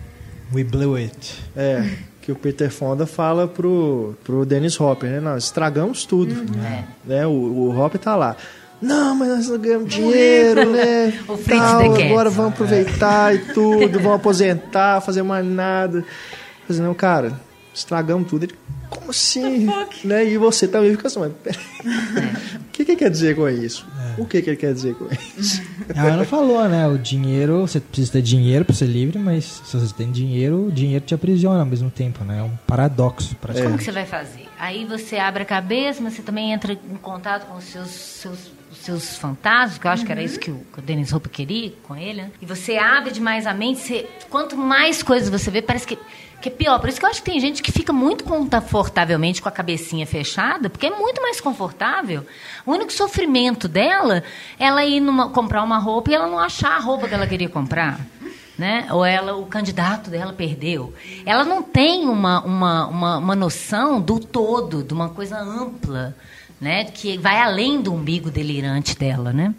We 0.54 0.64
blew 0.64 0.96
it. 0.96 1.42
É, 1.56 1.90
que 2.22 2.32
o 2.32 2.36
Peter 2.36 2.70
Fonda 2.70 3.06
fala 3.06 3.48
pro, 3.48 4.16
pro 4.24 4.46
Dennis 4.46 4.80
Hopper, 4.80 5.10
né? 5.10 5.20
Nós 5.20 5.46
estragamos 5.46 6.06
tudo. 6.06 6.34
Uhum. 6.34 6.64
É. 6.64 6.84
Né? 7.06 7.28
O, 7.28 7.32
o 7.32 7.80
Hopper 7.80 8.00
tá 8.00 8.16
lá. 8.16 8.36
Não, 8.82 9.16
mas 9.16 9.30
nós 9.30 9.48
não 9.48 9.60
ganhamos 9.60 9.94
dinheiro, 9.94 10.72
né? 10.72 11.14
o 11.30 11.38
Tal, 11.38 11.96
agora 11.96 12.30
vamos 12.30 12.54
aproveitar 12.54 13.36
e 13.36 13.40
tudo, 13.54 14.00
vamos 14.00 14.16
aposentar, 14.16 15.02
fazer 15.02 15.22
mais 15.22 15.46
nada. 15.46 16.04
Mas 16.68 16.80
não, 16.80 16.94
cara, 16.94 17.40
estragamos 17.74 18.30
tudo. 18.30 18.44
Ele, 18.44 18.56
como 18.90 19.12
assim? 19.12 19.68
Né? 20.04 20.26
E 20.26 20.38
você 20.38 20.68
também 20.68 20.92
fica 20.92 21.08
assim, 21.08 21.20
mas 21.20 21.32
o 21.32 22.70
que, 22.72 22.84
que 22.84 22.96
quer 22.96 23.10
dizer 23.10 23.36
com 23.36 23.48
isso? 23.48 23.86
É. 24.18 24.22
O 24.22 24.26
que, 24.26 24.42
que 24.42 24.50
ele 24.50 24.58
quer 24.58 24.74
dizer 24.74 24.96
com 24.96 25.08
isso? 25.38 25.62
A 25.96 26.04
Ana 26.04 26.26
falou, 26.26 26.68
né? 26.68 26.88
O 26.88 26.98
dinheiro, 26.98 27.62
você 27.62 27.80
precisa 27.80 28.14
ter 28.14 28.22
dinheiro 28.22 28.66
para 28.66 28.76
ser 28.76 28.86
livre, 28.86 29.18
mas 29.18 29.62
se 29.66 29.78
você 29.78 29.94
tem 29.94 30.12
dinheiro, 30.12 30.68
o 30.68 30.72
dinheiro 30.72 31.06
te 31.06 31.14
aprisiona 31.14 31.60
ao 31.60 31.66
mesmo 31.66 31.90
tempo, 31.90 32.24
né? 32.24 32.40
É 32.40 32.44
um 32.44 32.56
paradoxo. 32.68 33.36
É. 33.54 33.64
Como 33.64 33.78
que 33.78 33.84
você 33.84 33.92
vai 33.92 34.06
fazer? 34.06 34.48
Aí 34.60 34.86
você 34.86 35.18
abre 35.18 35.44
a 35.44 35.46
cabeça, 35.46 36.02
mas 36.02 36.14
você 36.14 36.22
também 36.22 36.52
entra 36.52 36.74
em 36.74 36.98
contato 36.98 37.48
com 37.48 37.58
os 37.58 37.64
seus, 37.64 37.90
seus 37.90 38.62
seus 38.82 39.18
fantasmas, 39.18 39.78
que 39.78 39.86
eu 39.86 39.92
acho 39.92 40.02
uhum. 40.02 40.06
que 40.08 40.12
era 40.12 40.24
isso 40.24 40.40
que 40.40 40.50
o, 40.50 40.66
que 40.74 40.80
o 40.80 40.82
Denis 40.82 41.12
Hope 41.12 41.30
queria 41.30 41.74
com 41.84 41.96
ele, 41.96 42.24
né? 42.24 42.32
e 42.42 42.46
você 42.46 42.78
abre 42.78 43.12
demais 43.12 43.46
a 43.46 43.54
mente, 43.54 43.82
você, 43.82 44.08
quanto 44.30 44.58
mais 44.58 45.04
coisas 45.04 45.30
você 45.30 45.52
vê, 45.52 45.62
parece 45.62 45.86
que 45.86 45.98
que 46.42 46.50
é 46.50 46.52
pior. 46.52 46.80
Por 46.80 46.90
isso 46.90 47.00
que 47.00 47.06
eu 47.06 47.10
acho 47.10 47.22
que 47.24 47.32
tem 47.32 47.40
gente 47.40 47.62
que 47.62 47.72
fica 47.72 47.94
muito 47.94 48.24
confortavelmente 48.24 49.42
com 49.42 49.48
a 49.48 49.52
cabecinha 49.52 50.06
fechada, 50.06 50.70
porque 50.70 50.88
é 50.88 50.90
muito 50.90 51.22
mais 51.22 51.40
confortável. 51.40 52.26
O 52.66 52.72
único 52.72 52.92
sofrimento 52.92 53.68
dela 53.68 54.24
é 54.60 54.66
ela 54.66 54.84
ir 54.84 55.00
numa, 55.00 55.30
comprar 55.30 55.64
uma 55.64 55.78
roupa 55.78 56.12
e 56.12 56.14
ela 56.16 56.28
não 56.28 56.40
achar 56.40 56.76
a 56.76 56.80
roupa 56.80 57.08
que 57.08 57.14
ela 57.14 57.28
queria 57.28 57.50
comprar. 57.50 58.00
Né? 58.58 58.88
Ou 58.92 59.06
ela, 59.06 59.36
o 59.36 59.46
candidato 59.46 60.10
dela 60.10 60.34
perdeu. 60.34 60.94
Ela 61.26 61.44
não 61.44 61.64
tem 61.64 62.08
uma, 62.08 62.44
uma, 62.44 62.88
uma, 62.88 63.18
uma 63.18 63.36
noção 63.36 64.00
do 64.00 64.20
todo, 64.20 64.84
de 64.84 64.94
uma 64.94 65.10
coisa 65.10 65.40
ampla, 65.40 66.16
né? 66.60 66.86
que 66.86 67.18
vai 67.18 67.40
além 67.40 67.82
do 67.82 67.94
umbigo 67.94 68.30
delirante 68.30 68.96
dela. 68.98 69.34
Né? 69.34 69.56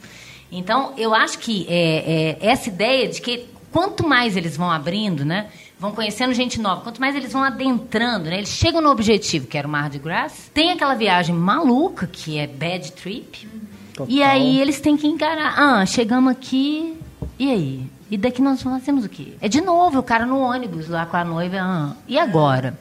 Então, 0.50 0.92
eu 0.96 1.14
acho 1.14 1.38
que 1.38 1.66
é, 1.68 2.38
é, 2.42 2.46
essa 2.48 2.68
ideia 2.68 3.08
de 3.08 3.20
que 3.20 3.48
quanto 3.72 4.06
mais 4.06 4.36
eles 4.36 4.56
vão 4.56 4.70
abrindo, 4.70 5.24
né? 5.24 5.48
Vão 5.82 5.90
conhecendo 5.90 6.32
gente 6.32 6.60
nova, 6.60 6.80
quanto 6.80 7.00
mais 7.00 7.16
eles 7.16 7.32
vão 7.32 7.42
adentrando, 7.42 8.30
né? 8.30 8.36
Eles 8.36 8.50
chegam 8.50 8.80
no 8.80 8.88
objetivo, 8.88 9.48
que 9.48 9.58
era 9.58 9.66
o 9.66 9.70
Mar 9.70 9.90
de 9.90 9.98
Grass, 9.98 10.48
tem 10.54 10.70
aquela 10.70 10.94
viagem 10.94 11.34
maluca, 11.34 12.06
que 12.06 12.38
é 12.38 12.46
Bad 12.46 12.92
Trip, 12.92 13.48
Total. 13.92 14.06
e 14.08 14.22
aí 14.22 14.60
eles 14.60 14.80
têm 14.80 14.96
que 14.96 15.08
encarar. 15.08 15.58
Ah, 15.58 15.84
chegamos 15.84 16.30
aqui, 16.30 16.96
e 17.36 17.50
aí? 17.50 17.86
E 18.08 18.16
daqui 18.16 18.40
nós 18.40 18.62
fazemos 18.62 19.04
o 19.04 19.08
quê? 19.08 19.32
É 19.40 19.48
de 19.48 19.60
novo 19.60 19.98
o 19.98 20.02
cara 20.04 20.24
no 20.24 20.38
ônibus 20.38 20.88
lá 20.88 21.04
com 21.04 21.16
a 21.16 21.24
noiva, 21.24 21.56
ah, 21.60 21.92
e 22.06 22.16
agora? 22.16 22.78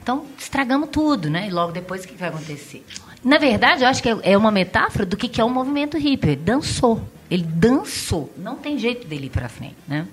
Então, 0.00 0.24
estragamos 0.38 0.90
tudo, 0.92 1.28
né? 1.28 1.48
E 1.48 1.50
logo 1.50 1.72
depois, 1.72 2.04
o 2.04 2.08
que 2.08 2.14
vai 2.14 2.28
acontecer? 2.28 2.86
Na 3.24 3.38
verdade, 3.38 3.82
eu 3.82 3.88
acho 3.88 4.00
que 4.00 4.08
é 4.22 4.38
uma 4.38 4.52
metáfora 4.52 5.04
do 5.04 5.16
que 5.16 5.40
é 5.40 5.44
o 5.44 5.50
movimento 5.50 5.98
hippie. 5.98 6.28
Ele 6.28 6.36
dançou. 6.36 7.02
Ele 7.28 7.42
dançou. 7.42 8.32
Não 8.36 8.54
tem 8.54 8.78
jeito 8.78 9.04
dele 9.08 9.26
ir 9.26 9.30
para 9.30 9.48
frente, 9.48 9.74
né? 9.88 10.06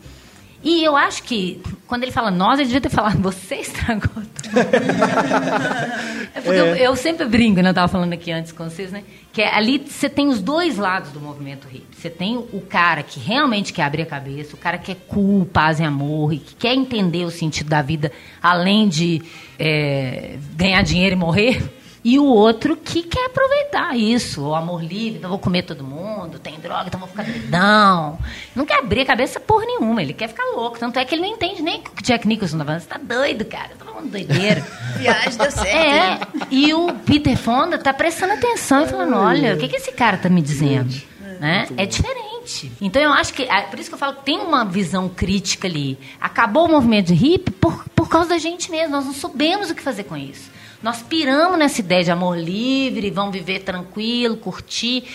E 0.63 0.81
eu 0.81 0.95
acho 0.95 1.23
que, 1.23 1.61
quando 1.85 2.03
ele 2.03 2.11
fala 2.11 2.31
nós, 2.31 2.57
ele 2.57 2.67
devia 2.67 2.79
ter 2.79 2.89
falado, 2.89 3.21
você 3.21 3.55
estragou 3.55 4.09
tudo. 4.09 4.59
é 6.33 6.41
porque 6.41 6.49
é. 6.51 6.61
Eu, 6.61 6.75
eu, 6.75 6.95
sempre 6.95 7.25
brinco, 7.25 7.61
né? 7.61 7.67
Eu 7.67 7.71
estava 7.71 7.89
falando 7.89 8.13
aqui 8.13 8.31
antes 8.31 8.53
com 8.53 8.63
vocês, 8.63 8.89
né? 8.89 9.03
Que 9.33 9.41
é, 9.41 9.53
ali 9.53 9.77
você 9.79 10.09
tem 10.09 10.29
os 10.29 10.41
dois 10.41 10.77
lados 10.77 11.11
do 11.11 11.19
movimento 11.19 11.67
hippie. 11.67 11.95
Você 11.95 12.09
tem 12.09 12.37
o, 12.37 12.61
cara 12.61 13.03
que 13.03 13.19
realmente 13.19 13.73
quer 13.73 13.83
abrir 13.83 14.03
a 14.03 14.05
cabeça, 14.05 14.55
o 14.55 14.57
cara 14.57 14.77
que 14.77 14.93
é 14.93 14.95
cool, 14.95 15.45
paz 15.45 15.81
e 15.81 15.83
amor, 15.83 16.33
e 16.33 16.37
que 16.37 16.55
quer 16.55 16.73
entender 16.73 17.25
o 17.25 17.31
sentido 17.31 17.69
da 17.69 17.81
vida, 17.81 18.09
além 18.41 18.87
de 18.87 19.21
é, 19.59 20.37
ganhar 20.55 20.81
dinheiro 20.81 21.15
e 21.15 21.19
morrer 21.19 21.82
e 22.03 22.19
o 22.19 22.25
outro 22.25 22.75
que 22.75 23.01
quer 23.03 23.27
aproveitar 23.27 23.95
isso, 23.95 24.41
o 24.41 24.53
amor 24.53 24.83
livre, 24.83 25.19
então 25.19 25.29
vou 25.29 25.39
comer 25.39 25.63
todo 25.63 25.83
mundo, 25.83 26.37
tem 26.37 26.59
droga, 26.59 26.85
então 26.87 26.99
vou 26.99 27.07
ficar 27.07 27.23
doidão. 27.23 28.19
Não 28.53 28.65
quer 28.65 28.79
abrir 28.79 29.01
a 29.01 29.05
cabeça 29.05 29.39
por 29.39 29.65
nenhuma, 29.65 30.01
ele 30.01 30.13
quer 30.13 30.27
ficar 30.27 30.43
louco. 30.53 30.77
Tanto 30.77 30.99
é 30.99 31.05
que 31.05 31.15
ele 31.15 31.21
não 31.21 31.29
entende 31.29 31.61
nem 31.61 31.79
o 31.79 31.81
que 31.81 32.03
Jack 32.03 32.27
Nicholson 32.27 32.57
tá 32.57 32.65
falando. 32.65 32.81
Você 32.81 32.87
tá 32.87 32.99
doido, 33.01 33.45
cara, 33.45 33.69
tá 33.79 33.85
falando 33.85 34.11
doideira. 34.11 34.61
Viagem 34.99 35.37
deu 35.37 35.51
certo. 35.51 35.67
É, 35.67 36.19
e 36.51 36.73
o 36.73 36.93
Peter 37.05 37.37
Fonda 37.37 37.77
tá 37.77 37.93
prestando 37.93 38.33
atenção 38.33 38.83
e 38.83 38.87
falando, 38.87 39.15
olha, 39.15 39.55
o 39.55 39.57
que, 39.57 39.69
que 39.69 39.77
esse 39.77 39.93
cara 39.93 40.17
tá 40.17 40.27
me 40.27 40.41
dizendo? 40.41 40.93
Né? 41.39 41.67
É 41.77 41.85
diferente. 41.85 42.71
Então 42.81 43.01
eu 43.01 43.11
acho 43.11 43.33
que. 43.33 43.45
Por 43.69 43.79
isso 43.79 43.89
que 43.89 43.95
eu 43.95 43.99
falo 43.99 44.15
que 44.15 44.23
tem 44.23 44.39
uma 44.39 44.63
visão 44.63 45.09
crítica 45.09 45.67
ali. 45.67 45.97
Acabou 46.19 46.67
o 46.67 46.71
movimento 46.71 47.13
de 47.13 47.25
hip 47.25 47.51
por, 47.51 47.85
por 47.95 48.07
causa 48.07 48.29
da 48.29 48.37
gente 48.37 48.71
mesmo. 48.71 48.91
Nós 48.91 49.05
não 49.05 49.13
soubemos 49.13 49.69
o 49.69 49.75
que 49.75 49.81
fazer 49.81 50.03
com 50.03 50.15
isso. 50.15 50.52
Nós 50.83 51.01
piramos 51.01 51.57
nessa 51.57 51.79
ideia 51.79 52.03
de 52.03 52.11
amor 52.11 52.37
livre, 52.37 53.09
vão 53.09 53.31
viver 53.31 53.59
tranquilo, 53.59 54.35
curtir 54.35 55.05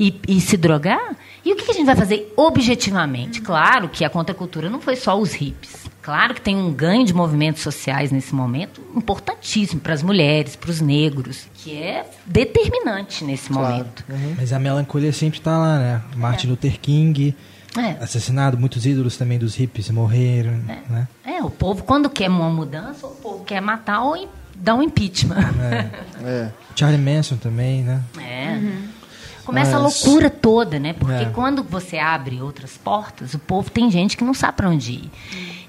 e, 0.00 0.18
e 0.26 0.40
se 0.40 0.56
drogar. 0.56 1.14
E 1.44 1.52
o 1.52 1.56
que 1.56 1.70
a 1.70 1.74
gente 1.74 1.84
vai 1.84 1.94
fazer 1.94 2.32
objetivamente? 2.34 3.42
Claro 3.42 3.90
que 3.90 4.06
a 4.06 4.10
contracultura 4.10 4.70
não 4.70 4.80
foi 4.80 4.96
só 4.96 5.20
os 5.20 5.34
hippies. 5.34 5.86
Claro 6.00 6.32
que 6.32 6.40
tem 6.40 6.56
um 6.56 6.72
ganho 6.72 7.04
de 7.04 7.12
movimentos 7.12 7.62
sociais 7.62 8.10
nesse 8.10 8.34
momento 8.34 8.80
importantíssimo 8.96 9.78
para 9.82 9.92
as 9.92 10.02
mulheres, 10.02 10.56
para 10.56 10.70
os 10.70 10.80
negros, 10.80 11.46
que 11.56 11.76
é 11.76 12.06
determinante 12.24 13.22
nesse 13.22 13.50
claro. 13.50 13.70
momento. 13.70 14.04
Uhum. 14.08 14.34
Mas 14.38 14.50
a 14.54 14.58
melancolia 14.58 15.12
sempre 15.12 15.38
está 15.40 15.58
lá, 15.58 15.78
né? 15.78 16.02
Martin 16.16 16.46
é. 16.46 16.50
Luther 16.50 16.80
King, 16.80 17.36
é. 17.76 18.02
assassinado, 18.02 18.56
muitos 18.56 18.86
ídolos 18.86 19.18
também 19.18 19.38
dos 19.38 19.54
hippies 19.56 19.90
morreram. 19.90 20.52
É. 20.66 20.90
Né? 20.90 21.08
é, 21.38 21.42
o 21.42 21.50
povo, 21.50 21.84
quando 21.84 22.08
quer 22.08 22.28
uma 22.28 22.48
mudança, 22.48 23.06
o 23.06 23.10
povo 23.10 23.44
quer 23.44 23.60
matar 23.60 24.02
ou 24.02 24.16
dá 24.58 24.74
um 24.74 24.82
impeachment. 24.82 25.36
É. 25.60 26.24
é. 26.24 26.52
Charlie 26.74 27.00
Manson 27.00 27.36
também, 27.36 27.82
né? 27.82 28.02
É. 28.20 28.52
Uhum. 28.52 28.88
Começa 29.48 29.72
Mas... 29.72 29.80
a 29.80 29.82
loucura 29.82 30.28
toda, 30.28 30.78
né? 30.78 30.92
Porque 30.92 31.24
é. 31.24 31.30
quando 31.34 31.62
você 31.62 31.96
abre 31.96 32.42
outras 32.42 32.76
portas, 32.76 33.32
o 33.32 33.38
povo 33.38 33.70
tem 33.70 33.90
gente 33.90 34.14
que 34.14 34.22
não 34.22 34.34
sabe 34.34 34.58
para 34.58 34.68
onde 34.68 34.92
ir. 34.92 35.10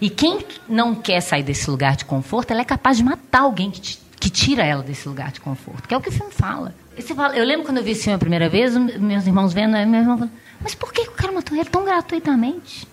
E 0.02 0.10
quem 0.10 0.46
não 0.68 0.94
quer 0.94 1.22
sair 1.22 1.44
desse 1.44 1.70
lugar 1.72 1.96
de 1.96 2.04
conforto, 2.04 2.52
ela 2.52 2.60
é 2.60 2.66
capaz 2.66 2.98
de 2.98 3.06
matar 3.06 3.44
alguém 3.44 3.72
que, 3.72 3.80
te, 3.80 4.00
que 4.20 4.30
tira 4.30 4.66
ela 4.66 4.84
desse 4.84 5.08
lugar 5.08 5.32
de 5.32 5.40
conforto. 5.40 5.88
Que 5.88 5.94
é 5.94 5.98
o 5.98 6.02
que 6.02 6.10
o 6.10 6.12
filme 6.12 6.30
fala. 6.30 6.76
fala 7.16 7.38
eu 7.38 7.46
lembro 7.46 7.66
quando 7.66 7.78
eu 7.78 7.84
vi 7.84 7.92
esse 7.92 8.04
filme 8.04 8.16
a 8.16 8.20
primeira 8.20 8.50
vez, 8.50 8.76
meus 8.76 9.26
irmãos 9.26 9.54
vendo, 9.54 9.72
meu 9.88 10.02
irmão 10.02 10.18
falou, 10.18 10.34
mas 10.60 10.76
por 10.76 10.92
que 10.92 11.02
o 11.04 11.12
cara 11.12 11.32
matou 11.32 11.56
ele 11.58 11.70
tão 11.70 11.86
gratuitamente? 11.86 12.86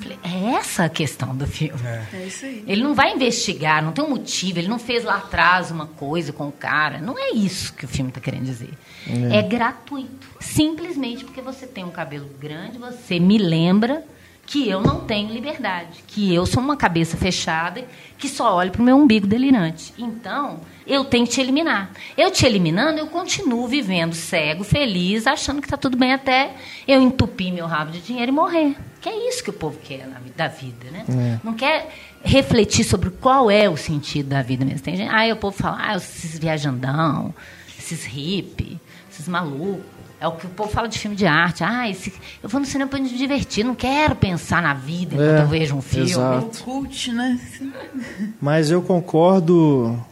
Falei, 0.00 0.18
é 0.22 0.56
essa 0.56 0.84
a 0.84 0.88
questão 0.88 1.36
do 1.36 1.46
filme. 1.46 1.80
É. 1.84 2.04
é. 2.12 2.26
isso 2.26 2.44
aí. 2.44 2.64
Ele 2.66 2.82
não 2.82 2.94
vai 2.94 3.14
investigar, 3.14 3.82
não 3.82 3.92
tem 3.92 4.04
um 4.04 4.10
motivo, 4.10 4.58
ele 4.58 4.68
não 4.68 4.78
fez 4.78 5.04
lá 5.04 5.16
atrás 5.16 5.70
uma 5.70 5.86
coisa 5.86 6.32
com 6.32 6.48
o 6.48 6.52
cara. 6.52 6.98
Não 6.98 7.18
é 7.18 7.30
isso 7.30 7.72
que 7.74 7.84
o 7.84 7.88
filme 7.88 8.10
está 8.10 8.20
querendo 8.20 8.44
dizer. 8.44 8.70
É. 9.08 9.38
é 9.38 9.42
gratuito. 9.42 10.28
Simplesmente 10.40 11.24
porque 11.24 11.40
você 11.40 11.66
tem 11.66 11.84
um 11.84 11.90
cabelo 11.90 12.28
grande, 12.40 12.78
você 12.78 13.18
me 13.18 13.38
lembra 13.38 14.04
que 14.46 14.68
eu 14.68 14.80
não 14.80 15.00
tenho 15.00 15.32
liberdade, 15.32 16.04
que 16.06 16.34
eu 16.34 16.44
sou 16.46 16.62
uma 16.62 16.76
cabeça 16.76 17.16
fechada, 17.16 17.84
que 18.18 18.28
só 18.28 18.54
olho 18.56 18.70
para 18.70 18.82
o 18.82 18.84
meu 18.84 18.96
umbigo 18.96 19.26
delirante. 19.26 19.92
Então, 19.98 20.60
eu 20.86 21.04
tenho 21.04 21.26
que 21.26 21.32
te 21.32 21.40
eliminar. 21.40 21.90
Eu 22.16 22.30
te 22.30 22.44
eliminando, 22.44 22.98
eu 22.98 23.06
continuo 23.06 23.66
vivendo 23.66 24.14
cego, 24.14 24.62
feliz, 24.62 25.26
achando 25.26 25.60
que 25.60 25.66
está 25.66 25.76
tudo 25.76 25.96
bem 25.96 26.12
até 26.12 26.54
eu 26.86 27.00
entupir 27.00 27.52
meu 27.52 27.66
rabo 27.66 27.90
de 27.90 28.00
dinheiro 28.00 28.30
e 28.30 28.34
morrer. 28.34 28.76
Que 29.04 29.10
é 29.10 29.28
isso 29.28 29.44
que 29.44 29.50
o 29.50 29.52
povo 29.52 29.78
quer 29.84 30.06
na, 30.06 30.16
da 30.34 30.48
vida, 30.48 30.90
né? 30.90 31.04
É. 31.06 31.38
Não 31.44 31.52
quer 31.52 31.90
refletir 32.22 32.84
sobre 32.84 33.10
qual 33.10 33.50
é 33.50 33.68
o 33.68 33.76
sentido 33.76 34.30
da 34.30 34.40
vida 34.40 34.64
mesmo. 34.64 34.80
Tem 34.80 34.96
gente, 34.96 35.10
aí 35.10 35.30
o 35.30 35.36
povo 35.36 35.54
fala, 35.54 35.76
ah, 35.78 35.94
esses 35.94 36.38
viajandão, 36.38 37.34
esses 37.78 38.02
hippie, 38.02 38.80
esses 39.12 39.28
malucos. 39.28 39.84
É 40.18 40.26
o 40.26 40.32
que 40.32 40.46
o 40.46 40.48
povo 40.48 40.70
fala 40.70 40.88
de 40.88 40.98
filme 40.98 41.14
de 41.14 41.26
arte. 41.26 41.62
Ah, 41.62 41.86
esse, 41.86 42.14
eu 42.42 42.48
vou 42.48 42.58
no 42.58 42.64
cinema 42.64 42.88
para 42.88 42.98
me 42.98 43.10
divertir, 43.10 43.62
não 43.62 43.74
quero 43.74 44.16
pensar 44.16 44.62
na 44.62 44.72
vida 44.72 45.16
enquanto 45.16 45.38
é, 45.38 45.42
eu 45.42 45.48
vejo 45.48 45.76
um 45.76 45.82
filme. 45.82 46.10
Exato. 46.10 46.60
É 46.60 46.64
cult, 46.64 47.12
né? 47.12 47.38
Mas 48.40 48.70
eu 48.70 48.80
concordo 48.80 50.02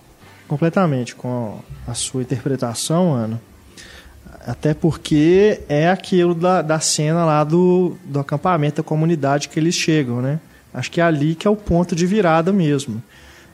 completamente 0.46 1.14
com 1.14 1.60
a 1.88 1.94
sua 1.94 2.20
interpretação, 2.20 3.14
Ana. 3.14 3.40
Até 4.46 4.74
porque 4.74 5.60
é 5.68 5.88
aquilo 5.88 6.34
da, 6.34 6.62
da 6.62 6.80
cena 6.80 7.24
lá 7.24 7.44
do, 7.44 7.96
do 8.04 8.18
acampamento, 8.18 8.76
da 8.76 8.82
comunidade 8.82 9.48
que 9.48 9.58
eles 9.58 9.74
chegam, 9.74 10.20
né? 10.20 10.40
Acho 10.74 10.90
que 10.90 11.00
é 11.00 11.04
ali 11.04 11.34
que 11.34 11.46
é 11.46 11.50
o 11.50 11.56
ponto 11.56 11.94
de 11.94 12.06
virada 12.06 12.52
mesmo. 12.52 13.02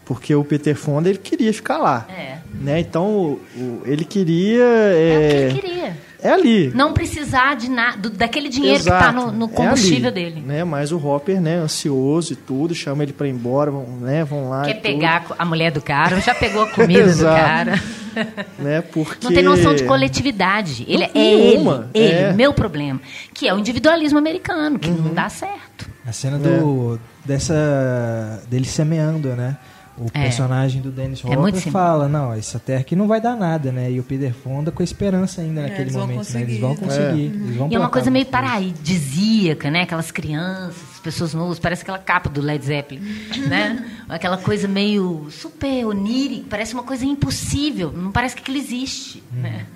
Porque 0.04 0.34
o 0.34 0.42
Peter 0.42 0.74
Fonda, 0.74 1.08
ele 1.10 1.18
queria 1.18 1.52
ficar 1.52 1.76
lá. 1.76 2.06
É. 2.08 2.38
Né? 2.54 2.80
Então, 2.80 3.38
o, 3.54 3.82
ele 3.84 4.04
queria... 4.04 4.64
É, 4.64 5.50
É, 5.50 5.50
o 5.50 5.60
que 5.60 5.66
ele 5.66 5.68
queria. 5.68 5.96
É 6.22 6.30
ali. 6.30 6.72
Não 6.74 6.92
precisar 6.92 7.54
de 7.54 7.70
nada, 7.70 8.10
daquele 8.10 8.48
dinheiro 8.48 8.82
que 8.82 8.90
tá 8.90 9.12
no, 9.12 9.30
no 9.30 9.46
é 9.46 9.48
combustível 9.48 10.10
ali, 10.10 10.24
dele. 10.24 10.40
Né? 10.44 10.64
Mas 10.64 10.90
o 10.92 10.98
Hopper, 10.98 11.40
né, 11.40 11.56
ansioso 11.56 12.32
e 12.32 12.36
tudo, 12.36 12.74
chama 12.74 13.02
ele 13.02 13.12
pra 13.12 13.26
ir 13.28 13.30
embora, 13.30 13.70
vão, 13.70 13.84
né, 14.00 14.24
vão 14.24 14.50
lá 14.50 14.62
Quer 14.64 14.70
e 14.70 14.74
tudo, 14.74 14.82
pegar 14.82 15.26
a 15.38 15.44
mulher 15.44 15.70
do 15.70 15.80
cara, 15.80 16.20
já 16.20 16.34
pegou 16.34 16.62
a 16.62 16.70
comida 16.70 17.04
do 17.04 17.08
Exato. 17.10 17.36
cara. 17.36 17.82
né, 18.58 18.80
porque... 18.92 19.24
Não 19.24 19.32
tem 19.32 19.42
noção 19.44 19.74
de 19.74 19.84
coletividade. 19.84 20.84
Ele 20.88 21.04
é 21.04 21.10
Nenhuma, 21.14 21.88
ele, 21.94 22.04
ele, 22.06 22.14
é. 22.14 22.32
meu 22.32 22.52
problema. 22.52 23.00
Que 23.32 23.46
é 23.48 23.54
o 23.54 23.58
individualismo 23.58 24.18
americano, 24.18 24.78
que 24.78 24.88
Uhum. 24.90 24.96
não 24.96 25.14
dá 25.14 25.28
certo. 25.28 25.88
A 26.06 26.12
cena 26.12 26.38
do, 26.38 26.98
dessa 27.24 28.42
dele 28.48 28.64
semeando, 28.64 29.28
né? 29.36 29.56
O 30.00 30.06
É. 30.14 30.22
personagem 30.22 30.80
do 30.80 30.90
Dennis 30.90 31.22
É 31.24 31.28
muito 31.36 31.40
Hopper 31.48 31.60
sim- 31.60 31.70
fala, 31.70 32.08
não, 32.08 32.32
essa 32.32 32.58
terra 32.58 32.80
aqui 32.80 32.94
não 32.94 33.08
vai 33.08 33.20
dar 33.20 33.34
nada, 33.36 33.72
né? 33.72 33.90
E 33.90 33.98
o 33.98 34.02
Peter 34.04 34.32
Fonda 34.32 34.70
com 34.70 34.82
a 34.82 34.84
esperança 34.84 35.40
ainda 35.40 35.62
naquele 35.62 35.82
eles 35.82 35.94
vão 35.94 36.06
momento, 36.06 36.32
né? 36.32 36.42
Eles 36.42 36.58
vão 36.60 36.76
conseguir. 36.76 37.04
conseguir. 37.06 37.24
Eles 37.44 37.56
vão 37.56 37.68
E 37.70 37.74
é 37.74 37.78
uma 37.78 37.88
coisa 37.88 38.10
meio 38.10 38.26
paradisíaca, 38.26 39.70
né? 39.70 39.82
Aquelas 39.82 40.10
crianças, 40.10 40.76
pessoas 41.02 41.34
novas, 41.34 41.58
parece 41.58 41.82
aquela 41.82 41.98
capa 41.98 42.28
do 42.28 42.40
Led 42.40 42.64
Zeppelin, 42.64 43.00
né? 43.48 43.84
Aquela 44.08 44.36
coisa 44.38 44.66
meio 44.68 45.28
super 45.30 45.84
onírica, 45.86 46.44
parece 46.48 46.74
uma 46.74 46.82
coisa 46.82 47.04
impossível, 47.04 47.92
não 47.92 48.12
parece 48.12 48.34
que 48.34 48.42
aquilo 48.42 48.56
existe, 48.58 49.22
né? 49.32 49.66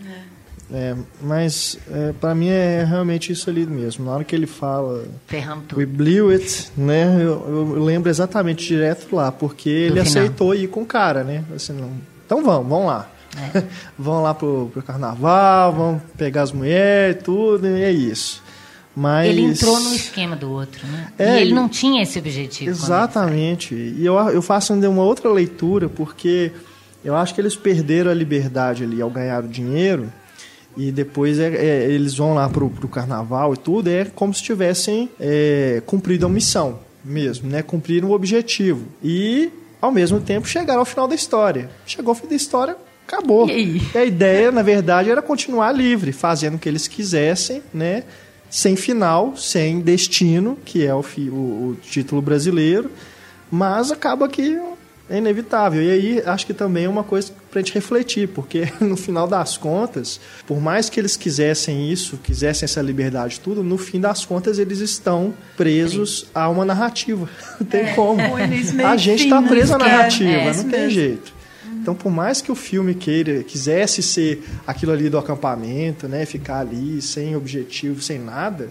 É, 0.71 0.95
mas 1.21 1.79
é, 1.91 2.13
para 2.19 2.35
mim 2.35 2.49
é 2.49 2.85
realmente 2.85 3.33
isso 3.33 3.51
ali 3.51 3.67
mesmo. 3.67 4.05
Na 4.05 4.13
hora 4.13 4.25
que 4.25 4.35
ele 4.35 4.47
fala 4.47 5.05
Ferramos 5.27 5.65
We 5.75 5.85
blew 5.85 6.31
it, 6.31 6.71
né? 6.77 7.17
Eu, 7.17 7.75
eu 7.77 7.85
lembro 7.85 8.09
exatamente 8.09 8.67
direto 8.67 9.15
lá, 9.15 9.31
porque 9.31 9.69
ele 9.69 10.03
final. 10.03 10.05
aceitou 10.05 10.55
ir 10.55 10.69
com 10.69 10.83
o 10.83 10.87
cara, 10.87 11.23
né? 11.25 11.45
Assim, 11.55 11.73
não, 11.75 11.91
então 12.25 12.43
vamos, 12.43 12.69
vamos 12.69 12.87
lá. 12.87 13.11
É. 13.55 13.63
vão 13.99 14.23
lá 14.23 14.35
pro, 14.35 14.71
pro 14.73 14.83
carnaval, 14.83 15.73
vão 15.73 16.03
pegar 16.17 16.43
as 16.43 16.53
mulheres, 16.53 17.23
tudo, 17.23 17.67
e 17.67 17.83
é 17.83 17.91
isso. 17.91 18.43
Mas 18.95 19.31
Ele 19.31 19.43
entrou 19.43 19.81
no 19.81 19.95
esquema 19.95 20.37
do 20.37 20.51
outro, 20.51 20.87
né? 20.87 21.13
É, 21.19 21.39
e 21.39 21.43
ele 21.43 21.55
não 21.55 21.67
tinha 21.69 22.03
esse 22.03 22.19
objetivo. 22.19 22.71
Exatamente. 22.71 23.75
E 23.75 24.05
eu, 24.05 24.15
eu 24.29 24.43
faço 24.43 24.75
ainda 24.75 24.89
uma 24.91 25.03
outra 25.03 25.31
leitura, 25.33 25.89
porque 25.89 26.53
eu 27.03 27.17
acho 27.17 27.35
que 27.35 27.41
eles 27.41 27.57
perderam 27.57 28.11
a 28.11 28.15
liberdade 28.15 28.85
ali 28.85 29.01
ao 29.01 29.09
ganhar 29.09 29.45
o 29.45 29.49
dinheiro. 29.49 30.13
E 30.77 30.91
depois 30.91 31.39
é, 31.39 31.49
é, 31.55 31.91
eles 31.91 32.15
vão 32.17 32.35
lá 32.35 32.49
pro, 32.49 32.71
pro 32.71 32.89
carnaval 32.89 33.53
e 33.55 33.57
tudo, 33.57 33.89
é 33.89 34.05
como 34.07 34.33
se 34.33 34.43
tivessem 34.43 35.09
é, 35.21 35.83
cumprido 35.87 36.25
a 36.27 36.29
missão 36.29 36.79
mesmo, 37.05 37.49
né? 37.51 37.63
Cumpriram 37.63 38.09
o 38.09 38.13
objetivo. 38.13 38.87
E, 39.03 39.51
ao 39.81 39.91
mesmo 39.93 40.21
tempo, 40.21 40.47
chegaram 40.49 40.81
ao 40.81 40.87
final 40.87 41.07
da 41.09 41.15
história. 41.15 41.69
Chegou 41.85 42.13
ao 42.13 42.15
fim 42.15 42.27
da 42.29 42.35
história, 42.35 42.77
acabou. 43.07 43.49
E 43.49 43.53
aí? 43.53 43.83
a 43.95 44.05
ideia, 44.05 44.51
na 44.51 44.63
verdade, 44.63 45.11
era 45.11 45.21
continuar 45.21 45.73
livre, 45.73 46.13
fazendo 46.13 46.55
o 46.55 46.59
que 46.59 46.69
eles 46.69 46.89
quisessem, 46.89 47.63
né? 47.75 48.05
Sem 48.49 48.77
final, 48.77 49.35
sem 49.37 49.81
destino, 49.81 50.59
que 50.65 50.85
é 50.87 50.95
o, 50.95 51.03
fi- 51.03 51.29
o- 51.31 51.35
o 51.73 51.77
título 51.83 52.23
brasileiro. 52.23 52.91
Mas 53.51 53.91
acaba 53.91 54.29
que 54.29 54.59
é 55.11 55.19
inevitável. 55.19 55.83
E 55.83 55.91
aí 55.91 56.23
acho 56.25 56.47
que 56.47 56.55
também 56.55 56.85
é 56.85 56.89
uma 56.89 57.03
coisa 57.05 57.33
para 57.53 57.61
a 57.61 57.63
gente 57.63 57.75
refletir, 57.75 58.29
porque 58.29 58.67
no 58.81 58.97
final 58.97 59.29
das 59.29 59.57
contas, 59.59 60.19
por 60.47 60.59
mais 60.61 60.89
que 60.89 60.99
eles 60.99 61.17
quisessem 61.17 61.93
isso, 61.93 62.17
quisessem 62.17 62.65
essa 62.65 62.81
liberdade 62.81 63.39
tudo, 63.39 63.63
no 63.63 63.77
fim 63.79 64.01
das 64.01 64.25
contas 64.25 64.59
eles 64.59 64.81
estão 64.81 65.35
presos 65.57 66.27
a 66.35 66.49
uma 66.49 66.65
narrativa. 66.65 67.29
Não 67.61 67.67
tem 67.67 67.95
como. 67.95 68.35
o 68.35 68.41
início, 68.41 68.75
meio 68.75 68.89
A 68.89 68.97
gente 68.97 69.25
está 69.25 69.41
não 69.41 69.49
preso 69.49 69.75
à 69.75 69.77
esquece. 69.77 69.95
narrativa, 70.25 70.31
É, 70.31 70.55
não 70.55 70.65
tem 70.65 70.81
mesmo. 70.81 70.91
jeito. 70.91 71.33
Então, 71.81 71.95
por 71.95 72.11
mais 72.11 72.41
que 72.41 72.51
o 72.51 72.55
filme 72.55 72.95
queira, 72.95 73.43
quisesse 73.43 74.03
ser 74.03 74.43
aquilo 74.67 74.93
ali 74.93 75.11
do 75.11 75.19
acampamento, 75.19 76.09
né, 76.09 76.25
ficar 76.25 76.61
ali 76.61 77.03
sem 77.03 77.35
objetivo, 77.37 78.01
sem 78.01 78.19
nada, 78.19 78.71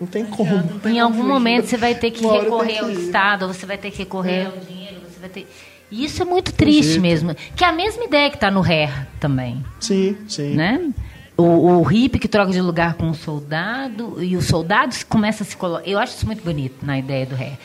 não 0.00 0.06
tem 0.08 0.24
como. 0.26 0.50
Em 0.84 0.98
algum 1.00 1.22
momento 1.22 1.66
você 1.68 1.76
vai 1.76 1.94
ter 1.94 2.10
que 2.10 2.26
recorrer 2.26 2.78
ao. 2.80 2.90
Estado, 2.90 3.46
você 3.46 3.64
vai 3.64 3.78
ter 3.78 3.90
que 3.92 3.98
recorrer 3.98 4.46
ao 4.46 4.56
dinheiro, 4.58 4.96
você 5.08 5.20
vai 5.20 5.28
ter. 5.30 5.46
E 5.92 6.04
isso 6.04 6.22
é 6.22 6.24
muito 6.24 6.52
triste 6.52 6.98
mesmo. 6.98 7.34
Que 7.54 7.64
é 7.64 7.68
a 7.68 7.72
mesma 7.72 8.02
ideia 8.04 8.30
que 8.30 8.36
está 8.36 8.50
no 8.50 8.62
Hair 8.62 9.06
também, 9.20 9.62
Sim, 9.78 10.16
sim. 10.26 10.54
né? 10.54 10.90
O, 11.36 11.42
o 11.44 11.82
hippie 11.82 12.18
que 12.18 12.28
troca 12.28 12.50
de 12.50 12.60
lugar 12.60 12.94
com 12.94 13.10
o 13.10 13.14
soldado 13.14 14.22
e 14.22 14.36
o 14.36 14.42
soldado 14.42 14.94
começa 15.08 15.42
a 15.42 15.46
se 15.46 15.56
colocar. 15.56 15.86
Eu 15.88 15.98
acho 15.98 16.16
isso 16.16 16.26
muito 16.26 16.42
bonito 16.42 16.84
na 16.84 16.98
ideia 16.98 17.24
do 17.26 17.34
Hair. 17.34 17.58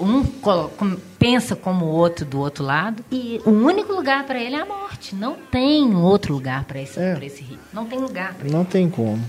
Um 0.00 0.22
pensa 1.18 1.56
como 1.56 1.86
o 1.86 1.88
outro 1.88 2.24
do 2.24 2.38
outro 2.38 2.62
lado 2.64 3.04
e 3.10 3.40
o 3.44 3.50
único 3.50 3.92
lugar 3.92 4.24
para 4.24 4.38
ele 4.40 4.54
é 4.54 4.60
a 4.60 4.64
morte. 4.64 5.14
Não 5.14 5.34
tem 5.50 5.94
outro 5.94 6.32
lugar 6.34 6.64
para 6.64 6.80
esse, 6.80 6.98
É. 7.00 7.18
esse 7.22 7.42
hippie. 7.42 7.58
Não 7.72 7.84
tem 7.84 7.98
lugar 7.98 8.32
para 8.34 8.46
ele. 8.46 8.54
Não 8.56 8.64
tem 8.64 8.88
como. 8.88 9.20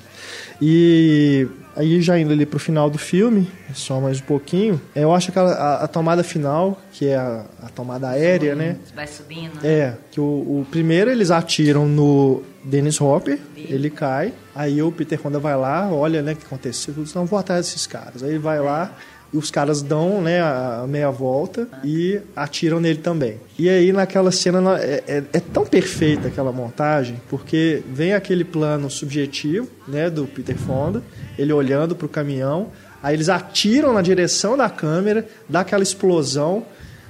E 0.61 1.47
aí 1.75 2.01
já 2.01 2.17
indo 2.19 2.31
ali 2.33 2.45
pro 2.45 2.59
final 2.59 2.89
do 2.89 2.97
filme, 2.97 3.49
só 3.73 3.99
mais 3.99 4.19
um 4.19 4.23
pouquinho, 4.23 4.79
eu 4.95 5.13
acho 5.13 5.31
que 5.31 5.39
a, 5.39 5.43
a- 5.43 5.83
a 5.83 5.87
tomada 5.87 6.23
final, 6.23 6.79
que 6.91 7.07
é 7.07 7.15
a, 7.15 7.45
a 7.61 7.69
tomada 7.69 8.09
aérea, 8.09 8.55
né? 8.55 8.77
Vai 8.95 9.07
subindo. 9.07 9.55
né? 9.55 9.61
É, 9.63 9.93
que 10.11 10.19
o, 10.19 10.23
o 10.23 10.67
primeiro 10.69 11.09
eles 11.11 11.31
atiram 11.31 11.87
no 11.87 12.43
Dennis 12.63 12.99
Hopper, 13.01 13.39
ele 13.57 13.89
cai, 13.89 14.33
aí 14.55 14.81
o 14.81 14.91
Peter 14.91 15.19
Fonda 15.19 15.39
vai 15.39 15.55
lá, 15.55 15.89
olha, 15.91 16.21
né, 16.21 16.33
o 16.33 16.35
que 16.35 16.45
aconteceu, 16.45 16.93
não 17.15 17.25
vou 17.25 17.39
atrás 17.39 17.65
desses 17.65 17.85
caras. 17.87 18.23
Aí 18.23 18.29
ele 18.31 18.39
vai 18.39 18.59
lá 18.59 18.95
e 19.33 19.37
os 19.37 19.49
caras 19.49 19.81
dão, 19.81 20.21
né, 20.21 20.41
a, 20.41 20.85
meia 20.87 21.09
volta 21.09 21.67
e 21.83 22.19
atiram 22.35 22.79
nele 22.79 22.99
também. 22.99 23.37
E 23.57 23.67
aí 23.67 23.91
naquela 23.91 24.31
cena 24.31 24.61
na- 24.61 24.79
é, 24.79 25.03
é- 25.07 25.23
é 25.33 25.39
tão 25.39 25.65
perfeita 25.65 26.27
aquela 26.27 26.51
montagem, 26.51 27.19
porque 27.29 27.81
vem 27.91 28.13
aquele 28.13 28.43
plano 28.43 28.89
subjetivo, 28.89 29.67
né, 29.87 30.09
do 30.09 30.25
Peter 30.27 30.55
Fonda, 30.57 31.01
ele 31.37 31.51
olhando 31.51 31.95
pro 31.95 32.07
caminhão, 32.07 32.67
aí 33.01 33.15
eles 33.15 33.27
atiram 33.29 33.91
na 33.93 34.01
direção 34.01 34.55
da 34.55 34.69
câmera, 34.69 35.27
dá 35.49 35.61
aquela 35.61 35.81
explosão, 35.83 36.63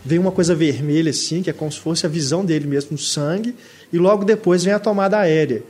vem 0.06 0.18
uma 0.20 0.32
coisa 0.32 0.56
vermelha 0.56 1.10
assim, 1.12 1.42
que 1.44 1.50
é 1.50 1.54
como 1.54 1.72
se 1.72 1.80
fosse 1.80 2.06
a 2.06 2.10
visão 2.10 2.44
dele 2.46 2.68
mesmo 2.68 2.92
no 2.94 2.98
sangue, 2.98 3.54
e 3.92 3.98
logo 3.98 4.24
depois 4.24 4.64
vem 4.64 4.74
a 4.74 4.80
tomada 4.80 5.18
aérea, 5.20 5.62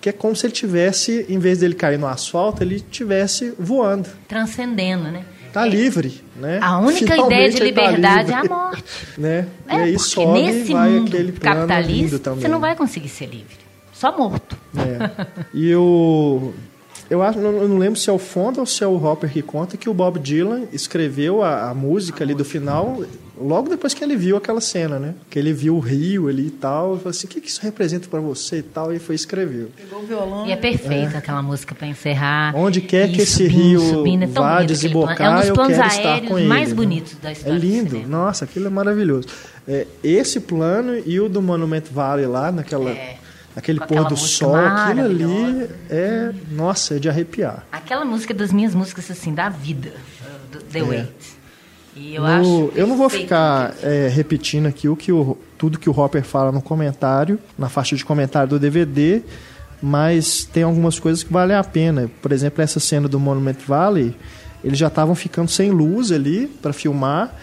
que 0.00 0.08
é 0.10 0.12
como 0.12 0.36
se 0.36 0.46
ele 0.46 0.52
tivesse, 0.52 1.24
em 1.30 1.38
vez 1.38 1.58
dele 1.58 1.74
cair 1.74 1.98
no 1.98 2.06
asfalto, 2.06 2.62
ele 2.62 2.78
tivesse 2.78 3.54
voando. 3.58 4.06
Transcendendo, 4.28 5.04
né? 5.10 5.24
Tá 5.54 5.64
É. 5.64 5.68
livre, 5.70 6.20
né? 6.34 6.58
A 6.60 6.78
única 6.80 7.14
Finalmente 7.14 7.32
ideia 7.32 7.48
de 7.48 7.58
tá 7.58 7.64
liberdade 7.64 8.32
é 8.32 8.34
a 8.34 8.44
morte. 8.44 8.84
né? 9.16 9.46
É, 9.68 9.76
e 9.76 9.82
aí 9.82 9.98
sobe 10.00 10.42
nesse 10.42 10.72
vai 10.72 10.90
mundo 10.90 11.06
aquele 11.06 11.30
capitalista, 11.30 12.34
você 12.34 12.48
não 12.48 12.58
vai 12.58 12.74
conseguir 12.74 13.08
ser 13.08 13.26
livre. 13.26 13.56
Só 13.92 14.16
morto. 14.18 14.58
É. 14.76 15.26
E 15.54 15.72
o. 15.76 16.52
Eu 17.08 17.22
acho, 17.22 17.38
eu 17.38 17.68
não 17.68 17.78
lembro 17.78 18.00
se 18.00 18.10
é 18.10 18.12
o 18.12 18.18
Fonda 18.18 18.58
ou 18.58 18.66
se 18.66 18.82
é 18.82 18.86
o 18.86 18.96
Hopper 18.96 19.30
que 19.30 19.42
conta 19.42 19.76
que 19.76 19.88
o 19.88 19.94
Bob 19.94 20.18
Dylan 20.18 20.64
escreveu 20.72 21.42
a, 21.42 21.70
a 21.70 21.74
música 21.74 22.24
ali 22.24 22.34
do 22.34 22.44
final 22.44 23.04
logo 23.38 23.68
depois 23.68 23.94
que 23.94 24.02
ele 24.02 24.16
viu 24.16 24.36
aquela 24.36 24.60
cena, 24.60 24.98
né? 24.98 25.14
Que 25.28 25.38
ele 25.38 25.52
viu 25.52 25.76
o 25.76 25.80
rio 25.80 26.28
ali 26.28 26.46
e 26.46 26.50
tal, 26.50 26.94
e 26.94 26.98
falou 26.98 27.10
assim: 27.10 27.26
o 27.26 27.30
que, 27.30 27.40
que 27.40 27.48
isso 27.48 27.60
representa 27.62 28.08
para 28.08 28.20
você 28.20 28.58
e 28.58 28.62
tal, 28.62 28.92
e 28.92 28.98
foi 28.98 29.14
e 29.14 29.16
escreveu. 29.16 29.70
Pegou 29.76 30.02
o 30.02 30.06
violão. 30.06 30.46
E 30.46 30.52
é 30.52 30.56
perfeita 30.56 31.18
aquela 31.18 31.42
música 31.42 31.74
para 31.74 31.86
encerrar. 31.86 32.54
Onde 32.56 32.80
quer 32.80 33.10
que 33.10 33.22
esse 33.22 33.48
subindo, 33.48 33.52
rio 33.52 33.80
subindo. 33.80 34.22
É 34.24 34.26
vá 34.26 34.32
bonito 34.32 34.54
aquele 34.54 34.66
desembocar. 34.68 35.20
É 35.20 35.30
um 35.30 35.38
dos 35.40 35.48
eu 35.48 35.54
quero 35.54 35.86
estar 35.86 36.20
com 36.22 36.38
ele. 36.38 36.48
mais 36.48 36.68
né? 36.68 36.74
bonitos 36.74 37.16
da 37.20 37.30
É 37.30 37.32
história 37.32 37.58
do 37.58 37.64
lindo, 37.64 38.08
nossa, 38.08 38.44
aquilo 38.44 38.66
é 38.66 38.70
maravilhoso. 38.70 39.28
É, 39.66 39.86
esse 40.02 40.40
plano 40.40 40.96
e 41.06 41.18
o 41.20 41.28
do 41.28 41.40
Monument 41.40 41.84
Valley 41.90 42.26
lá, 42.26 42.52
naquela, 42.52 42.90
É, 42.90 43.16
naquele 43.56 43.78
com 43.80 43.86
pôr 43.86 44.04
do 44.08 44.16
sol, 44.16 44.54
aquilo 44.54 45.02
ali 45.02 45.68
é, 45.88 46.32
nossa, 46.50 46.96
é 46.96 46.98
de 46.98 47.08
arrepiar. 47.08 47.66
Aquela 47.72 48.04
música 48.04 48.32
é 48.32 48.36
das 48.36 48.52
minhas 48.52 48.74
músicas 48.74 49.10
assim 49.10 49.32
da 49.34 49.48
vida, 49.48 49.92
do 50.52 50.58
The 50.60 50.78
É. 50.78 50.82
Wait. 50.82 51.33
E 51.96 52.14
eu 52.16 52.22
No- 52.22 52.28
acho 52.28 52.72
eu 52.74 52.86
não 52.86 52.96
vou 52.96 53.08
ficar 53.08 53.74
é, 53.82 54.08
repetindo 54.12 54.66
aqui 54.66 54.88
o 54.88 54.96
que 54.96 55.12
o, 55.12 55.36
tudo 55.56 55.78
que 55.78 55.88
o 55.88 55.98
Hopper 55.98 56.24
fala 56.24 56.50
no 56.50 56.60
comentário, 56.60 57.38
na 57.58 57.68
faixa 57.68 57.94
de 57.96 58.04
comentário 58.04 58.48
do 58.48 58.58
DVD, 58.58 59.22
mas 59.82 60.44
tem 60.44 60.62
algumas 60.62 60.98
coisas 60.98 61.22
que 61.22 61.32
valem 61.32 61.56
a 61.56 61.64
pena. 61.64 62.10
Por 62.22 62.32
exemplo, 62.32 62.62
essa 62.62 62.80
cena 62.80 63.06
do 63.08 63.20
Monument 63.20 63.56
Valley, 63.66 64.14
eles 64.62 64.78
já 64.78 64.88
estavam 64.88 65.14
ficando 65.14 65.50
sem 65.50 65.70
luz 65.70 66.10
ali 66.10 66.46
para 66.46 66.72
filmar. 66.72 67.34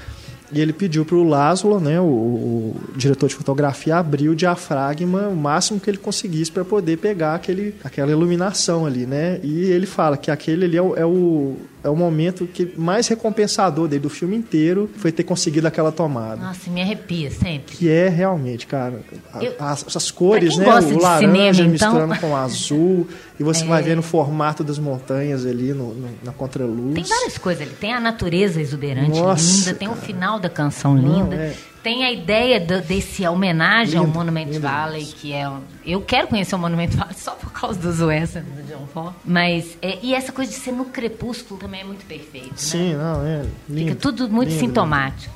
E 0.54 0.60
ele 0.60 0.74
pediu 0.74 1.06
para 1.06 1.16
o 1.16 1.24
Laszlo, 1.24 1.80
né, 1.80 1.98
o, 2.02 2.04
o 2.04 2.76
diretor 2.98 3.30
de 3.30 3.36
fotografia, 3.36 3.96
abrir 3.96 4.28
o 4.28 4.36
diafragma 4.36 5.30
o 5.30 5.36
máximo 5.36 5.80
que 5.80 5.90
ele 5.90 5.98
conseguisse 5.98 6.52
para 6.52 6.66
poder 6.66 6.98
pegar 6.98 7.36
aquele, 7.36 7.74
aquela 7.82 8.12
iluminação 8.12 8.86
ali, 8.86 9.06
né? 9.06 9.40
E 9.44 9.62
ele 9.72 9.86
fala 9.86 10.18
que 10.18 10.30
aquele 10.30 10.66
ali 10.66 10.76
é 10.76 10.82
o, 10.82 10.94
é 10.98 11.06
o 11.06 11.56
é 11.84 11.90
o 11.90 11.96
momento 11.96 12.46
que 12.46 12.74
mais 12.78 13.08
recompensador 13.08 13.88
dele 13.88 14.02
do 14.04 14.10
filme 14.10 14.36
inteiro 14.36 14.90
foi 14.98 15.12
ter 15.12 15.24
conseguido 15.24 15.68
aquela 15.68 15.92
tomada. 15.92 16.42
Nossa, 16.42 16.70
me 16.70 16.82
arrepia 16.82 17.32
sempre. 17.32 17.76
Que 17.76 17.90
é 17.90 18.08
realmente, 18.08 18.68
cara, 18.68 19.02
a, 19.34 19.44
Eu- 19.44 19.56
as, 19.60 19.86
essas 19.88 20.12
cores, 20.12 20.58
né? 20.58 20.66
O 20.66 21.00
laranja 21.02 21.20
cinema, 21.64 21.70
misturando 21.72 22.14
então. 22.14 22.30
com 22.30 22.36
o 22.36 22.36
azul. 22.38 23.08
E 23.40 23.44
você 23.44 23.64
É. 23.64 23.68
vai 23.68 23.82
vendo 23.82 24.00
o 24.00 24.04
formato 24.04 24.64
das 24.64 24.78
montanhas 24.78 25.46
ali 25.46 25.74
no, 25.74 25.94
no- 25.96 26.10
na 26.24 26.32
contraluz. 26.32 26.94
Tem 26.94 27.04
várias 27.04 27.38
coisas 27.40 27.64
ali. 27.66 27.76
Tem 27.80 27.94
a 27.94 28.00
natureza 28.00 28.62
exuberante, 28.62 29.20
Nossa, 29.20 29.52
linda. 29.70 29.74
Tem 29.74 29.88
o 29.90 29.96
final 29.96 30.40
da 30.40 30.50
canção 30.50 30.94
Não, 30.96 31.24
linda. 31.24 31.36
é. 31.36 31.56
Tem 31.84 32.04
a 32.06 32.12
ideia 32.12 32.60
do- 32.60 32.82
desse 32.82 33.28
homenagem 33.28 33.98
ao 33.98 34.06
Lindo, 34.06 34.18
Monument 34.18 34.46
lindo 34.46 34.60
Valley, 34.62 35.06
que 35.06 35.34
é... 35.34 35.50
Eu 35.86 36.02
quero 36.02 36.28
conhecer 36.28 36.54
o 36.54 36.60
Monument 36.60 36.90
Valley 36.90 37.16
só 37.16 37.32
por 37.32 37.52
causa 37.52 37.80
dos 37.80 38.00
westerns 38.02 38.48
do 38.48 38.64
John 38.64 38.86
Ford. 38.94 39.14
Mas... 39.26 39.78
é, 39.82 39.98
e 40.04 40.14
essa 40.14 40.32
coisa 40.32 40.52
de 40.52 40.58
ser 40.58 40.72
no 40.74 40.86
crepúsculo 40.86 41.60
também 41.60 41.82
é 41.82 41.84
muito 41.84 42.06
perfeito, 42.06 42.50
né? 42.50 42.58
Sim, 42.58 42.94
não, 42.94 43.26
é 43.26 43.46
lindo. 43.68 43.90
Fica 43.90 43.96
tudo 43.96 44.30
muito 44.30 44.50
lindo, 44.50 44.60
sintomático. 44.60 45.34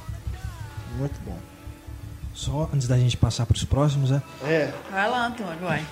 lindo. 0.91 0.99
Muito 0.99 1.19
bom. 1.25 1.37
Só 2.33 2.69
antes 2.73 2.87
da 2.87 2.97
gente 2.97 3.17
passar 3.17 3.45
para 3.45 3.55
os 3.55 3.63
próximos, 3.63 4.11
né? 4.11 4.21
É, 4.43 4.71
Vai 4.91 5.09
lá, 5.09 5.27
Antônio, 5.27 5.57
vai. 5.61 5.83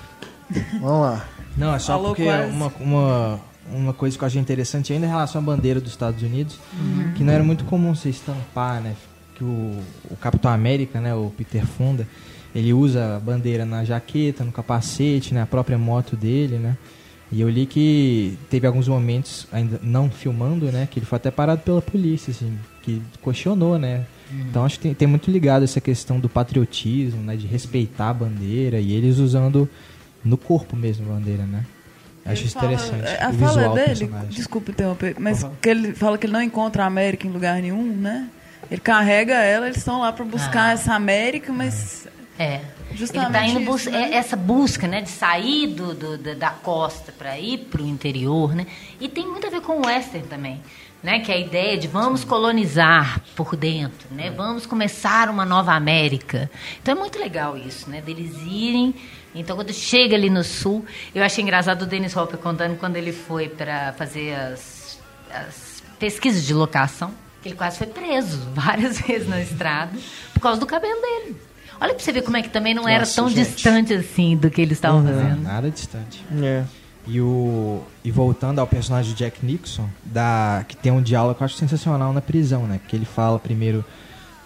vamos 0.80 1.02
lá. 1.02 1.26
Não, 1.58 1.74
é 1.74 1.80
só 1.80 1.94
Falou 1.94 2.08
porque 2.10 2.26
quase. 2.26 2.52
uma, 2.52 2.72
uma, 2.80 3.40
uma 3.72 3.94
coisa 3.94 4.18
que 4.18 4.24
eu 4.24 4.28
achei 4.28 4.42
interessante 4.42 4.92
ainda 4.94 5.06
em 5.06 5.10
relação 5.10 5.42
à 5.42 5.44
bandeira 5.44 5.80
dos 5.82 5.92
Estados 5.92 6.22
Unidos, 6.22 6.60
que 7.16 7.24
não 7.24 7.34
era 7.34 7.44
muito 7.44 7.64
comum 7.66 7.96
você 7.96 8.10
estampar, 8.10 8.82
né? 8.82 8.96
Que 9.44 9.50
o, 9.50 9.80
o 10.12 10.16
Capitão 10.18 10.50
América, 10.52 11.02
né? 11.02 11.14
O 11.14 11.32
Peter 11.38 11.66
Fonda, 11.66 12.08
ele 12.56 12.72
usa 12.74 13.18
a 13.18 13.20
bandeira 13.20 13.66
na 13.66 13.84
jaqueta, 13.84 14.44
no 14.44 14.52
capacete, 14.52 15.34
né? 15.34 15.42
A 15.42 15.46
própria 15.46 15.78
moto 15.78 16.16
dele, 16.16 16.58
né? 16.58 16.78
E 17.32 17.42
eu 17.42 17.50
li 17.50 17.66
que 17.66 18.38
teve 18.50 18.66
alguns 18.68 18.88
momentos, 18.88 19.48
ainda 19.52 19.80
não 19.84 20.10
filmando, 20.10 20.72
né? 20.72 20.88
Que 20.90 21.00
ele 21.00 21.06
foi 21.06 21.18
até 21.18 21.30
parado 21.32 21.62
pela 21.62 21.82
polícia, 21.82 22.32
assim, 22.32 22.58
que 22.82 23.02
questionou, 23.24 23.78
né? 23.78 24.06
Então 24.50 24.64
acho 24.66 24.78
que 24.78 24.84
tem, 24.84 24.94
tem 24.94 25.08
muito 25.08 25.30
ligado 25.30 25.64
essa 25.64 25.82
questão 25.82 26.20
do 26.20 26.30
patriotismo, 26.30 27.22
né? 27.22 27.36
De 27.36 27.46
respeitar 27.48 28.10
a 28.12 28.14
bandeira 28.14 28.80
e 28.80 28.94
eles 28.94 29.18
usando 29.18 29.68
no 30.24 30.38
corpo 30.38 30.76
mesmo 30.76 31.06
a 31.12 31.16
bandeira, 31.16 31.44
né? 31.44 31.66
Acho 32.26 32.42
Ele 32.44 32.48
isso 32.48 32.54
fala- 32.60 32.74
interessante. 32.74 33.08
é, 33.08 33.24
A 33.26 33.30
o 33.30 33.34
fala 33.34 33.76
dele, 33.76 34.10
desculpa 34.30 34.72
interromper, 34.72 35.16
mas 35.20 35.44
Uhum. 35.44 35.52
que 35.62 35.70
ele 35.70 35.94
fala 35.94 36.18
que 36.18 36.26
ele 36.26 36.34
não 36.34 36.42
encontra 36.42 36.84
a 36.84 36.86
América 36.88 37.28
em 37.28 37.32
lugar 37.32 37.62
nenhum, 37.62 37.84
né? 37.96 38.30
Ele 38.74 38.82
carrega 38.82 39.36
ela, 39.36 39.68
eles 39.68 39.78
estão 39.78 40.02
lá 40.02 40.12
para 40.12 40.26
buscar 40.26 40.70
Ah. 40.70 40.72
essa 40.72 40.96
América, 40.96 41.54
mas 41.54 42.08
É. 42.40 42.62
Justamente 42.96 43.26
ele 43.28 43.34
tá 43.34 43.46
indo 43.46 43.60
isso, 43.62 43.72
bus- 43.72 43.86
né? 43.86 44.10
é- 44.12 44.16
essa 44.16 44.36
busca, 44.36 44.88
né, 44.88 45.02
de 45.02 45.10
sair 45.10 45.68
do, 45.68 45.94
do- 45.94 46.36
da, 46.36 46.50
costa 46.50 47.12
para 47.12 47.38
ir 47.40 47.60
para 47.70 47.82
o 47.84 47.88
interior, 47.88 48.56
né? 48.56 48.66
E 49.00 49.08
tem 49.08 49.28
muito 49.28 49.46
a 49.46 49.50
ver 49.52 49.62
com 49.62 49.74
o 49.80 49.86
western 49.86 50.28
também, 50.28 50.60
né? 51.04 51.20
Que 51.20 51.32
é 51.32 51.36
a 51.36 51.38
ideia 51.40 51.78
de 51.78 51.88
vamos 51.88 52.24
colonizar 52.24 53.22
por 53.36 53.56
dentro, 53.56 54.08
né? 54.12 54.32
Vamos 54.32 54.66
começar 54.66 55.30
uma 55.30 55.46
nova 55.46 55.74
América. 55.74 56.50
Então 56.82 56.96
é 56.96 56.98
muito 57.00 57.20
legal 57.20 57.56
isso, 57.56 57.88
né? 57.92 58.02
Deles 58.02 58.36
irem. 58.44 58.96
Então 59.36 59.56
quando 59.56 59.72
chega 59.72 60.16
ali 60.16 60.30
no 60.32 60.44
sul, 60.44 60.84
eu 61.14 61.24
achei 61.24 61.44
engraçado 61.44 61.84
o 61.84 61.86
Dennis 61.86 62.16
Hopper 62.16 62.40
contando 62.40 62.76
quando 62.80 62.96
ele 62.96 63.12
foi 63.14 63.48
para 63.50 63.94
fazer 63.94 64.34
as, 64.36 65.00
as 65.32 65.84
pesquisas 66.00 66.44
de 66.46 66.54
locação, 66.56 67.12
ele 67.50 67.56
quase 67.56 67.78
foi 67.78 67.88
preso 67.88 68.40
várias 68.54 69.00
vezes 69.00 69.28
na 69.28 69.42
estrada 69.42 69.92
por 70.34 70.40
causa 70.40 70.60
do 70.60 70.66
cabelo 70.66 71.00
dele. 71.02 71.36
Olha 71.82 71.94
pra 71.94 72.04
você 72.04 72.12
ver 72.12 72.22
como 72.22 72.38
é 72.38 72.42
que 72.42 72.50
também 72.50 72.74
não 72.74 72.88
era 72.88 73.00
Nossa, 73.00 73.16
tão 73.16 73.30
gente. 73.30 73.56
distante 73.56 73.94
assim 73.94 74.38
do 74.38 74.50
que 74.50 74.62
eles 74.62 74.78
estavam 74.78 75.02
Não, 75.02 75.12
fazendo. 75.14 75.42
nada 75.42 75.70
distante. 75.70 76.24
É. 76.42 76.64
E, 77.06 77.20
o, 77.20 77.82
e 78.06 78.12
voltando 78.12 78.60
ao 78.60 78.68
personagem 78.68 79.12
de 79.12 79.18
Jack 79.18 79.46
Nixon, 79.46 79.90
da, 80.06 80.64
que 80.68 80.78
tem 80.78 80.90
um 80.92 81.02
diálogo 81.02 81.36
que 81.36 81.44
eu 81.44 81.46
acho 81.46 81.56
sensacional 81.58 82.14
na 82.14 82.22
prisão, 82.22 82.66
né? 82.66 82.80
Que 82.88 82.96
ele 82.96 83.04
fala 83.04 83.38
primeiro 83.38 83.84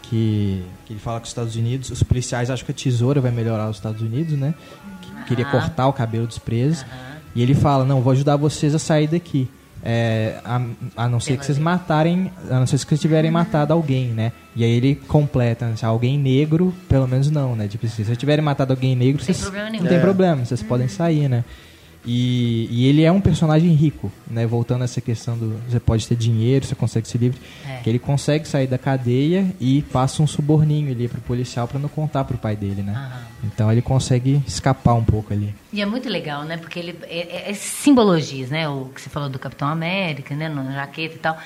que, 0.04 0.64
que 0.86 0.94
ele 0.94 1.00
fala 1.00 1.20
com 1.20 1.26
os 1.26 1.30
Estados 1.30 1.56
Unidos, 1.56 1.92
os 1.92 2.02
policiais 2.02 2.50
acham 2.50 2.66
que 2.66 2.72
a 2.72 2.76
tesoura 2.76 3.22
vai 3.22 3.30
melhorar 3.32 3.70
os 3.70 3.78
Estados 3.78 4.02
Unidos, 4.02 4.34
né? 4.38 4.56
Que 5.02 5.26
queria 5.26 5.46
Aham. 5.46 5.60
cortar 5.60 5.88
o 5.88 5.94
cabelo 5.94 6.26
dos 6.26 6.40
presos. 6.40 6.84
E 7.36 7.42
ele 7.44 7.54
fala, 7.54 7.86
não, 7.86 8.02
vou 8.02 8.12
ajudar 8.14 8.38
vocês 8.38 8.74
a 8.74 8.80
sair 8.80 9.08
daqui. 9.08 9.48
É, 9.84 10.40
a, 10.44 10.62
a 10.96 11.08
não 11.10 11.20
ser 11.20 11.38
que 11.38 11.46
vocês 11.46 11.58
matarem, 11.58 12.32
a 12.50 12.60
não 12.60 12.68
ser 12.68 12.78
que 12.80 12.86
vocês 12.86 13.00
tiverem 13.00 13.32
matado 13.32 13.72
alguém, 13.74 14.08
né? 14.08 14.32
E 14.56 14.64
aí 14.64 14.72
ele 14.72 14.96
completa, 14.96 15.68
né? 15.68 15.76
Se 15.76 15.86
alguém 15.86 16.18
negro, 16.18 16.74
pelo 16.90 17.08
menos 17.08 17.30
não, 17.30 17.56
né? 17.56 17.68
Tipo, 17.68 17.88
se 17.88 18.04
vocês 18.04 18.18
tiverem 18.18 18.44
matado 18.44 18.74
alguém 18.74 18.96
negro, 18.96 19.18
tem 19.24 19.26
vocês, 19.34 19.40
problema 19.42 19.70
nenhum. 19.70 19.84
não 19.84 19.90
tem 19.90 19.98
É. 20.00 20.02
problema, 20.02 20.46
vocês 20.46 20.64
podem 20.64 20.88
sair, 20.88 21.30
né? 21.30 21.44
E, 22.10 22.70
e 22.72 22.88
ele 22.88 23.04
é 23.04 23.12
um 23.12 23.20
personagem 23.20 23.70
rico, 23.74 24.10
né? 24.26 24.48
Voltando 24.48 24.82
a 24.84 24.86
essa 24.86 25.02
questão 25.02 25.38
do 25.38 25.60
você 25.68 25.78
pode 25.80 26.08
ter 26.08 26.16
dinheiro, 26.16 26.66
você 26.66 26.74
consegue 26.74 27.06
ser 27.06 27.18
livre, 27.18 27.38
É. 27.68 27.82
que 27.84 27.90
ele 27.90 28.00
consegue 28.00 28.48
sair 28.48 28.66
da 28.66 28.78
cadeia 28.78 29.46
e 29.60 29.82
passa 29.82 30.24
um 30.24 30.28
suborninho 30.28 30.90
ali 30.92 31.10
pro 31.10 31.20
policial 31.20 31.68
para 31.68 31.78
não 31.78 31.90
contar 31.90 32.24
pro 32.24 32.38
pai 32.38 32.56
dele, 32.56 32.82
né? 32.82 33.12
Então 33.44 33.70
ele 33.70 33.82
consegue 33.82 34.42
escapar 34.48 34.94
um 34.94 35.04
pouco 35.04 35.34
ali. 35.34 35.54
E 35.74 35.82
é 35.82 35.86
muito 35.86 36.08
legal, 36.08 36.46
né? 36.46 36.56
Porque 36.56 36.80
ele 36.80 36.96
é, 37.04 37.48
é, 37.48 37.52
é 37.52 37.54
simbologias, 37.54 38.50
né? 38.50 38.70
O 38.70 38.86
que 38.86 39.02
você 39.02 39.10
falou 39.10 39.28
do 39.28 39.38
Capitão 39.38 39.68
América, 39.68 40.34
né? 40.34 40.48
Na 40.48 40.72
jaqueta 40.72 41.16
e 41.16 41.20
tal. 41.20 41.38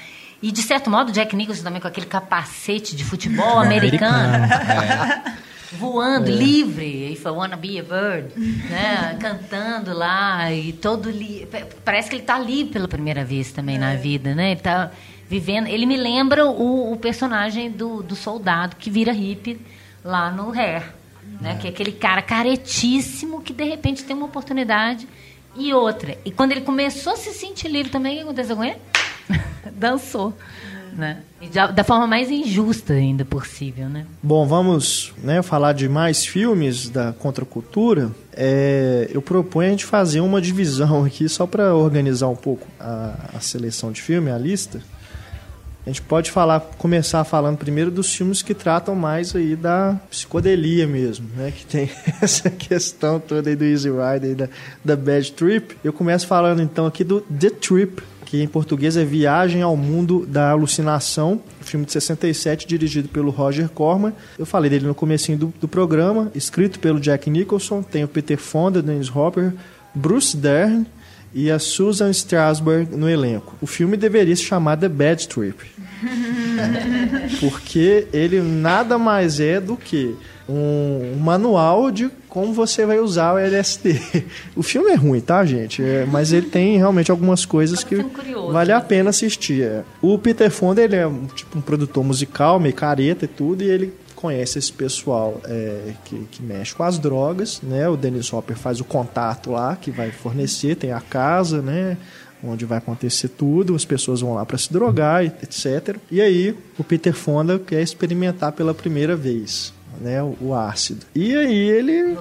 E 0.44 0.52
de 0.52 0.62
certo 0.62 0.90
modo, 0.92 1.10
o 1.10 1.12
Jack 1.12 1.36
Nicholson 1.36 1.64
também 1.64 1.82
com 1.82 1.88
aquele 1.88 2.06
capacete 2.08 2.96
de 2.96 3.04
futebol 3.04 3.58
americano. 3.60 4.48
Voando 5.74 6.30
livre, 6.30 7.12
if 7.12 7.26
I 7.26 7.30
wanna 7.30 7.56
be 7.56 7.80
a 7.80 7.84
bird, 7.84 8.34
né? 8.38 9.18
Cantando 9.22 9.94
lá 9.94 10.52
e 10.52 10.74
todo 10.74 11.10
li... 11.10 11.48
parece 11.84 12.10
que 12.10 12.16
ele 12.18 12.24
tá 12.24 12.36
ali 12.36 12.66
pela 12.66 12.88
primeira 12.88 13.24
vez 13.24 13.52
também 13.52 13.78
na 13.78 13.96
vida, 13.96 14.36
né? 14.36 14.52
Ele 14.52 14.60
tá 14.60 14.92
vivendo, 15.30 15.68
ele 15.68 15.86
me 15.86 15.96
lembra 15.96 16.46
o, 16.46 16.92
o 16.92 16.98
personagem 16.98 17.72
do, 17.72 18.04
do 18.04 18.16
soldado 18.16 18.76
que 18.76 18.90
vira 18.90 19.14
hippie 19.14 19.60
lá 20.04 20.30
no 20.30 20.52
Hair, 20.52 20.84
né? 21.40 21.58
Que 21.60 21.68
é 21.68 21.70
aquele 21.70 21.94
cara 21.94 22.22
caretíssimo 22.22 23.42
que 23.42 23.54
de 23.54 23.64
repente 23.64 24.04
tem 24.04 24.16
uma 24.16 24.26
oportunidade 24.26 25.08
e 25.56 25.74
outra. 25.74 26.18
E 26.26 26.32
quando 26.32 26.52
ele 26.52 26.62
começou 26.62 27.14
a 27.14 27.18
se 27.18 27.32
sentir 27.34 27.70
livre 27.70 27.92
também, 27.92 28.14
o 28.14 28.18
que 28.18 28.24
aconteceu 28.24 28.56
com 28.56 28.64
ele? 28.64 28.78
Dançou. 29.74 30.36
Né? 30.96 31.18
E 31.42 31.48
da, 31.48 31.68
da 31.68 31.84
forma 31.84 32.06
mais 32.06 32.30
injusta 32.30 32.94
ainda 32.94 33.26
possível, 33.26 33.90
né? 33.90 34.06
Bom, 34.22 34.46
vamos 34.46 35.14
né, 35.24 35.42
falar 35.42 35.74
de 35.74 35.88
mais 35.88 36.26
filmes 36.26 36.90
da 36.90 37.14
contracultura. 37.14 38.12
É, 38.34 39.10
eu 39.12 39.22
proponho 39.22 39.68
a 39.68 39.72
gente 39.72 39.86
fazer 39.86 40.20
uma 40.20 40.42
divisão 40.42 41.04
aqui 41.06 41.28
só 41.30 41.48
para 41.48 41.76
organizar 41.76 42.28
um 42.28 42.36
pouco 42.36 42.68
a, 42.80 43.16
a 43.36 43.40
seleção 43.40 43.92
de 43.92 44.02
filme, 44.02 44.30
a 44.30 44.38
lista. 44.38 44.82
A 45.84 45.90
gente 45.90 46.04
pode 46.04 46.30
falar, 46.30 46.60
começar 46.78 47.24
falando 47.24 47.58
primeiro 47.58 47.90
dos 47.90 48.14
filmes 48.14 48.44
que 48.44 48.54
tratam 48.54 48.94
mais 48.94 49.36
aí 49.36 49.56
da 49.56 50.00
psicodelia 50.12 50.86
mesmo, 50.86 51.28
né? 51.36 51.52
Que 51.52 51.66
tem 51.66 51.90
essa 52.22 52.52
questão 52.52 53.20
toda 53.20 53.50
aí 53.50 53.56
do 53.56 53.64
Easy 53.64 53.90
Rider 53.90 54.36
da, 54.36 54.50
da 54.86 54.96
Bad 54.96 55.32
Trip. 55.32 55.76
Eu 55.84 55.92
começo 55.92 56.28
falando 56.28 56.62
então 56.62 56.86
aqui 56.86 57.04
do 57.04 57.22
The 57.22 57.50
Trip, 57.50 58.04
que 58.32 58.42
em 58.42 58.48
português 58.48 58.96
é 58.96 59.04
Viagem 59.04 59.62
ao 59.62 59.76
Mundo 59.76 60.26
da 60.26 60.52
Alucinação, 60.52 61.42
um 61.60 61.66
filme 61.66 61.86
de 61.86 61.92
67 61.92 62.66
dirigido 62.66 63.10
pelo 63.10 63.30
Roger 63.30 63.68
Corman. 63.68 64.14
Eu 64.40 64.46
falei 64.46 64.70
dele 64.70 64.88
no 64.88 64.96
comecinho 64.96 65.38
do, 65.38 65.54
do 65.60 65.68
programa, 65.68 66.32
escrito 66.34 66.80
pelo 66.80 66.98
Jack 66.98 67.30
Nicholson, 67.30 67.84
tem 67.84 68.06
o 68.06 68.08
Peter 68.08 68.38
Fonda, 68.38 68.82
Dennis 68.82 69.14
Hopper, 69.14 69.52
Bruce 69.94 70.38
Dern 70.38 70.86
e 71.34 71.52
a 71.52 71.60
Susan 71.60 72.10
Strasberg 72.10 72.96
no 72.96 73.10
elenco. 73.10 73.54
O 73.60 73.68
filme 73.68 73.98
deveria 73.98 74.34
se 74.34 74.44
chamar 74.44 74.78
The 74.78 74.88
Bad 74.88 75.28
Trip. 75.28 75.66
Porque 77.40 78.08
ele 78.12 78.42
nada 78.42 78.98
mais 78.98 79.40
é 79.40 79.60
do 79.60 79.76
que 79.78 80.16
um, 80.48 81.16
manual 81.20 81.92
de 81.92 82.10
como 82.28 82.54
você 82.54 82.86
vai 82.86 83.00
usar 83.00 83.34
o 83.34 83.38
LSD. 83.38 84.00
O 84.56 84.64
filme 84.64 84.92
é 84.92 84.96
ruim, 84.96 85.22
tá, 85.22 85.46
gente? 85.46 85.82
É, 85.82 86.06
mas 86.06 86.32
ele 86.34 86.48
tem 86.48 86.78
realmente 86.78 87.12
algumas 87.12 87.46
coisas 87.46 87.84
Tá 87.84 87.90
que 87.90 88.04
curioso, 88.04 88.52
vale 88.52 88.72
a 88.72 88.80
né? 88.80 88.86
pena 88.88 89.10
assistir. 89.10 89.64
é. 89.64 89.84
O 90.02 90.18
Peter 90.18 90.50
Fonda, 90.52 90.82
ele 90.82 90.96
é 90.96 91.08
um, 91.08 91.26
tipo 91.28 91.58
um 91.58 91.62
produtor 91.62 92.04
musical, 92.04 92.60
meio 92.60 92.74
careta 92.76 93.26
e 93.26 93.28
tudo, 93.28 93.64
e 93.64 93.70
ele 93.70 93.94
conhece 94.16 94.60
esse 94.60 94.72
pessoal 94.72 95.42
é, 95.46 95.94
que, 96.06 96.16
que 96.30 96.44
mexe 96.44 96.76
com 96.76 96.84
as 96.84 97.00
drogas, 97.00 97.60
né? 97.64 97.90
O 97.90 97.98
Dennis 97.98 98.32
Hopper 98.32 98.56
faz 98.56 98.80
o 98.80 98.84
contato 98.84 99.52
lá, 99.52 99.76
que 99.76 99.90
vai 99.90 100.12
fornecer, 100.12 100.76
tem 100.76 100.92
a 100.92 101.02
casa, 101.02 101.60
né? 101.62 101.98
Onde 102.44 102.66
vai 102.66 102.80
acontecer 102.80 103.28
tudo, 103.28 103.76
as 103.76 103.86
pessoas 103.86 104.22
vão 104.22 104.34
lá 104.34 104.46
para 104.46 104.58
se 104.58 104.72
drogar, 104.74 105.24
etc. 105.24 105.98
E 106.10 106.20
aí 106.20 106.56
o 106.78 106.84
Peter 106.84 107.14
Fonda 107.14 107.60
quer 107.60 107.82
experimentar 107.82 108.52
pela 108.52 108.74
primeira 108.74 109.16
vez, 109.16 109.72
né? 110.00 110.24
O, 110.24 110.56
ácido. 110.56 111.06
E 111.14 111.36
aí 111.36 111.70
ele 111.70 112.18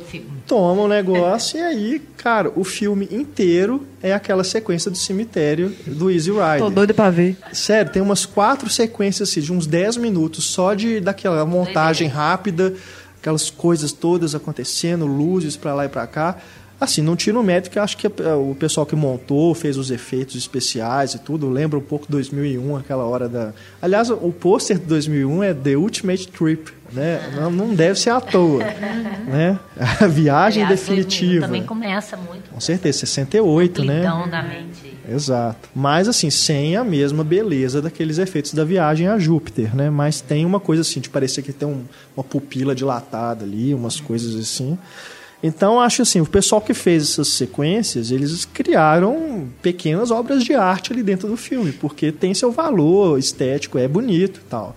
toma 0.47 0.83
o 0.83 0.89
negócio 0.89 1.59
e 1.59 1.63
aí, 1.63 2.03
cara, 2.19 2.53
o 2.55 2.65
filme 2.65 3.09
inteiro 3.11 3.87
é 4.03 4.13
aquela 4.13 4.45
sequência 4.45 4.91
do 4.91 4.99
cemitério 4.99 5.75
do 5.87 6.11
Easy 6.11 6.31
Rider. 6.31 6.59
Tô 6.59 6.71
doida 6.71 6.93
pra 6.93 7.09
ver. 7.09 7.39
Sério, 7.53 7.91
tem 7.91 8.03
umas 8.03 8.27
quatro 8.27 8.69
sequências 8.69 9.31
assim, 9.31 9.41
de 9.41 9.53
uns 9.53 9.67
10 9.67 9.97
minutos 9.97 10.45
só 10.45 10.75
de 10.75 11.01
daquela 11.01 11.47
montagem 11.47 12.09
rápida, 12.09 12.75
aquelas 13.19 13.49
coisas 13.49 13.93
todas 13.93 14.35
acontecendo, 14.35 15.07
luzes 15.07 15.57
pra 15.57 15.75
lá 15.75 15.87
e 15.87 15.89
pra 15.89 16.07
cá. 16.07 16.37
Assim, 16.81 17.03
não 17.03 17.15
tiro 17.15 17.39
o 17.39 17.43
mérito 17.43 17.71
que 17.71 17.79
eu 17.79 17.83
acho 17.83 17.97
que 17.97 18.07
o 18.07 18.57
pessoal 18.59 18.87
que 18.87 18.97
montou, 18.97 19.55
fez 19.55 19.77
os 19.77 19.91
efeitos 19.91 20.35
especiais 20.35 21.13
e 21.15 21.19
tudo, 21.19 21.51
lembra 21.51 21.79
um 21.79 21.83
pouco 21.83 22.07
2001, 22.09 22.77
aquela 22.77 23.05
hora 23.05 23.29
da... 23.29 23.53
Aliás, 23.83 24.09
o 24.09 24.33
pôster 24.33 24.79
de 24.79 24.87
2001 24.87 25.43
é 25.43 25.53
The 25.53 25.77
Ultimate 25.77 26.29
Trip, 26.29 26.73
né? 26.91 27.21
Não, 27.37 27.51
não 27.51 27.75
deve 27.75 27.99
ser 27.99 28.11
à 28.11 28.21
toa, 28.21 28.65
né? 29.29 29.59
A 30.01 30.07
viagem 30.07 30.63
Aliás, 30.63 30.81
definitiva. 30.81 31.47
também 31.47 31.65
começa 31.65 32.17
muito. 32.17 32.51
Com 32.51 32.61
certeza, 32.61 33.01
68, 33.01 33.85
né? 33.85 34.03
da 34.31 34.43
mente. 34.43 34.99
Exato. 35.09 35.69
Mas 35.75 36.09
assim, 36.09 36.31
sem 36.31 36.77
a 36.77 36.85
mesma 36.85 37.23
beleza 37.23 37.83
daqueles 37.83 38.17
efeitos 38.17 38.55
da 38.55 38.65
viagem 38.65 39.07
a 39.07 39.19
Júpiter, 39.19 39.75
né? 39.77 39.91
Mas 39.91 40.21
tem 40.21 40.47
uma 40.47 40.61
coisa 40.61 40.83
assim, 40.83 41.01
de 41.01 41.11
parecer 41.11 41.43
que 41.43 41.53
tem 41.53 41.69
um, 41.69 41.85
uma 42.17 42.25
pupila 42.25 42.75
dilatada 42.75 43.45
ali, 43.45 43.75
umas 43.75 44.01
coisas 44.01 44.35
assim. 44.35 44.79
Então, 45.43 45.81
acho 45.81 46.03
assim, 46.03 46.21
o 46.21 46.27
pessoal 46.27 46.61
que 46.61 46.75
fez 46.75 47.03
essas 47.05 47.29
sequências, 47.29 48.11
eles 48.11 48.45
criaram 48.45 49.49
pequenas 49.63 50.11
obras 50.11 50.45
de 50.45 50.55
arte 50.55 50.93
ali 50.93 51.03
dentro 51.03 51.29
do 51.29 51.37
filme, 51.37 51.73
porque 51.73 52.13
tem 52.13 52.35
seu 52.35 52.53
valor 52.53 53.19
estético, 53.19 53.79
é 53.79 53.89
bonito 53.89 54.41
e 54.41 54.49
tal. 54.51 54.77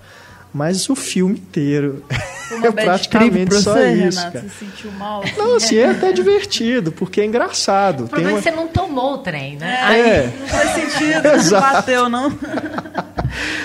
Mas 0.53 0.87
o 0.87 0.95
filme 0.95 1.35
inteiro 1.39 2.03
é 2.63 2.71
praticamente 2.71 3.55
só 3.55 3.73
você, 3.73 3.91
isso. 3.93 4.19
Renato, 4.19 4.33
cara. 4.33 4.45
Você 4.47 4.65
sentiu 4.65 4.91
mal? 4.91 5.23
Não, 5.35 5.55
assim, 5.55 5.77
é 5.77 5.89
até 5.89 6.11
divertido, 6.11 6.91
porque 6.91 7.21
é 7.21 7.25
engraçado. 7.25 8.03
O 8.05 8.07
problema 8.07 8.33
uma... 8.33 8.37
é 8.39 8.41
que 8.43 8.49
você 8.49 8.55
não 8.55 8.67
tomou 8.67 9.15
o 9.15 9.17
trem, 9.17 9.57
né? 9.57 9.73
É, 9.81 10.19
Aí, 10.19 10.39
não 10.39 10.47
faz 10.47 10.69
sentido, 10.71 11.23
não 11.23 11.33
Exato. 11.35 11.73
bateu, 11.73 12.07
não. 12.09 12.27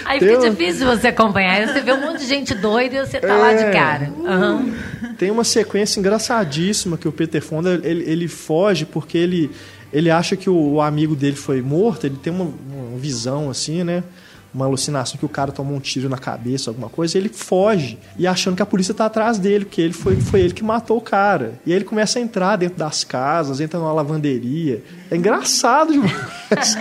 aí 0.07 0.19
fica 0.19 0.39
uma- 0.39 0.51
difícil 0.51 0.87
você 0.87 1.09
acompanhar. 1.09 1.53
Aí 1.61 1.67
Você 1.67 1.81
vê 1.81 1.93
um 1.93 2.01
monte 2.01 2.21
de 2.21 2.27
gente 2.27 2.55
doida 2.55 2.97
e 2.97 3.07
você 3.07 3.21
tá 3.21 3.37
lá 3.37 3.53
de 3.53 3.65
É. 3.65 3.71
cara. 3.71 4.13
Aham. 4.27 4.73
Tem 5.19 5.31
uma 5.31 5.45
sequência 5.45 5.99
engraçadíssima 6.01 6.97
que 6.97 7.07
o 7.09 7.13
Peter 7.13 7.43
Fonda 7.43 7.81
ele, 7.85 8.05
ele 8.11 8.29
foge 8.29 8.87
porque 8.87 9.19
ele, 9.19 9.51
ele 9.93 10.11
acha 10.11 10.37
que 10.37 10.49
o, 10.49 10.75
o 10.75 10.81
amigo 10.81 11.15
dele 11.15 11.37
foi 11.37 11.61
morto. 11.61 12.07
Ele 12.07 12.17
tem 12.17 12.33
uma, 12.33 12.45
uma 12.45 12.99
visão 12.99 13.51
assim, 13.51 13.85
né? 13.85 14.03
Uma 14.53 14.65
alucinação 14.65 15.19
que 15.19 15.25
o 15.25 15.29
cara 15.29 15.53
tomou 15.53 15.77
um 15.77 15.81
tiro 15.81 16.09
na 16.09 16.19
cabeça, 16.19 16.71
alguma 16.71 16.89
coisa. 16.89 17.19
Ele 17.19 17.29
foge 17.29 17.99
e 18.17 18.27
achando 18.27 18.57
que 18.57 18.63
a 18.63 18.67
polícia 18.67 18.95
tá 18.95 19.07
atrás 19.07 19.39
dele, 19.39 19.65
porque 19.65 19.81
ele 19.81 19.93
foi, 19.93 20.17
foi 20.17 20.41
ele 20.41 20.55
que 20.55 20.65
matou 20.65 20.97
o 20.97 21.01
cara. 21.01 21.61
E 21.67 21.73
aí 21.73 21.77
ele 21.77 21.85
começa 21.85 22.19
a 22.19 22.23
entrar 22.23 22.57
dentro 22.57 22.79
das 22.79 23.05
casas, 23.05 23.61
entra 23.61 23.79
numa 23.79 23.93
lavanderia. 23.93 24.83
É 25.11 25.17
engraçado 25.17 25.93
demais. 25.93 26.77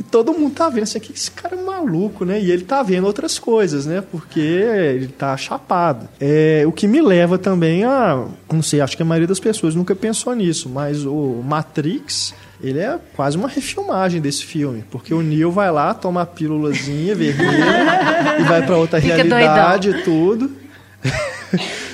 E 0.00 0.02
todo 0.04 0.32
mundo 0.32 0.54
tá 0.54 0.70
vendo 0.70 0.84
assim, 0.84 0.98
que 0.98 1.12
esse 1.12 1.30
cara 1.30 1.54
é 1.54 1.62
maluco, 1.62 2.24
né? 2.24 2.40
E 2.40 2.50
ele 2.50 2.64
tá 2.64 2.82
vendo 2.82 3.06
outras 3.06 3.38
coisas, 3.38 3.84
né? 3.84 4.02
Porque 4.10 4.40
ele 4.40 5.08
tá 5.08 5.36
chapado. 5.36 6.08
É, 6.18 6.64
o 6.66 6.72
que 6.72 6.88
me 6.88 7.02
leva 7.02 7.36
também 7.36 7.84
a. 7.84 8.24
Não 8.50 8.62
sei, 8.62 8.80
acho 8.80 8.96
que 8.96 9.02
a 9.02 9.06
maioria 9.06 9.28
das 9.28 9.38
pessoas 9.38 9.74
nunca 9.74 9.94
pensou 9.94 10.34
nisso, 10.34 10.70
mas 10.70 11.04
o 11.04 11.42
Matrix. 11.44 12.34
Ele 12.62 12.78
é 12.78 12.98
quase 13.14 13.36
uma 13.36 13.48
refilmagem 13.48 14.20
desse 14.20 14.44
filme, 14.44 14.84
porque 14.90 15.14
o 15.14 15.22
Neo 15.22 15.50
vai 15.50 15.70
lá, 15.70 15.94
toma 15.94 16.22
a 16.22 16.26
pílulazinha 16.26 17.14
vermelha 17.14 18.36
e 18.38 18.42
vai 18.42 18.64
pra 18.64 18.76
outra 18.76 19.00
Fica 19.00 19.14
realidade 19.16 19.90
e 19.90 20.02
tudo. 20.02 20.50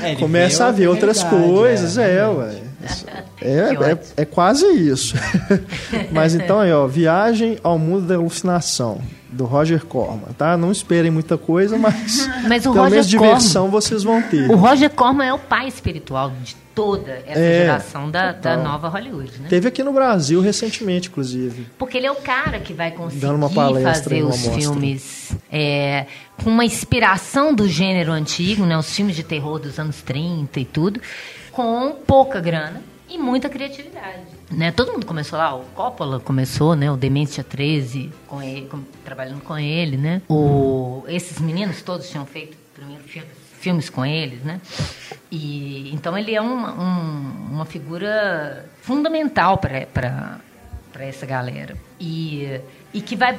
É, 0.02 0.14
Começa 0.16 0.66
a 0.66 0.70
ver 0.70 0.88
outra 0.88 1.09
outras 1.09 1.22
realidade, 1.22 1.55
coisas, 1.55 1.98
é, 1.98 2.18
é, 2.18 2.28
ué. 2.28 2.55
É, 3.40 3.93
é, 3.93 3.98
é 4.18 4.24
quase 4.24 4.66
isso. 4.66 5.14
Mas 6.12 6.34
então 6.34 6.60
aí, 6.60 6.72
ó, 6.72 6.86
Viagem 6.86 7.59
ao 7.62 7.78
Mundo 7.78 8.06
da 8.06 8.16
Alucinação, 8.16 9.01
do 9.36 9.44
Roger 9.44 9.84
Corman, 9.84 10.32
tá? 10.36 10.56
Não 10.56 10.72
esperem 10.72 11.10
muita 11.10 11.36
coisa, 11.38 11.76
mas, 11.78 12.28
Mas 12.48 12.66
o 12.66 12.70
pelo 12.72 12.82
Roger 12.84 12.90
menos 12.90 13.08
diversão 13.08 13.70
vocês 13.70 14.02
vão 14.02 14.20
ter. 14.22 14.50
O 14.50 14.56
Roger 14.56 14.90
Corman 14.90 15.26
é 15.26 15.32
o 15.32 15.38
pai 15.38 15.68
espiritual 15.68 16.32
de 16.42 16.56
toda 16.74 17.10
essa 17.26 17.40
É, 17.40 17.60
geração 17.60 18.10
da, 18.10 18.32
da 18.32 18.56
nova 18.56 18.88
Hollywood, 18.88 19.40
né? 19.40 19.46
Teve 19.48 19.68
aqui 19.68 19.82
no 19.82 19.92
Brasil 19.92 20.40
recentemente, 20.42 21.08
inclusive. 21.08 21.66
Porque 21.78 21.96
ele 21.96 22.06
é 22.06 22.12
o 22.12 22.16
cara 22.16 22.60
que 22.60 22.74
vai 22.74 22.90
conseguir 22.90 23.20
fazer 23.82 24.22
os 24.22 24.28
mostra. 24.28 24.52
filmes 24.52 25.32
é, 25.50 26.06
com 26.42 26.50
uma 26.50 26.64
inspiração 26.64 27.54
do 27.54 27.66
gênero 27.66 28.12
antigo, 28.12 28.66
né? 28.66 28.76
Os 28.76 28.94
filmes 28.94 29.16
de 29.16 29.22
terror 29.22 29.58
dos 29.58 29.78
anos 29.78 30.02
30 30.02 30.60
e 30.60 30.64
tudo, 30.64 31.00
com 31.50 31.92
pouca 32.06 32.40
grana 32.40 32.82
e 33.08 33.18
muita 33.18 33.48
criatividade. 33.48 34.22
Né? 34.50 34.70
Todo 34.72 34.92
mundo 34.92 35.06
começou 35.06 35.38
lá, 35.38 35.54
o 35.54 35.62
Coppola 35.74 36.18
começou, 36.20 36.74
né? 36.74 36.90
O 36.90 36.96
Demência 36.96 37.44
13, 37.44 38.10
com 38.26 38.42
ele, 38.42 38.66
com- 38.66 38.82
trabalhando 39.04 39.40
com 39.42 39.56
ele, 39.58 39.96
né? 39.96 40.22
O, 40.28 41.04
esses 41.08 41.38
meninos 41.40 41.82
todos 41.82 42.08
tinham 42.10 42.26
feito 42.26 42.56
primeiro 42.74 43.02
filme, 43.04 43.28
filmes 43.60 43.88
com 43.90 44.04
eles, 44.04 44.42
né? 44.42 44.60
E, 45.30 45.90
então 45.94 46.16
ele 46.18 46.34
é 46.34 46.40
uma, 46.40 46.72
um- 46.72 47.48
uma 47.52 47.64
figura 47.64 48.66
fundamental 48.82 49.58
para 49.58 50.38
essa 51.00 51.24
galera. 51.26 51.76
E, 52.00 52.60
e 52.92 53.00
que 53.00 53.14
vai 53.16 53.38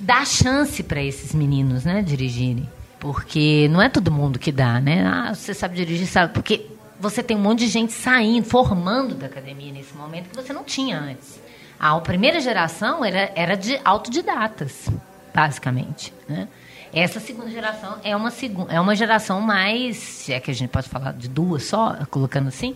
dar 0.00 0.26
chance 0.26 0.82
para 0.82 1.02
esses 1.02 1.34
meninos, 1.34 1.84
né, 1.84 2.02
dirigirem. 2.02 2.68
Porque 3.00 3.68
não 3.70 3.80
é 3.80 3.88
todo 3.88 4.10
mundo 4.10 4.38
que 4.40 4.50
dá, 4.50 4.80
né? 4.80 5.04
Ah, 5.06 5.32
você 5.34 5.54
sabe 5.54 5.76
dirigir, 5.76 6.06
sabe? 6.08 6.32
Porque 6.32 6.66
você 7.00 7.22
tem 7.22 7.36
um 7.36 7.40
monte 7.40 7.60
de 7.60 7.68
gente 7.68 7.92
saindo, 7.92 8.44
formando 8.46 9.14
da 9.14 9.26
academia 9.26 9.72
nesse 9.72 9.94
momento 9.96 10.30
que 10.30 10.36
você 10.36 10.52
não 10.52 10.64
tinha 10.64 10.98
antes. 10.98 11.40
A 11.78 11.98
primeira 12.00 12.40
geração 12.40 13.04
era, 13.04 13.30
era 13.34 13.56
de 13.56 13.80
autodidatas, 13.84 14.88
basicamente, 15.34 16.12
né? 16.28 16.48
Essa 16.92 17.20
segunda 17.20 17.50
geração 17.50 17.98
é 18.02 18.16
uma, 18.16 18.32
é 18.70 18.80
uma 18.80 18.96
geração 18.96 19.40
mais, 19.40 20.28
é 20.28 20.40
que 20.40 20.50
a 20.50 20.54
gente 20.54 20.70
pode 20.70 20.88
falar 20.88 21.12
de 21.12 21.28
duas 21.28 21.64
só, 21.64 21.94
colocando 22.10 22.48
assim, 22.48 22.74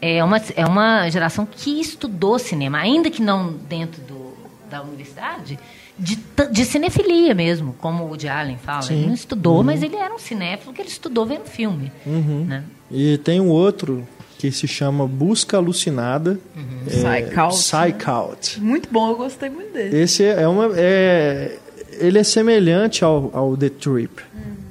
é 0.00 0.24
uma, 0.24 0.38
é 0.56 0.66
uma 0.66 1.08
geração 1.10 1.46
que 1.46 1.80
estudou 1.80 2.38
cinema, 2.38 2.78
ainda 2.78 3.10
que 3.10 3.22
não 3.22 3.52
dentro 3.52 4.00
do, 4.02 4.34
da 4.68 4.82
universidade, 4.82 5.58
de, 5.98 6.18
de 6.50 6.64
cinefilia 6.64 7.34
mesmo, 7.34 7.74
como 7.78 8.04
o 8.04 8.08
Woody 8.08 8.28
Allen 8.28 8.58
fala. 8.58 8.84
Ele 8.90 9.06
não 9.06 9.14
estudou, 9.14 9.62
mas 9.62 9.82
ele 9.82 9.96
era 9.96 10.14
um 10.14 10.18
cinéfilo 10.18 10.72
que 10.72 10.80
ele 10.80 10.88
estudou 10.88 11.26
vendo 11.26 11.44
filme. 11.44 11.92
Né? 12.06 12.64
E 12.90 13.18
tem 13.18 13.40
um 13.40 13.48
outro 13.48 14.06
que 14.38 14.50
se 14.50 14.66
chama 14.66 15.06
Busca 15.06 15.56
Alucinada. 15.56 16.38
É, 16.86 17.22
Psych 17.22 17.38
Out, 17.38 17.56
Psych 17.56 18.10
Out. 18.10 18.60
Muito 18.60 18.88
bom, 18.90 19.10
eu 19.10 19.16
gostei 19.16 19.48
muito 19.48 19.72
dele. 19.72 19.96
Esse 19.96 20.24
é 20.24 20.48
uma. 20.48 20.70
É, 20.74 21.58
ele 21.92 22.18
é 22.18 22.24
semelhante 22.24 23.04
ao, 23.04 23.30
ao 23.32 23.56
The 23.56 23.68
Trip. 23.68 24.22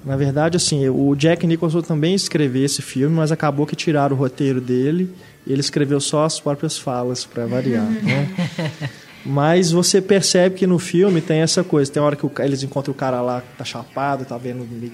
Na 0.03 0.17
verdade, 0.17 0.57
assim, 0.57 0.89
o 0.89 1.15
Jack 1.15 1.45
Nicholson 1.45 1.81
também 1.81 2.15
escreveu 2.15 2.65
esse 2.65 2.81
filme, 2.81 3.15
mas 3.15 3.31
acabou 3.31 3.67
que 3.67 3.75
tiraram 3.75 4.15
o 4.15 4.19
roteiro 4.19 4.59
dele 4.59 5.09
e 5.45 5.51
ele 5.53 5.61
escreveu 5.61 5.99
só 6.01 6.25
as 6.25 6.39
próprias 6.39 6.77
falas 6.77 7.23
para 7.23 7.45
variar. 7.45 7.85
né? 8.01 8.27
Mas 9.23 9.71
você 9.71 10.01
percebe 10.01 10.55
que 10.55 10.65
no 10.65 10.79
filme 10.79 11.21
tem 11.21 11.41
essa 11.41 11.63
coisa. 11.63 11.91
Tem 11.91 12.01
hora 12.01 12.15
que 12.15 12.25
o 12.25 12.31
eles 12.39 12.63
encontram 12.63 12.91
o 12.91 12.95
cara 12.97 13.21
lá 13.21 13.41
que 13.41 13.55
tá 13.57 13.63
chapado, 13.63 14.25
tá 14.25 14.35
vendo. 14.37 14.67
meio- 14.69 14.91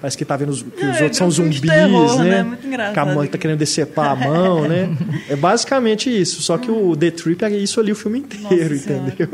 Parece 0.00 0.18
que 0.18 0.24
tá 0.24 0.36
vendo 0.36 0.48
os, 0.50 0.60
que 0.62 0.84
os 0.84 0.96
É, 0.98 1.02
outros 1.04 1.16
são 1.16 1.26
é 1.26 1.28
um 1.28 1.30
zumbis, 1.30 1.60
terror, 1.60 2.18
né? 2.18 2.30
né? 2.30 2.42
Muito 2.42 2.66
engraçado. 2.66 2.94
Que 2.94 2.98
a 2.98 3.04
mãe 3.14 3.28
tá 3.28 3.38
querendo 3.38 3.58
decepar 3.58 4.10
a 4.10 4.16
mão, 4.16 4.66
né? 4.68 4.88
É 5.30 5.36
basicamente 5.36 6.10
isso. 6.10 6.42
Só 6.42 6.58
que 6.58 6.68
o 6.70 6.96
The 6.96 7.12
Trip 7.12 7.44
é 7.44 7.50
isso 7.50 7.78
ali 7.78 7.92
o 7.92 7.96
filme 7.96 8.18
inteiro, 8.18 8.74
Nossa 8.74 8.92
entendeu? 8.92 9.28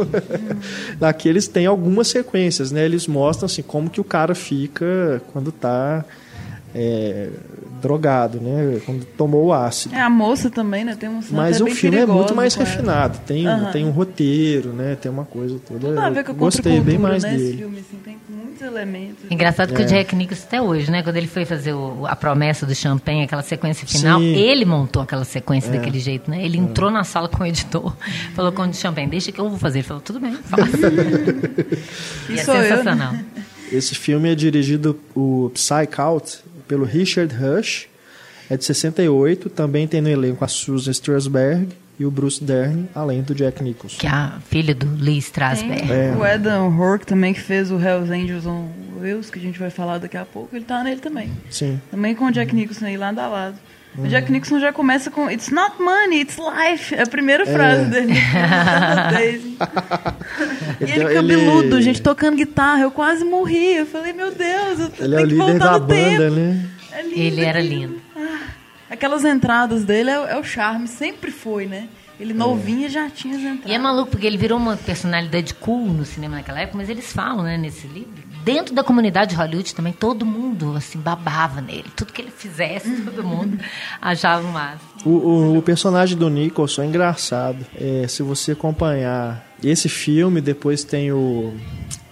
Naqueles 1.01 1.49
tem 1.49 1.65
algumas 1.67 2.09
sequências, 2.09 2.71
né? 2.71 2.85
Eles 2.85 3.07
mostram 3.07 3.47
assim 3.47 3.63
como 3.63 3.89
que 3.89 4.01
o 4.01 4.05
cara 4.05 4.35
fica 4.35 5.23
quando 5.33 5.51
tá 5.51 6.05
é, 6.75 7.31
drogado, 7.81 8.41
né? 8.41 8.81
Quando 8.85 9.05
tomou 9.05 9.47
o 9.47 9.53
ácido. 9.53 9.95
É, 9.95 10.01
a 10.01 10.11
moça 10.11 10.51
também, 10.51 10.85
né? 10.85 10.97
Tem 10.99 11.09
um 11.09 11.21
Mas 11.31 11.61
o 11.61 11.67
filme 11.67 11.99
é 11.99 12.07
muito 12.07 12.35
mais 12.35 12.57
ela. 12.57 12.65
refinado. 12.65 13.19
Tem, 13.27 13.47
Aham. 13.47 13.71
tem 13.73 13.85
um 13.85 13.91
roteiro, 13.91 14.73
né? 14.73 14.97
Tem 15.01 15.11
uma 15.11 15.25
coisa 15.25 15.59
toda. 15.67 15.89
Tudo 15.89 15.99
a 16.01 16.11
ver 16.11 16.25
com 16.25 16.33
Gostei 16.35 16.81
bem 16.81 16.99
mais 16.99 17.23
né? 17.23 17.35
Esse 17.35 17.45
dele. 17.45 17.57
filme, 17.59 17.79
assim, 17.79 17.97
tem 18.05 18.17
muitos 18.29 18.63
elementos. 18.63 19.25
Engraçado 19.31 19.75
que 19.75 19.83
É. 19.83 19.85
o 19.85 19.89
Jack 19.89 20.17
Nicholson 20.17 20.45
até 20.47 20.63
hoje, 20.63 20.91
né? 20.91 21.03
Quando 21.03 21.17
ele 21.17 21.27
foi 21.27 21.45
fazer 21.45 21.73
o- 21.75 22.07
a 22.07 22.17
promessa 22.17 22.65
do 22.67 22.75
champanhe, 22.75 23.23
aquela 23.25 23.43
sequência 23.43 23.87
final, 23.87 24.19
Sim. 24.21 24.35
ele 24.35 24.65
montou 24.65 25.03
aquela 25.03 25.23
É. 25.23 25.25
sequência 25.25 25.71
daquele 25.73 25.99
jeito, 26.01 26.31
né? 26.31 26.45
Ele 26.45 26.59
entrou 26.59 26.91
na 26.91 27.05
sala 27.05 27.29
com 27.29 27.43
o 27.43 27.47
editor, 27.47 27.95
falou 28.35 28.53
com 28.53 28.63
o 28.63 28.73
champanhe, 28.75 29.07
deixa 29.09 29.31
que 29.31 29.41
eu 29.41 29.49
vou 29.49 29.59
fazer. 29.59 29.79
Ele 29.81 29.87
falou, 29.87 30.03
tudo 30.03 30.19
bem, 30.21 30.33
faça. 30.35 30.63
e 32.31 32.39
é 32.39 32.45
sou 32.45 32.55
eu, 32.55 32.61
né? 32.63 32.69
sensacional. 32.69 33.15
Esse 33.71 33.95
filme 33.95 34.31
é 34.31 34.35
dirigido 34.35 34.99
o 35.15 35.51
Psych 35.55 36.01
Out 36.01 36.39
pelo 36.67 36.85
Richard 36.85 37.35
Rush. 37.35 37.89
É 38.49 38.57
de 38.57 38.65
68. 38.65 39.51
Também 39.51 39.87
tem 39.89 40.01
no 40.01 40.09
elenco 40.09 40.45
a 40.45 40.49
Susan 40.49 40.91
Strasberg 40.91 41.69
e 41.99 42.05
o 42.05 42.11
Bruce 42.11 42.43
Dern, 42.43 42.89
além 42.95 43.23
do 43.23 43.35
Jack 43.35 43.63
Nicholson. 43.63 43.99
Que 43.99 44.07
é 44.07 44.11
a 44.11 44.39
filha 44.49 44.75
do 44.75 44.87
Lee 45.03 45.19
Strasberg. 45.19 45.91
É. 45.91 46.15
o 46.17 46.23
Adam 46.23 46.69
Rourke 46.71 47.07
também, 47.07 47.33
que 47.33 47.41
fez 47.41 47.71
o 47.71 47.81
Hells 47.81 48.13
Angels 48.13 48.47
on 48.47 48.69
Wheels, 49.01 49.31
que 49.31 49.39
a 49.39 49.43
gente 49.43 49.59
vai 49.59 49.71
falar 49.71 49.99
daqui 49.99 50.17
a 50.17 50.25
pouco. 50.25 50.55
Ele 50.55 50.65
tá 50.65 50.83
nele 50.85 51.01
também. 51.01 51.31
Sim. 51.51 51.81
Também 51.91 52.15
com 52.15 52.27
o 52.27 52.31
Jack. 52.31 52.55
Nicholson 52.55 52.87
aí 52.87 52.97
lado 52.97 53.19
a 53.19 53.27
lado. 53.27 53.57
O 53.99 54.07
Jack 54.07 54.31
Nicholson 54.31 54.61
já 54.61 54.73
começa 54.73 55.11
com 55.11 55.31
It's 55.31 55.51
not 55.51 55.81
money, 55.81 56.21
it's 56.21 56.37
life. 56.37 56.95
É 56.95 57.03
a 57.03 57.07
primeira 57.07 57.47
frase 57.47 57.87
dele. 57.91 58.13
Daisy. 59.13 59.57
e 60.81 60.85
ele 60.85 61.03
Então, 61.05 61.15
cabeludo, 61.15 61.77
ele- 61.77 61.83
gente, 61.83 62.03
tocando 62.03 62.37
guitarra. 62.37 62.83
Eu 62.83 62.91
quase 62.91 63.25
morri. 63.25 63.77
Eu 63.77 63.87
falei, 63.87 64.13
meu 64.13 64.31
Deus, 64.33 64.81
eu 64.81 64.93
Ele 65.07 65.15
é 65.15 65.17
tenho 65.19 65.27
o 65.27 65.29
que 65.29 65.35
líder 65.35 65.37
voltar 65.37 65.65
da 65.73 65.79
no 65.79 65.87
banda, 65.87 65.97
tempo. 65.97 66.31
né? 66.37 66.67
É 66.93 67.03
lindo 67.03 67.15
Ele 67.21 67.45
era 67.45 67.61
lindo. 67.61 68.01
Aquelas 68.91 69.25
entradas 69.25 69.85
dele 69.85 70.11
é, 70.11 70.15
é 70.15 70.37
o 70.39 70.45
charme, 70.45 70.87
sempre 70.87 71.31
foi, 71.31 71.67
né? 71.67 71.89
Ele 72.19 72.33
novinho 72.33 72.89
já 72.89 73.11
tinha 73.11 73.35
as 73.37 73.43
entradas. 73.43 73.71
E 73.71 73.75
é 73.75 73.79
maluco, 73.79 74.11
porque 74.11 74.27
ele 74.27 74.39
virou 74.39 74.59
uma 74.59 74.77
personalidade 74.77 75.53
cool 75.55 75.87
no 75.89 76.05
cinema 76.05 76.37
naquela 76.37 76.61
época, 76.61 76.79
mas 76.79 76.89
eles 76.89 77.13
falam, 77.13 77.43
né, 77.43 77.59
nesse 77.59 77.87
livro. 77.89 78.13
Dentro 78.47 78.73
da 78.73 78.85
comunidade 78.85 79.31
de 79.31 79.37
Hollywood 79.37 79.75
também, 79.75 79.93
todo 79.93 80.25
mundo, 80.25 80.73
assim, 80.77 81.01
babava 81.01 81.61
nele. 81.61 81.87
Tudo 81.97 82.13
que 82.13 82.23
ele 82.23 82.31
fizesse, 82.31 82.89
todo 83.03 83.25
mundo 83.25 83.59
achava 84.01 84.47
massa. 84.53 84.79
O, 85.05 85.11
o, 85.11 85.59
o 85.59 85.63
personagem 85.63 86.17
do 86.17 86.31
Nicholson 86.31 86.83
é 86.83 86.87
engraçado. 86.87 87.67
É, 87.75 88.07
se 88.07 88.23
você 88.23 88.53
acompanhar 88.53 89.45
esse 89.65 89.89
filme, 89.89 90.41
depois 90.41 90.85
tem 90.85 91.11
o 91.11 91.55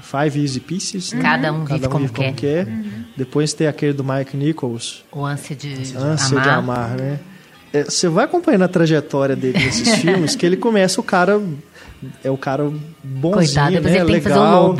Five 0.00 0.40
Easy 0.42 0.58
Pieces. 0.58 1.12
né? 1.12 1.22
Cada 1.22 1.52
um 1.52 1.64
vive 1.64 1.68
Cada 1.80 1.86
um 1.86 1.90
como 1.90 2.06
vive 2.06 2.12
como 2.14 2.34
quer. 2.34 2.64
quer. 2.66 2.72
Depois 3.16 3.52
tem 3.52 3.68
aquele 3.68 3.92
do 3.92 4.02
Mike 4.02 4.36
Nichols, 4.36 5.04
O 5.12 5.24
ânsia 5.24 5.54
de, 5.54 5.72
de 5.92 5.96
Ânsia 5.96 6.36
amar. 6.36 6.42
de 6.42 6.48
Amar, 6.50 6.90
né? 6.96 7.20
É, 7.72 7.84
você 7.84 8.08
vai 8.08 8.24
acompanhando 8.24 8.62
a 8.62 8.68
trajetória 8.68 9.36
dele 9.36 9.56
nesses 9.56 9.94
filmes, 10.02 10.34
que 10.34 10.44
ele 10.44 10.56
começa 10.56 11.00
o 11.00 11.04
cara... 11.04 11.40
É 12.22 12.30
o 12.30 12.36
cara 12.36 12.64
bonzinho, 13.02 13.32
Coitado, 13.46 13.70
depois 13.76 13.94
né? 13.94 14.00
ele 14.00 14.06
tem 14.12 14.14
que 14.16 14.28
fazer 14.28 14.38
o 14.38 14.42
Legal. 14.42 14.76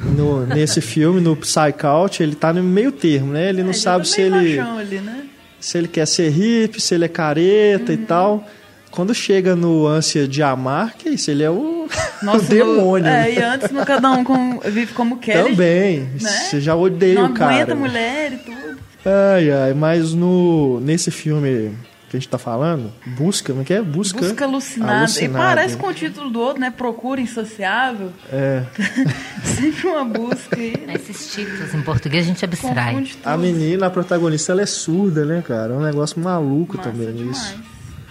No, 0.00 0.46
nesse 0.46 0.80
filme, 0.80 1.20
no 1.20 1.34
Psych 1.36 1.84
Out, 1.84 2.22
ele 2.22 2.34
tá 2.34 2.52
no 2.52 2.62
meio 2.62 2.92
termo, 2.92 3.32
né? 3.32 3.48
Ele 3.48 3.62
não 3.62 3.70
É, 3.70 3.74
sabe 3.74 4.06
se 4.06 4.28
tá 4.30 4.36
meio 4.36 4.48
ele 4.52 4.60
ali, 4.60 4.98
né? 5.00 5.24
se 5.60 5.76
ele 5.76 5.88
quer 5.88 6.06
ser 6.06 6.28
hippie, 6.30 6.80
se 6.80 6.94
ele 6.94 7.04
é 7.04 7.08
careta 7.08 7.92
Uhum. 7.92 7.98
e 7.98 8.02
tal. 8.06 8.46
Quando 8.90 9.12
chega 9.14 9.54
no 9.56 9.86
ânsia 9.86 10.26
de 10.26 10.42
amar, 10.42 10.94
que 10.94 11.10
isso? 11.10 11.30
Ele 11.30 11.42
é 11.42 11.50
o, 11.50 11.86
o 12.22 12.24
no- 12.24 12.40
demônio. 12.42 13.06
É, 13.06 13.10
né? 13.24 13.34
e 13.34 13.42
antes 13.42 13.70
no 13.70 13.84
Cada 13.84 14.10
Um 14.12 14.22
com, 14.24 14.60
Vive 14.60 14.92
Como 14.94 15.18
Quer. 15.18 15.44
Também. 15.44 16.00
né? 16.00 16.08
Você 16.18 16.60
já 16.60 16.74
odeia 16.74 17.14
Não 17.14 17.30
o 17.30 17.34
cara. 17.34 17.54
aguenta 17.54 17.74
mulher 17.74 18.32
e 18.32 18.36
tudo. 18.38 18.78
Ai, 19.04 19.50
ai, 19.50 19.74
mas 19.74 20.12
no, 20.14 20.80
nesse 20.80 21.10
filme 21.10 21.72
que 22.08 22.16
a 22.16 22.20
gente 22.20 22.28
tá 22.28 22.38
falando, 22.38 22.92
Busca, 23.06 23.52
como 23.52 23.62
é 23.62 23.64
que 23.64 23.74
é? 23.74 23.82
Busca, 23.82 24.20
Busca 24.20 24.44
alucinada. 24.44 25.06
E 25.20 25.28
parece 25.28 25.76
com 25.76 25.86
o 25.88 25.94
título 25.94 26.30
do 26.30 26.40
outro, 26.40 26.60
né? 26.60 26.70
Procura 26.70 27.20
Insociável. 27.20 28.10
É, 28.32 28.62
Sempre 29.44 29.86
uma 29.88 30.04
busca 30.04 30.56
aí. 30.56 30.76
né? 30.86 30.94
Esses 30.94 31.32
títulos 31.32 31.74
em 31.74 31.82
português 31.82 32.24
a 32.24 32.28
gente 32.28 32.44
abstrai. 32.44 33.06
A 33.24 33.36
menina, 33.36 33.86
a 33.86 33.90
protagonista, 33.90 34.52
ela 34.52 34.62
é 34.62 34.66
surda, 34.66 35.24
né, 35.24 35.42
cara? 35.46 35.74
É 35.74 35.76
um 35.76 35.82
negócio 35.82 36.20
maluco 36.20 36.76
Massa 36.76 36.90
também 36.90 37.12
demais. 37.12 37.36
isso. 37.36 37.54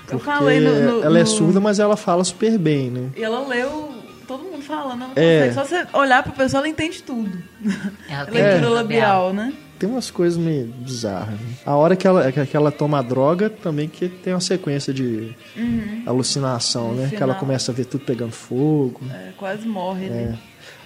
Eu 0.10 0.20
falei 0.20 0.60
no, 0.62 1.00
no- 1.00 1.04
ela 1.04 1.20
é 1.20 1.26
surda, 1.26 1.60
mas 1.60 1.80
ela 1.80 1.98
fala 1.98 2.24
super 2.24 2.58
bem, 2.58 2.90
né? 2.90 3.10
E 3.16 3.22
ela 3.24 3.46
leu, 3.46 3.92
todo 4.26 4.44
mundo 4.44 4.62
falando, 4.62 5.06
É. 5.16 5.52
Só 5.54 5.66
você 5.66 5.86
olhar 5.92 6.24
pra 6.24 6.32
pessoa, 6.32 6.62
ela 6.62 6.70
entende 6.70 7.04
tudo. 7.04 7.38
Ela 8.10 8.26
tem 8.26 8.42
Leitura 8.42 8.70
labial, 8.70 9.34
né? 9.34 9.52
Tem 9.80 9.88
umas 9.90 10.10
coisas 10.10 10.38
meio 10.38 10.66
bizarras. 10.66 11.40
Né? 11.40 11.48
A 11.66 11.76
hora 11.76 11.96
que 11.96 12.08
ela, 12.08 12.32
que 12.32 12.58
ela 12.58 12.72
toma 12.72 13.00
a 13.00 13.02
droga, 13.02 13.50
também 13.50 13.88
que 13.88 14.10
tem 14.10 14.34
uma 14.34 14.40
sequência 14.42 14.94
de 14.94 15.36
alucinação, 16.06 16.90
No 16.90 16.96
né? 16.96 17.04
Que 17.06 17.10
final. 17.16 17.30
ela 17.30 17.36
começa 17.40 17.72
a 17.72 17.76
ver 17.76 17.86
tudo 17.86 18.04
pegando 18.06 18.32
fogo. 18.32 19.02
É, 19.12 19.32
quase 19.38 19.68
morre 19.68 20.06
ali. 20.06 20.14
É. 20.16 20.36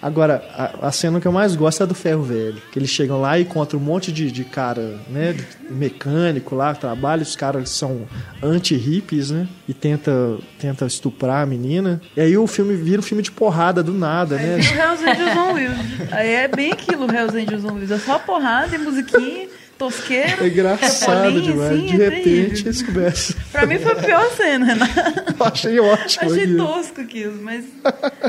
Agora, 0.01 0.43
a, 0.53 0.87
a 0.87 0.91
cena 0.91 1.19
que 1.21 1.27
eu 1.27 1.31
mais 1.31 1.55
gosto 1.55 1.81
é 1.81 1.83
a 1.83 1.87
do 1.87 1.93
ferro 1.93 2.23
velho. 2.23 2.61
Que 2.71 2.79
eles 2.79 2.89
chegam 2.89 3.21
lá 3.21 3.37
e 3.37 3.43
encontram 3.43 3.79
um 3.79 3.83
monte 3.83 4.11
de, 4.11 4.31
de 4.31 4.43
cara, 4.43 4.99
né? 5.09 5.33
de 5.33 5.73
mecânico 5.73 6.55
lá, 6.55 6.73
trabalha, 6.73 7.21
os 7.21 7.35
caras 7.35 7.69
são 7.69 8.07
anti-hippies, 8.41 9.29
né? 9.29 9.47
E 9.67 9.73
tenta, 9.73 10.11
tenta 10.59 10.85
estuprar 10.85 11.43
a 11.43 11.45
menina. 11.45 12.01
E 12.17 12.21
aí 12.21 12.37
o 12.37 12.47
filme 12.47 12.75
vira 12.75 12.99
um 12.99 13.03
filme 13.03 13.21
de 13.21 13.31
porrada 13.31 13.83
do 13.83 13.93
nada, 13.93 14.35
né? 14.37 14.55
Aí 14.55 14.61
o 14.61 14.63
Hells 14.63 15.05
Angels 15.05 15.37
on 15.37 15.53
Wheels. 15.53 16.11
Aí 16.11 16.29
é 16.29 16.47
bem 16.47 16.71
aquilo, 16.71 17.05
o 17.05 17.11
Hells 17.13 17.37
Angels 17.37 17.63
on 17.65 17.73
Wheels. 17.73 17.91
É 17.91 17.99
só 17.99 18.17
porrada 18.17 18.75
e 18.75 18.79
musiquinha, 18.79 19.47
tosqueira. 19.81 20.37
É 20.43 20.47
engraçado 20.47 21.23
bolinha, 21.23 21.41
demais. 21.41 21.71
assim, 21.71 21.85
de 21.87 22.01
é 22.03 22.09
repente 22.09 22.61
eles 22.67 22.81
começam. 22.83 23.35
Pra 23.51 23.65
mim 23.65 23.79
foi 23.79 23.91
a 23.91 23.95
pior 23.95 24.31
cena, 24.31 24.65
Renato. 24.65 24.93
Eu 25.39 25.45
achei 25.45 25.79
ótimo. 25.79 26.29
Achei 26.31 26.43
aquilo. 26.43 26.67
tosco 26.67 27.01
aquilo, 27.01 27.41
mas. 27.41 27.65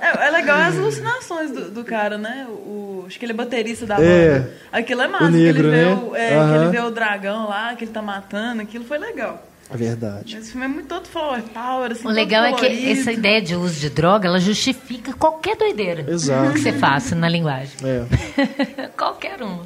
É, 0.01 0.27
é 0.27 0.31
legal 0.31 0.59
as 0.59 0.79
alucinações 0.79 1.51
do, 1.51 1.71
do 1.71 1.85
cara, 1.85 2.17
né? 2.17 2.47
O, 2.49 3.05
acho 3.07 3.19
que 3.19 3.25
ele 3.25 3.33
é 3.33 3.37
baterista 3.37 3.85
da 3.85 4.01
É. 4.01 4.39
banda. 4.39 4.51
Aquilo 4.73 5.03
é 5.03 5.09
massa, 5.09 5.25
O 5.25 5.29
que, 5.29 5.33
negro, 5.37 5.69
ele 5.69 5.77
vê 5.77 5.85
né? 5.85 5.95
o, 5.95 6.17
é, 6.17 6.29
que 6.29 6.35
Aham. 6.35 6.63
ele 6.63 6.71
vê 6.71 6.81
o 6.81 6.91
dragão 6.91 7.49
lá, 7.49 7.75
que 7.75 7.85
ele 7.85 7.93
tá 7.93 8.01
matando, 8.03 8.63
aquilo 8.63 8.85
foi 8.85 8.99
legal. 8.99 9.47
É 9.73 9.77
verdade. 9.77 10.37
Esse 10.37 10.51
filme 10.51 10.67
é 10.67 10.69
muito 10.69 10.87
todo 10.87 11.09
flower 11.09 11.43
power, 11.45 11.93
assim, 11.93 12.01
O 12.01 12.03
todo 12.05 12.13
legal 12.15 12.45
é 12.45 12.53
que 12.53 12.91
essa 12.93 13.11
ideia 13.11 13.41
de 13.41 13.55
uso 13.57 13.81
de 13.81 13.89
droga, 13.89 14.29
ela 14.29 14.39
justifica 14.39 15.15
qualquer 15.15 15.57
doideira 15.57 16.05
Exato. 16.11 16.53
que 16.53 16.59
você 16.61 16.73
faça 16.75 17.15
na 17.15 17.27
linguagem. 17.29 17.73
É. 17.83 18.89
qualquer 18.97 19.41
uma. 19.43 19.63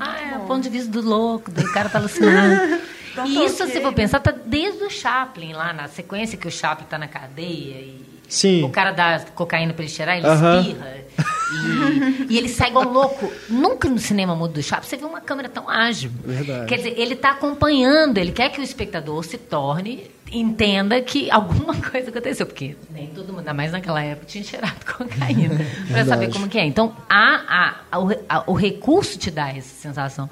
Ah, 0.00 0.20
é 0.20 0.36
o 0.36 0.46
ponto 0.46 0.62
de 0.62 0.70
vista 0.70 0.90
do 0.90 1.00
louco, 1.00 1.50
do 1.50 1.72
cara 1.72 1.88
tá 1.90 1.98
alucinando. 1.98 2.80
E 3.26 3.44
isso, 3.44 3.66
se 3.66 3.80
for 3.80 3.92
pensar, 3.92 4.20
tá 4.20 4.30
desde 4.30 4.84
o 4.84 4.90
Chaplin, 4.90 5.52
lá 5.52 5.72
na 5.72 5.88
sequência 5.88 6.38
que 6.38 6.46
o 6.46 6.50
Chaplin 6.50 6.86
tá 6.86 6.98
na 6.98 7.08
cadeia 7.08 7.80
e 7.80 8.07
Sim. 8.28 8.62
o 8.64 8.68
cara 8.68 8.92
dá 8.92 9.20
cocaína 9.34 9.72
pra 9.72 9.82
ele 9.84 9.92
cheirar, 9.92 10.16
ele 10.18 10.26
espirra. 10.26 10.98
E, 11.50 12.34
e 12.34 12.38
ele 12.38 12.48
sai 12.48 12.68
igual 12.68 12.84
louco. 12.88 13.30
Nunca 13.48 13.88
no 13.88 13.98
cinema 13.98 14.36
mudo 14.36 14.54
do 14.54 14.62
Chaplin 14.62 14.86
você 14.88 14.96
vê 14.96 15.04
uma 15.04 15.20
câmera 15.20 15.48
tão 15.48 15.68
ágil. 15.68 16.10
Verdade. 16.24 16.66
Quer 16.66 16.76
dizer, 16.76 16.94
ele 16.98 17.16
tá 17.16 17.30
acompanhando, 17.30 18.18
ele 18.18 18.32
quer 18.32 18.50
que 18.50 18.60
o 18.60 18.62
espectador 18.62 19.24
se 19.24 19.38
torne, 19.38 20.10
entenda 20.30 21.00
que 21.00 21.30
alguma 21.30 21.74
coisa 21.80 22.10
aconteceu. 22.10 22.44
Porque 22.46 22.76
nem 22.90 23.06
todo 23.08 23.28
mundo, 23.28 23.38
ainda 23.40 23.54
mais 23.54 23.72
naquela 23.72 24.02
época, 24.02 24.26
tinha 24.26 24.44
cheirado 24.44 24.84
cocaína. 24.84 25.58
pra 25.90 26.04
saber 26.04 26.30
como 26.30 26.48
que 26.48 26.58
é. 26.58 26.64
Então, 26.66 26.94
há, 27.08 27.80
há, 27.90 27.98
o, 27.98 28.10
a- 28.28 28.44
o 28.46 28.52
recurso 28.52 29.18
te 29.18 29.30
dá 29.30 29.48
essa 29.48 29.74
sensação. 29.74 30.28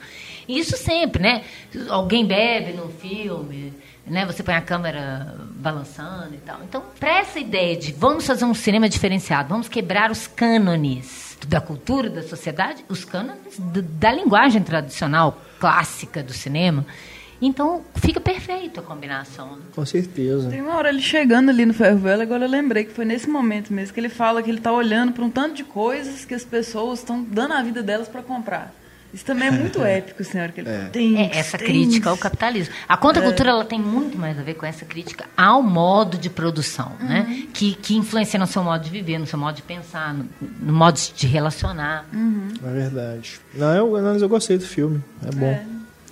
E 0.47 0.59
isso 0.59 0.77
sempre, 0.77 1.23
né? 1.23 1.43
Alguém 1.89 2.25
bebe 2.27 2.73
num 2.75 2.89
filme, 2.91 3.73
né? 4.07 4.25
Você 4.27 4.43
põe 4.43 4.55
a 4.55 4.61
câmera 4.61 5.35
balançando 5.57 6.35
e 6.35 6.39
tal. 6.39 6.61
Então, 6.63 6.83
para 6.99 7.19
essa 7.19 7.39
ideia 7.39 7.77
de 7.77 7.93
vamos 7.93 8.27
fazer 8.27 8.45
um 8.45 8.55
cinema 8.55 8.89
diferenciado, 8.89 9.49
vamos 9.49 9.69
quebrar 9.69 10.11
os 10.11 10.27
cânones 10.27 11.37
da 11.47 11.61
cultura, 11.61 12.09
da 12.09 12.23
sociedade, 12.23 12.85
os 12.89 13.05
cânones 13.05 13.59
da 13.59 14.13
linguagem 14.13 14.63
tradicional, 14.63 15.41
clássica 15.59 16.23
do 16.23 16.33
cinema. 16.33 16.87
Então, 17.41 17.83
fica 17.97 18.19
perfeito 18.19 18.81
a 18.81 18.83
combinação. 18.83 19.59
Com 19.75 19.85
certeza. 19.85 20.49
Tem 20.49 20.63
uma 20.63 20.75
hora 20.75 20.89
ele 20.89 21.03
chegando 21.03 21.51
ali 21.51 21.67
no 21.67 21.75
ferro 21.75 21.99
velho, 21.99 22.23
agora 22.23 22.47
eu 22.47 22.51
lembrei 22.51 22.85
que 22.85 22.93
foi 22.93 23.05
nesse 23.05 23.29
momento 23.29 23.73
mesmo 23.73 23.93
que 23.93 24.01
ele 24.01 24.09
fala 24.09 24.43
que 24.43 24.51
ele 24.51 24.61
tá 24.61 24.73
olhando 24.73 25.13
para 25.13 25.25
um 25.25 25.31
tanto 25.31 25.55
de 25.55 25.65
coisas 25.65 26.25
que 26.25 26.33
as 26.33 26.45
pessoas 26.45 27.01
estão 27.01 27.23
dando 27.23 27.53
a 27.53 27.63
vida 27.63 27.83
delas 27.83 28.09
para 28.09 28.23
comprar. 28.23 28.73
Isso 29.17 29.25
também 29.25 29.49
é 29.49 29.51
muito 29.51 29.81
épico, 29.83 30.23
senhora, 30.23 30.53
que 30.53 30.61
ele 30.61 30.71
tem 30.93 31.19
É 31.19 31.39
essa 31.39 31.57
crítica 31.57 32.11
ao 32.11 32.19
capitalismo. 32.19 32.75
A 32.87 32.99
contracultura 32.99 33.49
ela 33.49 33.65
tem 33.65 33.81
muito 33.81 34.19
mais 34.19 34.39
a 34.39 34.43
ver 34.43 34.53
com 34.55 34.67
essa 34.67 34.85
crítica 34.85 35.25
ao 35.35 35.63
modo 35.63 36.19
de 36.19 36.29
produção, 36.29 36.93
né? 37.01 37.47
Que, 37.55 37.75
que 37.77 37.97
influencia 37.97 38.39
no 38.39 38.47
seu 38.47 38.63
modo 38.63 38.85
de 38.85 38.91
viver, 38.91 39.19
no 39.19 39.27
seu 39.27 39.39
modo 39.39 39.57
de 39.57 39.63
pensar, 39.63 40.13
no, 40.13 40.29
no 40.61 40.73
modo 40.75 40.97
de 40.97 41.15
te 41.15 41.27
relacionar. 41.27 42.05
É 42.63 42.71
verdade. 42.71 43.41
Não, 43.55 43.75
eu, 43.75 43.91
mas 44.03 44.21
eu 44.21 44.29
gostei 44.29 44.59
do 44.59 44.67
filme. 44.67 45.03
É 45.27 45.35
bom. 45.35 45.65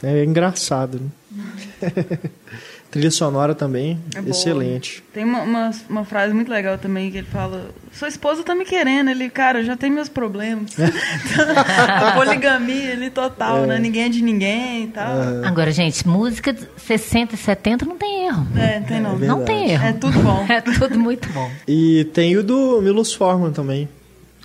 É, 0.02 0.24
engraçado, 0.24 0.98
né? 0.98 1.10
Trilha 2.94 3.10
sonora 3.10 3.56
também, 3.56 3.98
É 4.14 4.20
boa. 4.20 4.30
excelente. 4.30 5.02
Tem 5.12 5.24
uma, 5.24 5.40
uma, 5.42 5.70
uma 5.90 6.04
frase 6.04 6.32
muito 6.32 6.48
legal 6.48 6.78
também 6.78 7.10
que 7.10 7.18
ele 7.18 7.26
fala: 7.26 7.70
Sua 7.92 8.06
esposa 8.06 8.44
tá 8.44 8.54
me 8.54 8.64
querendo. 8.64 9.10
Ele, 9.10 9.28
cara, 9.28 9.58
eu 9.58 9.64
já 9.64 9.76
tenho 9.76 9.92
meus 9.92 10.08
problemas. 10.08 10.70
a 11.98 12.12
poligamia 12.14 12.92
ali 12.92 13.10
total, 13.10 13.66
né? 13.66 13.80
Ninguém 13.80 14.04
é 14.04 14.08
de 14.08 14.22
ninguém 14.22 14.84
e 14.84 14.86
tal. 14.86 15.12
Agora, 15.44 15.72
gente, 15.72 16.06
música 16.06 16.52
de 16.52 16.64
60 16.76 17.34
e 17.34 17.36
70 17.36 17.84
não 17.84 17.96
tem 17.98 18.26
erro. 18.28 18.46
É, 18.56 18.78
tem 18.78 19.00
não. 19.00 19.16
É 19.16 19.26
não 19.26 19.38
verdade. 19.38 19.44
tem 19.44 19.70
erro. 19.72 19.86
É 19.86 19.92
tudo 19.92 20.18
bom. 20.20 20.46
É 20.54 20.60
tudo 20.60 20.96
muito 20.96 21.28
bom. 21.32 21.50
E 21.66 22.04
tem 22.12 22.36
o 22.36 22.44
do 22.44 22.80
Milos 22.80 23.12
Forman 23.12 23.50
também. 23.50 23.88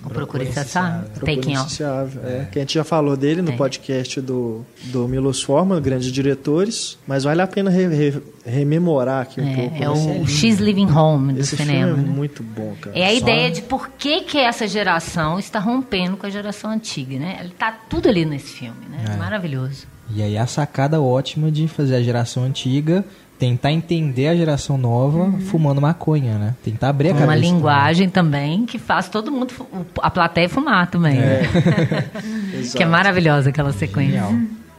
O 0.04 0.08
Procura 0.08 0.44
Insaciável. 0.44 1.10
Taking 1.20 1.36
Off. 1.36 1.66
Insaciável, 1.66 2.22
é. 2.24 2.48
Que 2.50 2.58
a 2.58 2.62
gente 2.62 2.72
já 2.74 2.82
falou 2.84 3.16
dele 3.16 3.42
no 3.42 3.48
Tem. 3.48 3.56
podcast 3.58 4.18
do, 4.20 4.64
do 4.84 5.06
Milos 5.06 5.42
Forman, 5.42 5.80
grandes 5.82 6.10
diretores. 6.10 6.96
Mas 7.06 7.24
vale 7.24 7.42
a 7.42 7.46
pena 7.46 7.68
re- 7.70 7.86
re- 8.10 8.22
rememorar 8.46 9.22
aqui 9.22 9.40
um 9.42 9.54
pouco. 9.54 9.74
É, 9.74 9.78
é 9.78 9.80
né? 9.80 10.20
o 10.22 10.26
She's 10.26 10.58
Living 10.58 10.90
Home 10.90 11.34
do 11.34 11.40
Esse 11.40 11.56
cinema. 11.56 11.88
filme 11.88 12.02
é 12.04 12.06
né? 12.08 12.14
muito 12.16 12.42
bom, 12.42 12.74
cara. 12.80 12.98
É 12.98 13.04
a 13.06 13.10
Só- 13.10 13.16
ideia 13.18 13.50
de 13.50 13.60
por 13.62 13.90
que, 13.90 14.22
que 14.22 14.38
essa 14.38 14.66
geração 14.66 15.38
está 15.38 15.58
rompendo 15.58 16.16
com 16.16 16.26
a 16.26 16.30
geração 16.30 16.70
antiga, 16.70 17.18
né? 17.18 17.36
Ele 17.40 17.50
tá 17.58 17.70
tudo 17.88 18.08
ali 18.08 18.24
nesse 18.24 18.52
filme, 18.54 18.86
né? 18.90 19.04
É. 19.12 19.16
Maravilhoso. 19.16 19.86
E 20.14 20.22
aí 20.22 20.36
a 20.38 20.46
sacada 20.46 21.00
ótima 21.00 21.50
de 21.50 21.68
fazer 21.68 21.94
a 21.96 22.02
geração 22.02 22.42
antiga 22.44 23.04
tentar 23.40 23.72
entender 23.72 24.28
a 24.28 24.36
geração 24.36 24.76
nova 24.78 25.32
fumando 25.50 25.80
maconha, 25.80 26.36
né? 26.38 26.54
Tentar 26.62 26.90
abrir 26.90 27.08
a 27.08 27.12
Uma 27.12 27.20
cabeça. 27.26 27.40
linguagem 27.40 28.08
também 28.10 28.66
que 28.66 28.78
faz 28.78 29.08
todo 29.08 29.32
mundo, 29.32 29.52
a 30.00 30.10
plateia 30.10 30.48
fumar 30.48 30.88
também. 30.90 31.16
né? 31.16 31.40
que 32.76 32.82
é 32.82 32.86
maravilhosa 32.86 33.48
aquela 33.48 33.72
sequência. 33.72 34.20
Genial. 34.20 34.32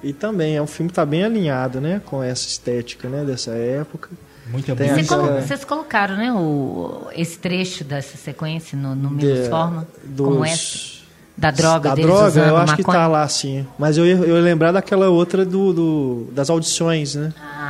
E 0.03 0.13
também 0.13 0.55
é 0.55 0.61
um 0.61 0.67
filme 0.67 0.89
que 0.89 0.95
tá 0.95 1.05
bem 1.05 1.23
alinhado, 1.23 1.81
né? 1.81 2.01
Com 2.05 2.23
essa 2.23 2.47
estética, 2.47 3.09
né? 3.09 3.23
Dessa 3.25 3.51
época. 3.51 4.09
Muita 4.49 4.75
Tem 4.75 4.89
Você 4.89 5.03
colo- 5.05 5.41
vocês 5.41 5.63
colocaram, 5.65 6.17
né, 6.17 6.33
o, 6.33 7.07
esse 7.15 7.37
trecho 7.37 7.83
dessa 7.83 8.17
sequência 8.17 8.77
no, 8.77 8.93
no 8.95 9.15
De- 9.15 9.47
Forma? 9.49 9.87
dos- 10.03 10.27
Como 10.27 10.43
essa? 10.45 11.01
Da 11.37 11.49
droga 11.49 11.89
da 11.89 11.95
deles 11.95 12.11
droga, 12.11 12.41
eu 12.41 12.57
acho 12.57 12.75
que 12.75 12.81
maconha? 12.81 12.97
tá 12.99 13.07
lá 13.07 13.27
sim. 13.27 13.65
Mas 13.79 13.97
eu 13.97 14.05
ia, 14.05 14.15
eu 14.15 14.35
ia 14.35 14.41
lembrar 14.41 14.71
daquela 14.71 15.09
outra 15.09 15.45
do, 15.45 15.71
do- 15.73 16.27
das 16.33 16.49
audições, 16.49 17.15
né? 17.15 17.33
Ah. 17.41 17.60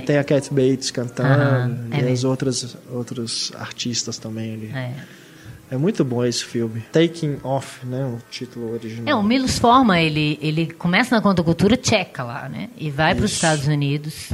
Que 0.00 0.06
tem 0.06 0.18
a 0.18 0.24
Cat 0.24 0.52
Bates 0.52 0.90
cantando 0.90 1.94
é 1.94 2.00
e 2.00 2.12
as 2.12 2.24
outras 2.24 2.76
outros 2.90 3.52
artistas 3.56 4.18
também 4.18 4.54
ali. 4.54 4.72
É. 4.74 4.92
É 5.68 5.76
muito 5.76 6.04
bom 6.04 6.24
esse 6.24 6.44
filme. 6.44 6.80
Taking 6.92 7.38
Off, 7.42 7.84
né? 7.84 8.04
O 8.04 8.18
título 8.30 8.72
original. 8.72 9.04
É, 9.06 9.14
o 9.14 9.22
Milos 9.22 9.58
Forma, 9.58 10.00
ele, 10.00 10.38
ele 10.40 10.66
começa 10.66 11.14
na 11.16 11.20
contracultura 11.20 11.76
tcheca 11.76 12.22
lá, 12.22 12.48
né? 12.48 12.68
E 12.76 12.88
vai 12.88 13.14
para 13.14 13.24
os. 13.24 13.32
Estados 13.32 13.66
Unidos 13.66 14.30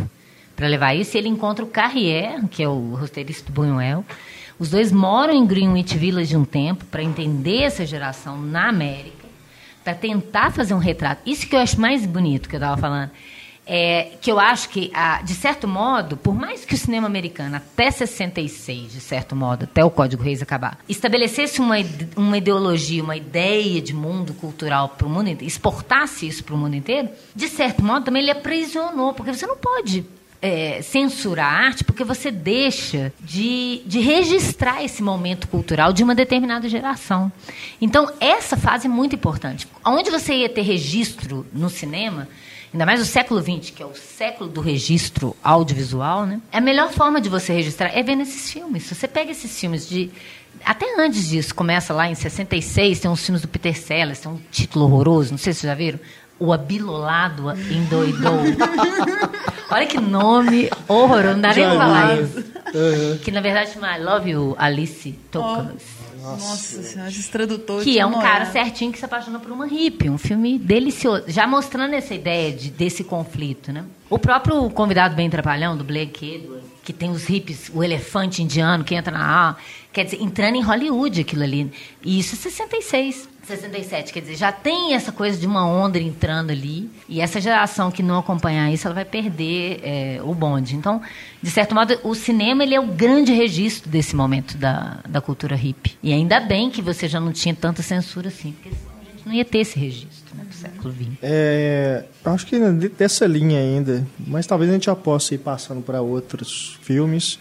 para 0.55 0.69
levar 0.69 0.95
isso. 0.95 1.17
E 1.17 1.19
ele 1.19 1.29
encontra 1.29 1.65
o 1.65 1.69
Carrier, 1.69 2.47
que 2.49 2.63
é 2.63 2.69
o 2.69 2.95
roteirista 2.95 3.51
do 3.51 3.53
Buñuel. 3.53 4.05
Os 4.59 4.69
dois 4.69 4.93
moram 4.93 5.33
em 5.33 5.47
Greenwich 5.47 5.97
Village 5.97 6.37
um 6.37 6.45
tempo 6.45 6.85
para 6.85 7.03
entender 7.03 7.63
essa 7.63 7.85
geração 7.87 8.41
na 8.41 8.69
América, 8.69 9.27
para 9.83 9.95
tentar 9.95 10.53
fazer 10.53 10.75
um 10.75 10.79
retrato. 10.79 11.23
Isso 11.29 11.49
que 11.49 11.57
eu 11.57 11.61
acho 11.61 11.81
mais 11.81 12.05
bonito 12.05 12.49
que 12.49 12.55
eu 12.55 12.59
estava 12.59 12.81
falando. 12.81 13.11
É, 13.65 14.17
que 14.21 14.31
eu 14.31 14.41
acho 14.41 14.69
que, 14.71 14.91
de 15.25 15.35
certo 15.35 15.69
modo, 15.69 16.17
por 16.17 16.35
mais 16.35 16.65
que 16.65 16.75
o 16.75 16.77
cinema 16.77 17.07
americano, 17.07 17.57
até 17.57 17.93
66, 17.93 18.93
de 18.93 19.01
certo 19.01 19.37
modo, 19.37 19.65
até 19.65 19.85
o 19.85 19.91
Código 19.91 20.21
Reis 20.21 20.43
acabar, 20.43 20.79
estabelecesse 20.89 21.61
uma, 21.61 21.77
uma 22.17 22.39
ideologia, 22.39 23.05
uma 23.05 23.17
ideia 23.17 23.81
de 23.81 23.95
mundo 23.95 24.35
cultural 24.35 24.89
para 24.89 25.07
o 25.07 25.11
mundo 25.11 25.29
inteiro, 25.29 25.47
exportasse 25.47 26.27
isso 26.27 26.43
para 26.43 26.57
o 26.57 26.59
mundo 26.59 26.75
inteiro, 26.75 27.09
de 27.37 27.49
certo 27.49 27.85
modo 27.85 28.05
também 28.05 28.23
ele 28.23 28.33
aprisionou, 28.33 29.15
porque 29.15 29.33
você 29.33 29.47
não 29.47 29.57
pode 29.57 30.05
é, 30.43 30.83
censurar 30.83 31.55
a 31.55 31.67
arte 31.67 31.85
porque 31.85 32.03
você 32.03 32.33
deixa 32.33 33.13
de, 33.21 33.81
de 33.87 34.01
registrar 34.01 34.83
esse 34.83 35.01
momento 35.01 35.47
cultural 35.47 35.93
de 35.93 36.03
uma 36.03 36.17
determinada 36.17 36.69
geração. 36.69 37.31
Então, 37.81 38.13
essa 38.19 38.57
fase 38.57 38.89
é 38.89 38.91
muito 38.91 39.15
importante. 39.15 39.69
Onde 39.87 40.11
você 40.11 40.35
ia 40.35 40.49
ter 40.49 40.63
registro 40.63 41.47
no 41.53 41.71
cinema, 41.71 42.29
ainda 42.73 42.87
mais 42.87 43.01
no 43.01 43.07
século 43.07 43.41
XX, 43.41 43.71
que 43.71 43.83
é 43.83 43.87
o 43.87 43.95
século 43.95 44.49
do 44.49 44.61
registro 44.61 45.37
audiovisual, 45.43 46.25
né? 46.27 46.41
a 46.53 46.61
melhor 46.61 46.91
forma 46.91 47.21
de 47.21 47.29
você 47.29 47.53
registrar 47.53 47.89
é 47.97 48.03
vendo 48.03 48.23
esses 48.23 48.51
filmes. 48.51 48.85
Se 48.85 48.95
você 48.95 49.07
pega 49.07 49.31
esses 49.31 49.59
filmes 49.59 49.89
de. 49.89 50.11
Até 50.65 50.87
antes 51.01 51.29
disso, 51.29 51.55
começa 51.55 51.93
lá 51.93 52.09
em 52.09 52.15
66, 52.15 53.01
tem 53.01 53.11
uns 53.11 53.25
filmes 53.25 53.43
do 53.43 53.49
Peter 53.49 53.77
Sellers, 53.77 54.21
tem 54.21 54.31
um 54.31 54.41
título 54.51 54.85
horroroso, 54.85 55.33
não 55.33 55.39
sei 55.39 55.53
se 55.53 55.61
vocês 55.61 55.71
já 55.71 55.75
viram. 55.75 55.99
O 56.39 56.53
Abilolado 56.53 57.51
Endoidou. 57.51 58.41
Olha 59.71 59.87
que 59.87 59.99
nome 60.01 60.71
horroroso, 60.87 61.35
não 61.35 61.41
dá 61.41 61.55
nem 61.55 61.65
pra 61.65 61.77
falar 61.77 62.21
isso. 62.21 62.45
Que 63.23 63.31
na 63.31 63.41
verdade 63.41 63.71
chama 63.71 63.97
I 63.97 64.03
Love 64.03 64.31
You, 64.31 64.55
Alice 64.59 65.13
Toklas. 65.31 66.02
Nossa 66.23 66.83
senhora, 66.83 67.11
esses 67.11 67.29
tradutores. 67.29 67.85
Que 67.85 67.99
é 67.99 68.07
um 68.07 68.21
cara 68.21 68.47
certinho 68.47 68.93
que 68.93 68.99
se 68.99 69.05
apaixona 69.05 69.39
por 69.39 69.51
uma 69.51 69.67
hippie. 69.67 70.09
Um 70.09 70.19
filme 70.19 70.59
delicioso. 70.59 71.25
Já 71.29 71.47
mostrando 71.47 71.95
essa 71.95 72.15
ideia 72.15 72.53
de, 72.53 72.71
desse 72.71 73.05
conflito, 73.05 73.73
né? 73.73 73.85
O 74.09 74.19
próprio 74.19 74.69
convidado 74.71 75.15
bem 75.15 75.29
trapalhão, 75.29 75.77
do 75.77 75.85
Blake 75.85 76.35
Edwards, 76.35 76.72
que 76.83 76.93
tem 76.93 77.11
os 77.11 77.25
hippies, 77.25 77.71
o 77.73 77.83
elefante 77.83 78.43
indiano 78.43 78.85
que 78.85 78.95
entra 78.95 79.17
na... 79.17 79.51
Ah, 79.51 79.57
quer 79.93 80.05
dizer, 80.05 80.21
entrando 80.21 80.57
em 80.57 80.63
Hollywood 80.63 81.21
aquilo 81.21 81.43
ali. 81.43 81.71
E 82.03 82.19
isso 82.19 82.35
é 82.35 82.39
66. 82.39 83.29
67, 83.45 84.13
quer 84.13 84.21
dizer, 84.21 84.37
já 84.37 84.53
tem 84.53 84.95
essa 84.95 85.11
coisa 85.11 85.39
de 85.39 85.47
uma 85.47 85.67
onda 85.67 85.99
entrando 85.99 86.53
ali, 86.53 86.89
e 87.09 87.21
essa 87.21 87.41
geração 87.41 87.91
que 87.91 88.01
não 88.03 88.19
acompanhar 88.19 88.73
isso, 88.73 88.87
ela 88.87 88.95
vai 88.95 89.05
perder 89.05 89.81
é, 89.83 90.21
o 90.23 90.33
bonde. 90.33 90.77
Então, 90.77 91.03
de 91.43 91.51
certo 91.51 91.75
modo, 91.75 91.99
o 92.05 92.15
cinema 92.15 92.63
ele 92.63 92.75
é 92.75 92.81
o 92.81 92.87
grande 92.87 93.33
registro 93.33 93.91
desse 93.91 94.15
momento 94.15 94.57
da, 94.57 95.01
da 95.09 95.21
cultura 95.21 95.57
hippie. 95.57 95.99
E 96.03 96.13
ainda 96.13 96.39
bem 96.39 96.71
que 96.71 96.81
você 96.81 97.09
já 97.09 97.19
não 97.19 97.33
tinha 97.33 97.55
tanta 97.55 97.83
censura 97.83 98.29
assim, 98.29 98.53
porque 98.53 98.69
a 98.69 99.13
gente 99.13 99.27
não 99.27 99.33
ia 99.35 99.45
ter 99.45 99.59
esse 99.59 99.79
registro 99.79 100.22
né, 100.35 100.45
do 100.49 100.55
século 100.55 100.93
XX. 100.95 101.09
É, 101.23 102.05
acho 102.25 102.47
que 102.47 102.59
de- 102.73 102.89
dessa 102.89 103.27
linha 103.27 103.59
ainda, 103.59 104.07
mas 104.27 104.47
talvez 104.47 104.71
a 104.71 104.75
gente 104.75 104.87
já 104.87 104.97
possa 104.97 105.35
ir 105.35 105.39
passando 105.39 105.83
para 105.83 106.01
outros 106.01 106.79
filmes, 106.83 107.39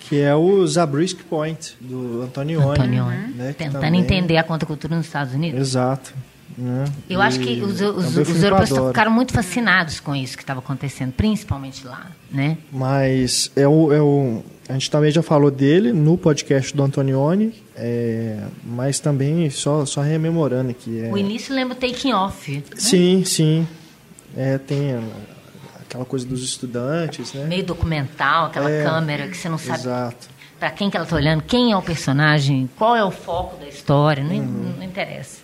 que 0.00 0.20
é 0.20 0.34
o 0.34 0.66
Zabriskie 0.66 1.22
Point, 1.24 1.76
do 1.80 2.22
Antonioni. 2.22 2.70
Antonioni, 2.70 3.34
né, 3.34 3.54
tentando 3.56 3.80
também- 3.82 4.00
entender 4.00 4.36
a 4.38 4.42
contracultura 4.42 4.96
nos 4.96 5.06
Estados 5.06 5.34
Unidos. 5.34 5.60
Exato. 5.60 6.12
Né? 6.60 6.84
Eu 7.08 7.20
acho 7.22 7.40
que 7.40 7.54
E 7.54 7.62
os, 7.62 7.80
é 7.80 7.88
os, 7.88 8.16
os 8.16 8.42
europeus 8.42 8.86
ficaram 8.88 9.10
muito 9.10 9.32
fascinados 9.32 9.98
com 10.00 10.14
isso 10.14 10.36
que 10.36 10.42
estava 10.42 10.60
acontecendo, 10.60 11.12
principalmente 11.12 11.86
lá, 11.86 12.06
né? 12.30 12.58
Mas 12.70 13.50
é 13.56 13.66
o, 13.66 13.92
é 13.92 14.00
o, 14.00 14.42
a 14.68 14.74
gente 14.74 14.90
também 14.90 15.10
já 15.10 15.22
falou 15.22 15.50
dele 15.50 15.92
no 15.92 16.16
podcast 16.18 16.76
do 16.76 16.82
Antonioni, 16.82 17.52
é, 17.74 18.38
mas 18.64 19.00
também 19.00 19.48
só, 19.50 19.84
só 19.86 20.00
rememorando 20.02 20.70
aqui. 20.70 21.00
É, 21.02 21.10
O 21.12 21.18
início 21.18 21.54
lembra 21.54 21.74
o 21.76 21.78
Taking 21.80 22.12
Off. 22.12 22.52
né? 22.56 22.62
sim, 22.76 23.24
sim. 23.24 23.66
É, 24.36 24.58
tem 24.58 24.96
aquela 25.80 26.04
coisa 26.04 26.24
dos 26.26 26.44
estudantes, 26.44 27.32
né? 27.32 27.46
Meio 27.46 27.64
documental, 27.64 28.46
aquela 28.46 28.70
É, 28.70 28.84
câmera 28.84 29.26
que 29.26 29.36
você 29.36 29.48
não 29.48 29.58
sabe 29.58 29.80
Exato. 29.80 30.28
para 30.58 30.70
quem 30.70 30.88
que 30.88 30.96
ela 30.96 31.04
está 31.04 31.16
olhando, 31.16 31.42
quem 31.42 31.72
é 31.72 31.76
o 31.76 31.82
personagem, 31.82 32.70
qual 32.76 32.94
é 32.94 33.02
o 33.04 33.10
foco 33.10 33.56
da 33.56 33.66
história, 33.66 34.22
não, 34.22 34.36
Uhum. 34.36 34.74
não 34.78 34.84
interessa. 34.84 35.38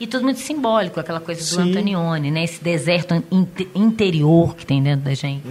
E 0.00 0.06
tudo 0.06 0.22
muito 0.22 0.38
simbólico, 0.38 1.00
aquela 1.00 1.18
coisa 1.20 1.40
do 1.40 1.46
Sim. 1.46 1.70
Antonioni, 1.70 2.30
né? 2.30 2.44
Esse 2.44 2.62
deserto 2.62 3.14
inte- 3.32 3.68
interior 3.74 4.54
que 4.54 4.64
tem 4.64 4.80
dentro 4.82 5.04
da 5.06 5.14
gente. 5.14 5.42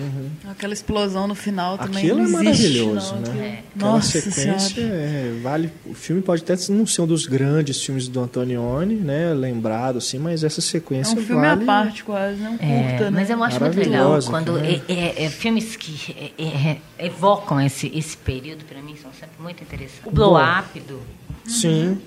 Aquela 0.49 0.73
explosão 0.73 1.27
no 1.27 1.35
final 1.35 1.77
também 1.77 1.97
Aquilo 1.97 2.21
é 2.21 2.27
não 2.29 2.43
existe, 2.43 2.79
maravilhoso, 2.79 3.15
não. 3.15 3.21
né? 3.21 3.27
Aquilo- 3.29 3.67
Aquela 3.75 3.91
Nossa 3.91 4.21
sequência 4.21 4.81
é, 4.81 5.39
vale. 5.43 5.69
O 5.85 5.93
filme 5.93 6.21
pode 6.21 6.43
até 6.43 6.55
não 6.71 6.87
ser 6.87 7.01
um 7.01 7.07
dos 7.07 7.25
grandes 7.25 7.83
filmes 7.83 8.07
do 8.07 8.19
Antonioni, 8.21 8.95
né? 8.95 9.33
Lembrado 9.33 9.97
assim, 9.97 10.17
mas 10.17 10.43
essa 10.43 10.59
É 10.59 10.63
sequência 10.63 11.17
um 11.19 11.21
filme 11.23 11.41
vale. 11.45 11.63
à 11.63 11.65
parte 11.65 12.03
quase, 12.03 12.37
né? 12.39 12.49
Um 12.49 12.65
É, 12.65 12.89
curta, 12.89 13.11
né? 13.11 13.19
mas 13.19 13.29
eu 13.29 13.43
acho 13.43 13.59
muito 13.59 13.77
legal 13.79 14.19
quando 14.23 14.53
né? 14.53 14.81
é, 14.87 14.93
é- 14.93 15.23
é 15.25 15.29
filmes 15.29 15.75
que 15.75 16.15
é, 16.37 16.77
é, 16.99 17.05
evocam 17.05 17.59
esse, 17.59 17.91
esse 17.93 18.15
período, 18.15 18.63
para 18.65 18.81
mim, 18.81 18.95
são 19.01 19.11
sempre 19.11 19.35
muito 19.41 19.61
interessantes. 19.61 20.05
O 20.05 20.11
Blow. 20.11 20.37
Up 20.37 20.79
do. 20.79 21.01
Sim. 21.47 21.97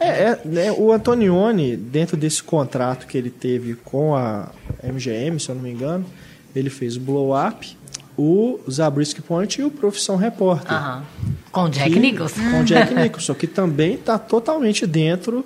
É, 0.00 0.08
é, 0.08 0.40
né, 0.44 0.72
o 0.72 0.90
Antonioni, 0.90 1.76
dentro 1.76 2.16
desse 2.16 2.42
contrato 2.42 3.06
que 3.06 3.16
ele 3.16 3.30
teve 3.30 3.74
com 3.74 4.14
a 4.16 4.48
MGM, 4.82 5.38
se 5.38 5.50
eu 5.50 5.54
não 5.54 5.62
me 5.62 5.70
engano, 5.70 6.06
ele 6.54 6.70
fez 6.70 6.96
o 6.96 7.00
Blow 7.00 7.32
Up, 7.36 7.76
o 8.16 8.58
Zabriskie 8.70 9.20
Point 9.20 9.60
e 9.60 9.64
o 9.64 9.70
Profissão 9.70 10.16
Repórter. 10.16 10.72
Aham. 10.72 11.04
Com 11.52 11.64
o 11.64 11.68
Jack 11.68 11.90
que- 11.90 11.98
Nicholson. 11.98 12.40
Com 12.50 12.60
o 12.60 12.64
Jack 12.64 12.94
Nicholson, 12.96 13.34
que 13.34 13.46
também 13.46 13.94
está 13.94 14.18
totalmente 14.18 14.86
dentro 14.86 15.44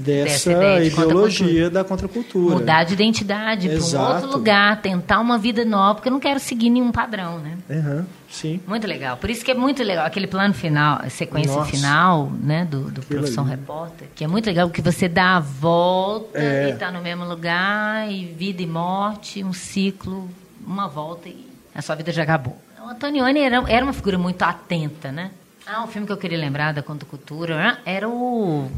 Dessa 0.00 0.52
ideia 0.52 0.90
de 0.90 1.00
ideologia 1.00 1.70
da 1.70 1.82
contracultura. 1.82 2.56
Mudar 2.56 2.84
de 2.84 2.92
identidade 2.92 3.68
para 3.68 3.98
um 3.98 4.14
outro 4.14 4.30
lugar, 4.30 4.82
tentar 4.82 5.18
uma 5.18 5.38
vida 5.38 5.64
nova, 5.64 5.94
porque 5.94 6.08
eu 6.08 6.12
não 6.12 6.20
quero 6.20 6.38
seguir 6.38 6.70
nenhum 6.70 6.92
padrão, 6.92 7.38
né? 7.38 8.04
Sim. 8.30 8.60
Muito 8.66 8.86
legal. 8.86 9.16
Por 9.16 9.30
isso 9.30 9.44
que 9.44 9.50
é 9.50 9.54
muito 9.54 9.82
legal. 9.82 10.06
Aquele 10.06 10.26
plano 10.26 10.52
final, 10.54 11.00
sequência 11.10 11.52
Nossa. 11.56 11.70
final, 11.70 12.30
né, 12.42 12.64
do, 12.64 12.90
do 12.90 13.02
Profissão. 13.02 13.44
Repórter, 13.44 14.08
que 14.14 14.24
é 14.24 14.26
muito 14.28 14.46
legal, 14.46 14.68
porque 14.68 14.82
você 14.82 15.08
dá 15.08 15.36
a 15.36 15.40
volta 15.40 16.38
É. 16.38 16.68
e 16.68 16.72
está 16.72 16.90
no 16.90 17.00
mesmo 17.00 17.24
lugar, 17.24 18.10
e 18.10 18.24
vida 18.26 18.62
e 18.62 18.66
morte, 18.66 19.42
um 19.42 19.52
ciclo, 19.52 20.28
uma 20.66 20.86
volta 20.88 21.28
e 21.28 21.46
a 21.74 21.82
sua 21.82 21.94
vida 21.94 22.12
já 22.12 22.22
acabou. 22.22 22.56
O 22.84 22.88
Antonioni 22.88 23.40
era, 23.40 23.62
era 23.70 23.84
uma 23.84 23.92
figura 23.92 24.16
muito 24.18 24.42
atenta, 24.42 25.10
né? 25.12 25.30
Ah, 25.66 25.82
um 25.84 25.86
filme 25.86 26.06
que 26.06 26.12
eu 26.12 26.16
queria 26.16 26.38
lembrar 26.38 26.72
da 26.72 26.82
contracultura 26.82 27.78
era 27.84 28.08
o 28.08 28.70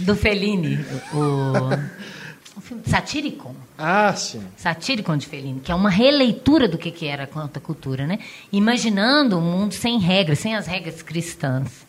do 0.00 0.14
Fellini, 0.14 0.78
o 1.14 1.52
filme 2.70 2.82
Satiricon. 2.86 3.54
Ah, 3.76 4.14
sim. 4.14 4.40
Satiricon 4.56 5.16
de 5.16 5.26
Fellini, 5.26 5.60
que 5.60 5.72
é 5.72 5.74
uma 5.74 5.90
releitura 5.90 6.68
do 6.68 6.78
que, 6.78 6.90
que 6.90 7.06
era 7.06 7.24
a 7.24 7.26
contracultura, 7.26 8.06
né? 8.06 8.20
Imaginando 8.52 9.38
um 9.38 9.40
mundo 9.40 9.74
sem 9.74 9.98
regras, 9.98 10.38
sem 10.38 10.54
as 10.54 10.66
regras 10.66 11.02
cristãs. 11.02 11.84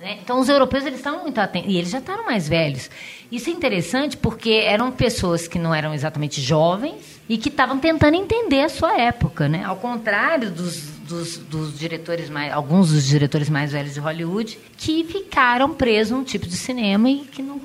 né? 0.00 0.18
Então, 0.22 0.40
os 0.40 0.48
europeus 0.48 0.84
eles 0.84 0.98
estavam 0.98 1.22
muito 1.22 1.38
atentos, 1.38 1.72
e 1.72 1.76
eles 1.76 1.90
já 1.90 1.98
estavam 1.98 2.24
mais 2.26 2.48
velhos. 2.48 2.90
Isso 3.30 3.48
é 3.48 3.52
interessante 3.52 4.16
porque 4.16 4.50
eram 4.50 4.90
pessoas 4.90 5.46
que 5.46 5.58
não 5.58 5.74
eram 5.74 5.94
exatamente 5.94 6.40
jovens 6.40 7.20
e 7.28 7.38
que 7.38 7.48
estavam 7.48 7.78
tentando 7.78 8.16
entender 8.16 8.62
a 8.62 8.68
sua 8.68 9.00
época, 9.00 9.48
né? 9.48 9.62
Ao 9.64 9.76
contrário 9.76 10.50
dos, 10.50 10.88
dos, 11.08 11.38
dos 11.38 11.78
diretores 11.78 12.28
mais, 12.28 12.52
alguns 12.52 12.90
dos 12.90 13.06
diretores 13.06 13.48
mais 13.48 13.72
velhos 13.72 13.94
de 13.94 14.00
Hollywood, 14.00 14.58
que 14.76 15.04
ficaram 15.04 15.72
presos 15.72 16.16
num 16.16 16.24
tipo 16.24 16.46
de 16.46 16.56
cinema 16.56 17.08
e 17.08 17.20
que 17.20 17.42
não 17.42 17.58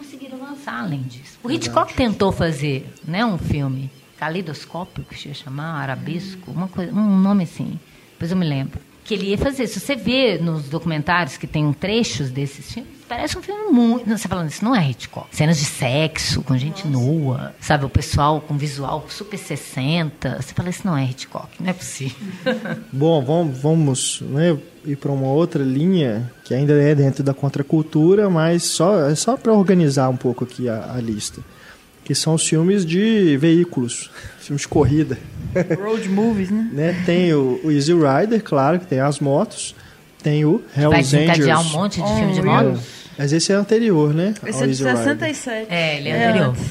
avançar 0.60 0.84
além 0.84 1.02
disso. 1.04 1.40
O 1.42 1.50
Hitchcock 1.50 1.94
tentou 1.94 2.32
fazer, 2.32 2.88
né, 3.06 3.26
um 3.26 3.38
filme 3.38 3.90
calidoscópio, 4.18 5.06
que 5.06 5.18
se 5.18 5.30
ia 5.30 5.34
chamar, 5.34 5.82
arabesco, 5.82 6.52
uma 6.52 6.68
coisa, 6.68 6.92
um 6.92 7.18
nome 7.18 7.44
assim. 7.44 7.80
Depois 8.12 8.32
eu 8.32 8.38
me 8.38 8.46
lembro. 8.46 8.80
Que 9.06 9.14
ele 9.14 9.28
ia 9.28 9.38
fazer. 9.38 9.66
Se 9.68 9.80
você 9.80 9.96
vê 9.96 10.38
nos 10.38 10.68
documentários 10.70 11.38
que 11.38 11.48
tem 11.48 11.72
trechos 11.72 12.30
desses 12.30 12.72
filmes, 12.72 12.99
parece 13.10 13.38
um 13.38 13.42
filme 13.42 13.72
muito. 13.72 14.08
Não, 14.08 14.16
Você 14.18 14.28
falando, 14.28 14.50
isso 14.50 14.64
não 14.64 14.76
é 14.76 14.90
Hitchcock. 14.90 15.28
Cenas 15.36 15.58
de 15.58 15.66
sexo, 15.66 16.42
com 16.44 16.56
gente 16.58 16.88
nua, 16.88 17.54
sabe? 17.60 17.84
O 17.86 17.90
pessoal 17.90 18.40
com 18.40 18.56
visual 18.58 19.06
super 19.10 19.38
60. 19.38 20.38
Você 20.42 20.54
fala, 20.54 20.70
isso 20.70 20.86
não 20.86 20.96
é 20.96 21.04
Hitchcock, 21.04 21.48
não 21.60 21.70
é 21.70 21.74
possível. 21.74 22.16
Bom, 22.94 23.26
vamos, 23.26 23.58
vamos 23.60 24.22
né, 24.22 24.56
ir 24.86 24.96
para 24.96 25.12
uma 25.12 25.28
outra 25.28 25.64
linha 25.64 26.32
que 26.46 26.54
ainda 26.54 26.74
é 26.82 26.94
dentro 26.96 27.24
da 27.24 27.34
contracultura, 27.34 28.30
mas 28.30 28.64
só, 28.64 29.10
é 29.10 29.16
só 29.16 29.36
para 29.36 29.52
organizar 29.54 30.08
um 30.10 30.16
pouco 30.18 30.44
aqui 30.44 30.70
a, 30.70 30.94
a 30.96 31.02
lista. 31.02 31.42
Que 32.06 32.16
são 32.16 32.34
os 32.36 32.48
filmes 32.48 32.86
de 32.86 33.38
veículos, 33.38 34.10
filmes 34.40 34.62
de 34.62 34.68
corrida. 34.68 35.18
Road 35.80 36.08
movies, 36.10 36.50
né? 36.50 36.70
né? 36.72 37.04
Tem 37.06 37.34
o, 37.34 37.60
o 37.64 37.72
Easy 37.72 37.94
Rider, 37.94 38.44
claro, 38.44 38.80
que 38.80 38.86
tem 38.88 39.00
as 39.00 39.20
motos. 39.20 39.76
Tem 40.22 40.44
o 40.44 40.62
Vai 40.76 40.84
Hells 40.86 41.12
desencadear 41.12 41.58
um 41.58 41.62
Angels. 41.62 41.74
monte 41.76 42.02
de 42.02 42.08
filme 42.16 42.34
de 42.34 42.42
Oh, 42.42 42.46
moto. 42.46 42.64
really? 42.66 42.80
Mas 43.20 43.34
esse 43.34 43.52
é 43.52 43.56
anterior, 43.56 44.14
né? 44.14 44.34
Esse 44.46 44.64
é 44.64 44.66
de 44.66 44.72
Easy 44.72 44.84
Rider. 44.84 44.98
67. 44.98 45.68
É, 45.70 45.98
ele 45.98 46.10
é 46.10 46.28
anterior. 46.30 46.50
antes. 46.50 46.64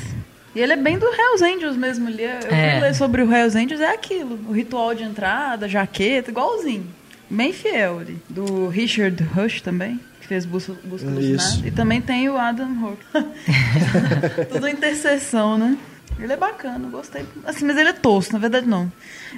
E 0.54 0.60
ele 0.60 0.72
é 0.72 0.76
bem 0.76 0.98
do 0.98 1.06
Hells 1.06 1.44
Angels 1.44 1.76
mesmo. 1.76 2.08
Ele 2.08 2.22
é, 2.22 2.40
eu 2.42 2.50
É. 2.50 2.70
fui 2.72 2.80
ler 2.80 2.94
sobre 2.94 3.22
o 3.22 3.30
Hells 3.32 3.56
Angels, 3.56 3.80
é 3.80 3.92
aquilo. 3.92 4.40
O 4.48 4.52
ritual 4.52 4.94
de 4.94 5.02
entrada, 5.04 5.68
jaqueta, 5.68 6.30
igualzinho. 6.30 6.86
Bem 7.30 7.52
fiel 7.52 7.98
ali. 8.00 8.16
Do 8.30 8.68
Richard 8.68 9.22
Rush 9.22 9.60
também, 9.60 10.00
que 10.20 10.26
fez 10.26 10.46
Busca, 10.46 10.72
Busca 10.82 11.08
Isso. 11.20 11.62
E 11.66 11.70
também 11.70 12.00
tem 12.00 12.28
o 12.30 12.38
Adam 12.38 12.70
Hawke. 12.82 13.04
Tudo 14.50 14.66
interseção, 14.68 15.58
né? 15.58 15.76
Ele 16.18 16.32
é 16.32 16.36
bacana, 16.36 16.88
gostei. 16.88 17.24
Assim, 17.44 17.64
mas 17.64 17.76
ele 17.76 17.90
é 17.90 17.92
tosco, 17.92 18.32
na 18.32 18.38
verdade 18.38 18.66
não. 18.66 18.90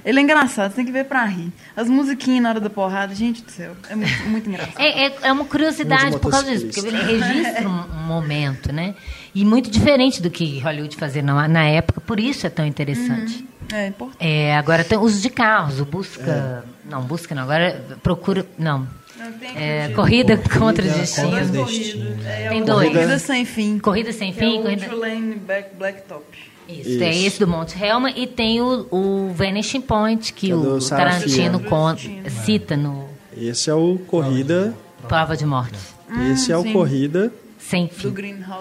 Ele 0.04 0.18
é 0.18 0.22
engraçado, 0.22 0.70
você 0.70 0.76
tem 0.76 0.86
que 0.86 0.92
ver 0.92 1.04
pra 1.04 1.24
rir. 1.24 1.52
As 1.76 1.88
musiquinhas 1.88 2.42
na 2.42 2.48
hora 2.48 2.60
da 2.60 2.70
porrada, 2.70 3.14
gente 3.14 3.42
do 3.42 3.50
céu, 3.50 3.72
é 3.88 3.94
muito, 3.94 4.22
muito 4.28 4.48
engraçado. 4.48 4.80
É, 4.80 5.06
é, 5.06 5.12
é 5.22 5.32
uma 5.32 5.44
curiosidade 5.44 6.18
por 6.18 6.30
causa 6.30 6.46
disso, 6.50 6.66
porque 6.66 6.88
ele 6.88 7.02
registra 7.02 7.68
um, 7.68 7.82
um 7.82 8.06
momento, 8.06 8.72
né? 8.72 8.94
E 9.34 9.44
muito 9.44 9.70
diferente 9.70 10.22
do 10.22 10.30
que 10.30 10.58
Hollywood 10.60 10.96
fazia 10.96 11.22
na, 11.22 11.46
na 11.46 11.64
época, 11.64 12.00
por 12.00 12.18
isso 12.18 12.46
é 12.46 12.50
tão 12.50 12.64
interessante. 12.66 13.46
É 13.72 13.86
importante. 13.86 14.16
É, 14.18 14.56
agora 14.56 14.82
tem 14.82 14.98
uso 14.98 15.20
de 15.20 15.30
carros, 15.30 15.80
o 15.80 15.84
busca. 15.84 16.64
Não, 16.84 17.02
busca 17.02 17.34
não, 17.34 17.42
agora 17.42 17.84
procura. 18.02 18.44
Não. 18.58 18.88
Não, 19.16 19.32
tem 19.34 19.50
É, 19.54 19.88
corrida 19.90 20.36
Corrida 20.38 20.58
contra 20.58 20.84
o 20.84 20.88
destino. 20.90 21.30
Corridas. 21.30 22.26
É, 22.26 22.48
Tem 22.48 22.64
dois. 22.64 22.90
Corrida 22.90 23.18
sem 23.18 23.44
fim. 23.44 23.78
Corrida 23.78 24.12
sem 24.12 24.30
é 24.30 24.32
fim, 24.32 24.58
o 24.58 24.62
corrida. 24.62 24.86
Tulane 24.88 25.34
Black, 25.36 25.76
Blacktop. 25.76 26.49
Isso, 26.80 26.88
Isso. 26.90 26.98
tem 26.98 27.26
esse 27.26 27.38
do 27.40 27.46
Monte 27.48 27.82
Helma 27.82 28.10
e 28.10 28.26
tem 28.26 28.60
o, 28.60 28.86
o 28.90 29.32
Vanishing 29.34 29.80
Point, 29.80 30.32
que 30.32 30.46
Que 30.46 30.52
é 30.52 30.56
o 30.56 30.80
Sarah 30.80 31.10
Tarantino 31.12 31.58
Fia. 31.58 31.68
con- 31.68 31.92
Destino. 31.94 32.30
cita 32.44 32.76
no 32.76 33.04
Esse 33.36 33.70
é 33.70 33.74
o 33.74 33.98
Corrida. 34.06 34.74
Prova 35.08 35.36
de 35.36 35.46
Morte. 35.46 35.78
esse 36.32 36.52
é 36.52 36.56
o 36.56 36.62
sim. 36.62 36.72
Corrida. 36.72 37.32
Sem 37.58 37.88
fim. 37.88 38.12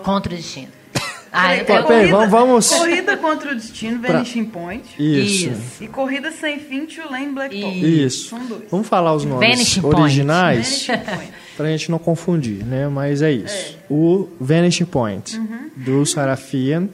Contra 0.04 0.34
o 0.34 0.36
destino. 0.38 0.68
Ah, 1.32 1.50
Pô, 1.64 1.74
eu, 1.74 1.84
peraí, 1.84 2.10
vamos, 2.10 2.30
vamos. 2.32 2.70
Corrida 2.74 3.16
contra 3.16 3.52
o 3.52 3.56
destino, 3.56 4.00
Pra- 4.00 4.14
Vanishing 4.14 4.46
Point. 4.46 4.84
Isso. 4.98 5.50
Isso. 5.52 5.84
E 5.84 5.88
Corrida 5.88 6.32
sem 6.32 6.60
fim, 6.60 6.88
Tulane 6.88 7.32
Blacktop. 7.32 8.04
Isso. 8.04 8.30
São 8.30 8.44
dois. 8.48 8.64
Vamos 8.72 8.88
falar 8.88 9.14
os 9.14 9.24
nomes 9.26 9.48
Vanishing 9.48 9.86
originais 9.86 10.88
Vanishing 10.88 11.06
Point. 11.06 11.34
pra 11.56 11.68
gente 11.68 11.92
não 11.92 12.00
confundir, 12.00 12.66
né? 12.66 12.88
Mas 12.88 13.22
é 13.22 13.32
isso. 13.32 13.78
O 13.88 14.28
Vanishing 14.42 14.86
Point 14.86 15.38
Uhum. 15.38 15.70
do 15.78 16.04
Sarafian. 16.04 16.90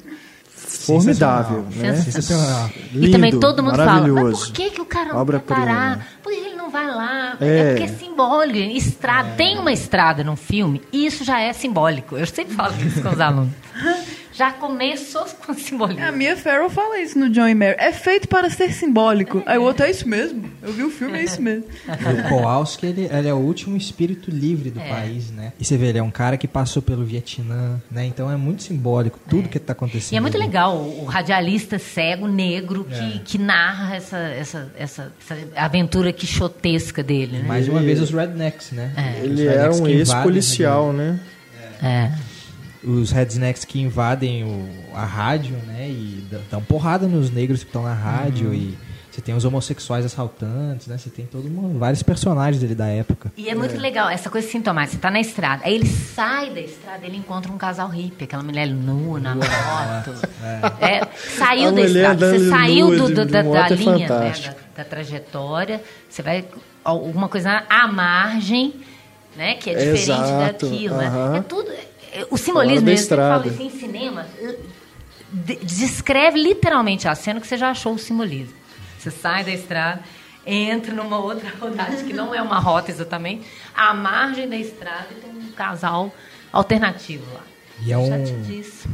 Formidável, 0.65 1.65
né? 1.75 1.95
Sensacional. 1.95 2.69
E 2.91 2.97
Lindo, 2.97 3.11
também 3.11 3.39
todo 3.39 3.63
mundo 3.63 3.75
fala, 3.75 4.07
mas 4.07 4.39
por 4.39 4.51
que, 4.51 4.69
que 4.71 4.81
o 4.81 4.85
cara 4.85 5.13
não 5.13 5.25
vai 5.25 5.39
parar? 5.39 6.07
Por 6.23 6.31
que 6.31 6.39
ele 6.39 6.55
não 6.55 6.69
vai 6.69 6.87
lá? 6.87 7.37
É. 7.39 7.57
É, 7.57 7.69
porque 7.69 7.83
é 7.83 7.87
simbólico. 7.87 8.57
Estrada, 8.77 9.29
Tem 9.37 9.57
uma 9.57 9.71
estrada 9.71 10.23
num 10.23 10.35
filme, 10.35 10.81
e 10.91 11.05
isso 11.05 11.23
já 11.23 11.39
é 11.39 11.53
simbólico. 11.53 12.17
Eu 12.17 12.25
sempre 12.25 12.55
falo 12.55 12.73
isso 12.85 13.01
com 13.01 13.09
os 13.09 13.19
alunos. 13.19 13.51
Já 14.35 14.51
começou 14.51 15.25
com 15.45 15.53
simbolismo. 15.53 16.03
A 16.03 16.11
Mia 16.11 16.35
Farrow 16.35 16.69
fala 16.69 16.99
isso 16.99 17.17
no 17.17 17.29
John 17.29 17.47
e 17.47 17.55
Mary. 17.55 17.75
É 17.77 17.91
feito 17.91 18.27
para 18.27 18.49
ser 18.49 18.71
simbólico. 18.73 19.41
Aí 19.45 19.57
o 19.57 19.63
outro 19.63 19.85
é 19.85 19.89
isso 19.89 20.07
mesmo. 20.07 20.43
Eu 20.61 20.73
vi 20.73 20.83
o 20.83 20.89
filme, 20.89 21.17
é 21.17 21.23
isso 21.23 21.41
mesmo. 21.41 21.63
O 21.87 22.29
Kowalski, 22.29 22.85
ele, 22.85 23.09
ele 23.11 23.27
é 23.27 23.33
o 23.33 23.37
último 23.37 23.77
espírito 23.77 24.29
livre 24.29 24.69
do 24.69 24.79
país, 24.79 25.31
né? 25.31 25.53
E 25.59 25.63
você 25.63 25.77
vê, 25.77 25.87
ele 25.87 25.99
é 25.99 26.03
um 26.03 26.11
cara 26.11 26.37
que 26.37 26.47
passou 26.47 26.81
pelo 26.81 27.05
Vietnã, 27.05 27.81
né? 27.89 28.05
Então 28.05 28.29
é 28.29 28.35
muito 28.35 28.63
simbólico 28.63 29.19
tudo 29.29 29.47
que 29.47 29.57
tá 29.57 29.71
acontecendo. 29.71 30.13
E 30.13 30.17
é 30.17 30.19
muito 30.19 30.37
legal 30.37 30.75
o 30.75 31.05
radialista 31.05 31.79
cego, 31.79 32.27
negro, 32.27 32.85
que, 32.85 33.19
que 33.19 33.37
narra 33.37 33.95
essa, 33.95 34.17
essa, 34.17 34.71
essa, 34.77 35.13
essa 35.19 35.37
aventura 35.55 36.11
quixotesca 36.11 37.01
dele. 37.01 37.37
Né? 37.37 37.47
Mais 37.47 37.69
uma 37.69 37.81
vez 37.81 38.01
os 38.01 38.11
rednecks, 38.11 38.71
né? 38.71 38.91
Os 38.95 39.23
Ele 39.23 39.43
rednecks 39.43 39.55
era 39.55 39.71
um 39.71 39.87
invadem, 39.87 39.99
ex-policial, 39.99 40.91
né? 40.91 41.19
É. 41.81 42.34
Os 42.85 43.11
rednecks 43.11 43.65
que 43.65 43.79
invadem 43.81 44.43
o- 44.43 44.69
a 44.95 45.03
rádio, 45.05 45.55
né? 45.67 45.87
E 45.89 46.25
dão- 46.49 46.61
porrada 46.61 47.07
nos 47.07 47.31
negros 47.31 47.61
que 47.63 47.69
estão 47.69 47.83
na 47.83 47.93
rádio. 47.93 48.53
E 48.53 48.77
você 49.11 49.21
tem 49.21 49.33
os 49.33 49.45
homossexuais 49.45 50.05
assaltantes, 50.05 50.87
né? 50.87 50.97
Você 50.97 51.09
tem 51.09 51.25
todo 51.25 51.49
mundo, 51.49 51.79
vários 51.79 52.03
personagens 52.03 52.61
ali 52.63 52.75
da 52.75 52.87
época. 52.87 53.31
E 53.37 53.49
é 53.49 53.55
muito 53.55 53.77
legal 53.77 54.09
essa 54.09 54.29
coisa 54.29 54.47
sintomática. 54.47 54.95
Você 54.97 55.01
tá 55.01 55.09
na 55.09 55.19
estrada, 55.21 55.63
aí 55.65 55.73
ele 55.75 55.87
sai 55.87 56.49
da 56.51 56.59
estrada, 56.59 57.05
ele 57.05 57.17
encontra 57.17 57.51
um 57.51 57.57
casal 57.57 57.87
hippie, 57.89 58.25
aquela 58.25 58.43
mulher 58.43 58.67
nua 58.67 59.19
na 59.19 59.35
moto. 59.35 60.11
É, 60.81 61.07
saiu 61.37 61.69
A 61.69 61.71
da 61.71 61.81
estrada, 61.81 62.29
você 62.39 62.49
saiu 62.49 62.87
do, 62.89 63.07
do- 63.07 63.25
da, 63.25 63.41
da 63.41 63.67
é 63.67 63.69
linha, 63.73 63.97
né, 64.09 64.33
da, 64.75 64.83
da 64.83 64.83
trajetória, 64.89 65.81
você 66.09 66.21
vai 66.21 66.45
alguma 66.83 67.27
coisa 67.29 67.63
à 67.69 67.87
margem, 67.87 68.73
né, 69.35 69.55
que 69.55 69.69
é 69.69 69.73
diferente 69.73 70.01
Exato, 70.01 70.65
daquilo. 70.69 70.97
né? 70.97 71.07
aham. 71.07 71.35
É 71.37 71.41
tudo. 71.41 71.71
É- 72.21 72.27
O 72.31 72.37
simbolismo 72.37 72.85
mesmo, 72.85 73.13
eu 73.13 73.17
falo 73.17 73.45
estrada. 73.45 73.47
isso 73.49 73.61
em 73.61 73.69
cinema, 73.79 74.27
eh, 74.41 74.55
de- 75.31 75.55
descreve 75.63 76.39
literalmente 76.41 77.07
a 77.07 77.15
cena 77.15 77.39
que 77.41 77.47
você 77.47 77.57
já 77.57 77.69
achou 77.69 77.93
o 77.93 77.99
simbolismo. 77.99 78.53
Você 78.99 79.11
sai 79.11 79.43
da 79.43 79.51
estrada, 79.51 80.01
entra 80.45 80.93
numa 80.93 81.19
outra 81.19 81.49
rodagem 81.59 82.05
que 82.05 82.13
não 82.13 82.33
é 82.33 82.41
uma 82.41 82.59
rota 82.59 82.89
exatamente, 82.91 83.45
à 83.75 83.93
margem 83.93 84.47
da 84.49 84.55
estrada 84.57 85.07
e 85.11 85.15
tem 85.15 85.31
um 85.31 85.51
casal 85.51 86.13
alternativo 86.51 87.23
lá. 87.33 87.41
E 87.85 87.91
é 87.91 87.97
um, 87.97 88.09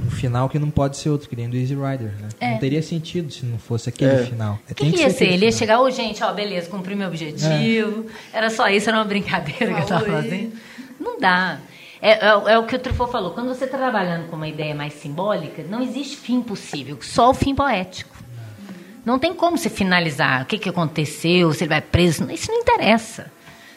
um 0.07 0.09
final 0.09 0.49
que 0.49 0.57
não 0.57 0.71
pode 0.71 0.97
ser 0.97 1.09
outro, 1.09 1.29
que 1.29 1.35
nem 1.35 1.47
do 1.47 1.55
Easy 1.55 1.75
Rider, 1.75 2.11
né? 2.19 2.29
É. 2.39 2.49
Não 2.53 2.57
teria 2.57 2.81
sentido 2.81 3.31
se 3.31 3.45
não 3.45 3.59
fosse 3.59 3.87
aquele 3.89 4.11
É. 4.11 4.25
final. 4.25 4.57
O 4.67 4.73
que, 4.73 4.91
que 4.91 5.01
ia 5.01 5.09
ser? 5.11 5.25
Ele 5.25 5.45
ia 5.45 5.51
chegar, 5.51 5.79
ô 5.81 5.89
gente, 5.91 6.23
ó, 6.23 6.33
beleza, 6.33 6.67
cumpri 6.67 6.95
meu 6.95 7.07
objetivo. 7.07 8.07
Era 8.33 8.49
só 8.49 8.67
isso, 8.69 8.89
era 8.89 8.97
uma 8.97 9.05
brincadeira 9.05 9.71
que 9.75 9.81
eu 9.81 9.85
tava 9.85 10.03
Falou 10.05 10.17
aí. 10.19 10.23
fazendo. 10.23 10.53
Não 10.99 11.19
dá. 11.19 11.59
É, 12.01 12.13
é, 12.13 12.53
é 12.53 12.57
o 12.57 12.65
que 12.65 12.75
o 12.75 12.79
Truffaut 12.79 13.11
falou. 13.11 13.31
Quando 13.31 13.49
você 13.49 13.65
está 13.65 13.77
trabalhando 13.77 14.27
com 14.29 14.35
uma 14.35 14.47
ideia 14.47 14.73
mais 14.73 14.93
simbólica, 14.93 15.63
não 15.69 15.81
existe 15.81 16.17
fim 16.17 16.41
possível, 16.41 16.97
só 17.01 17.29
o 17.29 17.33
fim 17.33 17.53
poético. 17.53 18.15
Não 19.05 19.17
tem 19.19 19.33
como 19.33 19.57
você 19.57 19.69
finalizar 19.69 20.43
o 20.43 20.45
que, 20.45 20.57
que 20.59 20.69
aconteceu, 20.69 21.53
se 21.53 21.63
ele 21.63 21.69
vai 21.69 21.81
preso. 21.81 22.29
Isso 22.31 22.51
não 22.51 22.59
interessa. 22.59 23.31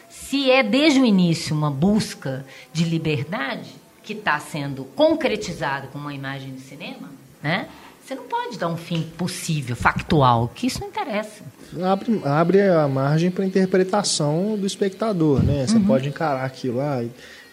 Se 0.09 0.49
é 0.51 0.61
desde 0.63 0.99
o 0.99 1.05
início 1.05 1.55
uma 1.55 1.69
busca 1.71 2.45
de 2.73 2.83
liberdade 2.83 3.69
que 4.03 4.13
está 4.13 4.39
sendo 4.39 4.85
concretizada 4.95 5.87
com 5.87 5.97
uma 5.97 6.13
imagem 6.13 6.53
de 6.53 6.61
cinema, 6.61 7.09
né? 7.41 7.67
Você 8.03 8.13
não 8.13 8.25
pode 8.25 8.59
dar 8.59 8.67
um 8.67 8.77
fim 8.77 9.01
possível, 9.17 9.75
factual, 9.75 10.51
que 10.53 10.67
isso 10.67 10.79
não 10.79 10.89
interessa. 10.89 11.43
Abre, 11.83 12.21
abre 12.23 12.61
a 12.61 12.87
margem 12.87 13.31
para 13.31 13.43
interpretação 13.43 14.55
do 14.55 14.67
espectador, 14.67 15.41
né? 15.41 15.65
Você 15.65 15.77
Uhum. 15.77 15.85
pode 15.85 16.07
encarar 16.07 16.45
aquilo 16.45 16.77
lá, 16.77 17.03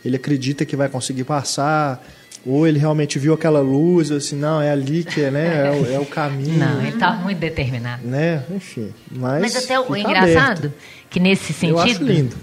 ele 0.05 0.17
acredita 0.17 0.65
que 0.65 0.77
vai 0.77 0.89
conseguir 0.89 1.25
passar, 1.25 2.05
ou 2.45 2.67
ele 2.67 2.79
realmente 2.79 3.19
viu 3.19 3.33
aquela 3.35 3.61
luz, 3.61 4.11
assim, 4.11 4.37
não, 4.37 4.61
é 4.61 4.71
ali 4.71 5.05
que 5.05 5.23
é, 5.23 5.31
né? 5.31 5.69
É 5.69 5.71
o, 5.71 5.93
é 5.95 5.99
o 6.01 6.07
caminho, 6.07 6.59
Não, 6.59 6.81
ele 6.81 6.89
está 6.91 7.13
muito 7.13 7.39
determinado. 7.39 8.05
né? 8.07 8.45
Enfim, 8.51 8.93
mas, 9.11 9.41
Mas 9.43 9.57
até 9.57 9.79
o 9.79 9.97
engraçado, 9.97 10.59
aberto. 10.67 10.73
que 11.09 11.21
nesse 11.21 11.53
sentido. 11.53 11.77
Eu 11.77 11.81
acho 11.81 12.03
lindo. 12.03 12.37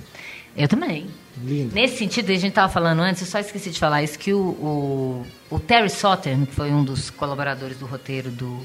Eu 0.56 0.68
também. 0.68 1.08
Lindo. 1.44 1.74
Nesse 1.74 1.98
sentido, 1.98 2.30
a 2.32 2.36
gente 2.36 2.50
estava 2.50 2.72
falando 2.72 3.00
antes, 3.02 3.22
eu 3.22 3.28
só 3.28 3.40
esqueci 3.40 3.70
de 3.72 3.80
falar 3.80 4.04
isso, 4.04 4.18
que 4.20 4.34
o, 4.34 4.40
o, 4.40 5.26
o 5.50 5.60
Terry 5.60 5.90
Southern, 5.90 6.46
que 6.46 6.54
foi 6.56 6.70
um 6.72 6.84
dos 6.84 7.10
colaboradores 7.10 7.78
do 7.78 7.86
roteiro 7.86 8.30
do, 8.30 8.60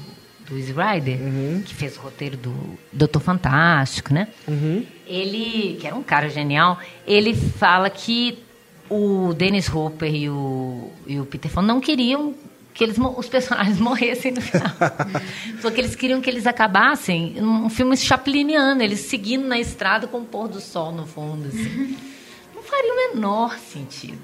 do 0.47 0.57
Easy 0.57 0.73
Rider, 0.73 1.17
que 1.65 1.73
fez 1.73 1.95
o 1.97 2.01
roteiro 2.01 2.35
do 2.35 2.53
Doutor 2.91 3.21
Fantástico, 3.21 4.13
né? 4.13 4.27
Ele, 5.07 5.77
que 5.79 5.87
era 5.87 5.95
um 5.95 6.03
cara 6.03 6.29
genial, 6.29 6.77
ele 7.07 7.33
fala 7.35 7.89
que 7.89 8.39
o 8.89 9.33
Dennis 9.33 9.67
Hopper 9.73 10.13
e 10.13 10.29
o, 10.29 10.91
e 11.07 11.19
o 11.19 11.25
Peter 11.25 11.49
Fonda 11.51 11.67
não 11.67 11.79
queriam 11.81 12.33
que 12.73 12.83
eles, 12.83 12.97
os 12.97 13.27
personagens 13.29 13.79
morressem 13.81 14.31
no 14.33 14.41
final. 14.41 14.69
Porque 15.61 15.79
eles 15.81 15.95
queriam 15.95 16.19
que 16.21 16.29
eles 16.29 16.45
acabassem 16.45 17.35
um 17.41 17.69
filme 17.69 17.95
chapliniano, 17.95 18.81
eles 18.83 18.99
seguindo 19.01 19.47
na 19.47 19.57
estrada 19.59 20.07
com 20.07 20.19
o 20.19 20.25
pôr 20.25 20.47
do 20.49 20.59
sol 20.59 20.91
no 20.91 21.05
fundo, 21.07 21.47
assim. 21.47 21.95
Não 22.53 22.61
faria 22.61 22.93
o 22.93 23.13
menor 23.13 23.57
sentido. 23.57 24.19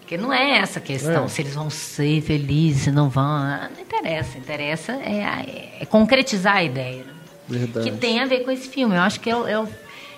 Porque 0.00 0.16
não 0.16 0.32
é 0.32 0.58
essa 0.58 0.78
a 0.78 0.82
questão, 0.82 1.24
É. 1.24 1.28
se 1.28 1.42
eles 1.42 1.54
vão 1.54 1.68
ser 1.70 2.20
felizes, 2.22 2.84
se 2.84 2.90
não 2.90 3.08
vão. 3.08 3.22
ah, 3.24 3.70
Não 3.74 3.80
interessa. 3.82 4.38
Interessa 4.38 4.92
é, 4.94 5.78
é 5.80 5.86
concretizar 5.86 6.56
a 6.56 6.64
ideia. 6.64 7.04
né? 7.04 7.12
Verdade. 7.48 7.90
Que 7.90 7.96
tem 7.96 8.18
a 8.20 8.26
ver 8.26 8.40
com 8.44 8.50
esse 8.50 8.68
filme. 8.68 8.94
Eu 8.96 9.02
acho 9.02 9.20
que 9.20 9.30
é 9.30 9.36
o, 9.36 9.46
é 9.46 9.58
o, 9.60 9.68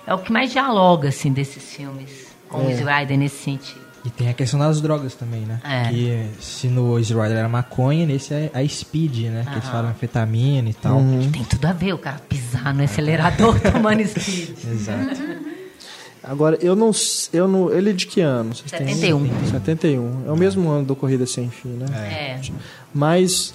é 0.07 0.13
o 0.13 0.17
que 0.17 0.31
mais 0.31 0.51
dialoga, 0.51 1.09
assim, 1.09 1.31
desses 1.31 1.75
filmes 1.75 2.30
com 2.51 2.59
o 2.59 2.69
É. 2.69 2.71
Easy 2.71 2.83
Rider 2.83 3.17
nesse 3.17 3.43
sentido. 3.43 3.81
E 4.03 4.09
tem 4.09 4.29
a 4.29 4.33
questão 4.33 4.59
das 4.59 4.81
drogas 4.81 5.13
também, 5.13 5.41
né? 5.41 5.59
É. 5.63 5.89
Que 5.89 6.25
se 6.43 6.67
no 6.67 6.97
Easy 6.97 7.13
Rider 7.13 7.37
era 7.37 7.47
maconha, 7.47 8.05
nesse 8.05 8.33
é 8.33 8.49
a 8.51 8.67
speed, 8.67 9.25
né? 9.29 9.43
Que 9.45 9.51
eles 9.53 9.63
Aham. 9.65 9.71
falam 9.71 9.91
anfetamina 9.91 10.69
e 10.69 10.73
tal. 10.73 10.97
Uhum. 10.97 11.19
Que 11.21 11.27
tem 11.29 11.43
tudo 11.43 11.65
a 11.67 11.73
ver 11.73 11.93
o 11.93 11.99
cara 11.99 12.19
pisar 12.27 12.73
no 12.73 12.83
acelerador 12.83 13.59
tomando 13.61 14.03
speed. 14.07 14.55
Exato. 14.71 15.21
Agora, 16.23 16.57
eu 16.61 16.75
não, 16.75 16.91
eu 17.33 17.47
não. 17.47 17.71
Ele 17.71 17.91
é 17.91 17.93
de 17.93 18.05
que 18.07 18.21
ano? 18.21 18.53
Vocês 18.55 18.71
têm- 18.71 18.87
71. 18.95 19.29
71. 19.51 20.23
É 20.27 20.31
o 20.31 20.37
mesmo 20.37 20.69
ano 20.69 20.85
do 20.85 20.95
Corrida 20.95 21.25
Sem 21.27 21.49
Fim, 21.49 21.69
né? 21.69 21.85
É. 21.95 22.39
Mas 22.93 23.53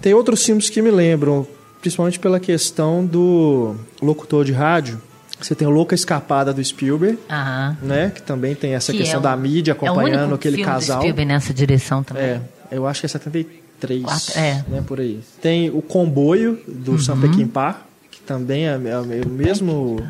tem 0.00 0.14
outros 0.14 0.44
filmes 0.44 0.68
que 0.70 0.80
me 0.82 0.90
lembram 0.90 1.46
principalmente 1.80 2.18
pela 2.18 2.38
questão 2.40 3.04
do 3.06 3.74
locutor 4.02 4.44
de 4.44 4.52
rádio. 4.52 5.00
Você 5.40 5.54
tem 5.54 5.66
o 5.66 5.70
Louca 5.70 5.94
Escapada 5.94 6.52
do 6.52 6.62
Spielberg, 6.62 7.18
Aham. 7.30 7.76
né? 7.82 8.12
Que 8.14 8.22
também 8.22 8.54
tem 8.54 8.74
essa 8.74 8.92
Que 8.92 8.98
questão 8.98 9.16
é 9.16 9.20
o- 9.20 9.22
da 9.22 9.36
mídia 9.36 9.72
é 9.72 9.74
o 9.74 9.76
acompanhando 9.76 10.20
único 10.22 10.34
aquele 10.34 10.56
filme 10.56 10.70
do 10.70 10.74
casal. 10.74 11.00
Spielberg 11.00 11.28
nessa 11.32 11.54
direção 11.54 12.02
também. 12.02 12.22
É, 12.24 12.40
eu 12.70 12.86
acho 12.86 13.00
que 13.00 13.06
é 13.06 13.08
73, 13.08 14.02
Quatro, 14.02 14.38
é. 14.38 14.64
né, 14.68 14.82
por 14.86 15.00
aí. 15.00 15.20
Tem 15.40 15.70
o 15.70 15.80
Comboio 15.80 16.58
do 16.68 16.98
Sam 16.98 17.14
Uhum. 17.14 17.20
Peckinpah, 17.22 17.80
que 18.10 18.20
também 18.20 18.66
é, 18.68 18.72
é 18.74 18.98
o 19.26 19.28
mesmo... 19.30 20.02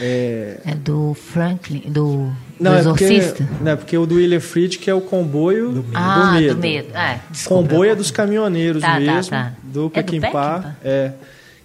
É, 0.00 0.58
É 0.64 0.74
do 0.76 1.14
Franklin, 1.14 1.80
do, 1.88 2.32
não, 2.58 2.70
do 2.72 2.78
é 2.78 2.82
porque, 2.84 3.04
Exorcista? 3.04 3.48
não, 3.60 3.72
é 3.72 3.76
porque 3.76 3.98
o 3.98 4.06
do 4.06 4.14
William 4.14 4.40
Fried, 4.40 4.78
que 4.78 4.88
é 4.88 4.94
o 4.94 5.00
Comboio 5.00 5.72
do, 5.72 5.84
ah, 5.92 6.32
Medo. 6.34 6.54
do 6.54 6.60
medo. 6.60 6.96
É, 6.96 7.20
desculpa, 7.30 7.68
Comboio 7.68 7.90
é 7.90 7.94
dos 7.96 8.10
caminhoneiros 8.10 8.80
Tá, 8.80 8.94
tá, 8.94 9.00
mesmo, 9.00 9.30
tá. 9.30 9.52
do 9.62 9.80
É 9.80 9.82
do 9.84 9.90
Peckinpah, 9.90 10.30
Peckinpah? 10.30 10.76
é, 10.84 11.10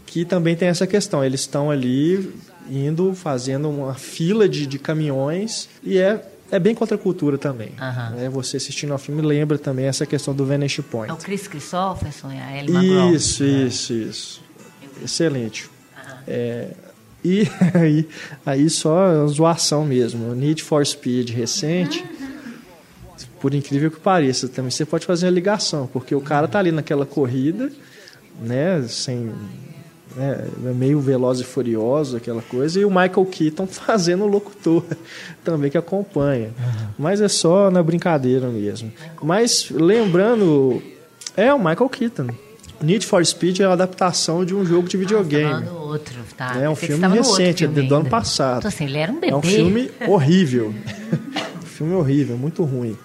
que 0.07 0.26
também 0.26 0.56
tem 0.56 0.68
essa 0.68 0.88
questão. 0.88 1.23
Eles 1.23 1.41
estão 1.41 1.69
ali 1.69 2.34
indo, 2.69 3.13
fazendo 3.13 3.69
uma 3.69 3.93
fila 3.93 4.47
de, 4.47 4.65
de 4.65 4.79
caminhões 4.79 5.69
e 5.83 5.97
é, 5.97 6.23
é 6.51 6.59
bem 6.59 6.75
contra 6.75 6.95
a 6.95 6.99
cultura 6.99 7.37
também. 7.37 7.71
Aham. 7.79 8.09
né? 8.11 8.29
Você 8.29 8.57
assistindo 8.57 8.93
ao 8.93 8.99
filme 8.99 9.21
lembra 9.21 9.57
também 9.57 9.85
essa 9.85 10.05
questão 10.05 10.33
do 10.33 10.45
Vanish 10.45 10.79
Point. 10.89 11.11
É 11.11 11.13
o 11.13 11.17
Chris 11.17 11.47
Christopherson 11.47 12.31
e 12.31 12.39
a 12.39 12.57
Ellie 12.57 12.75
McGraw. 12.75 13.13
Isso, 13.13 13.43
isso, 13.43 13.93
isso. 13.93 14.41
Excelente. 15.03 15.69
É, 16.27 16.71
e 17.23 17.47
aí, 17.73 18.07
aí 18.45 18.69
só 18.69 19.25
zoação 19.27 19.85
mesmo. 19.85 20.33
Need 20.35 20.63
for 20.63 20.85
Speed 20.85 21.31
recente, 21.31 22.05
por 23.39 23.53
incrível 23.53 23.91
que 23.91 23.99
pareça, 23.99 24.47
também 24.47 24.71
você 24.71 24.85
pode 24.85 25.05
fazer 25.05 25.25
uma 25.25 25.31
ligação, 25.31 25.87
porque 25.91 26.15
o 26.15 26.21
cara 26.21 26.47
tá 26.47 26.59
ali 26.59 26.71
naquela 26.71 27.05
corrida, 27.05 27.71
né, 28.39 28.83
sem 28.87 29.31
né, 30.15 30.47
meio 30.75 30.99
veloz 30.99 31.39
e 31.39 31.43
furioso, 31.43 32.17
aquela 32.17 32.41
coisa, 32.41 32.79
e 32.79 32.85
o 32.85 32.89
Michael 32.89 33.25
Keaton 33.25 33.67
fazendo 33.67 34.23
o 34.23 34.27
locutor 34.27 34.83
também 35.43 35.69
que 35.69 35.77
acompanha. 35.77 36.51
Mas 36.97 37.21
é 37.21 37.27
só 37.27 37.69
na 37.69 37.83
brincadeira 37.83 38.47
mesmo. 38.47 38.91
Mas 39.21 39.69
lembrando, 39.69 40.81
é 41.35 41.53
o 41.53 41.57
Michael 41.57 41.89
Keaton. 41.89 42.27
Need 42.81 43.05
for 43.05 43.25
Speed 43.25 43.61
é 43.61 43.63
a 43.63 43.71
adaptação 43.71 44.43
de 44.43 44.53
um 44.53 44.65
jogo 44.65 44.87
de 44.87 44.97
videogame. 44.97 45.65
Ah, 45.67 45.71
outro, 45.71 46.15
tá. 46.37 46.57
É 46.59 46.69
um 46.69 46.75
filme 46.75 47.07
recente, 47.07 47.63
é 47.63 47.67
filme 47.67 47.87
do 47.87 47.95
ano 47.95 48.09
passado. 48.09 48.59
Então, 48.59 48.69
assim, 48.69 48.85
ele 48.85 48.97
era 48.97 49.11
um 49.11 49.19
bebê. 49.19 49.33
É 49.33 49.35
um 49.35 49.41
filme 49.41 49.91
horrível. 50.07 50.73
um 51.63 51.65
filme 51.65 51.93
horrível, 51.93 52.37
muito 52.37 52.63
ruim. 52.63 52.97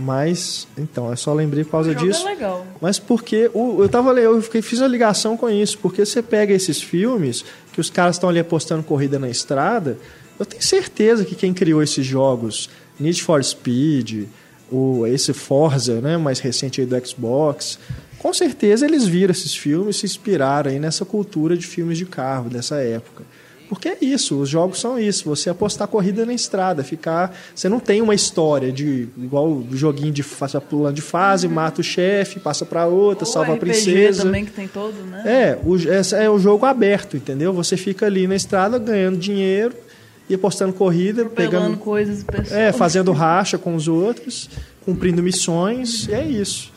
Mas, 0.00 0.68
então, 0.78 1.10
eu 1.10 1.16
só 1.16 1.34
lembrei 1.34 1.64
por 1.64 1.72
causa 1.72 1.92
jogo 1.92 2.06
disso. 2.06 2.26
é 2.26 2.30
legal. 2.30 2.64
Mas 2.80 3.00
porque 3.00 3.50
o, 3.52 3.82
eu 3.82 3.88
tava 3.88 4.12
eu 4.12 4.40
fiquei, 4.40 4.62
fiz 4.62 4.78
uma 4.78 4.86
ligação 4.86 5.36
com 5.36 5.50
isso, 5.50 5.76
porque 5.78 6.06
você 6.06 6.22
pega 6.22 6.54
esses 6.54 6.80
filmes 6.80 7.44
que 7.72 7.80
os 7.80 7.90
caras 7.90 8.14
estão 8.14 8.28
ali 8.28 8.38
apostando 8.38 8.84
corrida 8.84 9.18
na 9.18 9.28
estrada, 9.28 9.98
eu 10.38 10.46
tenho 10.46 10.62
certeza 10.62 11.24
que 11.24 11.34
quem 11.34 11.52
criou 11.52 11.82
esses 11.82 12.06
jogos, 12.06 12.70
Need 13.00 13.20
for 13.24 13.42
Speed, 13.42 14.28
o 14.70 15.04
esse 15.04 15.32
Forza, 15.32 16.00
né, 16.00 16.16
mais 16.16 16.38
recente 16.38 16.80
aí 16.80 16.86
do 16.86 17.06
Xbox, 17.06 17.76
com 18.20 18.32
certeza 18.32 18.86
eles 18.86 19.04
viram 19.04 19.32
esses 19.32 19.56
filmes, 19.56 19.96
se 19.96 20.06
inspiraram 20.06 20.70
aí 20.70 20.78
nessa 20.78 21.04
cultura 21.04 21.56
de 21.56 21.66
filmes 21.66 21.98
de 21.98 22.06
carro 22.06 22.48
dessa 22.48 22.76
época. 22.76 23.24
Porque 23.68 23.88
é 23.90 23.98
isso, 24.00 24.40
os 24.40 24.48
jogos 24.48 24.80
são 24.80 24.98
isso, 24.98 25.24
você 25.28 25.50
apostar 25.50 25.86
corrida 25.88 26.24
na 26.24 26.32
estrada, 26.32 26.82
ficar. 26.82 27.36
Você 27.54 27.68
não 27.68 27.78
tem 27.78 28.00
uma 28.00 28.14
história 28.14 28.72
de. 28.72 29.08
igual 29.18 29.46
o 29.48 29.68
joguinho 29.72 30.10
de 30.12 30.22
faixa 30.22 30.58
pulando 30.60 30.94
de 30.94 31.02
fase, 31.02 31.46
mata 31.48 31.80
o 31.82 31.84
chefe, 31.84 32.40
passa 32.40 32.64
pra 32.64 32.86
outra, 32.86 33.26
Ou 33.26 33.32
salva 33.32 33.52
a 33.52 33.54
RPG 33.56 33.60
princesa. 33.70 34.22
também 34.22 34.44
que 34.46 34.52
tem 34.52 34.66
todo, 34.66 34.94
né? 35.04 35.22
É, 35.26 35.58
o, 35.64 35.76
esse 35.76 36.14
é 36.16 36.30
o 36.30 36.38
jogo 36.38 36.64
aberto, 36.64 37.16
entendeu? 37.16 37.52
Você 37.52 37.76
fica 37.76 38.06
ali 38.06 38.26
na 38.26 38.34
estrada 38.36 38.78
ganhando 38.78 39.18
dinheiro 39.18 39.74
e 40.30 40.34
apostando 40.34 40.72
corrida, 40.72 41.22
Atropelando 41.22 41.56
pegando. 41.56 41.76
coisas 41.78 42.22
pessoas. 42.24 42.52
É, 42.52 42.72
fazendo 42.72 43.12
racha 43.12 43.58
com 43.58 43.74
os 43.74 43.86
outros, 43.86 44.48
cumprindo 44.84 45.22
missões, 45.22 46.06
e 46.08 46.14
é 46.14 46.24
isso. 46.24 46.72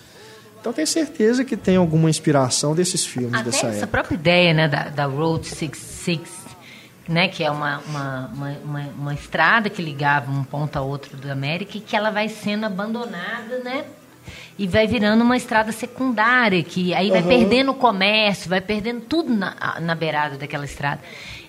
Então 0.60 0.72
tenho 0.74 0.88
certeza 0.88 1.44
que 1.46 1.56
tem 1.58 1.76
alguma 1.78 2.10
inspiração 2.10 2.76
desses 2.76 3.06
filmes 3.06 3.34
Até 3.34 3.44
dessa 3.46 3.58
essa 3.68 3.78
época. 3.78 3.88
própria 3.88 4.16
ideia 4.16 4.54
né, 4.54 4.68
da, 4.68 4.90
da 4.90 5.06
Road 5.06 5.48
66, 5.48 6.20
né, 7.12 7.28
que 7.28 7.44
é 7.44 7.52
uma, 7.52 7.80
uma, 7.80 8.32
uma, 8.64 8.80
uma, 8.98 9.14
estrada 9.14 9.70
que 9.70 9.82
ligava 9.82 10.32
um 10.32 10.46
ponto 10.46 10.78
a 10.78 10.82
outro 10.82 11.18
da 11.18 11.34
América 11.34 11.78
e 11.78 11.82
que 11.82 11.94
ela 11.94 12.10
vai 12.10 12.30
sendo 12.30 12.66
abandonada, 12.66 13.60
né? 13.64 13.84
E 14.58 14.66
vai 14.66 14.88
virando 14.88 15.22
uma 15.22 15.36
estrada 15.36 15.74
secundária, 15.74 16.64
que 16.64 16.94
aí 16.94 17.10
vai 17.10 17.20
Aham. 17.20 17.28
perdendo 17.28 17.72
o 17.72 17.76
comércio, 17.76 18.50
vai 18.50 18.62
perdendo 18.62 19.02
tudo 19.02 19.34
na, 19.34 19.80
na 19.82 19.94
beirada 19.94 20.38
daquela 20.38 20.64
estrada. 20.64 21.02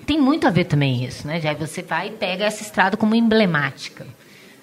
Tem 0.05 0.21
muito 0.21 0.49
a 0.49 0.51
ver 0.51 0.65
também 0.65 1.05
isso, 1.05 1.27
né? 1.29 1.41
Já 1.41 1.55
você 1.55 1.81
vai 1.81 2.09
e 2.09 2.13
pega 2.13 2.45
essa 2.45 2.63
estrada 2.63 2.97
como 2.97 3.15
emblemática. 3.15 4.05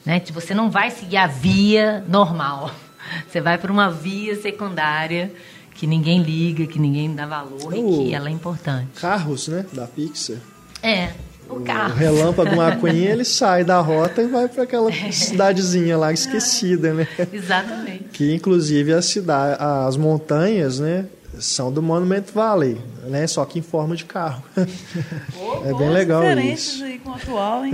Né? 0.06 0.22
Você 0.34 0.54
não 0.54 0.70
vai 0.70 0.92
seguir 0.92 1.18
a 1.18 1.28
via 1.28 2.04
normal. 2.08 2.72
Você 3.28 3.42
vai 3.42 3.58
para 3.58 3.72
uma 3.72 3.90
via 3.90 4.36
secundária 4.36 5.32
que 5.74 5.88
ninguém 5.88 6.22
liga, 6.22 6.68
que 6.68 6.78
ninguém 6.78 7.16
dá 7.16 7.26
valor 7.26 7.74
e 7.74 7.80
Oh. 7.82 8.04
que 8.04 8.14
ela 8.14 8.28
é 8.28 8.32
importante. 8.32 9.00
Carros, 9.00 9.48
né? 9.48 9.66
Da 9.72 9.88
Pixar. 9.88 10.38
É, 10.82 11.10
o 11.50 11.56
O 11.56 11.62
carro. 11.62 11.96
relâmpago 11.96 12.52
McQueen, 12.56 13.06
ele 13.06 13.26
sai 13.26 13.64
da 13.64 13.80
rota 13.80 14.22
e 14.22 14.28
vai 14.28 14.48
para 14.48 14.64
aquela 14.64 14.92
cidadezinha 15.12 15.98
lá 15.98 16.14
esquecida, 16.14 16.94
né? 16.94 17.08
Exatamente. 17.34 18.06
Que 18.14 18.34
inclusive 18.34 18.94
a 18.94 19.02
cidade, 19.02 19.58
as 19.60 19.98
montanhas, 19.98 20.80
né, 20.80 21.06
são 21.40 21.72
do 21.72 21.82
Monument 21.82 22.24
Valley, 22.34 22.78
né, 23.04 23.26
só 23.28 23.44
que 23.46 23.60
em 23.60 23.62
forma 23.62 23.96
de 23.96 24.06
carro. 24.06 24.44
Pô, 25.34 25.64
É 25.66 25.74
bem 25.74 25.90
legal 25.90 26.24
isso. 26.40 26.84
aí 26.84 27.00
com 27.00 27.12
o 27.12 27.14
atual, 27.14 27.66
hein? 27.66 27.74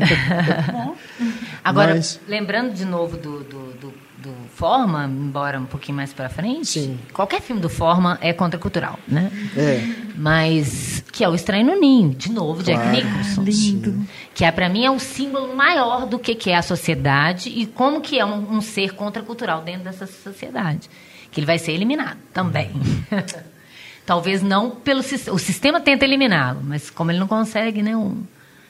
Bom. 0.71 0.95
Agora, 1.63 1.95
Mas- 1.95 2.19
lembrando 2.27 2.73
de 2.73 2.85
novo 2.85 3.17
do, 3.17 3.39
do, 3.43 3.71
do, 3.73 3.93
do 4.25 4.33
Forma, 4.49 5.05
embora 5.05 5.59
um 5.59 5.65
pouquinho 5.65 5.95
mais 5.95 6.11
para 6.11 6.29
frente, 6.29 6.79
Sim. 6.79 6.99
qualquer 7.13 7.41
filme 7.41 7.61
do 7.61 7.69
Forma 7.69 8.17
é 8.21 8.33
contracultural, 8.33 8.97
né? 9.07 9.31
É, 9.55 9.87
Mas 10.17 11.03
que 11.11 11.23
é 11.23 11.29
o 11.29 11.35
Estranho 11.35 11.65
no 11.65 11.79
Ninho, 11.79 12.09
de 12.15 12.31
novo, 12.31 12.63
Jack 12.63 12.81
Claro. 12.81 12.95
Nicholson. 12.97 13.43
Lindo. 13.43 14.05
Que 14.33 14.43
é, 14.43 14.51
para 14.51 14.67
mim 14.67 14.83
é 14.83 14.89
o 14.89 14.99
símbolo 14.99 15.55
maior 15.55 16.07
do 16.07 16.17
que, 16.17 16.33
que 16.33 16.49
é 16.49 16.55
a 16.57 16.61
sociedade 16.61 17.49
e 17.49 17.67
como 17.67 18.01
que 18.01 18.17
é 18.19 18.25
um, 18.25 18.55
um 18.55 18.61
ser 18.61 18.93
contracultural 18.95 19.61
dentro 19.61 19.83
dessa 19.83 20.07
sociedade. 20.07 20.89
Que 21.31 21.39
ele 21.39 21.45
vai 21.45 21.59
ser 21.59 21.73
eliminado 21.73 22.17
também. 22.33 22.71
Talvez 24.05 24.41
não 24.41 24.71
pelo 24.71 24.99
o 24.99 25.37
sistema 25.39 25.79
tenta 25.79 26.05
eliminá-lo, 26.05 26.61
mas 26.63 26.89
como 26.89 27.11
ele 27.11 27.19
não 27.19 27.27
consegue, 27.27 27.81
né, 27.81 27.95
um, 27.95 28.23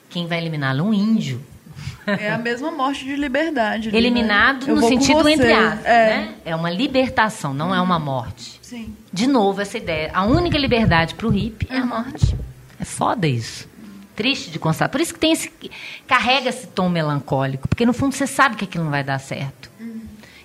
quem 0.09 0.27
vai 0.27 0.39
eliminá-lo? 0.39 0.83
Um 0.83 0.93
índio. 0.93 1.41
É 2.05 2.31
a 2.31 2.37
mesma 2.37 2.71
morte 2.71 3.03
de 3.03 3.15
liberdade. 3.15 3.95
Eliminado 3.95 4.65
né? 4.65 4.71
Eu 4.71 4.75
no 4.75 4.87
sentido 4.87 5.27
entre 5.27 5.51
aspas, 5.51 5.85
é. 5.85 6.07
né? 6.09 6.35
É 6.45 6.55
uma 6.55 6.69
libertação, 6.69 7.53
não 7.53 7.73
é 7.73 7.81
uma 7.81 7.97
morte. 7.97 8.59
Sim. 8.61 8.95
De 9.11 9.27
novo, 9.27 9.61
essa 9.61 9.77
ideia. 9.77 10.11
A 10.13 10.23
única 10.25 10.57
liberdade 10.57 11.15
para 11.15 11.27
o 11.27 11.29
hippie 11.29 11.67
é 11.69 11.77
a 11.77 11.85
morte. 11.85 12.35
É 12.79 12.85
foda 12.85 13.27
isso. 13.27 13.67
Triste 14.15 14.49
de 14.49 14.59
constatar. 14.59 14.89
Por 14.89 15.01
isso 15.01 15.13
que 15.13 15.19
tem 15.19 15.31
esse, 15.31 15.51
carrega 16.07 16.49
esse 16.49 16.67
tom 16.67 16.89
melancólico. 16.89 17.67
Porque, 17.67 17.85
no 17.85 17.93
fundo, 17.93 18.15
você 18.15 18.27
sabe 18.27 18.55
que 18.55 18.65
aquilo 18.65 18.83
não 18.83 18.91
vai 18.91 19.03
dar 19.03 19.19
certo. 19.19 19.69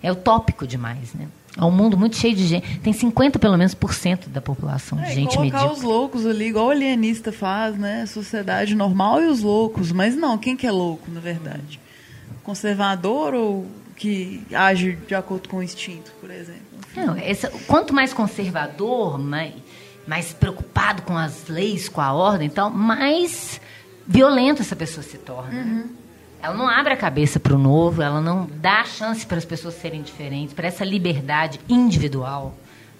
É 0.03 0.11
utópico 0.11 0.67
demais, 0.67 1.13
né? 1.15 1.29
É 1.57 1.65
um 1.65 1.71
mundo 1.71 1.97
muito 1.99 2.17
cheio 2.17 2.35
de 2.35 2.47
gente. 2.47 2.79
Tem 2.79 2.93
50, 2.93 3.39
pelo 3.39 3.57
menos, 3.59 3.75
por 3.75 3.93
cento 3.93 4.31
da 4.31 4.41
população 4.41 4.99
de 4.99 5.05
É, 5.05 5.15
gente 5.15 5.37
colocar 5.37 5.59
medíocre. 5.59 5.79
os 5.79 5.83
loucos 5.83 6.25
ali, 6.27 6.47
igual 6.47 6.67
o 6.67 6.71
alienista 6.71 7.33
faz, 7.33 7.77
né? 7.77 8.07
Sociedade 8.07 8.75
normal 8.77 9.21
e 9.23 9.27
os 9.27 9.43
loucos. 9.43 9.91
Mas 9.91 10.15
não, 10.15 10.39
quem 10.39 10.57
que 10.57 10.67
é 10.67 10.71
louco, 10.71 11.11
na 11.11 11.19
verdade? 11.21 11.81
Conservador 12.45 13.35
ou 13.35 13.67
que 13.97 14.43
age 14.55 14.97
de 15.07 15.15
acordo 15.15 15.49
com 15.49 15.59
o 15.59 15.63
instinto, 15.63 16.13
por 16.21 16.31
exemplo? 16.31 16.61
Não, 16.97 17.17
quanto 17.67 17.93
mais 17.93 18.13
conservador, 18.13 19.19
mais, 19.19 19.53
mais 20.07 20.33
preocupado 20.33 21.03
com 21.03 21.17
as 21.17 21.49
leis, 21.49 21.89
com 21.89 22.01
a 22.01 22.13
ordem 22.13 22.47
e 22.49 22.51
tal, 22.51 22.71
mais 22.71 23.61
violenta 24.07 24.63
essa 24.63 24.75
pessoa 24.75 25.03
se 25.03 25.19
torna. 25.19 25.51
né? 25.53 25.85
Ela 26.43 26.55
não 26.55 26.67
abre 26.69 26.93
a 26.93 26.97
cabeça 26.97 27.39
para 27.39 27.55
o 27.55 27.59
novo, 27.59 28.01
ela 28.03 28.21
não 28.21 28.49
dá 28.61 28.85
chance 28.85 29.27
para 29.27 29.37
as 29.39 29.45
pessoas 29.45 29.75
serem 29.75 30.03
diferentes, 30.03 30.55
para 30.55 30.67
essa 30.69 30.85
liberdade 30.85 31.61
individual. 31.69 32.55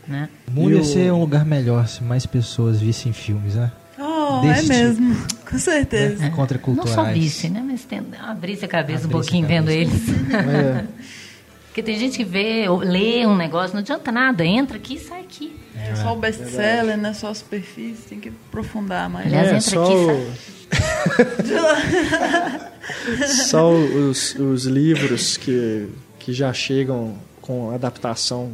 Né? 0.07 0.29
O 0.49 0.51
mundo 0.51 0.71
E 0.73 0.77
ia 0.77 0.85
ser 0.85 1.13
um 1.13 1.21
lugar 1.21 1.45
melhor 1.45 1.87
se 1.89 2.03
mais 2.03 2.27
pessoas 2.27 2.81
vissem 2.81 3.13
filmes, 3.13 3.55
né? 3.55 3.71
Oh, 3.99 4.41
Desse 4.41 4.73
é 4.73 4.77
mesmo. 4.85 5.17
Com 5.49 5.59
certeza. 5.59 6.17
né? 6.25 6.31
Contraculturais. 6.31 6.97
Não 6.97 7.05
só 7.05 7.13
vissem, 7.13 7.51
né? 7.51 7.63
mas 7.65 7.85
tem, 7.85 8.03
abrir 8.23 8.59
a 8.63 8.69
cabeça 8.69 9.07
um 9.07 9.11
pouquinho 9.11 9.47
vendo 9.47 9.67
cabeça. 9.67 9.93
eles. 9.93 10.09
é. 10.35 10.85
Porque 11.71 11.85
tem 11.85 11.97
gente 11.97 12.17
que 12.17 12.25
vê, 12.25 12.69
ou 12.69 12.79
lê 12.79 13.25
um 13.25 13.37
negócio, 13.37 13.75
não 13.75 13.81
adianta 13.81 14.11
nada, 14.11 14.45
entra 14.45 14.77
aqui 14.77 14.95
e 14.95 14.99
sai 14.99 15.21
aqui. 15.21 15.55
É 15.77 15.95
só 15.95 16.13
o 16.15 16.17
best-seller, 16.17 16.99
não 16.99 17.11
é 17.11 17.15
só 17.15 17.29
a 17.31 17.35
superfície, 17.35 18.03
tem 18.09 18.19
que 18.19 18.29
aprofundar 18.49 19.09
mais. 19.09 19.27
Aliás, 19.27 19.47
É, 19.47 19.51
entra 19.51 19.61
só 19.61 19.85
aqui, 19.85 19.95
o- 19.95 20.33
Só 23.49 23.73
os, 23.73 24.35
os 24.35 24.65
livros 24.65 25.37
que, 25.37 25.89
que 26.19 26.33
já 26.33 26.53
chegam 26.53 27.15
com 27.41 27.71
adaptação 27.71 28.51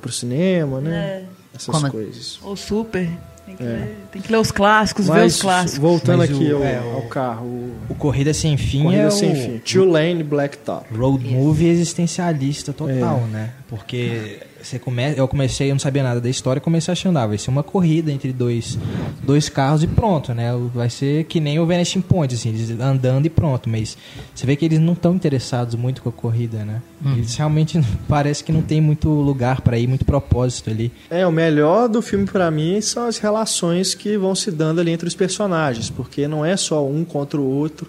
para 0.00 0.08
o 0.08 0.12
cinema, 0.12 0.80
né? 0.80 0.94
É. 0.94 1.24
Essas 1.54 1.74
Como- 1.74 1.90
coisas. 1.90 2.38
Ou 2.42 2.56
super. 2.56 3.08
Tem 3.46 3.54
que, 3.54 3.62
é. 3.62 3.66
ler, 3.66 3.96
tem 4.10 4.20
que 4.20 4.32
ler 4.32 4.38
os 4.38 4.50
clássicos, 4.50 5.06
Mas, 5.06 5.18
ver 5.18 5.26
os 5.26 5.40
clássicos. 5.40 5.78
Voltando 5.78 6.18
Mas 6.18 6.30
aqui 6.30 6.52
o, 6.52 6.56
ao, 6.56 6.64
é, 6.64 6.78
ao, 6.78 7.02
carro. 7.02 7.46
O, 7.46 7.76
o 7.90 7.94
Corrida 7.94 8.34
Sem 8.34 8.56
Fim 8.56 8.82
Corrida 8.82 9.02
é 9.02 9.10
Sem 9.10 9.32
o, 9.32 9.36
Fim. 9.36 9.58
Two 9.58 9.84
Lane 9.84 10.24
Blacktop. 10.24 10.92
Road 10.92 11.24
Movie 11.24 11.68
existencialista 11.68 12.72
total, 12.72 13.22
é. 13.28 13.30
né? 13.30 13.52
Porque 13.68 14.40
você 14.66 14.78
come... 14.78 15.14
eu 15.16 15.28
comecei, 15.28 15.70
eu 15.70 15.74
não 15.74 15.78
sabia 15.78 16.02
nada 16.02 16.20
da 16.20 16.28
história, 16.28 16.60
comecei 16.60 16.92
achando, 16.92 17.18
ah, 17.18 17.26
vai 17.26 17.38
ser 17.38 17.50
uma 17.50 17.62
corrida 17.62 18.10
entre 18.10 18.32
dois, 18.32 18.78
dois 19.22 19.48
carros 19.48 19.82
e 19.82 19.86
pronto, 19.86 20.34
né? 20.34 20.50
Vai 20.74 20.90
ser 20.90 21.24
que 21.24 21.40
nem 21.40 21.58
o 21.58 21.66
Vanishing 21.66 22.00
Point, 22.00 22.34
assim, 22.34 22.54
andando 22.80 23.26
e 23.26 23.30
pronto. 23.30 23.68
Mas 23.68 23.96
você 24.34 24.46
vê 24.46 24.56
que 24.56 24.64
eles 24.64 24.80
não 24.80 24.92
estão 24.92 25.14
interessados 25.14 25.74
muito 25.74 26.02
com 26.02 26.08
a 26.08 26.12
corrida, 26.12 26.64
né? 26.64 26.82
Hum. 27.04 27.14
Eles 27.14 27.34
realmente 27.36 27.80
parece 28.08 28.42
que 28.42 28.52
não 28.52 28.62
tem 28.62 28.80
muito 28.80 29.08
lugar 29.08 29.60
para 29.60 29.78
ir, 29.78 29.86
muito 29.86 30.04
propósito 30.04 30.70
ali. 30.70 30.92
É, 31.08 31.26
o 31.26 31.32
melhor 31.32 31.88
do 31.88 32.02
filme 32.02 32.26
para 32.26 32.50
mim 32.50 32.80
são 32.80 33.06
as 33.06 33.18
relações 33.18 33.94
que 33.94 34.16
vão 34.18 34.34
se 34.34 34.50
dando 34.50 34.80
ali 34.80 34.90
entre 34.90 35.06
os 35.06 35.14
personagens, 35.14 35.88
porque 35.88 36.26
não 36.26 36.44
é 36.44 36.56
só 36.56 36.86
um 36.86 37.04
contra 37.04 37.40
o 37.40 37.44
outro. 37.44 37.86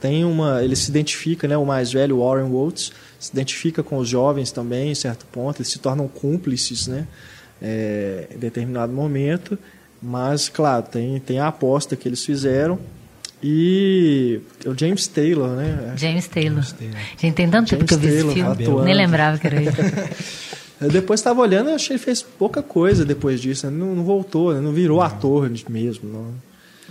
Tem 0.00 0.24
uma, 0.24 0.62
ele 0.62 0.76
se 0.76 0.90
identifica, 0.90 1.48
né, 1.48 1.56
o 1.56 1.64
mais 1.64 1.90
velho, 1.92 2.18
Warren 2.18 2.50
Waltz, 2.50 2.92
se 3.24 3.32
identifica 3.32 3.82
com 3.82 3.96
os 3.96 4.08
jovens 4.08 4.52
também, 4.52 4.90
em 4.90 4.94
certo 4.94 5.24
ponto, 5.26 5.58
eles 5.58 5.68
se 5.68 5.78
tornam 5.78 6.06
cúmplices, 6.06 6.86
né, 6.86 7.06
é, 7.60 8.28
em 8.34 8.38
determinado 8.38 8.92
momento. 8.92 9.58
Mas, 10.02 10.50
claro, 10.50 10.84
tem, 10.84 11.18
tem 11.20 11.38
a 11.38 11.48
aposta 11.48 11.96
que 11.96 12.06
eles 12.06 12.22
fizeram. 12.22 12.78
E 13.42 14.40
o 14.66 14.78
James 14.78 15.06
Taylor, 15.06 15.48
né? 15.50 15.94
James 15.96 16.26
Taylor. 16.28 16.62
James 16.62 16.72
Taylor. 16.72 16.96
Gente, 17.18 17.34
tem 17.34 17.48
tanto 17.48 17.70
tempo 17.70 17.84
que 17.86 17.94
eu 17.94 17.98
vi 17.98 18.08
esse 18.08 18.32
filme, 18.32 18.42
atuando. 18.42 18.84
nem 18.84 18.94
lembrava 18.94 19.38
que 19.38 19.46
era 19.46 19.56
ele. 19.56 19.70
Eu 20.80 20.90
depois 20.90 21.20
estava 21.20 21.40
olhando 21.40 21.70
e 21.70 21.72
achei 21.72 21.88
que 21.88 21.92
ele 21.94 22.04
fez 22.04 22.20
pouca 22.20 22.62
coisa 22.62 23.04
depois 23.04 23.40
disso. 23.40 23.70
Né? 23.70 23.78
Não, 23.78 23.94
não, 23.94 24.04
voltou, 24.04 24.52
né? 24.52 24.60
não 24.60 24.72
virou 24.72 24.98
não. 24.98 25.04
ator 25.04 25.50
mesmo. 25.70 26.10
Não. 26.10 26.34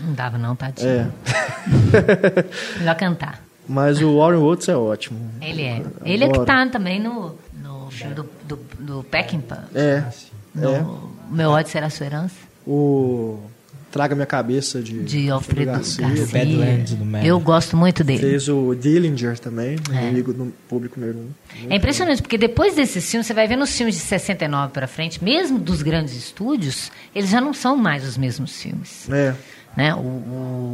não 0.05 0.14
dava 0.14 0.38
não, 0.38 0.55
tadinho. 0.55 0.89
É. 0.89 1.07
Melhor 2.80 2.95
cantar. 2.95 3.43
Mas 3.68 4.02
o 4.02 4.18
Warren 4.18 4.40
Oates 4.40 4.68
é 4.68 4.76
ótimo. 4.76 5.19
Ele 5.41 5.61
é. 5.61 5.81
Ele 6.03 6.23
é 6.23 6.30
que 6.30 6.45
tá 6.45 6.68
também 6.68 6.99
no, 6.99 7.35
no 7.61 7.90
filme 7.90 8.14
do, 8.14 8.30
do, 8.45 8.60
do 8.80 9.03
Peckinpah. 9.03 9.64
É. 9.73 10.03
No 10.53 10.69
é. 10.69 10.85
Meu 11.30 11.52
ódio 11.52 11.72
será 11.72 11.90
sua 11.90 12.06
herança. 12.06 12.35
O 12.68 13.40
Traga 13.91 14.15
Minha 14.15 14.26
Cabeça 14.26 14.81
de, 14.81 15.03
de 15.03 15.30
Alfredo 15.30 15.72
Garcia. 15.72 16.07
Garcia. 16.07 16.26
Badlands 16.26 16.94
do 16.94 17.06
Mad. 17.06 17.26
Eu 17.26 17.40
gosto 17.40 17.77
muito 17.77 18.03
dele. 18.03 18.19
Fez 18.19 18.49
o 18.49 18.76
Dillinger 18.76 19.40
também, 19.40 19.77
é. 19.91 20.10
amigo 20.10 20.34
do 20.34 20.53
público 20.68 20.99
número 20.99 21.19
um. 21.19 21.30
é 21.69 21.76
impressionante, 21.76 22.22
porque 22.22 22.38
depois 22.38 22.76
desses 22.76 23.10
filmes, 23.10 23.27
você 23.27 23.34
vai 23.34 23.48
ver 23.48 23.56
nos 23.56 23.76
filmes 23.76 23.95
de 23.95 24.02
69 24.02 24.73
para 24.73 24.88
frente, 24.88 25.23
mesmo 25.23 25.60
dos 25.60 25.81
grandes 25.81 26.15
estúdios, 26.15 26.91
eles 27.15 27.30
já 27.30 27.40
não 27.40 27.53
são 27.53 27.77
mais 27.77 28.03
os 28.03 28.18
mesmos 28.18 28.61
filmes. 28.61 29.10
É. 29.10 29.35
Né? 29.77 29.94
O, 29.95 29.99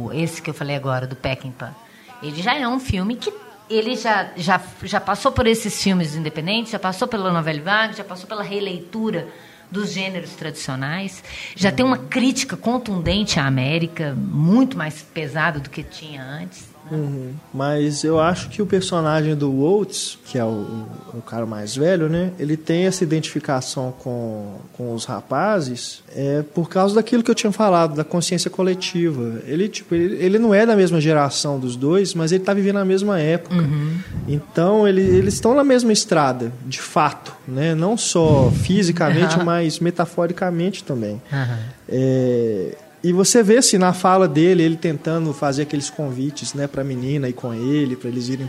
o 0.06 0.10
esse 0.12 0.40
que 0.42 0.50
eu 0.50 0.54
falei 0.54 0.76
agora, 0.76 1.06
do 1.06 1.14
Peckinpah 1.14 1.74
ele 2.22 2.42
já 2.42 2.56
é 2.56 2.66
um 2.66 2.80
filme 2.80 3.16
que 3.16 3.32
ele 3.68 3.96
já, 3.96 4.30
já, 4.36 4.60
já 4.82 5.00
passou 5.00 5.30
por 5.30 5.46
esses 5.46 5.80
filmes 5.80 6.16
independentes, 6.16 6.72
já 6.72 6.78
passou 6.78 7.06
pela 7.06 7.32
novela 7.32 7.60
vague, 7.60 7.96
já 7.96 8.04
passou 8.04 8.26
pela 8.28 8.42
releitura 8.42 9.28
dos 9.70 9.92
gêneros 9.92 10.32
tradicionais, 10.32 11.22
já 11.54 11.70
uhum. 11.70 11.76
tem 11.76 11.86
uma 11.86 11.98
crítica 11.98 12.56
contundente 12.56 13.38
à 13.38 13.46
América, 13.46 14.14
muito 14.16 14.76
mais 14.76 15.00
pesada 15.02 15.60
do 15.60 15.70
que 15.70 15.84
tinha 15.84 16.22
antes. 16.22 16.69
Uhum. 16.90 17.32
Mas 17.52 18.02
eu 18.04 18.18
acho 18.18 18.48
que 18.48 18.60
o 18.60 18.66
personagem 18.66 19.34
do 19.36 19.50
Waltz, 19.50 20.18
que 20.24 20.38
é 20.38 20.44
o, 20.44 20.86
o, 21.14 21.22
cara 21.24 21.46
mais 21.46 21.76
velho, 21.76 22.08
né? 22.08 22.32
Ele 22.38 22.56
tem 22.56 22.86
essa 22.86 23.04
identificação 23.04 23.94
com, 23.98 24.56
com 24.76 24.92
os 24.94 25.04
rapazes 25.04 26.02
é 26.14 26.42
por 26.54 26.68
causa 26.68 26.94
daquilo 26.94 27.22
que 27.22 27.30
eu 27.30 27.34
tinha 27.34 27.52
falado, 27.52 27.94
da 27.94 28.04
consciência 28.04 28.50
coletiva. 28.50 29.40
Ele, 29.46 29.68
tipo, 29.68 29.94
ele, 29.94 30.16
ele 30.16 30.38
não 30.38 30.52
é 30.52 30.66
da 30.66 30.74
mesma 30.74 31.00
geração 31.00 31.58
dos 31.58 31.76
dois, 31.76 32.14
mas 32.14 32.32
ele 32.32 32.42
está 32.42 32.52
vivendo 32.52 32.74
na 32.74 32.84
mesma 32.84 33.18
época. 33.20 33.54
Uhum. 33.54 33.98
Então, 34.26 34.86
ele, 34.86 35.02
eles 35.02 35.34
estão 35.34 35.54
na 35.54 35.64
mesma 35.64 35.92
estrada, 35.92 36.52
de 36.66 36.80
fato, 36.80 37.34
né? 37.46 37.74
Não 37.74 37.96
só 37.96 38.50
fisicamente, 38.62 39.38
uhum. 39.38 39.44
mas 39.46 39.78
metaforicamente 39.78 40.82
também. 40.82 41.20
É 41.88 42.76
e 43.02 43.12
você 43.12 43.42
vê 43.42 43.58
assim 43.58 43.78
na 43.78 43.92
fala 43.92 44.28
dele, 44.28 44.62
ele 44.62 44.76
tentando 44.76 45.32
fazer 45.32 45.62
aqueles 45.62 45.88
convites, 45.88 46.52
né, 46.52 46.66
para 46.66 46.84
menina 46.84 47.28
ir 47.28 47.32
com 47.32 47.54
ele, 47.54 47.96
para 47.96 48.08
eles 48.08 48.28
irem 48.28 48.48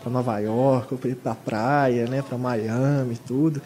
para 0.00 0.10
Nova 0.10 0.38
York, 0.38 0.96
para 0.96 1.10
ir 1.10 1.14
para 1.14 1.34
praia, 1.34 2.06
né, 2.06 2.22
para 2.22 2.36
Miami, 2.36 3.14
e 3.14 3.18
tudo. 3.18 3.62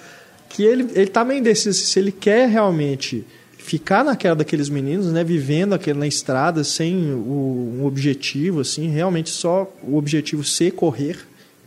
Que 0.48 0.62
ele 0.62 0.90
ele 0.94 1.06
tá 1.06 1.24
meio 1.24 1.40
indeciso 1.40 1.80
se 1.80 1.98
ele 1.98 2.12
quer 2.12 2.48
realmente 2.48 3.26
ficar 3.56 4.04
naquela 4.04 4.34
daqueles 4.34 4.68
meninos, 4.68 5.06
né, 5.06 5.24
vivendo 5.24 5.74
aquele 5.74 5.98
na 5.98 6.06
estrada 6.06 6.64
sem 6.64 7.12
o, 7.14 7.78
um 7.78 7.86
objetivo 7.86 8.60
assim, 8.60 8.88
realmente 8.88 9.30
só 9.30 9.72
o 9.82 9.96
objetivo 9.96 10.44
ser 10.44 10.72
correr, 10.72 11.18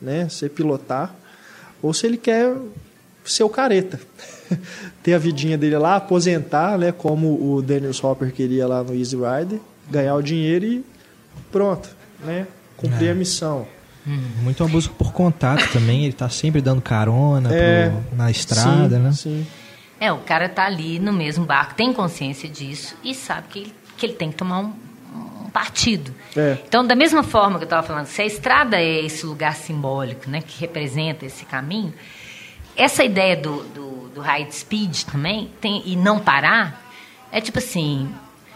né, 0.02 0.28
ser 0.30 0.50
pilotar, 0.50 1.16
ou 1.82 1.94
se 1.94 2.06
ele 2.06 2.18
quer 2.18 2.56
ser 3.26 3.44
o 3.44 3.50
careta. 3.50 4.00
ter 5.04 5.14
a 5.14 5.18
vidinha 5.18 5.58
dele 5.58 5.78
lá, 5.78 5.98
aposentar, 5.98 6.78
né? 6.78 6.92
Como 6.92 7.54
o 7.54 7.62
Dennis 7.62 8.02
Hopper 8.02 8.32
queria 8.32 8.66
lá 8.66 8.82
no 8.82 8.96
Easy 8.96 9.18
Rider, 9.18 9.60
ganhar 9.92 10.16
o 10.16 10.22
dinheiro 10.22 10.66
e 10.66 10.86
pronto, 11.52 11.90
né? 12.24 12.48
Cumprir 12.78 13.10
é. 13.10 13.12
a 13.12 13.16
missão. 13.16 13.68
Hum, 14.08 14.22
muito 14.42 14.64
abuso 14.64 14.90
por 14.92 15.14
contato 15.14 15.72
também, 15.72 16.06
ele 16.06 16.14
tá 16.14 16.30
sempre 16.30 16.62
dando 16.62 16.82
carona 16.82 17.54
é, 17.54 17.90
pro, 17.90 18.18
na 18.18 18.32
estrada, 18.32 18.98
sim, 18.98 19.02
né? 19.02 19.12
Sim. 19.12 19.48
É, 20.00 20.12
o 20.12 20.20
cara 20.20 20.50
tá 20.50 20.66
ali 20.66 21.00
no 21.00 21.14
mesmo 21.14 21.46
barco, 21.46 21.76
tem 21.76 21.94
consciência 21.94 22.50
disso 22.50 22.96
e 23.04 23.14
sabe 23.14 23.48
que 23.50 23.60
ele, 23.60 23.74
que 23.98 24.06
ele 24.06 24.14
tem 24.14 24.32
que 24.32 24.36
tomar 24.36 24.60
um, 24.60 24.74
um 25.46 25.50
partido. 25.50 26.14
É. 26.36 26.58
Então, 26.68 26.86
da 26.86 26.96
mesma 26.96 27.24
forma 27.24 27.58
que 27.58 27.64
eu 27.64 27.68
estava 27.68 27.86
falando, 27.86 28.08
se 28.08 28.22
a 28.22 28.26
estrada 28.26 28.78
é 28.78 29.06
esse 29.06 29.26
lugar 29.26 29.56
simbólico, 29.56 30.30
né, 30.30 30.42
que 30.42 30.60
representa 30.60 31.26
esse 31.26 31.46
caminho, 31.46 31.94
essa 32.76 33.04
ideia 33.04 33.36
do, 33.36 33.64
do, 33.64 34.10
do 34.10 34.22
high 34.22 34.50
speed 34.52 35.04
também, 35.04 35.52
tem, 35.62 35.82
e 35.86 35.96
não 35.96 36.20
parar, 36.20 36.84
é 37.32 37.42
tipo 37.42 37.60
assim, 37.60 38.14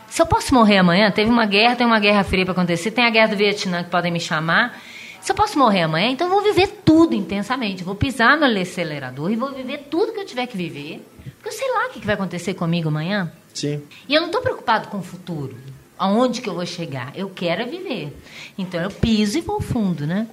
se 0.10 0.22
eu 0.22 0.26
posso 0.26 0.53
morrer 0.53 0.77
amanhã, 0.77 1.11
teve 1.11 1.30
uma 1.30 1.45
guerra, 1.45 1.76
tem 1.76 1.85
uma 1.85 1.99
guerra 1.99 2.23
fria 2.23 2.45
para 2.45 2.53
acontecer, 2.53 2.91
tem 2.91 3.06
a 3.06 3.10
guerra 3.10 3.27
do 3.30 3.38
Vietnã 3.38 3.84
que 3.84 3.89
podem 3.89 4.11
me 4.11 4.19
chamar. 4.19 4.81
Se 5.22 5.31
eu 5.31 5.35
posso 5.35 5.60
morrer 5.60 5.81
amanhã, 5.81 6.10
então 6.10 6.27
eu 6.27 6.34
vou 6.34 6.41
viver 6.41 6.68
tudo 6.85 7.14
intensamente. 7.14 7.84
vou 7.84 7.95
pisar 7.95 8.38
no 8.38 8.45
acelerador 8.45 9.30
e 9.31 9.35
vou 9.35 9.52
viver 9.52 9.88
tudo 9.89 10.14
que 10.14 10.19
eu 10.19 10.26
tiver 10.26 10.48
que 10.48 10.56
viver. 10.56 11.06
Porque 11.35 11.49
eu 11.49 11.52
sei 11.52 11.69
lá 11.69 11.88
o 11.88 11.89
que 11.89 12.06
vai 12.06 12.15
acontecer 12.15 12.53
comigo 12.53 12.88
amanhã. 12.88 13.31
Sim. 13.53 13.84
E 14.07 14.14
eu 14.14 14.22
não 14.22 14.27
estou 14.27 14.41
preocupado 14.41 14.88
com 14.88 14.99
o 14.99 15.03
futuro. 15.03 15.57
Aonde 15.98 16.41
que 16.41 16.48
eu 16.48 16.53
vou 16.53 16.65
chegar? 16.65 17.11
Eu 17.15 17.30
quero 17.30 17.64
é 17.64 17.65
viver. 17.65 18.15
Então 18.57 18.80
eu 18.80 18.89
piso 18.89 19.38
e 19.38 19.41
vou 19.41 19.60
fundo, 19.60 20.07
né? 20.07 20.27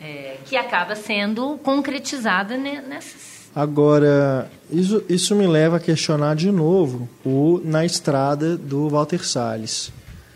É, 0.00 0.38
que 0.46 0.56
acaba 0.56 0.96
sendo 0.96 1.58
concretizada 1.62 2.56
nessas. 2.56 3.30
Agora, 3.54 4.50
isso, 4.70 5.02
isso 5.08 5.34
me 5.34 5.46
leva 5.46 5.76
a 5.76 5.80
questionar 5.80 6.36
de 6.36 6.50
novo 6.50 7.08
o 7.24 7.60
Na 7.64 7.84
Estrada 7.84 8.56
do 8.56 8.88
Walter 8.88 9.24
Salles. 9.26 9.92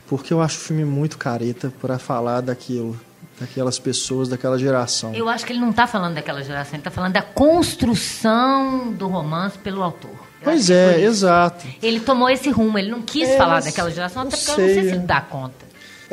Porque 0.06 0.32
eu 0.32 0.42
acho 0.42 0.58
o 0.58 0.60
filme 0.60 0.84
muito 0.84 1.16
careta 1.16 1.72
para 1.80 1.98
falar 1.98 2.40
daquilo, 2.40 2.98
daquelas 3.40 3.78
pessoas, 3.78 4.28
daquela 4.28 4.58
geração. 4.58 5.14
Eu 5.14 5.28
acho 5.28 5.46
que 5.46 5.52
ele 5.52 5.60
não 5.60 5.70
está 5.70 5.86
falando 5.86 6.14
daquela 6.14 6.42
geração, 6.42 6.74
ele 6.74 6.80
está 6.80 6.90
falando 6.90 7.12
da 7.12 7.22
construção 7.22 8.92
do 8.92 9.06
romance 9.06 9.56
pelo 9.58 9.82
autor. 9.82 10.10
Eu 10.10 10.44
pois 10.44 10.68
é, 10.68 11.00
exato. 11.00 11.66
Ele 11.82 12.00
tomou 12.00 12.28
esse 12.28 12.50
rumo, 12.50 12.78
ele 12.78 12.90
não 12.90 13.00
quis 13.00 13.28
é, 13.28 13.38
falar 13.38 13.62
daquela 13.62 13.90
geração, 13.90 14.22
até 14.22 14.36
porque 14.36 14.52
sei, 14.52 14.54
eu 14.54 14.66
não 14.68 14.74
sei 14.74 14.82
se 14.82 14.96
ele 14.96 15.06
dá 15.06 15.20
conta. 15.22 15.63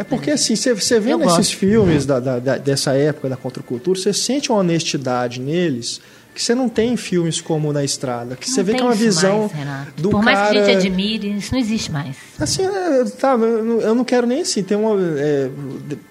É 0.01 0.03
porque 0.03 0.31
assim, 0.31 0.55
você, 0.55 0.99
vê 0.99 1.13
eu 1.13 1.19
nesses 1.19 1.37
gosto. 1.37 1.57
filmes 1.57 2.05
da, 2.07 2.19
da, 2.19 2.39
da, 2.39 2.57
dessa 2.57 2.93
época 2.93 3.29
da 3.29 3.37
contracultura, 3.37 3.99
você 3.99 4.11
sente 4.11 4.51
uma 4.51 4.59
honestidade 4.59 5.39
neles 5.39 6.01
que 6.33 6.41
você 6.41 6.55
não 6.55 6.69
tem 6.69 6.93
em 6.93 6.97
filmes 6.97 7.41
como 7.41 7.71
Na 7.73 7.83
Estrada, 7.83 8.35
que 8.35 8.47
não 8.47 8.55
você 8.55 8.63
vê 8.63 8.73
que 8.73 8.81
é 8.81 8.83
uma 8.83 8.95
visão 8.95 9.51
mais, 9.53 9.87
do 9.95 10.09
Por 10.09 10.23
mais 10.23 10.49
que 10.49 10.57
a 10.57 10.65
gente 10.65 10.77
admire, 10.77 11.37
isso 11.37 11.51
não 11.51 11.59
existe 11.59 11.91
mais. 11.91 12.15
Assim, 12.39 12.63
é, 12.63 13.03
tá, 13.19 13.33
eu 13.33 13.93
não 13.93 14.03
quero 14.03 14.25
nem 14.25 14.41
assim 14.41 14.63
ter 14.63 14.75
uma 14.75 14.95
é, 15.19 15.49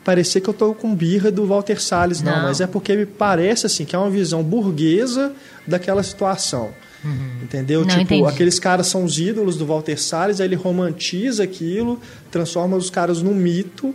parecer 0.05 0.41
que 0.41 0.49
eu 0.49 0.53
estou 0.53 0.75
com 0.75 0.95
birra 0.95 1.31
do 1.33 1.47
Walter 1.47 1.81
Salles, 1.83 2.23
não, 2.23 2.33
não, 2.33 2.43
mas 2.43 2.61
é 2.61 2.67
porque 2.67 2.95
me 2.95 3.07
parece 3.07 3.67
assim 3.67 3.85
que 3.85 3.97
é 3.97 3.99
uma 3.99 4.11
visão 4.11 4.43
burguesa 4.43 5.33
daquela 5.67 6.03
situação. 6.03 6.71
Uhum. 7.05 7.43
Entendeu? 7.43 7.81
Não, 7.81 7.89
tipo, 7.89 8.03
entendi. 8.03 8.29
aqueles 8.29 8.59
caras 8.59 8.87
são 8.87 9.05
os 9.05 9.19
ídolos 9.19 9.57
do 9.57 9.67
Walter 9.67 10.01
Salles, 10.01 10.41
aí 10.41 10.47
ele 10.47 10.57
romantiza 10.57 11.45
aquilo, 11.45 12.01
transforma 12.31 12.77
os 12.77 12.91
caras 12.91 13.23
num 13.23 13.35
mito 13.35 13.95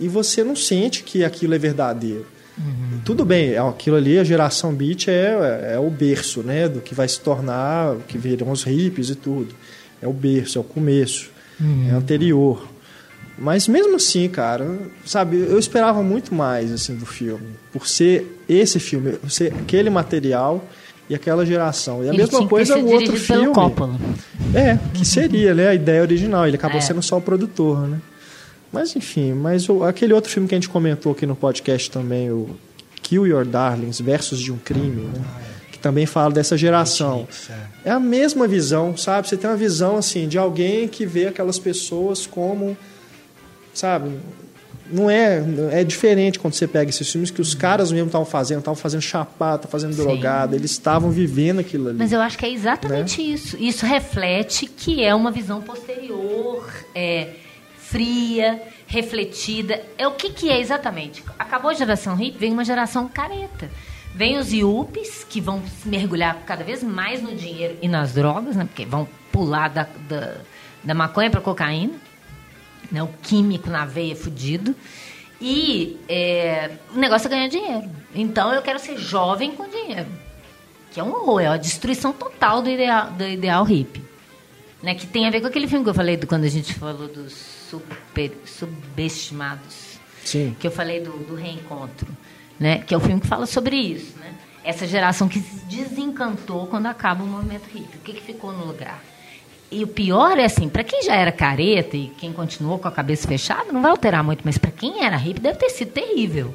e 0.00 0.08
você 0.08 0.42
não 0.42 0.56
sente 0.56 1.02
que 1.02 1.24
aquilo 1.24 1.54
é 1.54 1.58
verdadeiro. 1.58 2.26
Uhum. 2.56 3.00
Tudo 3.04 3.24
bem, 3.24 3.52
é, 3.52 3.58
aquilo 3.58 3.96
ali, 3.96 4.18
a 4.18 4.24
geração 4.24 4.74
beat 4.74 5.08
é, 5.08 5.74
é 5.74 5.78
o 5.78 5.90
berço, 5.90 6.42
né? 6.42 6.68
Do 6.68 6.80
que 6.80 6.94
vai 6.94 7.06
se 7.06 7.20
tornar, 7.20 7.96
que 8.08 8.18
viram 8.18 8.50
os 8.50 8.64
hippies 8.64 9.10
e 9.10 9.14
tudo. 9.14 9.54
É 10.00 10.08
o 10.08 10.12
berço, 10.12 10.58
é 10.58 10.60
o 10.60 10.64
começo, 10.64 11.30
uhum. 11.60 11.88
é 11.90 11.92
anterior. 11.92 12.66
Mas 13.38 13.68
mesmo 13.68 13.96
assim, 13.96 14.28
cara, 14.28 14.78
sabe, 15.04 15.36
eu 15.36 15.58
esperava 15.58 16.02
muito 16.02 16.34
mais 16.34 16.72
assim 16.72 16.96
do 16.96 17.06
filme, 17.06 17.50
por 17.72 17.86
ser 17.86 18.42
esse 18.48 18.80
filme, 18.80 19.12
por 19.12 19.30
ser 19.30 19.52
aquele 19.54 19.88
material 19.88 20.64
e 21.08 21.14
aquela 21.14 21.44
geração. 21.46 22.02
E 22.04 22.06
a 22.08 22.12
Ele 22.12 22.18
mesma 22.18 22.46
coisa 22.46 22.76
o 22.78 22.86
outro 22.90 23.16
filme. 23.16 23.46
Coppola. 23.54 23.96
É, 24.54 24.78
que 24.94 25.04
seria, 25.04 25.54
né? 25.54 25.68
A 25.68 25.74
ideia 25.74 26.02
original. 26.02 26.46
Ele 26.46 26.56
acabou 26.56 26.78
É. 26.78 26.80
sendo 26.80 27.02
só 27.02 27.18
o 27.18 27.20
produtor, 27.20 27.86
né? 27.88 27.98
Mas 28.72 28.94
enfim, 28.94 29.32
mas 29.32 29.68
o- 29.68 29.82
aquele 29.84 30.12
outro 30.12 30.30
filme 30.30 30.46
que 30.48 30.54
a 30.54 30.58
gente 30.58 30.68
comentou 30.68 31.12
aqui 31.12 31.24
no 31.24 31.34
podcast 31.34 31.90
também, 31.90 32.30
o 32.30 32.50
Kill 33.02 33.26
Your 33.26 33.44
Darlings, 33.46 34.00
Versos 34.00 34.38
de 34.38 34.52
um 34.52 34.58
Crime, 34.58 35.02
né? 35.04 35.22
Que 35.72 35.78
também 35.78 36.04
fala 36.04 36.32
dessa 36.34 36.56
geração. 36.56 37.26
É 37.84 37.90
a 37.90 37.98
mesma 38.00 38.46
visão, 38.46 38.94
sabe? 38.96 39.26
Você 39.28 39.36
tem 39.38 39.48
uma 39.48 39.56
visão 39.56 39.96
assim 39.96 40.28
de 40.28 40.36
alguém 40.36 40.86
que 40.86 41.06
vê 41.06 41.26
aquelas 41.28 41.58
pessoas 41.58 42.26
como, 42.26 42.76
sabe? 43.72 44.10
Não 44.90 45.10
é, 45.10 45.42
é 45.72 45.84
diferente 45.84 46.38
quando 46.38 46.54
você 46.54 46.66
pega 46.66 46.90
esses 46.90 47.10
filmes 47.10 47.30
que 47.30 47.40
os 47.40 47.54
caras 47.54 47.92
mesmo 47.92 48.06
estavam 48.06 48.26
fazendo, 48.26 48.58
estavam 48.60 48.76
fazendo 48.76 49.02
chapado, 49.02 49.56
estavam 49.64 49.70
fazendo 49.70 49.96
drogada, 49.96 50.56
eles 50.56 50.70
estavam 50.70 51.10
vivendo 51.10 51.58
aquilo 51.60 51.88
ali. 51.88 51.98
Mas 51.98 52.12
eu 52.12 52.20
acho 52.20 52.38
que 52.38 52.46
é 52.46 52.50
exatamente 52.50 53.20
Né? 53.22 53.28
isso. 53.28 53.56
Isso 53.58 53.84
reflete 53.86 54.66
que 54.66 55.04
é 55.04 55.14
uma 55.14 55.30
visão 55.30 55.60
posterior, 55.60 56.64
é, 56.94 57.28
fria, 57.78 58.62
refletida. 58.86 59.82
É 59.96 60.06
o 60.06 60.12
que, 60.12 60.30
que 60.30 60.50
é 60.50 60.60
exatamente? 60.60 61.22
Acabou 61.38 61.70
a 61.70 61.74
geração 61.74 62.14
hippie, 62.14 62.38
vem 62.38 62.52
uma 62.52 62.64
geração 62.64 63.08
careta. 63.08 63.70
Vem 64.14 64.38
os 64.38 64.52
yuppies, 64.52 65.24
que 65.28 65.40
vão 65.40 65.62
se 65.82 65.88
mergulhar 65.88 66.36
cada 66.46 66.64
vez 66.64 66.82
mais 66.82 67.22
no 67.22 67.34
dinheiro 67.34 67.76
e 67.80 67.86
nas 67.88 68.14
drogas, 68.14 68.56
né? 68.56 68.64
Porque 68.64 68.84
vão 68.84 69.06
pular 69.30 69.68
da, 69.68 69.86
da, 70.08 70.34
da 70.82 70.94
maconha 70.94 71.30
para 71.30 71.40
cocaína. 71.40 71.92
Né? 72.90 73.02
O 73.02 73.08
químico 73.22 73.70
na 73.70 73.84
veia 73.84 74.16
fudido. 74.16 74.74
E 75.40 75.98
é, 76.08 76.72
o 76.94 76.98
negócio 76.98 77.26
é 77.26 77.30
ganhar 77.30 77.48
dinheiro. 77.48 77.90
Então 78.14 78.52
eu 78.52 78.62
quero 78.62 78.78
ser 78.78 78.98
jovem 78.98 79.52
com 79.52 79.68
dinheiro 79.68 80.08
que 80.90 81.00
é 81.00 81.04
um 81.04 81.12
horror, 81.12 81.40
é 81.40 81.46
a 81.46 81.56
destruição 81.56 82.12
total 82.12 82.60
do 82.60 82.68
ideal, 82.68 83.10
do 83.12 83.24
ideal 83.24 83.64
hippie. 83.64 84.02
Né, 84.82 84.94
que 84.94 85.06
tem 85.06 85.26
a 85.26 85.30
ver 85.30 85.40
com 85.40 85.48
aquele 85.48 85.66
filme 85.66 85.84
que 85.84 85.90
eu 85.90 85.94
falei 85.94 86.16
do, 86.16 86.26
quando 86.26 86.44
a 86.44 86.48
gente 86.48 86.72
falou 86.74 87.08
dos 87.08 87.32
super, 87.32 88.32
subestimados. 88.44 89.98
Sim. 90.24 90.56
Que 90.58 90.68
eu 90.68 90.70
falei 90.70 91.00
do, 91.00 91.10
do 91.18 91.34
reencontro. 91.34 92.06
Né, 92.58 92.78
que 92.78 92.94
é 92.94 92.96
o 92.96 93.00
filme 93.00 93.20
que 93.20 93.26
fala 93.26 93.46
sobre 93.46 93.76
isso. 93.76 94.16
Né? 94.18 94.34
Essa 94.64 94.86
geração 94.86 95.28
que 95.28 95.40
se 95.40 95.64
desencantou 95.66 96.66
quando 96.68 96.86
acaba 96.86 97.24
o 97.24 97.26
movimento 97.26 97.68
hippie. 97.72 97.96
O 97.96 98.00
que, 98.00 98.12
que 98.12 98.20
ficou 98.20 98.52
no 98.52 98.66
lugar? 98.66 99.02
E 99.70 99.84
o 99.84 99.86
pior 99.86 100.38
é 100.38 100.44
assim, 100.44 100.68
para 100.68 100.82
quem 100.82 101.02
já 101.02 101.14
era 101.14 101.30
careta 101.30 101.96
e 101.96 102.08
quem 102.18 102.32
continuou 102.32 102.78
com 102.78 102.88
a 102.88 102.92
cabeça 102.92 103.28
fechada, 103.28 103.70
não 103.70 103.82
vai 103.82 103.90
alterar 103.90 104.24
muito, 104.24 104.40
mas 104.44 104.56
para 104.56 104.70
quem 104.70 105.04
era 105.04 105.16
hippie 105.16 105.40
deve 105.40 105.58
ter 105.58 105.68
sido 105.70 105.92
terrível. 105.92 106.54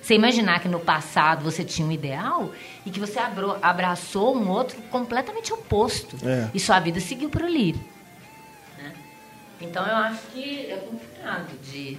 Você 0.00 0.14
imaginar 0.14 0.60
que 0.60 0.68
no 0.68 0.80
passado 0.80 1.42
você 1.44 1.64
tinha 1.64 1.86
um 1.86 1.92
ideal 1.92 2.52
e 2.84 2.90
que 2.90 3.00
você 3.00 3.18
abraçou 3.62 4.36
um 4.36 4.50
outro 4.50 4.76
completamente 4.90 5.52
oposto. 5.52 6.16
É. 6.22 6.48
E 6.52 6.60
sua 6.60 6.78
vida 6.80 7.00
seguiu 7.00 7.30
por 7.30 7.42
ali. 7.42 7.74
né? 8.78 8.92
Então 9.60 9.86
eu 9.86 9.96
acho 9.96 10.20
que 10.32 10.66
é 10.70 10.76
complicado 10.76 11.48
de. 11.62 11.98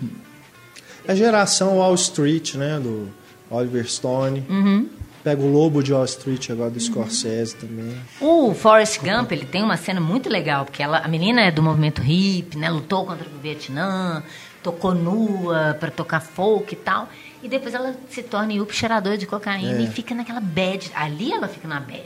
É 1.08 1.12
a 1.12 1.16
geração 1.16 1.78
Wall 1.78 1.96
Street, 1.96 2.56
né? 2.56 2.80
Do 2.80 3.12
Oliver 3.50 3.90
Stone. 3.90 4.46
Uhum. 4.50 4.90
Pega 5.26 5.42
o 5.42 5.52
Lobo 5.52 5.82
de 5.82 5.92
Wall 5.92 6.06
Street 6.06 6.52
agora 6.52 6.70
do 6.70 6.80
Scorsese 6.80 7.56
também. 7.56 7.98
O 8.22 8.54
Forrest 8.54 9.00
Gump, 9.00 9.32
ele 9.32 9.44
tem 9.46 9.64
uma 9.64 9.76
cena 9.76 10.00
muito 10.00 10.30
legal, 10.30 10.66
porque 10.66 10.84
ela, 10.84 11.00
a 11.00 11.08
menina 11.08 11.42
é 11.42 11.50
do 11.50 11.64
movimento 11.64 12.00
hip, 12.04 12.56
né? 12.56 12.70
Lutou 12.70 13.08
contra 13.08 13.28
o 13.28 13.40
Vietnã, 13.42 14.22
tocou 14.62 14.94
nua 14.94 15.76
para 15.80 15.90
tocar 15.90 16.20
folk 16.22 16.72
e 16.72 16.78
tal. 16.78 17.10
E 17.42 17.48
depois 17.50 17.74
ela 17.74 17.96
se 18.08 18.22
torna 18.22 18.54
yup 18.54 18.72
cheiradora 18.72 19.18
de 19.18 19.26
cocaína 19.26 19.80
É. 19.80 19.82
e 19.82 19.88
fica 19.88 20.14
naquela 20.14 20.40
bad. 20.40 20.92
Ali 20.94 21.32
ela 21.32 21.48
fica 21.48 21.68
na 21.68 21.80
bad 21.80 22.04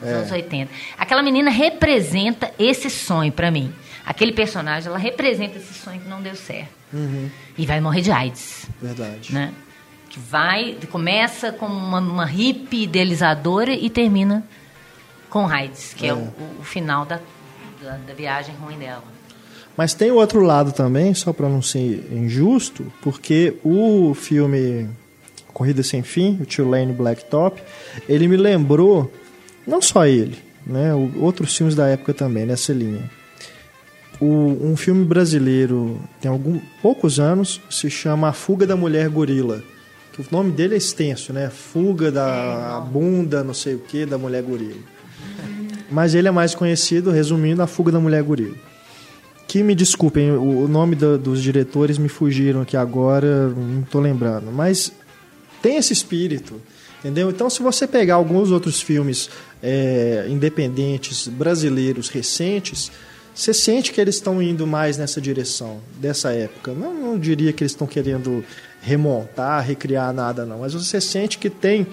nos 0.00 0.08
É. 0.08 0.14
anos 0.14 0.32
80. 0.32 0.72
Aquela 0.96 1.22
menina 1.22 1.50
representa 1.50 2.50
esse 2.58 2.88
sonho 2.88 3.32
para 3.32 3.50
mim. 3.50 3.70
Aquele 4.06 4.32
personagem, 4.32 4.88
ela 4.88 4.98
representa 4.98 5.58
esse 5.58 5.74
sonho 5.74 6.00
que 6.00 6.08
não 6.08 6.22
deu 6.22 6.34
certo. 6.34 6.70
Uhum, 6.92 7.28
E 7.58 7.66
vai 7.66 7.80
morrer 7.82 8.00
de 8.00 8.10
AIDS 8.12 8.66
verdade. 8.80 9.34
né? 9.34 9.52
Que 10.16 10.20
vai, 10.30 10.78
começa 10.90 11.52
com 11.52 11.66
uma, 11.66 11.98
uma 12.00 12.24
hippie 12.24 12.84
idealizadora 12.84 13.74
e 13.74 13.90
termina 13.90 14.42
com 15.28 15.46
AIDS, 15.46 15.92
que 15.92 16.06
é, 16.06 16.08
É. 16.08 16.14
o, 16.14 16.32
o 16.58 16.64
final 16.64 17.04
da, 17.04 17.20
da, 17.82 17.98
da 17.98 18.14
viagem 18.14 18.54
ruim 18.56 18.78
dela. 18.78 19.04
Mas 19.76 19.92
tem 19.92 20.10
o 20.10 20.14
outro 20.14 20.40
lado 20.40 20.72
também, 20.72 21.12
só 21.12 21.34
para 21.34 21.50
não 21.50 21.60
ser 21.60 22.08
injusto, 22.10 22.90
porque 23.02 23.56
o 23.62 24.14
filme 24.14 24.88
Corrida 25.52 25.82
Sem 25.82 26.02
Fim, 26.02 26.38
o 26.40 26.46
Tulane 26.46 26.94
Blacktop, 26.94 27.60
ele 28.08 28.26
me 28.26 28.38
lembrou, 28.38 29.12
não 29.66 29.82
só 29.82 30.06
ele, 30.06 30.38
né, 30.66 30.94
outros 30.94 31.54
filmes 31.54 31.74
da 31.74 31.86
época 31.88 32.14
também, 32.14 32.46
nessa 32.46 32.72
linha. 32.72 33.10
O- 34.18 34.56
um 34.62 34.74
filme 34.78 35.04
brasileiro, 35.04 36.00
tem 36.22 36.30
algum, 36.30 36.58
poucos 36.80 37.20
anos, 37.20 37.60
se 37.68 37.90
chama 37.90 38.28
A 38.30 38.32
Fuga 38.32 38.66
da 38.66 38.76
Mulher 38.76 39.10
Gorila. 39.10 39.62
Que 40.16 40.22
o 40.22 40.26
nome 40.30 40.50
dele 40.50 40.74
é 40.74 40.78
extenso, 40.78 41.32
né? 41.32 41.50
Fuga 41.50 42.10
da 42.10 42.80
bunda, 42.90 43.44
não 43.44 43.52
sei 43.54 43.74
o 43.74 43.78
que, 43.78 44.04
da 44.06 44.16
mulher 44.16 44.42
gorila. 44.42 44.80
Mas 45.90 46.14
ele 46.14 46.26
é 46.26 46.30
mais 46.30 46.54
conhecido, 46.54 47.10
resumindo, 47.10 47.62
A 47.62 47.66
Fuga 47.66 47.92
da 47.92 48.00
Mulher 48.00 48.22
Gorila. 48.22 48.56
Que 49.46 49.62
me 49.62 49.74
desculpem, 49.74 50.32
o 50.32 50.66
nome 50.66 50.96
da- 50.96 51.16
dos 51.16 51.40
diretores 51.40 51.96
me 51.98 52.08
fugiram 52.08 52.62
aqui 52.62 52.76
agora, 52.76 53.48
não 53.50 53.82
estou 53.82 54.00
lembrando. 54.00 54.50
Mas 54.50 54.90
tem 55.62 55.76
esse 55.76 55.92
espírito, 55.92 56.60
entendeu? 56.98 57.30
Então, 57.30 57.48
se 57.48 57.62
você 57.62 57.86
pegar 57.86 58.16
alguns 58.16 58.50
outros 58.50 58.80
filmes 58.80 59.30
é, 59.62 60.26
independentes 60.28 61.28
brasileiros 61.28 62.08
recentes, 62.08 62.90
você 63.32 63.54
sente 63.54 63.92
que 63.92 64.00
eles 64.00 64.16
estão 64.16 64.42
indo 64.42 64.66
mais 64.66 64.98
nessa 64.98 65.20
direção, 65.20 65.78
dessa 66.00 66.32
época. 66.32 66.72
Não, 66.72 66.92
não 66.92 67.18
diria 67.18 67.52
que 67.52 67.62
eles 67.62 67.72
estão 67.72 67.86
querendo 67.86 68.44
remontar, 68.86 69.64
recriar 69.66 70.12
nada, 70.12 70.46
não. 70.46 70.60
Mas 70.60 70.72
você 70.72 71.00
sente 71.00 71.38
que 71.38 71.50
tem 71.50 71.84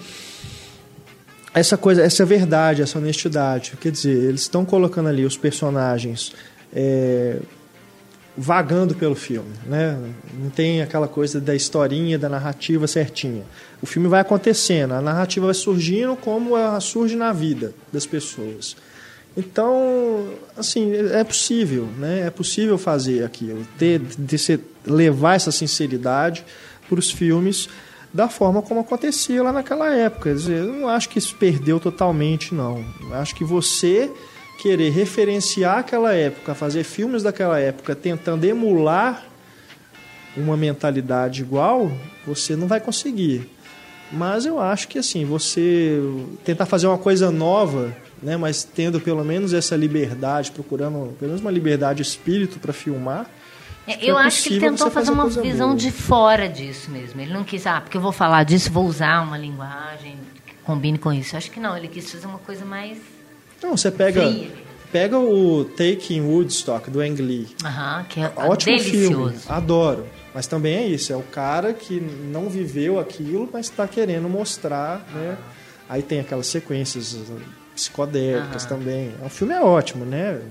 essa 1.51 1.75
coisa, 1.75 2.03
essa 2.03 2.23
verdade, 2.23 2.83
essa 2.83 2.99
honestidade. 2.99 3.73
Quer 3.81 3.91
dizer, 3.91 4.15
eles 4.15 4.41
estão 4.41 4.63
colocando 4.63 5.09
ali 5.09 5.25
os 5.25 5.35
personagens 5.35 6.33
é, 6.71 7.37
vagando 8.37 8.93
pelo 8.93 9.15
filme, 9.15 9.49
né? 9.65 9.97
Não 10.39 10.51
tem 10.51 10.83
aquela 10.83 11.07
coisa 11.07 11.41
da 11.41 11.55
historinha, 11.55 12.17
da 12.19 12.29
narrativa 12.29 12.85
certinha. 12.85 13.43
O 13.81 13.87
filme 13.87 14.07
vai 14.07 14.21
acontecendo, 14.21 14.93
a 14.93 15.01
narrativa 15.01 15.47
vai 15.47 15.55
surgindo 15.55 16.15
como 16.15 16.55
ela 16.55 16.79
surge 16.79 17.15
na 17.15 17.33
vida 17.33 17.73
das 17.91 18.05
pessoas. 18.05 18.75
Então, 19.35 20.27
assim, 20.55 20.93
é 21.11 21.23
possível, 21.23 21.87
né? 21.97 22.27
É 22.27 22.29
possível 22.29 22.77
fazer 22.77 23.23
aquilo, 23.23 23.65
ter, 23.79 23.99
ter, 24.27 24.37
ser- 24.37 24.59
levar 24.85 25.35
essa 25.35 25.51
sinceridade 25.51 26.45
para 26.93 26.99
os 26.99 27.09
filmes 27.09 27.67
da 28.13 28.29
forma 28.29 28.61
como 28.61 28.81
acontecia 28.81 29.41
lá 29.41 29.51
naquela 29.51 29.91
época. 29.91 30.29
Eu 30.29 30.71
não 30.71 30.87
acho 30.87 31.09
que 31.09 31.17
isso 31.17 31.35
perdeu 31.35 31.79
totalmente, 31.79 32.53
não. 32.53 32.85
Eu 33.01 33.15
acho 33.15 33.33
que 33.33 33.43
você 33.43 34.11
querer 34.61 34.91
referenciar 34.91 35.79
aquela 35.79 36.13
época, 36.13 36.53
fazer 36.53 36.83
filmes 36.83 37.23
daquela 37.23 37.59
época, 37.59 37.95
tentando 37.95 38.45
emular 38.45 39.25
uma 40.37 40.55
mentalidade 40.55 41.41
igual, 41.41 41.91
você 42.25 42.55
não 42.55 42.67
vai 42.67 42.79
conseguir. 42.79 43.49
Mas 44.11 44.45
eu 44.45 44.59
acho 44.59 44.87
que 44.87 44.99
assim, 44.99 45.25
você 45.25 45.99
tentar 46.45 46.67
fazer 46.67 46.85
uma 46.85 46.99
coisa 46.99 47.31
nova, 47.31 47.95
né, 48.21 48.37
mas 48.37 48.63
tendo 48.63 48.99
pelo 48.99 49.25
menos 49.25 49.53
essa 49.53 49.75
liberdade, 49.75 50.51
procurando 50.51 51.15
pelo 51.17 51.29
menos 51.29 51.41
uma 51.41 51.51
liberdade 51.51 51.97
de 51.97 52.07
espírito 52.07 52.59
para 52.59 52.71
filmar. 52.71 53.27
É, 53.87 53.97
eu 54.01 54.17
é 54.17 54.23
acho 54.23 54.43
que 54.43 54.49
ele 54.53 54.59
tentou 54.61 54.89
fazer 54.89 55.07
fazer 55.07 55.11
uma 55.11 55.27
visão 55.27 55.67
boa. 55.69 55.79
de 55.79 55.91
fora 55.91 56.47
disso 56.47 56.89
mesmo. 56.89 57.19
Ele 57.19 57.33
não 57.33 57.43
quis, 57.43 57.67
ah, 57.67 57.81
porque 57.81 57.97
eu 57.97 58.01
vou 58.01 58.11
falar 58.11 58.43
disso, 58.43 58.71
vou 58.71 58.85
usar 58.85 59.21
uma 59.21 59.37
linguagem 59.37 60.17
que 60.45 60.53
combine 60.63 60.97
com 60.97 61.11
isso. 61.11 61.35
Eu 61.35 61.37
acho 61.37 61.51
que 61.51 61.59
não, 61.59 61.75
ele 61.75 61.87
quis 61.87 62.09
fazer 62.11 62.25
uma 62.25 62.39
coisa 62.39 62.63
mais. 62.63 62.97
Não, 63.61 63.75
você 63.75 63.91
pega 63.91 64.21
Fria. 64.21 64.51
pega 64.91 65.17
o 65.19 65.65
Taking 65.65 66.21
Woodstock 66.21 66.89
do 66.89 67.01
Ang 67.01 67.21
Lee. 67.21 67.47
Aham, 67.63 68.05
que 68.07 68.21
é 68.21 68.31
Ótimo 68.35 68.77
delicioso. 68.77 69.07
filme, 69.07 69.35
adoro. 69.49 70.07
Mas 70.33 70.47
também 70.47 70.75
é 70.75 70.87
isso, 70.87 71.13
é 71.13 71.15
o 71.15 71.21
cara 71.21 71.73
que 71.73 71.99
não 71.99 72.49
viveu 72.49 72.99
aquilo, 72.99 73.47
mas 73.53 73.67
está 73.67 73.87
querendo 73.87 74.27
mostrar, 74.27 75.05
né? 75.13 75.37
Aí 75.87 76.01
tem 76.01 76.19
aquelas 76.21 76.47
sequências 76.47 77.15
psicodélicas 77.75 78.65
Aham. 78.65 78.77
também. 78.79 79.11
O 79.23 79.29
filme 79.29 79.53
é 79.53 79.61
ótimo, 79.61 80.05
né? 80.05 80.41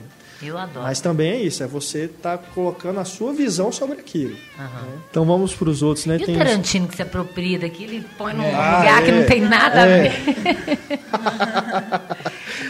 Eu 0.43 0.59
adoro. 0.59 0.83
Mas 0.85 1.01
também 1.01 1.31
é 1.31 1.41
isso, 1.41 1.63
é 1.63 1.67
você 1.67 2.09
tá 2.09 2.37
colocando 2.37 2.99
a 2.99 3.05
sua 3.05 3.33
visão 3.33 3.71
sobre 3.71 3.99
aquilo. 4.01 4.37
Aham. 4.59 4.83
né? 4.83 4.99
Então 5.11 5.25
vamos 5.25 5.55
para 5.55 5.69
os 5.71 5.83
outros, 5.83 6.05
né? 6.07 6.17
E 6.19 6.23
o 6.23 6.27
Tem 6.27 6.37
Tarantino 6.37 6.89
que 6.89 6.97
se 6.97 7.03
apropria 7.03 7.59
daquilo 7.61 7.93
e 7.95 8.01
põe 8.19 8.35
num 8.35 8.45
Ah, 8.55 8.79
lugar 8.79 9.03
que 9.05 9.11
é. 9.11 9.13
não 9.21 9.25
tem 9.27 9.41
nada 9.41 9.81
É. 9.81 9.83
a 9.83 10.03
ver. 10.03 10.13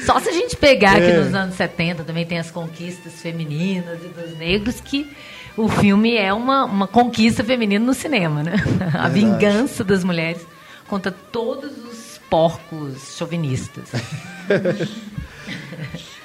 Só 0.05 0.19
se 0.20 0.28
a 0.28 0.32
gente 0.32 0.57
pegar 0.57 0.93
aqui 0.97 1.07
É. 1.11 1.20
nos 1.20 1.32
anos 1.35 1.55
70, 1.55 2.05
também 2.05 2.27
tem 2.27 2.39
as 2.39 2.51
conquistas 2.51 3.15
femininas 3.15 3.99
e 4.05 4.09
dos 4.09 4.36
negros, 4.36 4.81
que 4.81 5.11
o 5.57 5.69
filme 5.69 6.16
é 6.16 6.32
uma, 6.35 6.65
uma 6.65 6.86
conquista 6.86 7.43
feminina 7.44 7.85
no 7.85 7.94
cinema, 7.94 8.43
né? 8.43 8.55
A 8.94 9.09
Verdade. 9.09 9.15
vingança 9.15 9.82
das 9.85 10.03
mulheres 10.05 10.43
contra 10.89 11.11
todos 11.12 11.70
os 11.85 12.20
porcos 12.28 13.16
chauvinistas. 13.16 13.89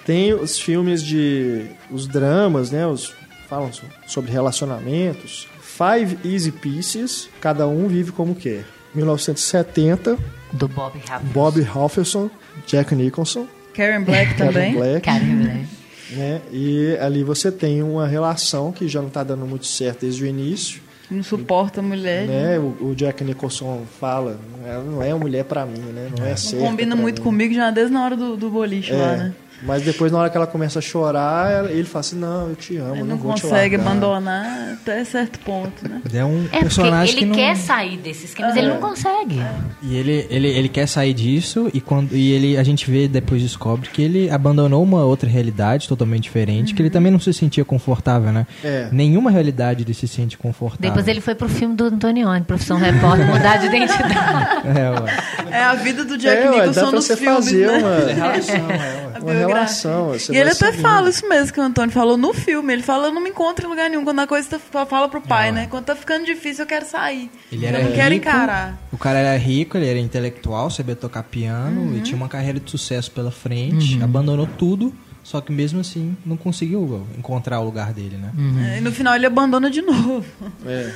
Tem 0.08 0.34
os 0.34 0.58
filmes 0.58 1.04
de. 1.04 1.66
os 1.92 2.08
dramas, 2.08 2.72
né? 2.72 2.88
Os, 2.88 3.14
falam 3.48 3.72
so- 3.72 3.84
sobre 4.08 4.32
relacionamentos. 4.32 5.48
Five 5.62 6.18
Easy 6.26 6.52
Pieces, 6.52 7.30
cada 7.40 7.68
um 7.68 7.88
vive 7.88 8.12
como 8.12 8.34
quer. 8.34 8.64
1970, 8.96 10.18
Do 10.54 10.68
Bob 10.68 10.98
Raffles. 11.08 11.32
Bob 11.32 11.68
Halferson, 11.76 12.30
Jack 12.66 12.96
Nicholson, 12.96 13.46
Karen 13.76 14.02
Black 14.04 14.34
Kevin 14.36 14.52
também. 14.54 14.74
Black, 14.76 15.02
Karen 15.02 15.36
Black. 15.44 15.68
né? 16.12 16.42
E 16.52 16.98
ali 17.00 17.24
você 17.24 17.52
tem 17.52 17.84
uma 17.84 18.08
relação 18.08 18.72
que 18.72 18.88
já 18.88 19.02
não 19.02 19.10
está 19.10 19.24
dando 19.24 19.46
muito 19.46 19.66
certo 19.68 20.02
desde 20.02 20.24
o 20.24 20.26
início. 20.28 20.82
Não 21.12 21.22
suporta 21.24 21.80
a 21.80 21.84
mulher. 21.84 22.28
Né? 22.28 22.60
O, 22.60 22.88
o 22.90 22.96
Jack 22.96 23.24
Nicholson 23.24 23.84
fala, 24.00 24.38
não 24.60 24.68
é, 24.68 24.84
não 24.84 25.04
é 25.04 25.14
uma 25.14 25.20
mulher 25.22 25.46
pra 25.46 25.66
mim, 25.66 25.80
né? 25.80 26.10
Não 26.18 26.26
é 26.26 26.32
Não 26.32 26.38
certa 26.38 26.66
combina 26.66 26.96
muito 26.96 27.20
mim. 27.20 27.24
comigo 27.24 27.54
já 27.54 27.72
desde 27.72 27.94
na 27.94 28.04
hora 28.04 28.18
do, 28.18 28.36
do 28.36 28.50
boliche 28.50 28.92
lá, 28.94 29.14
É, 29.14 29.18
né? 29.18 29.34
Mas 29.64 29.84
depois, 29.84 30.12
na 30.12 30.20
hora 30.20 30.30
que 30.30 30.38
ela 30.38 30.48
começa 30.48 30.80
a 30.80 30.82
chorar, 30.82 31.70
ele 31.70 31.84
fala 31.86 32.02
assim: 32.02 32.18
Não, 32.18 32.50
eu 32.50 32.56
te 32.56 32.78
amo, 32.78 32.96
Ele 32.96 33.04
não 33.04 33.16
não 33.16 33.18
consegue 33.18 33.76
abandonar 33.76 34.74
até 34.74 35.04
certo 35.04 35.40
ponto, 35.40 35.88
né? 35.88 36.02
É 36.14 36.24
um 36.24 36.44
É, 36.46 36.48
porque 36.48 36.60
personagem 36.60 37.14
ele 37.16 37.20
que 37.22 37.26
não... 37.26 37.36
quer 37.36 37.56
sair 37.56 37.98
desse 37.98 38.26
esquema, 38.26 38.50
mas 38.50 38.58
ele 38.58 38.68
não 38.68 38.78
consegue. 38.78 39.42
E 39.82 39.96
ele, 39.96 40.28
ele, 40.30 40.48
ele 40.48 40.70
quer 40.70 40.88
sair 40.88 41.14
disso 41.14 41.70
e 41.74 41.82
quando 41.82 42.16
e 42.16 42.32
ele 42.32 42.58
a 42.58 42.64
gente 42.64 42.90
vê 42.90 43.08
depois 43.08 43.42
descobre 43.42 43.90
que 43.90 44.02
ele 44.02 44.30
abandonou 44.30 44.84
uma 44.84 45.04
outra 45.04 45.30
realidade 45.30 45.88
totalmente 45.88 46.24
diferente, 46.24 46.74
que 46.74 46.82
ele 46.82 46.90
também 46.90 47.12
não 47.12 47.20
se 47.20 47.34
sentia 47.34 47.66
confortável, 47.66 48.32
né? 48.32 48.46
É. 48.64 48.90
Nenhuma 48.92 49.32
realidade 49.32 49.84
ele 49.84 49.94
se 49.94 50.08
sente 50.08 50.38
confortável. 50.38 50.90
Depois 50.90 51.08
ele 51.08 51.22
foi 51.22 51.36
pro 51.36 51.50
filme 51.50 51.76
do 51.76 51.86
Antonioni, 51.86 52.44
Profissão 52.44 52.78
Repórter, 52.78 53.26
mudar 53.26 53.58
de 53.58 53.66
identidade. 53.68 54.68
É, 54.68 54.90
ué. 54.90 55.18
É 55.52 55.64
a 55.64 55.74
vida 55.76 56.04
do 56.04 56.18
Jack 56.18 56.42
é, 56.42 56.50
ué, 56.50 56.58
Nicholson 56.58 56.74
dá 56.74 56.88
pra 56.88 56.92
nos 56.92 57.06
você 57.06 57.16
filmes, 57.18 57.46
fazer 57.46 57.68
né? 57.68 57.78
uma, 57.78 58.14
relação, 58.14 58.72
é, 58.72 59.07
ué. 59.24 59.32
A 59.32 59.34
uma 59.34 59.34
biografia. 59.34 59.48
relação. 59.48 60.08
você 60.10 60.34
E 60.34 60.38
ele 60.38 60.50
até 60.50 60.68
seguindo. 60.68 60.82
fala 60.82 61.10
isso 61.10 61.28
mesmo 61.28 61.54
que 61.54 61.60
o 61.60 61.64
Antônio 61.64 61.92
falou 61.92 62.18
no 62.18 62.34
filme. 62.34 62.74
Ele 62.74 62.84
fala, 62.84 63.08
eu 63.08 63.14
não 63.14 63.22
me 63.22 63.30
encontro 63.30 63.66
em 63.66 63.70
lugar 63.70 63.90
nenhum. 63.90 64.04
Quando 64.04 64.20
a 64.20 64.28
coisa 64.28 64.60
tá, 64.72 64.86
fala 64.86 65.08
pro 65.10 65.22
pai, 65.22 65.52
né? 65.52 65.68
Quando 65.70 65.86
tá 65.86 65.96
ficando 65.96 66.26
difícil, 66.26 66.64
eu 66.64 66.68
quero 66.68 66.86
sair. 66.86 67.30
Ele 67.52 67.66
eu 67.66 67.70
era 67.70 67.84
não 67.84 67.92
quero 67.92 68.14
rico, 68.14 68.28
encarar. 68.28 68.78
O 68.92 68.98
cara 68.98 69.20
era 69.20 69.38
rico, 69.38 69.78
ele 69.78 69.88
era 69.88 70.00
intelectual, 70.00 70.70
sabia 70.70 70.96
tocar 70.96 71.24
piano 71.24 71.98
e 71.98 72.02
tinha 72.02 72.16
uma 72.18 72.28
carreira 72.30 72.60
de 72.60 72.70
sucesso 72.70 73.12
pela 73.12 73.32
frente, 73.32 74.02
abandonou 74.02 74.48
tudo, 74.58 74.94
só 75.24 75.42
que 75.42 75.52
mesmo 75.52 75.80
assim 75.82 76.16
não 76.26 76.38
conseguiu 76.38 77.06
encontrar 77.18 77.60
o 77.60 77.66
lugar 77.66 77.94
dele, 77.94 78.18
né? 78.18 78.32
É, 78.74 78.78
e 78.78 78.82
no 78.82 78.92
final 78.92 79.16
ele 79.16 79.26
abandona 79.26 79.70
de 79.70 79.82
novo. 79.82 80.26
É. 80.66 80.92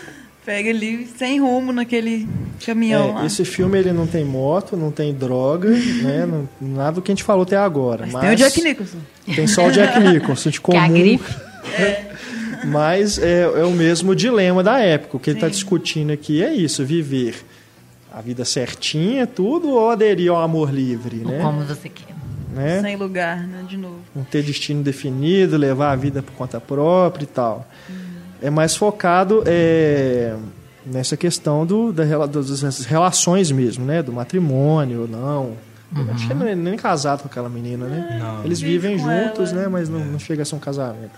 Pega 0.52 0.70
ali 0.70 1.08
sem 1.18 1.40
rumo 1.40 1.72
naquele 1.72 2.28
caminhão 2.66 3.10
É, 3.10 3.14
lá. 3.14 3.26
esse 3.26 3.46
filme 3.46 3.80
ele 3.80 3.94
não 3.94 4.06
tem 4.06 4.26
moto, 4.26 4.76
não 4.76 4.92
tem 4.92 5.14
droga, 5.14 5.70
né? 6.04 6.26
não- 6.26 6.50
nada 6.60 6.94
do 6.96 7.02
que 7.02 7.10
a 7.10 7.16
gente 7.16 7.24
falou 7.24 7.44
até 7.44 7.56
agora. 7.56 8.04
Mas, 8.04 8.14
Mas, 8.14 8.22
tem 8.24 8.32
o 8.34 8.36
Jack 8.36 8.62
Nicholson. 8.62 8.98
Tem 9.34 9.48
só 9.48 9.68
o 9.68 9.72
Jack 9.72 9.98
Nicholson 10.04 10.50
de 10.50 10.60
Que 10.60 10.72
é 10.76 10.78
a 10.78 10.82
comum. 10.88 10.94
grife. 11.00 11.36
Mas 12.66 13.18
é, 13.18 13.42
é 13.44 13.64
o 13.64 13.72
mesmo 13.72 14.14
dilema 14.16 14.62
da 14.62 14.80
época. 14.80 15.18
O 15.18 15.20
que 15.20 15.30
ele 15.30 15.38
está 15.38 15.48
discutindo 15.48 16.12
aqui 16.12 16.44
é 16.44 16.54
isso: 16.54 16.86
viver 16.86 17.36
a 18.14 18.22
vida 18.22 18.44
certinha, 18.46 19.26
tudo, 19.26 19.70
ou 19.70 19.90
aderir 19.90 20.30
ao 20.32 20.42
amor 20.42 20.70
livre, 20.72 21.22
Ou 21.24 21.32
né? 21.32 21.40
Como 21.42 21.62
você 21.64 21.88
quer. 21.90 22.14
né? 22.54 22.82
Sem 22.82 22.96
lugar, 22.98 23.48
né? 23.48 23.64
De 23.68 23.78
novo. 23.78 24.00
Não 24.14 24.24
ter 24.26 24.44
destino 24.44 24.84
definido, 24.84 25.56
levar 25.58 25.92
a 25.92 25.96
vida 25.96 26.22
por 26.22 26.34
conta 26.34 26.60
própria 26.60 27.24
e 27.24 27.28
tal. 27.28 27.66
É 28.42 28.50
mais 28.50 28.76
focado 28.76 29.44
é, 29.46 30.36
nessa 30.86 31.16
questão 31.16 31.66
do, 31.66 31.94
da, 31.94 32.04
das 32.26 32.86
relações 32.86 33.52
mesmo, 33.52 33.86
né? 33.86 34.02
Do 34.02 34.12
matrimônio 34.12 35.02
ou 35.02 35.08
não. 35.08 35.54
Acho 36.14 36.26
que 36.26 36.34
ele 36.34 36.40
não 36.40 36.48
é 36.48 36.56
nem 36.56 36.78
casado 36.78 37.22
com 37.22 37.28
aquela 37.28 37.50
menina, 37.50 37.86
né? 37.86 38.18
Não. 38.20 38.46
Eles 38.46 38.62
Vive 38.62 38.88
vivem 38.88 38.98
juntos, 38.98 39.52
ela. 39.52 39.64
né? 39.64 39.68
Mas 39.68 39.90
não, 39.90 40.00
não 40.00 40.18
chega 40.20 40.42
a 40.44 40.46
ser 40.46 40.56
um 40.56 40.60
casamento. 40.60 41.12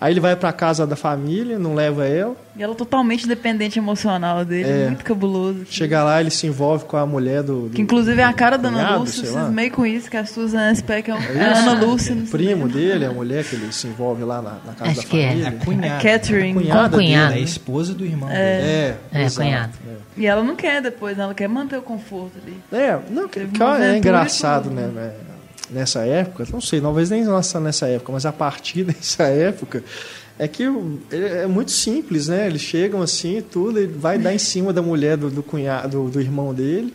Aí 0.00 0.12
ele 0.12 0.20
vai 0.20 0.36
pra 0.36 0.52
casa 0.52 0.86
da 0.86 0.94
família, 0.94 1.58
não 1.58 1.74
leva 1.74 2.06
ela. 2.06 2.36
E 2.56 2.62
ela 2.62 2.74
totalmente 2.74 3.26
dependente 3.26 3.78
emocional 3.78 4.44
dele. 4.44 4.68
É. 4.68 4.86
Muito 4.86 5.04
cabuloso. 5.04 5.66
Chega 5.68 6.04
lá, 6.04 6.20
ele 6.20 6.30
se 6.30 6.46
envolve 6.46 6.84
com 6.84 6.96
a 6.96 7.04
mulher 7.04 7.42
do. 7.42 7.62
do 7.68 7.70
Que 7.70 7.82
inclusive 7.82 8.20
é 8.20 8.24
a 8.24 8.32
cara 8.32 8.56
da 8.56 8.68
Ana 8.68 8.96
Lúcia. 8.96 9.48
meio 9.48 9.70
com 9.72 9.84
isso, 9.84 10.08
que 10.10 10.16
a 10.16 10.24
Susan 10.24 10.72
Speck 10.74 11.10
é, 11.10 11.14
um- 11.14 11.18
é 11.18 11.20
a 11.20 11.52
isso? 11.52 11.60
Ana 11.70 11.72
Lúcia. 11.84 12.14
não 12.14 12.26
sei. 12.26 12.30
primo 12.30 12.68
dele, 12.68 13.04
a 13.06 13.10
mulher 13.12 13.42
que 13.44 13.56
ele 13.56 13.72
se 13.72 13.86
envolve 13.88 14.22
lá 14.24 14.40
na, 14.40 14.50
na 14.66 14.72
casa 14.72 14.90
Acho 14.92 15.02
da 15.02 15.06
que 15.08 15.18
é. 15.20 15.28
família. 15.28 15.48
A 15.48 15.64
cunhada. 15.64 15.96
A 15.96 16.00
Catherine. 16.00 16.54
Cunhada 16.54 16.90
Concunhada. 16.90 17.28
dele, 17.30 17.40
É 17.40 17.42
a 17.42 17.44
esposa 17.44 17.94
do 17.94 18.04
irmão 18.04 18.28
dele. 18.28 18.40
É, 18.40 18.96
É, 19.12 19.22
exato, 19.24 19.46
cunhado. 19.48 19.72
E 20.16 20.26
ela 20.26 20.42
não 20.42 20.54
quer 20.56 20.80
depois, 20.82 21.16
né? 21.16 21.24
ela 21.24 21.34
quer 21.34 21.48
manter 21.48 21.76
o 21.76 21.82
conforto 21.82 22.32
ali. 22.44 22.56
É, 22.72 22.86
é 22.90 22.98
não, 23.10 23.28
que, 23.28 23.40
Teve 23.40 23.52
que 23.52 23.62
uma 23.62 23.84
é 23.84 23.96
engraçado, 23.98 24.70
né, 24.70 24.86
né, 24.94 25.12
Nessa 25.70 26.00
época, 26.00 26.46
não 26.50 26.60
sei, 26.60 26.80
talvez 26.80 27.10
nem 27.10 27.24
lançando 27.26 27.64
nessa 27.64 27.86
época, 27.86 28.12
mas 28.12 28.24
a 28.24 28.32
partir 28.32 28.84
dessa 28.84 29.24
época, 29.24 29.84
é 30.38 30.46
que 30.46 30.64
é 31.10 31.46
muito 31.46 31.70
simples, 31.70 32.28
né? 32.28 32.46
Eles 32.46 32.62
chegam 32.62 33.02
assim 33.02 33.42
tudo, 33.42 33.78
ele 33.78 33.92
vai 33.92 34.18
dar 34.18 34.32
em 34.32 34.38
cima 34.38 34.72
da 34.72 34.80
mulher 34.80 35.16
do, 35.16 35.28
do 35.30 35.42
cunhado, 35.42 36.04
do, 36.04 36.10
do 36.10 36.20
irmão 36.20 36.54
dele, 36.54 36.94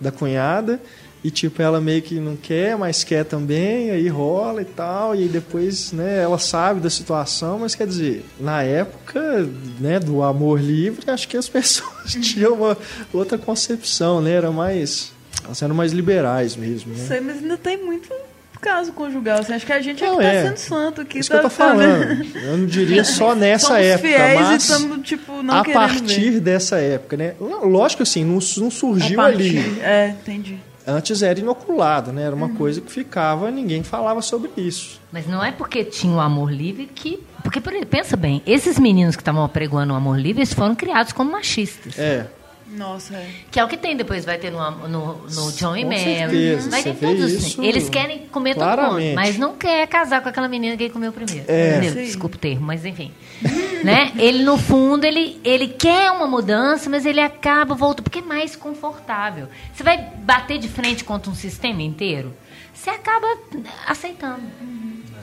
da 0.00 0.12
cunhada, 0.12 0.80
e 1.22 1.30
tipo, 1.30 1.60
ela 1.60 1.80
meio 1.80 2.00
que 2.00 2.20
não 2.20 2.36
quer, 2.36 2.76
mas 2.78 3.02
quer 3.02 3.24
também, 3.24 3.90
aí 3.90 4.06
rola 4.08 4.62
e 4.62 4.64
tal, 4.64 5.16
e 5.16 5.26
depois, 5.26 5.90
né, 5.90 6.22
ela 6.22 6.38
sabe 6.38 6.80
da 6.80 6.88
situação, 6.88 7.58
mas 7.58 7.74
quer 7.74 7.88
dizer, 7.88 8.24
na 8.38 8.62
época, 8.62 9.48
né, 9.80 9.98
do 9.98 10.22
amor 10.22 10.60
livre, 10.60 11.10
acho 11.10 11.26
que 11.26 11.36
as 11.36 11.48
pessoas 11.50 12.12
tinham 12.22 12.54
uma 12.54 12.76
outra 13.12 13.36
concepção, 13.36 14.20
né? 14.20 14.32
Era 14.32 14.52
mais. 14.52 15.12
Elas 15.44 15.62
eram 15.62 15.74
mais 15.74 15.92
liberais 15.92 16.56
mesmo, 16.56 16.92
né? 16.94 17.04
sei, 17.06 17.20
mas 17.20 17.38
ainda 17.38 17.56
tem 17.56 17.82
muito 17.82 18.08
caso 18.60 18.92
conjugal. 18.92 19.38
Assim, 19.38 19.52
acho 19.54 19.64
que 19.64 19.72
a 19.72 19.80
gente 19.80 20.02
Não, 20.02 20.14
é 20.14 20.16
que 20.16 20.22
tá 20.22 20.32
é. 20.32 20.42
sendo 20.46 20.56
santo 20.58 21.00
aqui. 21.00 21.18
Isso 21.20 21.30
que 21.30 21.36
eu 21.36 21.42
tá 21.42 21.48
tô 21.48 21.54
falando. 21.54 22.24
Eu 22.36 22.56
não 22.58 22.66
diria 22.66 23.04
só 23.04 23.32
nessa 23.36 23.66
Somos 23.68 23.82
época, 23.84 24.34
mas 24.34 24.50
e 24.50 24.56
estamos, 24.56 25.08
tipo, 25.08 25.42
não 25.42 25.54
a 25.54 25.64
partir 25.64 26.30
ver. 26.32 26.40
dessa 26.40 26.78
época, 26.78 27.16
né? 27.16 27.34
Lógico 27.40 28.02
assim, 28.02 28.24
não, 28.24 28.34
não 28.56 28.70
surgiu 28.70 29.16
partir- 29.16 29.58
ali. 29.58 29.80
É, 29.80 30.08
entendi. 30.08 30.58
Antes 30.86 31.22
era 31.22 31.38
inoculado, 31.38 32.12
né? 32.12 32.22
Era 32.22 32.34
Uhum. 32.34 32.44
uma 32.44 32.48
coisa 32.56 32.80
que 32.80 32.90
ficava, 32.90 33.50
ninguém 33.50 33.82
falava 33.82 34.22
sobre 34.22 34.50
isso. 34.56 34.98
Mas 35.12 35.26
não 35.26 35.44
é 35.44 35.52
porque 35.52 35.84
tinha 35.84 36.12
o 36.14 36.18
amor 36.18 36.50
livre 36.50 36.88
que. 36.92 37.22
Porque, 37.42 37.60
por- 37.60 37.72
pensa 37.86 38.16
bem, 38.16 38.42
esses 38.46 38.78
meninos 38.78 39.14
que 39.14 39.20
estavam 39.22 39.44
apregoando 39.44 39.92
o 39.92 39.96
amor 39.96 40.18
livre, 40.18 40.40
eles 40.40 40.52
foram 40.54 40.74
criados 40.74 41.12
como 41.12 41.30
machistas. 41.30 41.98
É. 41.98 42.26
Nossa, 42.70 43.14
é. 43.14 43.30
Que 43.50 43.58
é 43.58 43.64
o 43.64 43.68
que 43.68 43.76
tem 43.76 43.96
depois, 43.96 44.24
vai 44.24 44.38
ter 44.38 44.50
no, 44.50 44.70
no, 44.88 45.14
no 45.26 45.52
John 45.52 45.76
e 45.76 45.84
Mary. 45.84 46.00
certeza, 46.00 46.70
Vai 46.70 46.82
ter 46.82 46.94
todos 46.94 47.32
isso 47.32 47.46
assim. 47.46 47.66
Eles 47.66 47.88
querem 47.88 48.26
comer 48.26 48.54
todo 48.54 48.82
mundo, 48.82 49.14
mas 49.14 49.38
não 49.38 49.56
quer 49.56 49.86
casar 49.86 50.22
com 50.22 50.28
aquela 50.28 50.48
menina 50.48 50.76
que 50.76 50.84
ele 50.84 50.92
comeu 50.92 51.12
primeiro. 51.12 51.44
É. 51.48 51.70
Entendeu? 51.70 51.92
Sim. 51.94 52.04
Desculpa 52.04 52.36
o 52.36 52.38
termo, 52.38 52.66
mas 52.66 52.84
enfim. 52.84 53.12
né? 53.82 54.12
Ele, 54.16 54.42
no 54.42 54.58
fundo, 54.58 55.04
ele, 55.04 55.40
ele 55.42 55.68
quer 55.68 56.10
uma 56.10 56.26
mudança, 56.26 56.90
mas 56.90 57.06
ele 57.06 57.20
acaba 57.20 57.74
voltando, 57.74 58.04
porque 58.04 58.18
é 58.18 58.22
mais 58.22 58.54
confortável. 58.54 59.48
Você 59.72 59.82
vai 59.82 59.96
bater 59.96 60.58
de 60.58 60.68
frente 60.68 61.04
contra 61.04 61.30
um 61.30 61.34
sistema 61.34 61.82
inteiro, 61.82 62.34
você 62.74 62.90
acaba 62.90 63.26
aceitando. 63.86 64.42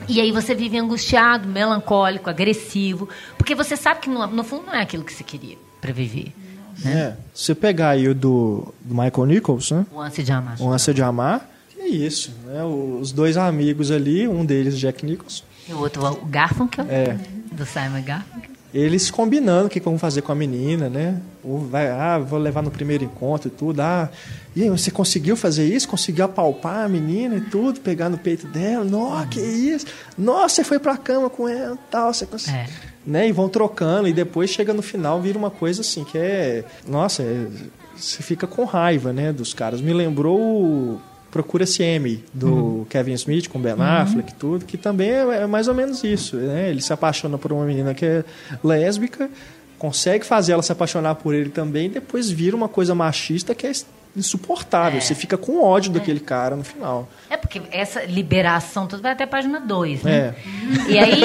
E 0.08 0.20
aí 0.20 0.30
você 0.30 0.54
vive 0.54 0.78
angustiado, 0.78 1.48
melancólico, 1.48 2.30
agressivo, 2.30 3.08
porque 3.36 3.54
você 3.54 3.76
sabe 3.76 4.00
que 4.00 4.08
no, 4.08 4.26
no 4.26 4.44
fundo 4.44 4.66
não 4.66 4.74
é 4.74 4.82
aquilo 4.82 5.04
que 5.04 5.12
você 5.12 5.24
queria 5.24 5.56
para 5.80 5.92
viver. 5.92 6.32
É. 6.84 7.14
Se 7.34 7.44
você 7.46 7.54
pegar 7.54 7.90
aí 7.90 8.08
o 8.08 8.14
do, 8.14 8.72
do 8.82 8.94
Michael 8.94 9.26
Nichols, 9.26 9.70
né? 9.70 9.86
O 9.92 10.00
ânsia 10.00 10.22
de 10.24 10.32
amar. 10.32 10.56
O 10.60 10.70
Ânsia 10.72 10.92
de 10.94 11.02
Amar, 11.02 11.48
que 11.70 11.80
é 11.80 11.88
isso, 11.88 12.32
né? 12.46 12.62
Os 12.64 13.12
dois 13.12 13.36
amigos 13.36 13.90
ali, 13.90 14.26
um 14.28 14.44
deles, 14.44 14.78
Jack 14.78 15.04
Nicholson, 15.04 15.44
E 15.68 15.72
o 15.72 15.78
outro, 15.80 16.04
o 16.06 16.26
Garfunkel, 16.26 16.84
É. 16.88 17.16
do 17.52 17.64
Simon 17.64 18.02
Garfunkel. 18.04 18.50
eles 18.74 19.10
combinando 19.10 19.66
o 19.68 19.70
que 19.70 19.80
vão 19.80 19.98
fazer 19.98 20.20
com 20.22 20.32
a 20.32 20.34
menina, 20.34 20.88
né? 20.90 21.18
Ou 21.42 21.60
vai, 21.60 21.88
ah, 21.90 22.18
vou 22.18 22.38
levar 22.38 22.62
no 22.62 22.70
primeiro 22.70 23.04
encontro 23.04 23.48
e 23.48 23.50
tudo. 23.50 23.80
Ah, 23.80 24.10
e 24.54 24.62
aí, 24.62 24.68
você 24.70 24.90
conseguiu 24.90 25.36
fazer 25.36 25.66
isso? 25.66 25.88
Conseguiu 25.88 26.24
apalpar 26.26 26.84
a 26.84 26.88
menina 26.88 27.36
e 27.36 27.40
tudo, 27.40 27.80
pegar 27.80 28.08
no 28.10 28.18
peito 28.18 28.46
dela? 28.46 28.84
Nossa, 28.84 29.26
que 29.28 29.40
isso? 29.40 29.86
Nossa, 30.18 30.56
você 30.56 30.64
foi 30.64 30.78
pra 30.78 30.96
cama 30.96 31.28
com 31.30 31.48
ela 31.48 31.74
e 31.74 31.90
tal, 31.90 32.12
você 32.12 32.26
conseguiu. 32.26 32.60
É. 32.60 32.66
Né? 33.06 33.28
E 33.28 33.32
vão 33.32 33.48
trocando, 33.48 34.08
e 34.08 34.12
depois 34.12 34.50
chega 34.50 34.74
no 34.74 34.82
final, 34.82 35.20
vira 35.20 35.38
uma 35.38 35.50
coisa 35.50 35.80
assim, 35.82 36.02
que 36.04 36.18
é. 36.18 36.64
Nossa, 36.88 37.22
é- 37.22 37.46
você 37.96 38.22
fica 38.22 38.46
com 38.46 38.64
raiva, 38.64 39.12
né, 39.12 39.32
dos 39.32 39.54
caras. 39.54 39.80
Me 39.80 39.92
lembrou 39.92 40.38
o 40.38 41.00
Procura-se 41.30 41.82
M, 41.82 42.24
do 42.32 42.86
Kevin 42.88 43.12
Smith 43.12 43.48
com 43.48 43.60
Ben 43.60 43.74
Affleck 43.78 44.32
e 44.32 44.34
tudo, 44.34 44.64
que 44.64 44.78
também 44.78 45.10
é, 45.10 45.42
é 45.42 45.46
mais 45.46 45.68
ou 45.68 45.74
menos 45.74 46.02
isso. 46.02 46.36
Né? 46.36 46.70
Ele 46.70 46.80
se 46.80 46.92
apaixona 46.92 47.36
por 47.36 47.52
uma 47.52 47.64
menina 47.64 47.92
que 47.92 48.06
é 48.06 48.24
lésbica, 48.64 49.28
consegue 49.78 50.24
fazer 50.24 50.52
ela 50.52 50.62
se 50.62 50.72
apaixonar 50.72 51.16
por 51.16 51.34
ele 51.34 51.50
também, 51.50 51.86
e 51.86 51.90
depois 51.90 52.30
vira 52.30 52.56
uma 52.56 52.68
coisa 52.68 52.94
machista 52.94 53.54
que 53.54 53.66
é 53.66 53.72
insuportável. 54.16 54.98
É. 54.98 55.00
Você 55.00 55.14
fica 55.14 55.36
com 55.36 55.62
ódio 55.62 55.92
daquele 55.92 56.20
cara 56.20 56.56
no 56.56 56.64
final. 56.64 57.08
É 57.28 57.36
porque 57.36 57.60
essa 57.70 58.02
liberação 58.04 58.86
toda 58.86 59.02
vai 59.02 59.12
até 59.12 59.24
a 59.24 59.26
página 59.26 59.60
2, 59.60 60.02
né? 60.02 60.12
É. 60.16 60.34
E 60.90 60.98
aí, 60.98 61.20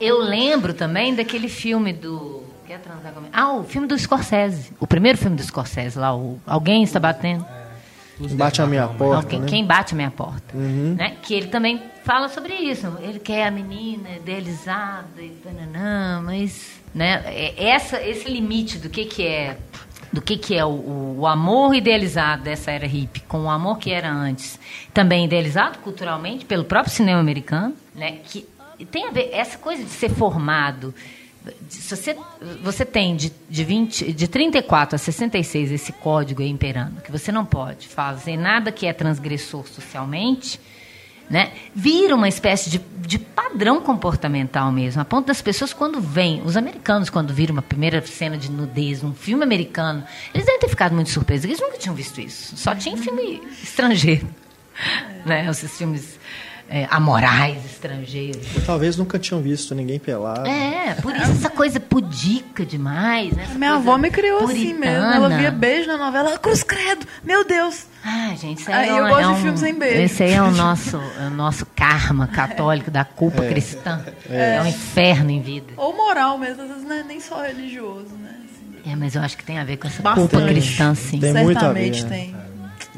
eu 0.00 0.18
lembro 0.18 0.72
também 0.74 1.14
daquele 1.14 1.48
filme 1.48 1.92
do. 1.92 2.44
Quer 2.66 2.80
transar 2.80 3.12
comigo? 3.12 3.30
Ah, 3.32 3.52
o 3.54 3.64
filme 3.64 3.86
do 3.86 3.96
Scorsese. 3.98 4.72
O 4.80 4.86
primeiro 4.86 5.16
filme 5.18 5.36
do 5.36 5.42
Scorsese 5.42 5.98
lá, 5.98 6.14
o 6.16 6.40
Alguém 6.46 6.82
Está 6.82 6.98
Batendo. 6.98 7.44
Bate 8.18 8.62
a 8.62 8.66
minha 8.66 8.88
porta, 8.88 9.16
Alguém- 9.26 9.40
né? 9.40 9.46
Quem 9.46 9.64
bate 9.66 9.92
a 9.92 9.96
minha 9.96 10.10
porta. 10.10 10.56
Uhum. 10.56 10.94
Né? 10.96 11.16
Que 11.22 11.34
ele 11.34 11.48
também 11.48 11.82
fala 12.02 12.28
sobre 12.30 12.54
isso. 12.54 12.90
Ele 13.02 13.18
quer 13.20 13.46
a 13.46 13.50
menina 13.50 14.08
idealizada 14.16 15.04
e 15.20 15.28
tananã, 15.44 16.22
mas 16.24 16.66
né? 16.94 17.22
é- 17.26 17.68
essa, 17.68 18.00
esse 18.02 18.26
limite 18.30 18.78
do 18.78 18.88
que, 18.88 19.04
que 19.04 19.22
é 19.26 19.58
do 20.12 20.20
que, 20.22 20.36
que 20.36 20.54
é 20.56 20.64
o, 20.64 21.16
o- 21.18 21.26
amor 21.26 21.74
idealizado 21.74 22.42
dessa 22.44 22.70
era 22.70 22.86
hippie 22.86 23.20
com 23.22 23.42
o 23.44 23.50
amor 23.50 23.78
que 23.78 23.90
era 23.90 24.10
antes, 24.10 24.58
também 24.94 25.24
idealizado 25.24 25.78
culturalmente 25.78 26.44
pelo 26.44 26.64
próprio 26.64 26.92
cinema 26.92 27.20
americano, 27.20 27.74
né? 27.94 28.18
que 28.24 28.46
tem 28.90 29.06
a 29.08 29.10
ver 29.10 29.30
essa 29.32 29.58
coisa 29.58 29.82
de 29.82 29.90
ser 29.90 30.10
formado 30.10 30.94
se 31.68 31.94
você, 31.94 32.16
você 32.60 32.84
tem 32.84 33.14
de, 33.14 33.32
de, 33.48 33.62
20, 33.62 34.12
de 34.12 34.26
34 34.28 34.96
a 34.96 34.98
66 34.98 35.70
esse 35.70 35.92
código 35.92 36.42
aí 36.42 36.48
imperando, 36.48 37.00
que 37.00 37.12
você 37.12 37.30
não 37.30 37.44
pode 37.44 37.86
fazer 37.86 38.36
nada 38.36 38.72
que 38.72 38.84
é 38.86 38.92
transgressor 38.92 39.66
socialmente, 39.68 40.58
né? 41.28 41.52
vira 41.74 42.14
uma 42.14 42.28
espécie 42.28 42.70
de, 42.70 42.78
de 42.78 43.18
padrão 43.18 43.80
comportamental 43.80 44.70
mesmo, 44.70 45.02
a 45.02 45.04
ponto 45.04 45.26
das 45.26 45.42
pessoas 45.42 45.72
quando 45.72 46.00
vêm, 46.00 46.42
os 46.44 46.56
americanos 46.56 47.10
quando 47.10 47.32
viram 47.32 47.54
uma 47.54 47.62
primeira 47.62 48.04
cena 48.06 48.36
de 48.36 48.50
nudez 48.50 49.02
num 49.02 49.14
filme 49.14 49.42
americano, 49.42 50.04
eles 50.32 50.46
devem 50.46 50.60
ter 50.60 50.68
ficado 50.68 50.94
muito 50.94 51.10
surpresos, 51.10 51.44
eles 51.44 51.60
nunca 51.60 51.78
tinham 51.78 51.94
visto 51.94 52.20
isso, 52.20 52.56
só 52.56 52.74
tinha 52.74 52.94
em 52.94 52.98
filme 52.98 53.42
estrangeiro, 53.62 54.28
né? 55.24 55.48
esses 55.48 55.76
filmes 55.76 56.18
é, 56.68 56.86
amorais 56.90 57.64
estrangeiros. 57.64 58.46
Ou 58.56 58.62
talvez 58.62 58.96
nunca 58.96 59.18
tinham 59.18 59.40
visto 59.40 59.74
ninguém 59.74 59.98
pelado. 59.98 60.46
É, 60.46 60.94
por 60.94 61.14
isso 61.14 61.30
essa 61.30 61.50
coisa 61.50 61.78
pudica 61.78 62.64
demais, 62.64 63.32
né? 63.32 63.46
Minha 63.54 63.74
avó 63.74 63.96
me 63.96 64.10
criou 64.10 64.44
assim 64.44 64.74
mesmo. 64.74 64.78
puritana. 64.78 65.14
Ela 65.14 65.28
via 65.28 65.50
beijo 65.50 65.86
na 65.88 65.96
novela. 65.96 66.38
Cruz 66.38 66.62
credo, 66.62 67.06
meu 67.22 67.46
Deus. 67.46 67.86
Ah, 68.08 68.34
gente, 68.36 68.60
isso 68.60 68.70
Aí 68.70 68.88
aí 68.88 68.96
é 68.96 69.00
eu 69.00 69.04
um- 69.04 69.08
gosto 69.08 69.20
é 69.20 69.24
de 69.24 69.30
um- 69.32 69.42
filme 69.42 69.58
sem 69.58 69.74
beijo. 69.78 70.00
Esse 70.02 70.22
aí 70.22 70.32
é 70.34 70.42
o 70.42 70.50
nosso, 70.52 70.96
é 70.96 71.26
o 71.26 71.30
nosso 71.30 71.66
karma 71.66 72.28
católico 72.28 72.88
da 72.90 73.04
culpa 73.04 73.42
cristã. 73.44 74.04
É. 74.30 74.60
um 74.62 74.66
inferno 74.66 75.30
em 75.30 75.40
vida. 75.42 75.72
Ou 75.76 75.96
moral 75.96 76.38
mesmo, 76.38 76.62
às 76.62 76.68
vezes 76.68 76.84
não 76.84 76.92
é 76.94 77.02
nem 77.02 77.20
só 77.20 77.42
religioso, 77.42 78.14
né? 78.14 78.30
Assim, 78.44 78.92
É, 78.92 78.94
mas 78.94 79.14
eu 79.16 79.22
acho 79.22 79.36
que 79.36 79.42
tem 79.44 79.58
a 79.58 79.64
ver 79.64 79.76
com 79.78 79.88
essa 79.88 80.00
Bastante. 80.02 80.30
culpa 80.30 80.46
cristã, 80.46 80.94
sim. 80.94 81.18
Tem 81.18 81.32
ver, 81.32 81.46
certamente 81.46 82.04
né? 82.04 82.08
tem. 82.08 82.36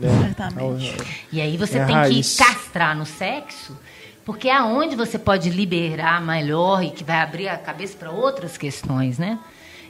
É. 0.02 0.22
Certamente. 0.26 0.96
E 1.32 1.40
aí 1.40 1.56
você 1.56 1.78
É 1.78 1.84
tem 1.86 1.94
raiz. 1.94 2.36
que 2.36 2.44
castrar 2.44 2.94
no 2.94 3.06
sexo, 3.06 3.76
porque 4.24 4.48
é 4.48 4.56
aonde 4.56 4.94
você 4.94 5.18
pode 5.18 5.48
liberar 5.48 6.20
melhor 6.20 6.84
e 6.84 6.90
que 6.90 7.02
vai 7.02 7.20
abrir 7.20 7.48
a 7.48 7.56
cabeça 7.56 7.96
para 7.96 8.10
outras 8.10 8.58
questões, 8.58 9.18
né? 9.18 9.38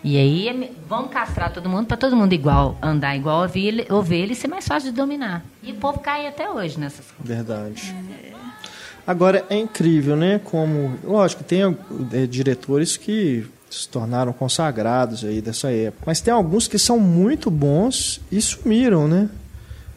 E 0.03 0.17
aí 0.17 0.49
é 0.49 0.71
vamos 0.89 1.11
castrar 1.11 1.53
todo 1.53 1.69
mundo 1.69 1.87
para 1.87 1.97
todo 1.97 2.17
mundo 2.17 2.33
igual, 2.33 2.77
andar 2.81 3.17
igual 3.17 3.45
ovelha, 3.45 3.87
ovelha 3.93 4.33
e 4.33 4.37
ser 4.37 4.49
mais 4.49 4.67
fácil 4.67 4.91
de 4.91 4.97
dominar. 4.97 5.45
E 5.63 5.73
o 5.73 5.75
povo 5.77 5.99
cai 5.99 6.27
até 6.27 6.49
hoje 6.49 6.79
nessas 6.79 7.05
coisas. 7.11 7.37
Verdade. 7.37 7.95
Agora, 9.07 9.45
é 9.49 9.57
incrível, 9.57 10.15
né? 10.17 10.39
Como, 10.45 10.99
lógico, 11.03 11.43
tem 11.43 11.63
é, 12.13 12.27
diretores 12.27 12.97
que 12.97 13.47
se 13.71 13.89
tornaram 13.89 14.33
consagrados 14.33 15.25
aí 15.25 15.41
dessa 15.41 15.71
época. 15.73 16.05
Mas 16.07 16.21
tem 16.21 16.33
alguns 16.33 16.69
que 16.69 16.79
são 16.79 16.99
muito 16.99 17.51
bons 17.51 18.21
e 18.31 18.41
sumiram, 18.41 19.09
né? 19.09 19.29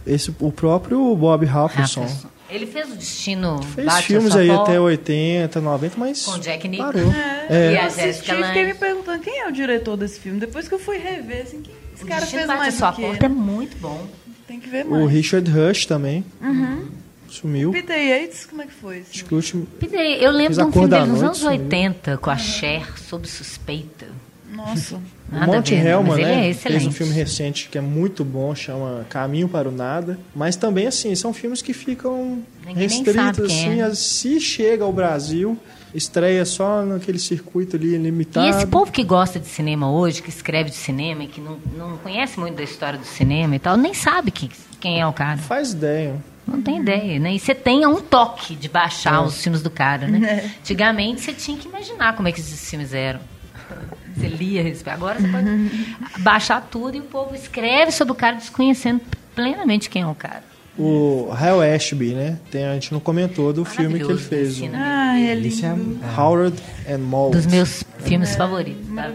Esse, 0.06 0.34
o 0.40 0.52
próprio 0.52 1.16
Bob 1.16 1.46
Halferson. 1.46 2.08
Ele 2.52 2.66
fez 2.66 2.92
o 2.92 2.96
Destino 2.96 3.62
Fez 3.64 3.88
Bate 3.88 4.00
a 4.00 4.02
filmes 4.04 4.36
aí 4.36 4.50
até 4.52 4.80
80, 4.80 5.62
90, 5.62 5.96
mas 5.98 6.24
Com 6.26 6.38
Jack 6.40 6.68
Nicholson. 6.68 6.92
parou. 6.94 7.12
E 7.12 7.54
É, 7.54 7.80
a 7.80 7.86
Eu 7.86 7.90
Jéssica 7.92 8.04
assisti 8.10 8.32
e 8.32 8.44
fiquei 8.44 8.62
me 8.64 8.68
Lange. 8.68 8.74
perguntando 8.80 9.20
quem 9.24 9.40
é 9.40 9.48
o 9.48 9.52
diretor 9.52 9.96
desse 9.98 10.20
filme. 10.20 10.40
Depois 10.40 10.68
que 10.68 10.74
eu 10.74 10.80
fui 10.80 10.98
rever, 10.98 11.44
assim, 11.44 11.62
quem 11.62 11.74
esse 11.94 12.04
O 12.04 12.08
cara 12.08 12.26
fez 12.26 12.46
Bate 12.46 12.52
a 12.60 12.62
mais 12.62 12.74
Sua 12.76 12.92
Porta 12.92 13.26
é 13.26 13.30
muito 13.30 13.78
bom. 13.78 14.06
Tem 14.48 14.60
que 14.60 14.68
ver 14.70 14.86
o 14.86 14.92
mais. 14.92 15.10
Richard 15.12 15.50
Rush 15.50 15.86
também. 15.86 16.26
Uhum. 16.42 16.88
Sumiu. 17.30 17.72
Peter 17.72 17.98
Yates, 17.98 18.46
como 18.46 18.62
é 18.62 18.66
que 18.66 18.74
foi? 18.74 19.00
Assim? 19.00 19.24
O 19.32 19.36
último. 19.36 19.66
Peter, 19.80 20.00
Eu 20.22 20.32
lembro 20.32 20.54
de 20.54 20.60
A 20.62 20.66
um 20.66 20.72
filme 20.74 20.88
dele 20.90 21.06
nos 21.06 21.24
anos 21.24 21.38
sumiu. 21.38 21.52
80, 21.62 22.18
com 22.18 22.30
a 22.30 22.36
Cher, 22.38 22.98
sob 23.00 23.26
suspeita. 23.28 24.08
Nossa. 24.50 25.00
O 25.32 25.36
Nada 25.36 25.46
Monte 25.54 25.74
ver, 25.76 25.84
né? 26.18 26.50
É 26.50 26.54
fez 26.54 26.86
um 26.86 26.92
filme 26.92 27.14
recente 27.14 27.70
que 27.70 27.78
é 27.78 27.82
muito 27.82 28.26
bom, 28.26 28.54
chama 28.54 29.06
Caminho 29.10 29.48
para 29.48 29.70
o 29.70 29.72
Nada. 29.72 30.20
Mas 30.36 30.58
também, 30.58 30.88
assim, 30.88 31.16
são 31.16 31.34
filmes 31.34 31.62
que 31.62 31.74
ficam 31.74 32.44
Ninguém 32.66 32.76
nem 32.76 32.88
restritos, 32.90 33.48
quem 33.48 33.82
assim. 33.82 33.92
é. 33.92 33.96
Se 33.96 34.42
chega 34.42 34.84
ao 34.84 34.92
Brasil, 34.92 35.58
estreia 35.96 36.44
só 36.44 36.84
naquele 36.84 37.18
circuito 37.18 37.78
ali 37.78 37.98
limitado. 37.98 38.46
E 38.46 38.50
esse 38.50 38.68
povo 38.68 38.92
que 38.92 39.04
gosta 39.06 39.40
de 39.40 39.48
cinema 39.48 39.90
hoje, 39.90 40.22
que 40.22 40.30
escreve 40.30 40.70
de 40.70 40.76
cinema 40.76 41.24
e 41.24 41.28
que 41.28 41.40
não, 41.40 41.58
não 41.78 41.98
conhece 41.98 42.38
muito 42.38 42.56
da 42.56 42.64
história 42.64 43.00
do 43.00 43.06
cinema 43.06 43.56
e 43.56 43.60
tal, 43.60 43.78
nem 43.78 43.94
sabe 43.94 44.32
que, 44.32 44.50
quem 44.82 45.00
é 45.00 45.08
o 45.08 45.14
cara. 45.14 45.38
Faz 45.38 45.72
ideia. 45.72 46.16
Não 46.46 46.62
tem 46.62 46.82
ideia, 46.82 47.20
né? 47.20 47.34
E 47.36 47.40
você 47.40 47.56
tem 47.56 47.86
um 47.86 48.02
toque 48.02 48.54
de 48.56 48.68
baixar 48.68 49.16
É. 49.16 49.26
os 49.26 49.42
filmes 49.42 49.62
do 49.62 49.70
cara, 49.70 50.08
né? 50.08 50.52
Antigamente 50.60 51.22
você 51.22 51.32
tinha 51.32 51.56
que 51.58 51.70
imaginar 51.70 52.18
como 52.18 52.28
é 52.28 52.34
que 52.34 52.42
esses 52.42 52.70
filmes 52.70 52.94
eram. 52.94 53.22
Você 54.16 54.28
lia 54.28 54.62
a 54.62 54.64
respeito. 54.64 54.96
Agora 54.96 55.20
você 55.20 55.28
pode 55.28 56.22
baixar 56.22 56.62
tudo 56.70 56.96
e 56.98 57.00
o 57.00 57.04
povo 57.04 57.36
escreve 57.36 57.92
sobre 57.92 58.12
o 58.14 58.16
cara 58.16 58.36
desconhecendo 58.36 59.02
plenamente 59.36 59.90
quem 59.90 60.02
é 60.04 60.08
o 60.08 60.16
cara. 60.16 60.44
O 60.78 61.30
Hal 61.32 61.62
Ashby, 61.62 62.14
né? 62.14 62.40
Tem, 62.50 62.66
a 62.66 62.74
gente 62.74 62.94
não 62.94 63.00
comentou 63.00 63.52
do 63.52 63.66
filme 63.66 64.00
que 64.00 64.06
ele 64.06 64.14
Maravilhoso, 64.14 64.60
fez. 64.60 64.74
Ai, 64.74 65.24
é 65.28 65.32
é, 65.32 65.36
lindo. 65.36 66.00
é, 66.02 66.20
Howard 66.20 66.58
and 66.90 66.98
Maude. 67.00 67.38
Dos 67.38 67.46
meus 67.46 67.84
filmes 68.00 68.36
favoritos. 68.36 68.88
tá? 68.96 69.12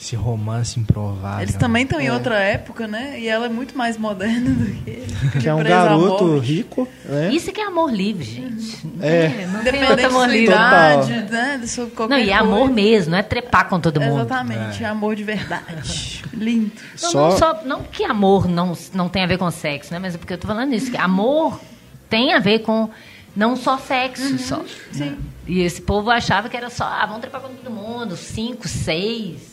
Esse 0.00 0.14
romance 0.14 0.78
improvável. 0.78 1.42
Eles 1.42 1.56
também 1.56 1.82
estão 1.82 2.00
em 2.00 2.08
outra 2.08 2.38
época, 2.38 2.86
né? 2.86 3.18
E 3.18 3.26
ela 3.26 3.46
é 3.46 3.48
muito 3.48 3.76
mais 3.76 3.98
moderna 3.98 4.50
do 4.54 4.64
que 4.84 5.38
Que 5.40 5.48
é 5.48 5.54
um 5.54 5.62
garoto 5.64 6.24
morte. 6.24 6.46
rico, 6.46 6.88
né? 7.04 7.30
Isso 7.32 7.50
que 7.50 7.60
é 7.60 7.66
amor 7.66 7.92
livre, 7.92 8.24
gente. 8.24 8.86
Não 8.86 9.04
É. 9.04 9.28
não 9.28 9.34
tem 9.34 9.60
Independente 9.60 9.90
outro 9.90 10.02
da 10.02 10.08
amor 10.08 10.24
sua 10.24 10.26
livre. 10.32 10.54
idade, 10.54 11.12
né? 11.32 11.58
De 11.60 11.68
sobre 11.68 11.94
qualquer 11.96 12.14
Não, 12.16 12.22
e 12.24 12.30
é 12.30 12.34
amor 12.34 12.70
mesmo, 12.70 13.10
não 13.10 13.18
é 13.18 13.22
trepar 13.24 13.68
com 13.68 13.80
todo 13.80 14.00
mundo. 14.00 14.20
Exatamente, 14.20 14.84
é. 14.84 14.86
amor 14.86 15.16
de 15.16 15.24
verdade. 15.24 16.22
Lindo. 16.32 16.70
Não, 17.02 17.10
Só- 17.10 17.30
não, 17.30 17.36
só, 17.38 17.60
não 17.64 17.82
que 17.82 18.04
amor 18.04 18.46
não, 18.48 18.78
não 18.94 19.08
tem 19.08 19.24
a 19.24 19.26
ver 19.26 19.36
com 19.38 19.50
sexo, 19.50 19.92
né? 19.92 19.98
Mas 19.98 20.14
é 20.14 20.18
porque 20.18 20.32
eu 20.34 20.38
tô 20.38 20.46
falando 20.46 20.72
isso. 20.72 20.92
Que 20.92 20.96
amor 20.96 21.60
tem 22.08 22.32
a 22.34 22.38
ver 22.38 22.60
com 22.60 22.88
não 23.34 23.56
só 23.56 23.76
sexo, 23.78 24.38
só. 24.38 24.62
Sim. 24.92 25.16
E 25.46 25.60
esse 25.60 25.82
povo 25.82 26.08
achava 26.10 26.48
que 26.48 26.56
era 26.56 26.70
só, 26.70 26.84
ah, 26.84 27.04
vamos 27.06 27.20
trepar 27.20 27.40
com 27.40 27.48
todo 27.48 27.70
mundo, 27.72 28.16
cinco, 28.16 28.68
seis, 28.68 29.47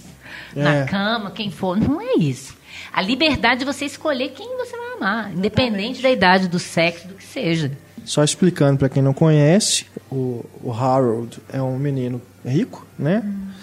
É. 0.55 0.63
na 0.63 0.85
cama, 0.85 1.31
quem 1.31 1.51
for. 1.51 1.77
Não 1.77 1.99
é 1.99 2.15
isso. 2.17 2.55
A 2.91 3.01
liberdade 3.01 3.59
de 3.59 3.65
você 3.65 3.85
escolher 3.85 4.29
quem 4.29 4.57
você 4.57 4.75
vai 4.77 4.93
amar, 4.97 5.33
independente 5.33 6.01
da 6.01 6.09
idade, 6.09 6.47
do 6.47 6.59
sexo, 6.59 7.07
do 7.07 7.15
que 7.15 7.23
seja. 7.23 7.71
Só 8.05 8.23
explicando 8.23 8.77
para 8.77 8.87
quem 8.89 9.01
não 9.01 9.13
conhece, 9.13 9.85
o, 10.11 10.45
o 10.61 10.71
Harold 10.71 11.39
é 11.51 11.61
um 11.61 11.77
menino 11.77 12.21
rico, 12.45 12.85
né? 12.97 13.23
E 13.25 13.54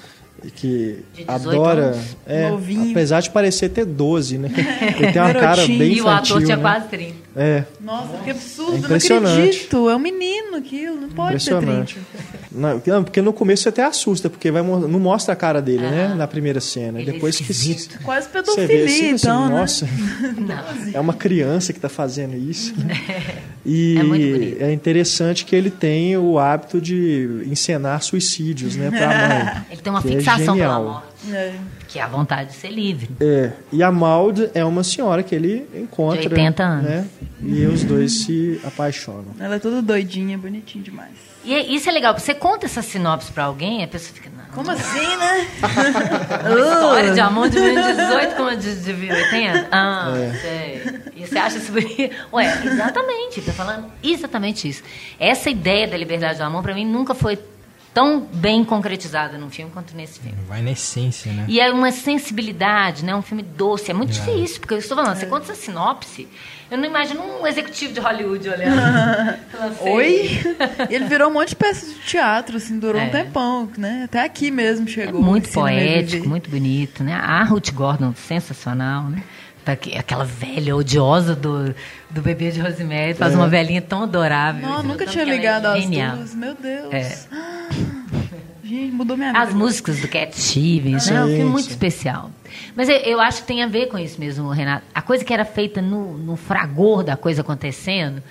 que 0.50 0.98
De 1.14 1.24
18 1.24 1.30
adora. 1.30 1.82
anos. 1.82 2.16
É, 2.26 2.50
Novinho. 2.50 2.90
apesar 2.90 3.20
de 3.20 3.30
parecer 3.30 3.68
ter 3.68 3.84
12, 3.84 4.38
né? 4.38 4.50
Ele 4.98 5.12
tem 5.12 5.22
uma 5.22 5.34
cara 5.34 5.66
bem 5.66 5.94
e 5.94 6.00
o 6.00 6.08
ator 6.08 6.40
infantil. 6.40 6.44
tinha 6.44 6.56
né? 6.56 6.62
quase 6.62 6.88
30. 6.88 7.22
É, 7.34 7.64
Nossa, 7.80 8.18
que 8.22 8.30
absurdo, 8.30 8.68
É 8.72 8.78
não 8.78 8.78
impressionante. 8.84 9.38
acredito. 9.40 9.88
É 9.88 9.96
um 9.96 9.98
menino 9.98 10.56
aquilo, 10.56 11.00
não 11.00 11.08
pode 11.08 11.42
ter 11.42 11.56
30. 11.56 11.62
impressionante. 11.72 11.98
Não, 12.54 12.78
porque- 13.02 13.20
não, 13.22 13.26
no 13.26 13.32
começo 13.32 13.62
você 13.62 13.70
até 13.70 13.82
assusta, 13.84 14.28
porque 14.28 14.50
vai, 14.50 14.60
não 14.62 15.00
mostra 15.00 15.32
a 15.32 15.36
cara 15.36 15.62
dele, 15.62 15.80
né? 15.88 16.06
Aham. 16.08 16.14
Na 16.16 16.26
primeira 16.26 16.60
cena. 16.60 17.00
Ele 17.00 17.08
é 17.08 17.12
Depois 17.14 17.36
que 17.36 17.42
esquisito. 17.42 17.98
Quase 18.04 18.26
você 18.26 18.32
pedofilia, 18.32 18.66
vê 18.66 18.84
assim, 18.84 19.10
assim, 19.12 19.26
então, 19.26 19.48
né? 19.48 19.54
nossa, 19.60 19.88
Não. 20.38 20.92
é 20.92 21.00
uma 21.00 21.14
criança 21.14 21.72
que 21.72 21.78
está 21.78 21.88
fazendo 21.88 22.36
isso. 22.36 22.74
E 23.64 23.96
É 23.96 24.02
muito 24.02 24.26
bonito. 24.26 24.60
é 24.60 24.72
interessante 24.72 25.44
que 25.44 25.54
ele 25.54 25.70
tem 25.70 26.16
o 26.16 26.36
hábito 26.36 26.80
de 26.80 27.44
encenar 27.46 28.02
suicídios, 28.02 28.74
né, 28.74 28.90
pra 28.90 29.06
mãe. 29.06 29.62
Ele 29.70 29.80
tem 29.80 29.92
uma 29.92 30.00
é 30.00 30.02
fixação 30.02 30.31
pela 30.38 30.52
genial. 30.56 30.82
morte, 30.84 31.34
É. 31.34 31.54
que 31.88 31.98
é 31.98 32.02
a 32.02 32.06
vontade 32.08 32.50
de 32.50 32.56
ser 32.56 32.70
livre. 32.70 33.10
É, 33.20 33.52
e 33.72 33.82
a 33.82 33.90
Maud 33.92 34.50
é 34.54 34.64
uma 34.64 34.82
senhora 34.84 35.22
que 35.22 35.34
ele 35.34 35.66
encontra. 35.74 36.20
De 36.22 36.28
80 36.28 36.62
anos. 36.62 36.84
Né? 36.90 37.06
E 37.42 37.64
os 37.66 37.82
dois 37.84 38.22
se 38.24 38.60
apaixonam. 38.64 39.26
Ela 39.40 39.56
é 39.56 39.58
toda 39.58 39.82
doidinha, 39.82 40.38
bonitinha 40.38 40.82
demais. 40.84 41.10
E 41.44 41.52
é- 41.54 41.66
isso 41.66 41.88
é 41.88 41.92
legal, 41.92 42.16
você 42.16 42.32
conta 42.34 42.66
essa 42.66 42.82
sinopse 42.82 43.32
pra 43.32 43.44
alguém, 43.44 43.82
a 43.82 43.88
pessoa 43.88 44.14
fica, 44.14 44.30
não. 44.36 44.42
Como 44.54 44.70
assim, 44.70 45.16
né? 45.16 45.48
Uma 46.46 46.60
história 46.60 47.14
de 47.14 47.20
amor 47.20 47.48
de 47.48 47.58
2018 47.58 48.36
como 48.36 48.56
de, 48.56 48.76
de 48.76 48.92
80? 48.92 49.68
Ah, 49.72 50.12
É. 50.16 50.32
sei. 50.34 51.00
E 51.16 51.26
você 51.26 51.38
acha 51.38 51.56
isso 51.58 51.72
bonito? 51.72 52.14
Ué, 52.32 52.62
exatamente, 52.64 53.40
tá 53.40 53.52
falando 53.52 53.86
exatamente 54.02 54.68
isso. 54.68 54.82
Essa 55.18 55.50
ideia 55.50 55.88
da 55.88 55.96
liberdade 55.96 56.38
do 56.38 56.44
amor, 56.44 56.62
pra 56.62 56.74
mim, 56.74 56.84
nunca 56.86 57.14
foi 57.14 57.38
tão 57.94 58.20
bem 58.20 58.64
concretizada 58.64 59.36
num 59.36 59.50
filme 59.50 59.70
quanto 59.70 59.94
nesse 59.94 60.18
filme. 60.20 60.36
Vai 60.48 60.62
na 60.62 60.70
essência, 60.70 61.32
né? 61.32 61.44
E 61.48 61.60
é 61.60 61.70
uma 61.70 61.90
sensibilidade, 61.92 63.04
né? 63.04 63.14
Um 63.14 63.22
filme 63.22 63.42
doce. 63.42 63.90
É 63.90 63.94
muito 63.94 64.12
difícil, 64.12 64.60
porque 64.60 64.74
eu 64.74 64.78
estou 64.78 64.96
falando, 64.96 65.16
você 65.16 65.26
conta 65.26 65.52
essa 65.52 65.54
sinopse, 65.54 66.26
eu 66.70 66.78
não 66.78 66.86
imagino 66.86 67.22
um 67.22 67.46
executivo 67.46 67.92
de 67.92 68.00
Hollywood 68.00 68.48
olhando. 68.48 68.80
Oi? 69.82 70.30
E 70.90 70.94
ele 70.94 71.04
virou 71.04 71.28
um 71.28 71.34
monte 71.34 71.50
de 71.50 71.56
peças 71.56 71.92
de 71.92 72.00
teatro, 72.00 72.56
assim, 72.56 72.78
durou 72.78 73.00
É. 73.00 73.04
um 73.04 73.10
tempão, 73.10 73.70
né? 73.76 74.02
Até 74.04 74.22
aqui 74.24 74.50
mesmo 74.50 74.86
É 74.88 74.90
chegou. 74.90 75.22
muito 75.22 75.48
Ensina 75.48 75.60
a 75.62 75.68
poético, 75.68 76.28
muito 76.28 76.48
bonito, 76.50 77.04
né? 77.04 77.12
A 77.14 77.44
Ruth 77.44 77.72
Gordon, 77.72 78.14
sensacional, 78.14 79.04
né? 79.10 79.22
Aquela 79.66 80.24
velha 80.24 80.74
odiosa 80.74 81.34
do, 81.34 81.74
do 82.10 82.20
bebê 82.20 82.50
de 82.50 82.60
Rosemary, 82.60 83.14
faz 83.14 83.32
é. 83.32 83.36
uma 83.36 83.48
velhinha 83.48 83.80
tão 83.80 84.02
adorável. 84.02 84.66
Não, 84.68 84.82
nunca 84.82 85.06
tinha 85.06 85.24
ligado 85.24 85.66
é 85.66 85.78
as 85.78 85.86
duas. 85.86 86.34
Meu 86.34 86.54
Deus. 86.54 86.92
É. 86.92 87.18
Gente, 88.62 88.92
mudou 88.92 89.16
minha 89.16 89.32
vida. 89.32 89.42
As 89.42 89.52
músicas 89.52 90.00
do 90.00 90.08
Cat 90.08 90.38
Stevens, 90.40 91.06
né? 91.10 91.16
É 91.16 91.24
um 91.24 91.26
filme 91.26 91.44
muito 91.44 91.68
especial. 91.68 92.30
Mas 92.74 92.88
eu, 92.88 92.96
eu, 92.96 93.20
acho 93.20 93.42
que 93.42 93.46
tem 93.46 93.62
a 93.62 93.66
ver 93.66 93.86
com 93.88 93.98
isso 93.98 94.18
mesmo, 94.18 94.48
Renato. 94.50 94.84
A 94.94 95.02
coisa 95.02 95.24
que 95.24 95.32
era 95.32 95.44
feita 95.44 95.82
no, 95.82 96.16
no 96.16 96.36
fragor 96.36 97.02
da 97.02 97.16
coisa 97.16 97.42
acontecendo 97.42 98.22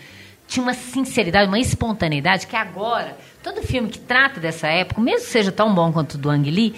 tinha 0.48 0.64
uma 0.64 0.74
sinceridade, 0.74 1.48
uma 1.48 1.60
espontaneidade 1.60 2.46
que 2.46 2.58
agora, 2.58 3.18
todo 3.42 3.62
filme 3.62 3.88
que 3.88 4.00
trata 4.00 4.40
dessa 4.40 4.68
época, 4.68 5.00
mesmo 5.00 5.26
que 5.26 5.32
seja 5.32 5.52
tão 5.52 5.74
bom 5.74 5.94
quanto 5.94 6.16
o 6.16 6.18
do 6.18 6.30
Ang 6.30 6.52
Lee, 6.52 6.76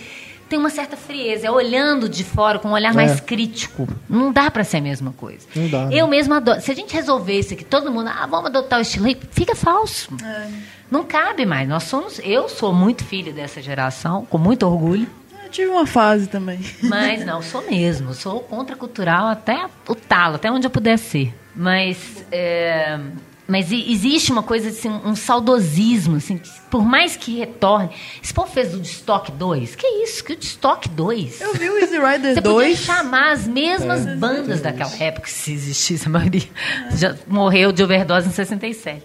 tem 0.54 0.60
uma 0.60 0.70
certa 0.70 0.96
frieza, 0.96 1.48
é 1.48 1.52
olhando 1.52 2.08
de 2.08 2.24
fora 2.24 2.60
com 2.60 2.68
um 2.68 2.74
olhar 2.74 2.92
é. 2.92 2.96
mais 2.96 3.20
crítico. 3.20 3.88
Não 4.08 4.32
dá 4.32 4.52
para 4.52 4.64
ser 4.64 4.78
a 4.78 4.82
mesma 4.82 5.12
coisa. 5.12 5.48
Não 5.56 5.68
dá, 5.68 5.88
né? 5.88 5.96
Eu 5.96 6.06
mesma 6.06 6.38
adoro. 6.38 6.62
Se 6.62 6.72
a 6.72 6.76
gente 6.76 6.94
resolvesse 6.94 7.56
que 7.56 7.66
todo 7.66 7.92
mundo, 7.92 8.12
ah, 8.14 8.28
vamos 8.28 8.52
adotar 8.52 8.78
o 8.78 8.84
estilo 8.84 9.08
hippie, 9.08 9.28
fica 9.32 9.56
falso. 9.56 10.16
É. 10.24 10.48
Não 10.92 11.04
cabe 11.06 11.44
mais. 11.44 11.68
Nós 11.68 11.86
somos, 11.86 12.22
eu 12.24 12.48
sou 12.48 12.72
muito 12.72 13.04
filho 13.04 13.34
dessa 13.34 13.64
geração, 13.64 14.28
com 14.28 14.38
muito 14.38 14.64
orgulho. 14.64 15.08
Eu 15.44 15.50
tive 15.50 15.72
uma 15.72 15.88
fase 15.88 16.28
também. 16.28 16.60
Mas 16.84 17.26
não, 17.26 17.42
sou 17.42 17.64
mesmo. 17.68 18.14
Sou 18.14 18.40
contracultural 18.42 19.30
até 19.30 19.66
o 19.88 19.96
talo, 19.96 20.36
até 20.36 20.52
onde 20.52 20.68
eu 20.68 20.72
puder 20.72 21.00
ser. 21.00 21.34
Mas 21.56 22.24
é, 22.32 23.00
mas 23.48 23.72
existe 23.72 24.32
uma 24.32 24.42
coisa 24.42 24.70
assim, 24.70 24.90
um 24.90 25.16
saudosismo, 25.16 26.16
assim, 26.16 26.40
por 26.72 26.84
mais 26.84 27.18
que 27.18 27.38
retorne. 27.38 27.90
Esse 28.24 28.34
povo 28.34 28.50
fez 28.50 28.74
o 28.74 28.80
Destock 28.80 29.32
2. 29.34 29.76
Que 29.76 29.86
isso? 30.04 30.24
Que 30.24 30.34
o 30.34 30.36
Destock 30.38 30.88
2? 30.88 31.42
Eu 31.42 31.54
vi 31.54 31.70
o 31.70 31.78
Easy 31.78 32.00
Rider 32.00 32.36
Você 32.36 32.42
2. 32.42 32.80
Você 32.80 32.86
podia 32.86 32.96
chamar 32.96 33.32
as 33.34 33.46
mesmas 33.46 34.08
é, 34.08 34.16
bandas 34.16 34.60
é 34.60 34.64
daquela 34.64 34.96
época, 34.98 35.28
se 35.28 35.52
existisse 35.52 36.08
a 36.08 36.10
maioria. 36.10 36.48
É. 36.92 36.96
Já 36.96 37.16
morreu 37.28 37.74
de 37.74 37.84
overdose 37.84 38.30
em 38.30 38.32
67. 38.32 39.04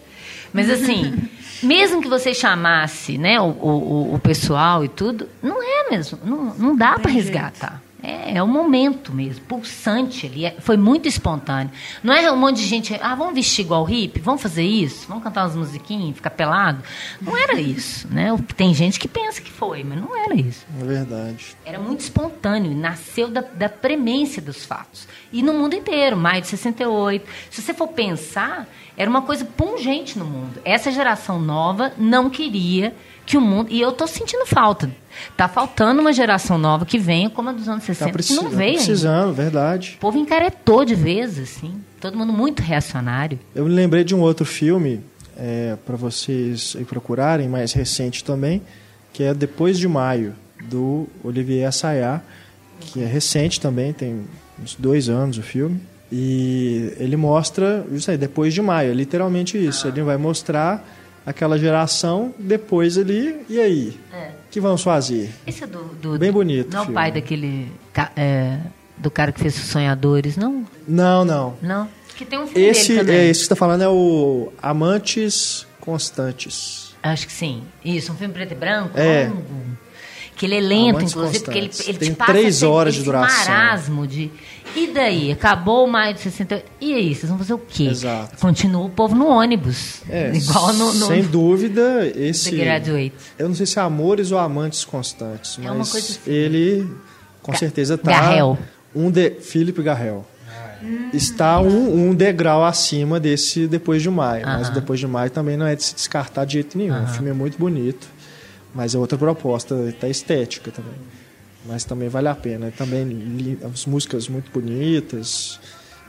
Mas 0.53 0.71
assim, 0.71 1.29
mesmo 1.61 2.01
que 2.01 2.09
você 2.09 2.33
chamasse 2.33 3.19
né, 3.19 3.41
o, 3.41 3.47
o, 3.47 4.15
o 4.15 4.19
pessoal 4.21 4.85
e 4.85 4.89
tudo, 4.89 5.29
não 5.43 5.61
é 5.61 5.91
mesmo. 5.91 6.17
Não, 6.25 6.55
não 6.55 6.77
dá 6.77 6.97
para 6.97 7.11
resgatar. 7.11 7.83
É, 8.03 8.37
é 8.37 8.43
o 8.43 8.47
momento 8.47 9.13
mesmo, 9.13 9.45
pulsante 9.47 10.27
ali. 10.27 10.45
É, 10.47 10.57
foi 10.61 10.77
muito 10.77 11.09
espontâneo. 11.09 11.71
Não 12.03 12.13
é 12.13 12.31
um 12.31 12.37
monte 12.37 12.59
de 12.59 12.67
gente, 12.67 12.95
ah, 13.03 13.15
vamos 13.15 13.35
vestir 13.35 13.65
igual 13.65 13.85
hippie, 13.85 14.21
vamos 14.21 14.41
fazer 14.41 14.63
isso, 14.63 15.07
vamos 15.09 15.25
cantar 15.25 15.43
umas 15.45 15.57
musiquinhas, 15.57 16.15
ficar 16.15 16.31
pelado. 16.31 16.83
Não 17.21 17.37
era 17.37 17.61
isso, 17.61 18.07
né? 18.09 18.29
Tem 18.57 18.73
gente 18.73 19.01
que 19.01 19.09
pensa 19.09 19.41
que 19.41 19.51
foi, 19.51 19.83
mas 19.83 20.01
não 20.01 20.17
era 20.17 20.35
isso. 20.35 20.65
É 20.81 20.85
verdade. 20.85 21.57
Era 21.65 21.79
muito 21.79 22.01
espontâneo, 22.01 22.75
nasceu 22.77 23.29
da, 23.29 23.41
da 23.41 23.69
premência 23.69 24.41
dos 24.41 24.65
fatos. 24.65 25.09
E 25.33 25.43
no 25.43 25.53
mundo 25.53 25.75
inteiro, 25.75 26.17
maio 26.17 26.41
de 26.41 26.49
68. 26.49 27.29
Se 27.51 27.61
você 27.61 27.75
for 27.75 27.89
pensar, 27.89 28.69
era 28.97 29.11
uma 29.11 29.23
coisa 29.23 29.45
pungente 29.45 30.19
no 30.19 30.25
mundo. 30.25 30.61
Essa 30.65 30.91
geração 30.91 31.41
nova 31.41 31.93
não 31.99 32.31
queria 32.31 32.95
que 33.29 33.37
o 33.37 33.43
mundo. 33.43 33.69
E 33.71 33.79
eu 33.79 33.91
estou 33.91 34.07
sentindo 34.07 34.47
falta. 34.47 34.91
Está 35.31 35.47
faltando 35.47 36.01
uma 36.01 36.15
geração 36.15 36.57
nova 36.57 36.87
que 36.87 36.99
venha 36.99 37.29
como 37.29 37.51
a 37.51 37.53
dos 37.53 37.69
anos 37.69 37.85
60, 37.85 38.11
tá 38.11 38.25
que 38.25 38.33
não 38.33 38.49
veio 38.49 38.77
precisando, 38.77 39.29
ainda. 39.29 39.43
verdade. 39.43 39.97
O 39.99 40.01
povo 40.01 40.19
encaretou 40.19 40.83
de 40.83 40.95
vez, 40.95 41.39
assim. 41.39 41.75
Todo 42.01 42.17
mundo 42.17 42.33
muito 42.33 42.63
reacionário. 42.63 43.39
Eu 43.55 43.67
me 43.67 43.71
lembrei 43.71 44.03
de 44.03 44.15
um 44.15 44.21
outro 44.21 44.47
filme, 44.47 45.03
é, 45.37 45.77
para 45.85 45.95
vocês 45.95 46.75
procurarem, 46.89 47.49
mais 47.49 47.75
recente 47.75 48.25
também, 48.25 48.63
que 49.13 49.23
é 49.23 49.35
Depois 49.35 49.79
de 49.79 49.87
Maio, 49.87 50.35
do 50.65 51.07
Olivier 51.23 51.69
Assayas, 51.69 52.23
que 52.81 53.03
é 53.03 53.07
recente 53.07 53.61
também, 53.61 53.93
tem 53.93 54.25
uns 54.63 54.75
dois 54.75 55.11
anos 55.11 55.37
o 55.37 55.43
filme. 55.43 55.79
E 56.11 56.95
ele 56.99 57.17
mostra 57.17 57.85
isso 57.93 58.11
aí, 58.11 58.17
depois 58.17 58.55
de 58.55 58.63
maio, 58.63 58.93
é 58.93 58.95
literalmente 58.95 59.63
isso. 59.63 59.87
Ele 59.87 60.03
vai 60.03 60.17
mostrar 60.17 60.83
aquela 61.29 61.59
geração, 61.59 62.35
depois 62.39 62.97
ali, 62.97 63.45
e 63.51 63.61
aí? 63.61 64.01
É. 64.13 64.31
O 64.47 64.51
que 64.51 64.61
vamos 64.61 64.83
fazer? 64.83 65.31
Esse 65.47 65.65
é 65.65 65.67
do. 65.67 65.85
do 66.01 66.19
Bem 66.19 66.33
bonito. 66.33 66.73
Não 66.73 66.85
é 66.85 66.89
o 66.89 66.93
pai 66.93 67.13
daquele. 67.13 67.71
É, 68.17 68.59
do 68.97 69.11
cara 69.11 69.31
que 69.31 69.39
fez 69.39 69.57
os 69.57 69.65
Sonhadores, 69.65 70.37
não? 70.37 70.65
Não, 70.87 71.25
não. 71.25 71.55
Não? 71.61 71.89
Que 72.17 72.25
tem 72.25 72.39
um 72.39 72.47
filme 72.47 72.67
esse, 72.67 72.89
dele 72.89 73.01
também. 73.01 73.17
É, 73.17 73.25
esse 73.27 73.33
que 73.33 73.35
você 73.35 73.43
está 73.45 73.57
falando 73.57 73.83
é 73.83 73.89
o 73.89 74.51
Amantes 74.61 75.67
Constantes. 75.81 76.97
Acho 77.03 77.27
que 77.27 77.33
sim. 77.33 77.63
Isso, 77.85 78.11
um 78.11 78.17
filme 78.17 78.33
preto 78.33 78.53
e 78.53 78.57
branco. 78.57 78.99
É. 78.99 79.29
Longo. 79.29 79.43
Que 80.39 80.47
ele 80.47 80.57
é 80.57 80.61
lento, 80.61 80.97
Amantes 80.97 81.13
inclusive, 81.13 81.45
porque 81.45 81.59
ele, 81.59 81.71
ele 81.87 81.99
tem 81.99 82.11
te 82.11 82.17
passa 82.17 82.33
três 82.33 82.63
horas 82.63 82.95
de 82.95 83.03
duração. 83.03 83.55
marasmo 83.55 84.07
de 84.07 84.31
e 84.77 84.89
daí? 84.89 85.33
Acabou 85.33 85.85
o 85.85 85.91
maio 85.91 86.15
de 86.15 86.21
68. 86.21 86.65
E 86.81 86.95
aí? 86.95 87.15
Vocês 87.15 87.29
vão 87.29 87.39
fazer 87.39 87.55
o 87.55 87.59
quê? 87.59 87.85
Exato. 87.85 88.37
Continua 88.39 88.85
o 88.85 88.91
povo 88.91 89.15
no 89.15 89.27
ônibus. 89.27 90.03
É, 90.09 90.31
igual 90.35 90.73
no, 90.73 90.95
no, 90.95 91.07
Sem 91.07 91.23
dúvida, 91.23 92.07
esse. 92.15 92.51
The 92.51 92.57
Graduate. 92.57 93.15
Eu 93.39 93.49
não 93.49 93.55
sei 93.55 93.67
se 93.67 93.79
é 93.79 93.83
Amores 93.83 94.31
ou 94.31 94.39
Amantes 94.39 94.85
Constantes, 94.85 95.59
é 95.59 95.71
mas 95.71 95.95
assim. 95.95 96.19
ele 96.27 96.89
com 97.43 97.53
Ga 97.53 97.59
certeza 97.59 97.95
está. 97.95 98.11
Garrel. 98.11 98.59
Um 98.95 99.11
de. 99.11 99.31
Philip 99.41 99.83
Garrel. 99.83 100.27
Está 101.13 101.61
um, 101.61 102.11
um, 102.11 102.15
degrau 102.15 102.65
acima 102.65 103.19
desse 103.19 103.67
Depois 103.67 104.01
de 104.01 104.09
Maio. 104.09 104.47
Uh 104.47 104.49
-huh. 104.49 104.59
Mas 104.59 104.71
Depois 104.71 105.01
de 105.01 105.09
Maio 105.09 105.29
também 105.29 105.57
não 105.57 105.67
é 105.67 105.75
de 105.75 105.83
se 105.83 105.95
descartar 105.95 106.45
de 106.45 106.53
jeito 106.53 106.79
nenhum. 106.79 106.95
Uh 106.95 107.01
-huh. 107.01 107.05
O 107.05 107.09
filme 107.09 107.31
é 107.31 107.33
muito 107.33 107.59
bonito. 107.59 108.07
Mas 108.75 108.95
é 108.95 108.99
outra 108.99 109.17
proposta, 109.17 109.75
está 109.89 110.09
estética 110.09 110.71
também 110.71 110.95
mas 111.69 111.85
também 111.85 112.09
vale 112.09 112.29
a 112.29 112.35
pena. 112.35 112.73
Também 112.77 113.59
as 113.63 113.85
músicas 113.87 114.29
muito 114.29 114.51
bonitas. 114.51 115.61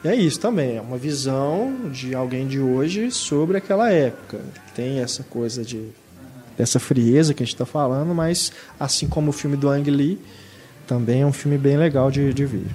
E 0.04 0.08
é 0.08 0.16
isso 0.16 0.40
também, 0.40 0.78
é 0.78 0.82
uma 0.82 0.98
visão 0.98 1.90
de 1.92 2.16
alguém 2.16 2.48
de 2.48 2.60
hoje 2.60 3.12
sobre 3.12 3.58
aquela 3.58 3.92
época. 3.92 4.40
Tem 4.74 5.00
essa 5.00 5.24
coisa 5.24 5.64
de 5.64 5.90
dessa 6.58 6.80
frieza 6.80 7.34
que 7.34 7.42
a 7.42 7.46
gente 7.46 7.56
está 7.56 7.66
falando, 7.66 8.14
mas 8.14 8.52
assim 8.78 9.08
como 9.08 9.30
o 9.30 9.34
filme 9.34 9.56
do 9.56 9.70
Ang 9.70 9.90
Lee, 9.90 10.20
também 10.86 11.22
é 11.22 11.26
um 11.26 11.32
filme 11.32 11.58
bem 11.58 11.78
legal 11.78 12.12
de, 12.12 12.34
de 12.34 12.46
ver. 12.46 12.68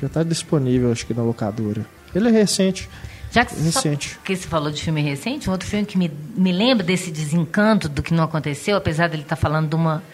Já 0.00 0.08
está 0.08 0.22
disponível, 0.24 0.90
acho 0.90 1.06
que 1.06 1.14
na 1.14 1.22
locadora. 1.22 1.86
Ele 2.12 2.28
é 2.28 2.32
recente. 2.32 2.88
Já 3.34 3.44
que, 3.44 3.60
recente. 3.60 4.16
que 4.24 4.36
você 4.36 4.46
falou 4.46 4.70
de 4.70 4.80
filme 4.80 5.02
recente, 5.02 5.50
um 5.50 5.52
outro 5.52 5.68
filme 5.68 5.84
que 5.84 5.98
me, 5.98 6.08
me 6.36 6.52
lembra 6.52 6.86
desse 6.86 7.10
desencanto 7.10 7.88
do 7.88 8.00
que 8.00 8.14
não 8.14 8.22
aconteceu, 8.22 8.76
apesar 8.76 9.08
dele 9.08 9.22
estar 9.22 9.34
tá 9.34 9.42
falando 9.42 9.70
de 9.70 9.74
uma 9.74 10.04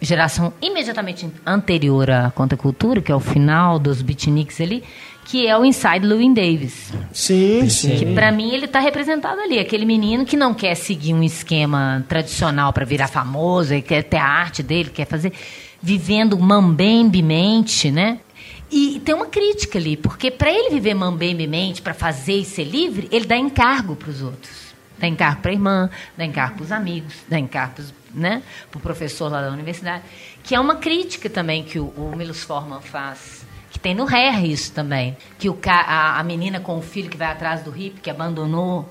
geração 0.00 0.52
imediatamente 0.60 1.30
anterior 1.46 2.10
à 2.10 2.32
contracultura, 2.32 3.00
que 3.00 3.12
é 3.12 3.14
o 3.14 3.20
final 3.20 3.78
dos 3.78 4.02
beatniks 4.02 4.60
ali, 4.60 4.82
que 5.26 5.46
é 5.46 5.56
o 5.56 5.64
Inside 5.64 6.04
Llewyn 6.04 6.34
Davis. 6.34 6.92
Sim, 7.12 7.70
sim. 7.70 7.98
Que 7.98 8.06
para 8.06 8.32
mim 8.32 8.50
ele 8.50 8.64
está 8.64 8.80
representado 8.80 9.40
ali, 9.40 9.60
aquele 9.60 9.84
menino 9.84 10.24
que 10.24 10.36
não 10.36 10.52
quer 10.52 10.74
seguir 10.74 11.14
um 11.14 11.22
esquema 11.22 12.04
tradicional 12.08 12.72
para 12.72 12.84
virar 12.84 13.06
famoso, 13.06 13.74
ele 13.74 13.82
quer 13.82 14.02
ter 14.02 14.16
a 14.16 14.26
arte 14.26 14.60
dele, 14.64 14.90
quer 14.90 15.06
fazer 15.06 15.32
vivendo 15.80 16.36
mambembemente, 16.36 17.92
né? 17.92 18.18
E 18.70 19.00
tem 19.00 19.14
uma 19.14 19.26
crítica 19.26 19.78
ali, 19.78 19.96
porque 19.96 20.30
para 20.30 20.50
ele 20.50 20.70
viver 20.70 20.94
mambembemente, 20.94 21.80
para 21.80 21.94
fazer 21.94 22.40
e 22.40 22.44
ser 22.44 22.64
livre, 22.64 23.08
ele 23.12 23.24
dá 23.24 23.36
encargo 23.36 23.94
para 23.94 24.10
os 24.10 24.22
outros. 24.22 24.74
Dá 24.98 25.06
encargo 25.06 25.42
para 25.42 25.50
a 25.50 25.54
irmã, 25.54 25.90
dá 26.16 26.24
encargo 26.24 26.56
para 26.56 26.64
os 26.64 26.72
amigos, 26.72 27.14
dá 27.28 27.38
encargo 27.38 27.74
para 27.74 27.84
né, 28.14 28.42
o 28.74 28.80
professor 28.80 29.30
lá 29.30 29.42
da 29.42 29.50
universidade, 29.50 30.04
que 30.42 30.54
é 30.54 30.60
uma 30.60 30.76
crítica 30.76 31.28
também 31.28 31.62
que 31.62 31.78
o, 31.78 31.88
o 31.88 32.16
Milos 32.16 32.42
Forman 32.42 32.80
faz, 32.80 33.44
que 33.70 33.78
tem 33.78 33.94
no 33.94 34.08
Hair 34.08 34.44
isso 34.46 34.72
também, 34.72 35.16
que 35.38 35.50
o, 35.50 35.58
a, 35.66 36.18
a 36.18 36.24
menina 36.24 36.60
com 36.60 36.78
o 36.78 36.82
filho 36.82 37.10
que 37.10 37.16
vai 37.16 37.28
atrás 37.28 37.62
do 37.62 37.70
hippie, 37.70 38.00
que 38.00 38.08
abandonou 38.08 38.90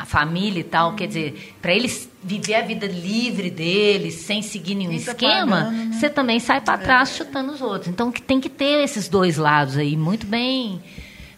a 0.00 0.06
família 0.06 0.60
e 0.60 0.64
tal, 0.64 0.94
quer 0.94 1.06
dizer, 1.06 1.54
para 1.60 1.74
eles 1.74 2.08
viver 2.24 2.54
a 2.54 2.62
vida 2.62 2.86
livre 2.86 3.50
deles, 3.50 4.14
sem 4.14 4.40
seguir 4.40 4.74
nenhum 4.74 4.92
Isso 4.92 5.10
esquema, 5.10 5.64
pagando, 5.64 5.76
né? 5.76 5.90
você 5.92 6.08
também 6.08 6.40
sai 6.40 6.62
para 6.62 6.78
trás 6.78 7.10
é. 7.10 7.18
chutando 7.18 7.52
os 7.52 7.60
outros. 7.60 7.88
Então 7.88 8.10
que 8.10 8.22
tem 8.22 8.40
que 8.40 8.48
ter 8.48 8.82
esses 8.82 9.08
dois 9.08 9.36
lados 9.36 9.76
aí 9.76 9.98
muito 9.98 10.26
bem 10.26 10.80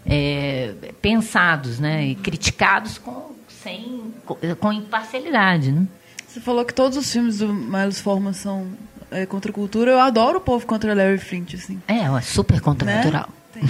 é, 0.06 0.74
pensados, 1.00 1.80
né, 1.80 2.06
e 2.06 2.14
criticados 2.14 2.98
com 2.98 3.32
sem 3.48 4.14
com, 4.24 4.36
com 4.58 4.72
imparcialidade, 4.72 5.72
né? 5.72 5.86
Você 6.26 6.40
falou 6.40 6.64
que 6.64 6.72
todos 6.72 6.96
os 6.96 7.12
filmes 7.12 7.38
do 7.38 7.52
Miles 7.52 8.00
Forman 8.00 8.32
são 8.32 8.68
é, 9.10 9.26
contra 9.26 9.50
a 9.50 9.54
cultura. 9.54 9.90
Eu 9.90 10.00
adoro 10.00 10.38
o 10.38 10.40
povo 10.40 10.66
contra 10.66 10.94
Larry 10.94 11.18
Flint, 11.18 11.54
assim. 11.54 11.80
É, 11.86 11.98
é 11.98 12.20
super 12.22 12.60
contracultural. 12.60 13.28
Né? 13.54 13.62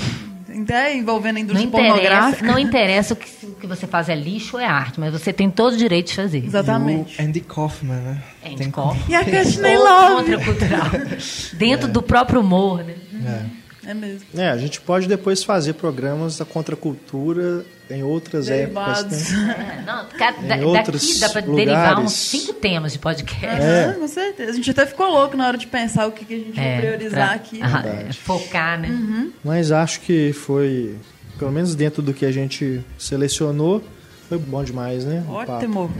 Até 0.60 0.96
envolvendo 0.96 1.36
a 1.36 1.40
indústria 1.40 1.64
não 1.64 1.70
pornográfica. 1.70 2.46
Não 2.46 2.58
interessa 2.58 3.14
o 3.14 3.16
que, 3.16 3.46
o 3.46 3.54
que 3.54 3.66
você 3.66 3.86
faz 3.86 4.08
é 4.08 4.14
lixo 4.14 4.56
ou 4.56 4.62
é 4.62 4.66
arte, 4.66 4.98
mas 5.00 5.12
você 5.12 5.32
tem 5.32 5.50
todo 5.50 5.74
o 5.74 5.76
direito 5.76 6.08
de 6.08 6.14
fazer. 6.14 6.44
Exatamente. 6.44 7.20
E 7.20 7.22
o 7.22 7.26
Andy 7.26 7.40
Kaufman, 7.40 7.96
né? 7.96 8.22
Andy 8.44 8.56
tem 8.56 8.70
Kaufman. 8.70 9.04
E 9.08 9.14
a 9.14 9.24
Courtney 9.24 9.76
Love. 9.76 10.36
Contracultural. 10.36 10.90
Dentro 11.54 11.88
é. 11.88 11.90
do 11.90 12.02
próprio 12.02 12.40
humor, 12.40 12.84
né? 12.84 12.94
É. 13.24 13.61
É 13.84 13.92
mesmo. 13.94 14.26
É, 14.36 14.48
a 14.48 14.56
gente 14.56 14.80
pode 14.80 15.08
depois 15.08 15.42
fazer 15.42 15.72
programas 15.74 16.36
da 16.38 16.44
contracultura 16.44 17.64
em 17.90 18.02
outras 18.04 18.46
Derivados. 18.46 19.00
épocas. 19.12 19.32
Né? 19.32 19.76
É, 19.78 19.82
não, 19.84 20.06
ca- 20.06 20.34
Em 20.40 20.46
da- 20.46 20.56
outros 20.66 21.02
daqui 21.08 21.18
dá 21.20 21.28
pra 21.30 21.40
lugares. 21.40 21.66
derivar 21.66 21.98
uns 21.98 22.12
cinco 22.12 22.52
temas 22.54 22.92
de 22.92 22.98
podcast. 23.00 23.60
É. 23.60 23.86
Ah, 23.90 23.94
com 23.94 24.06
certeza. 24.08 24.52
A 24.52 24.54
gente 24.54 24.70
até 24.70 24.86
ficou 24.86 25.10
louco 25.10 25.36
na 25.36 25.48
hora 25.48 25.58
de 25.58 25.66
pensar 25.66 26.06
o 26.06 26.12
que, 26.12 26.24
que 26.24 26.34
a 26.34 26.38
gente 26.38 26.58
É, 26.60 26.72
vai 26.72 26.80
priorizar 26.80 27.26
pra- 27.26 27.34
aqui. 27.34 27.60
ah, 27.60 27.66
Verdade. 27.80 28.08
é, 28.08 28.12
focar, 28.12 28.78
né? 28.80 29.30
Mas 29.44 29.72
acho 29.72 30.00
que 30.00 30.32
foi, 30.32 30.96
pelo 31.38 31.50
menos 31.50 31.74
dentro 31.74 32.00
do 32.02 32.14
que 32.14 32.24
a 32.24 32.30
gente 32.32 32.80
selecionou, 32.96 33.82
foi 34.28 34.38
bom 34.38 34.62
demais, 34.62 35.04
né? 35.04 35.24
Ótimo. 35.28 35.90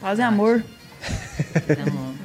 Paz 0.00 0.18
e 0.18 0.22
amor. 0.22 0.64
Então, 1.54 2.16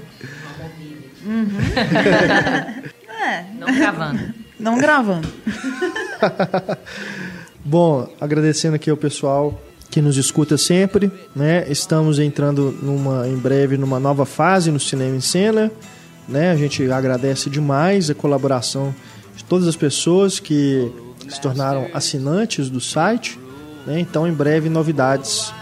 É, 3.21 3.45
não 3.53 3.71
gravando. 3.75 4.33
Não 4.61 4.77
gravando. 4.77 5.27
Bom, 7.65 8.07
agradecendo 8.19 8.75
aqui 8.75 8.89
ao 8.89 8.97
pessoal 8.97 9.59
que 9.89 10.01
nos 10.01 10.17
escuta 10.17 10.57
sempre, 10.57 11.11
né? 11.35 11.65
Estamos 11.69 12.17
entrando 12.17 12.71
numa 12.81 13.27
em 13.27 13.35
breve 13.35 13.77
numa 13.77 13.99
nova 13.99 14.25
fase 14.25 14.71
no 14.71 14.79
Cinema 14.79 15.15
em 15.15 15.21
Cena, 15.21 15.71
né? 16.27 16.51
A 16.51 16.55
gente 16.55 16.89
agradece 16.89 17.49
demais 17.49 18.09
a 18.09 18.15
colaboração 18.15 18.95
de 19.35 19.43
todas 19.43 19.67
as 19.67 19.75
pessoas 19.75 20.39
que 20.39 20.91
se 21.27 21.41
tornaram 21.41 21.87
assinantes 21.93 22.69
do 22.69 22.79
site, 22.79 23.37
né? 23.85 23.99
Então, 23.99 24.27
em 24.27 24.33
breve 24.33 24.69
novidades 24.69 25.53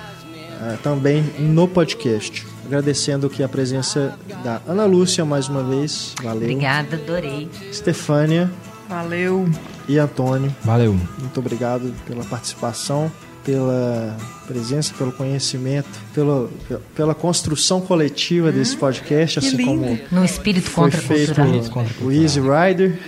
eh, 0.61 0.77
também 0.83 1.23
no 1.39 1.67
podcast. 1.67 2.45
Agradecendo 2.65 3.25
aqui 3.25 3.41
a 3.41 3.49
presença 3.49 4.13
da 4.43 4.61
Ana 4.67 4.85
Lúcia 4.85 5.25
mais 5.25 5.49
uma 5.49 5.63
vez, 5.63 6.13
valeu. 6.21 6.43
Obrigada, 6.43 6.97
adorei. 6.97 7.49
Stefânia 7.73 8.49
Valeu. 8.89 9.47
e 9.87 9.97
Antônio. 9.99 10.53
Valeu. 10.63 10.93
Muito 11.19 11.39
obrigado 11.39 11.93
pela 12.07 12.23
participação, 12.25 13.11
pela 13.45 14.17
presença, 14.47 14.93
pelo 14.97 15.11
conhecimento, 15.11 15.87
pela, 16.13 16.49
pela 16.95 17.13
construção 17.15 17.79
coletiva 17.79 18.51
desse 18.51 18.75
podcast, 18.75 19.39
assim 19.39 19.55
lindo. 19.55 19.71
como 19.71 19.99
No 20.11 20.25
espírito 20.25 20.69
feito 20.69 21.35
contracultural. 21.35 21.85
o 22.01 22.11
Easy 22.11 22.39
Rider. 22.41 22.99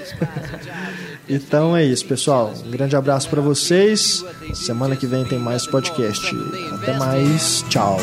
Então 1.29 1.75
é 1.77 1.85
isso, 1.85 2.05
pessoal. 2.05 2.53
Um 2.65 2.71
grande 2.71 2.95
abraço 2.95 3.29
para 3.29 3.41
vocês. 3.41 4.23
Semana 4.53 4.95
que 4.95 5.07
vem 5.07 5.23
tem 5.23 5.39
mais 5.39 5.65
podcast. 5.65 6.25
Até 6.73 6.97
mais. 6.97 7.63
Tchau. 7.69 7.97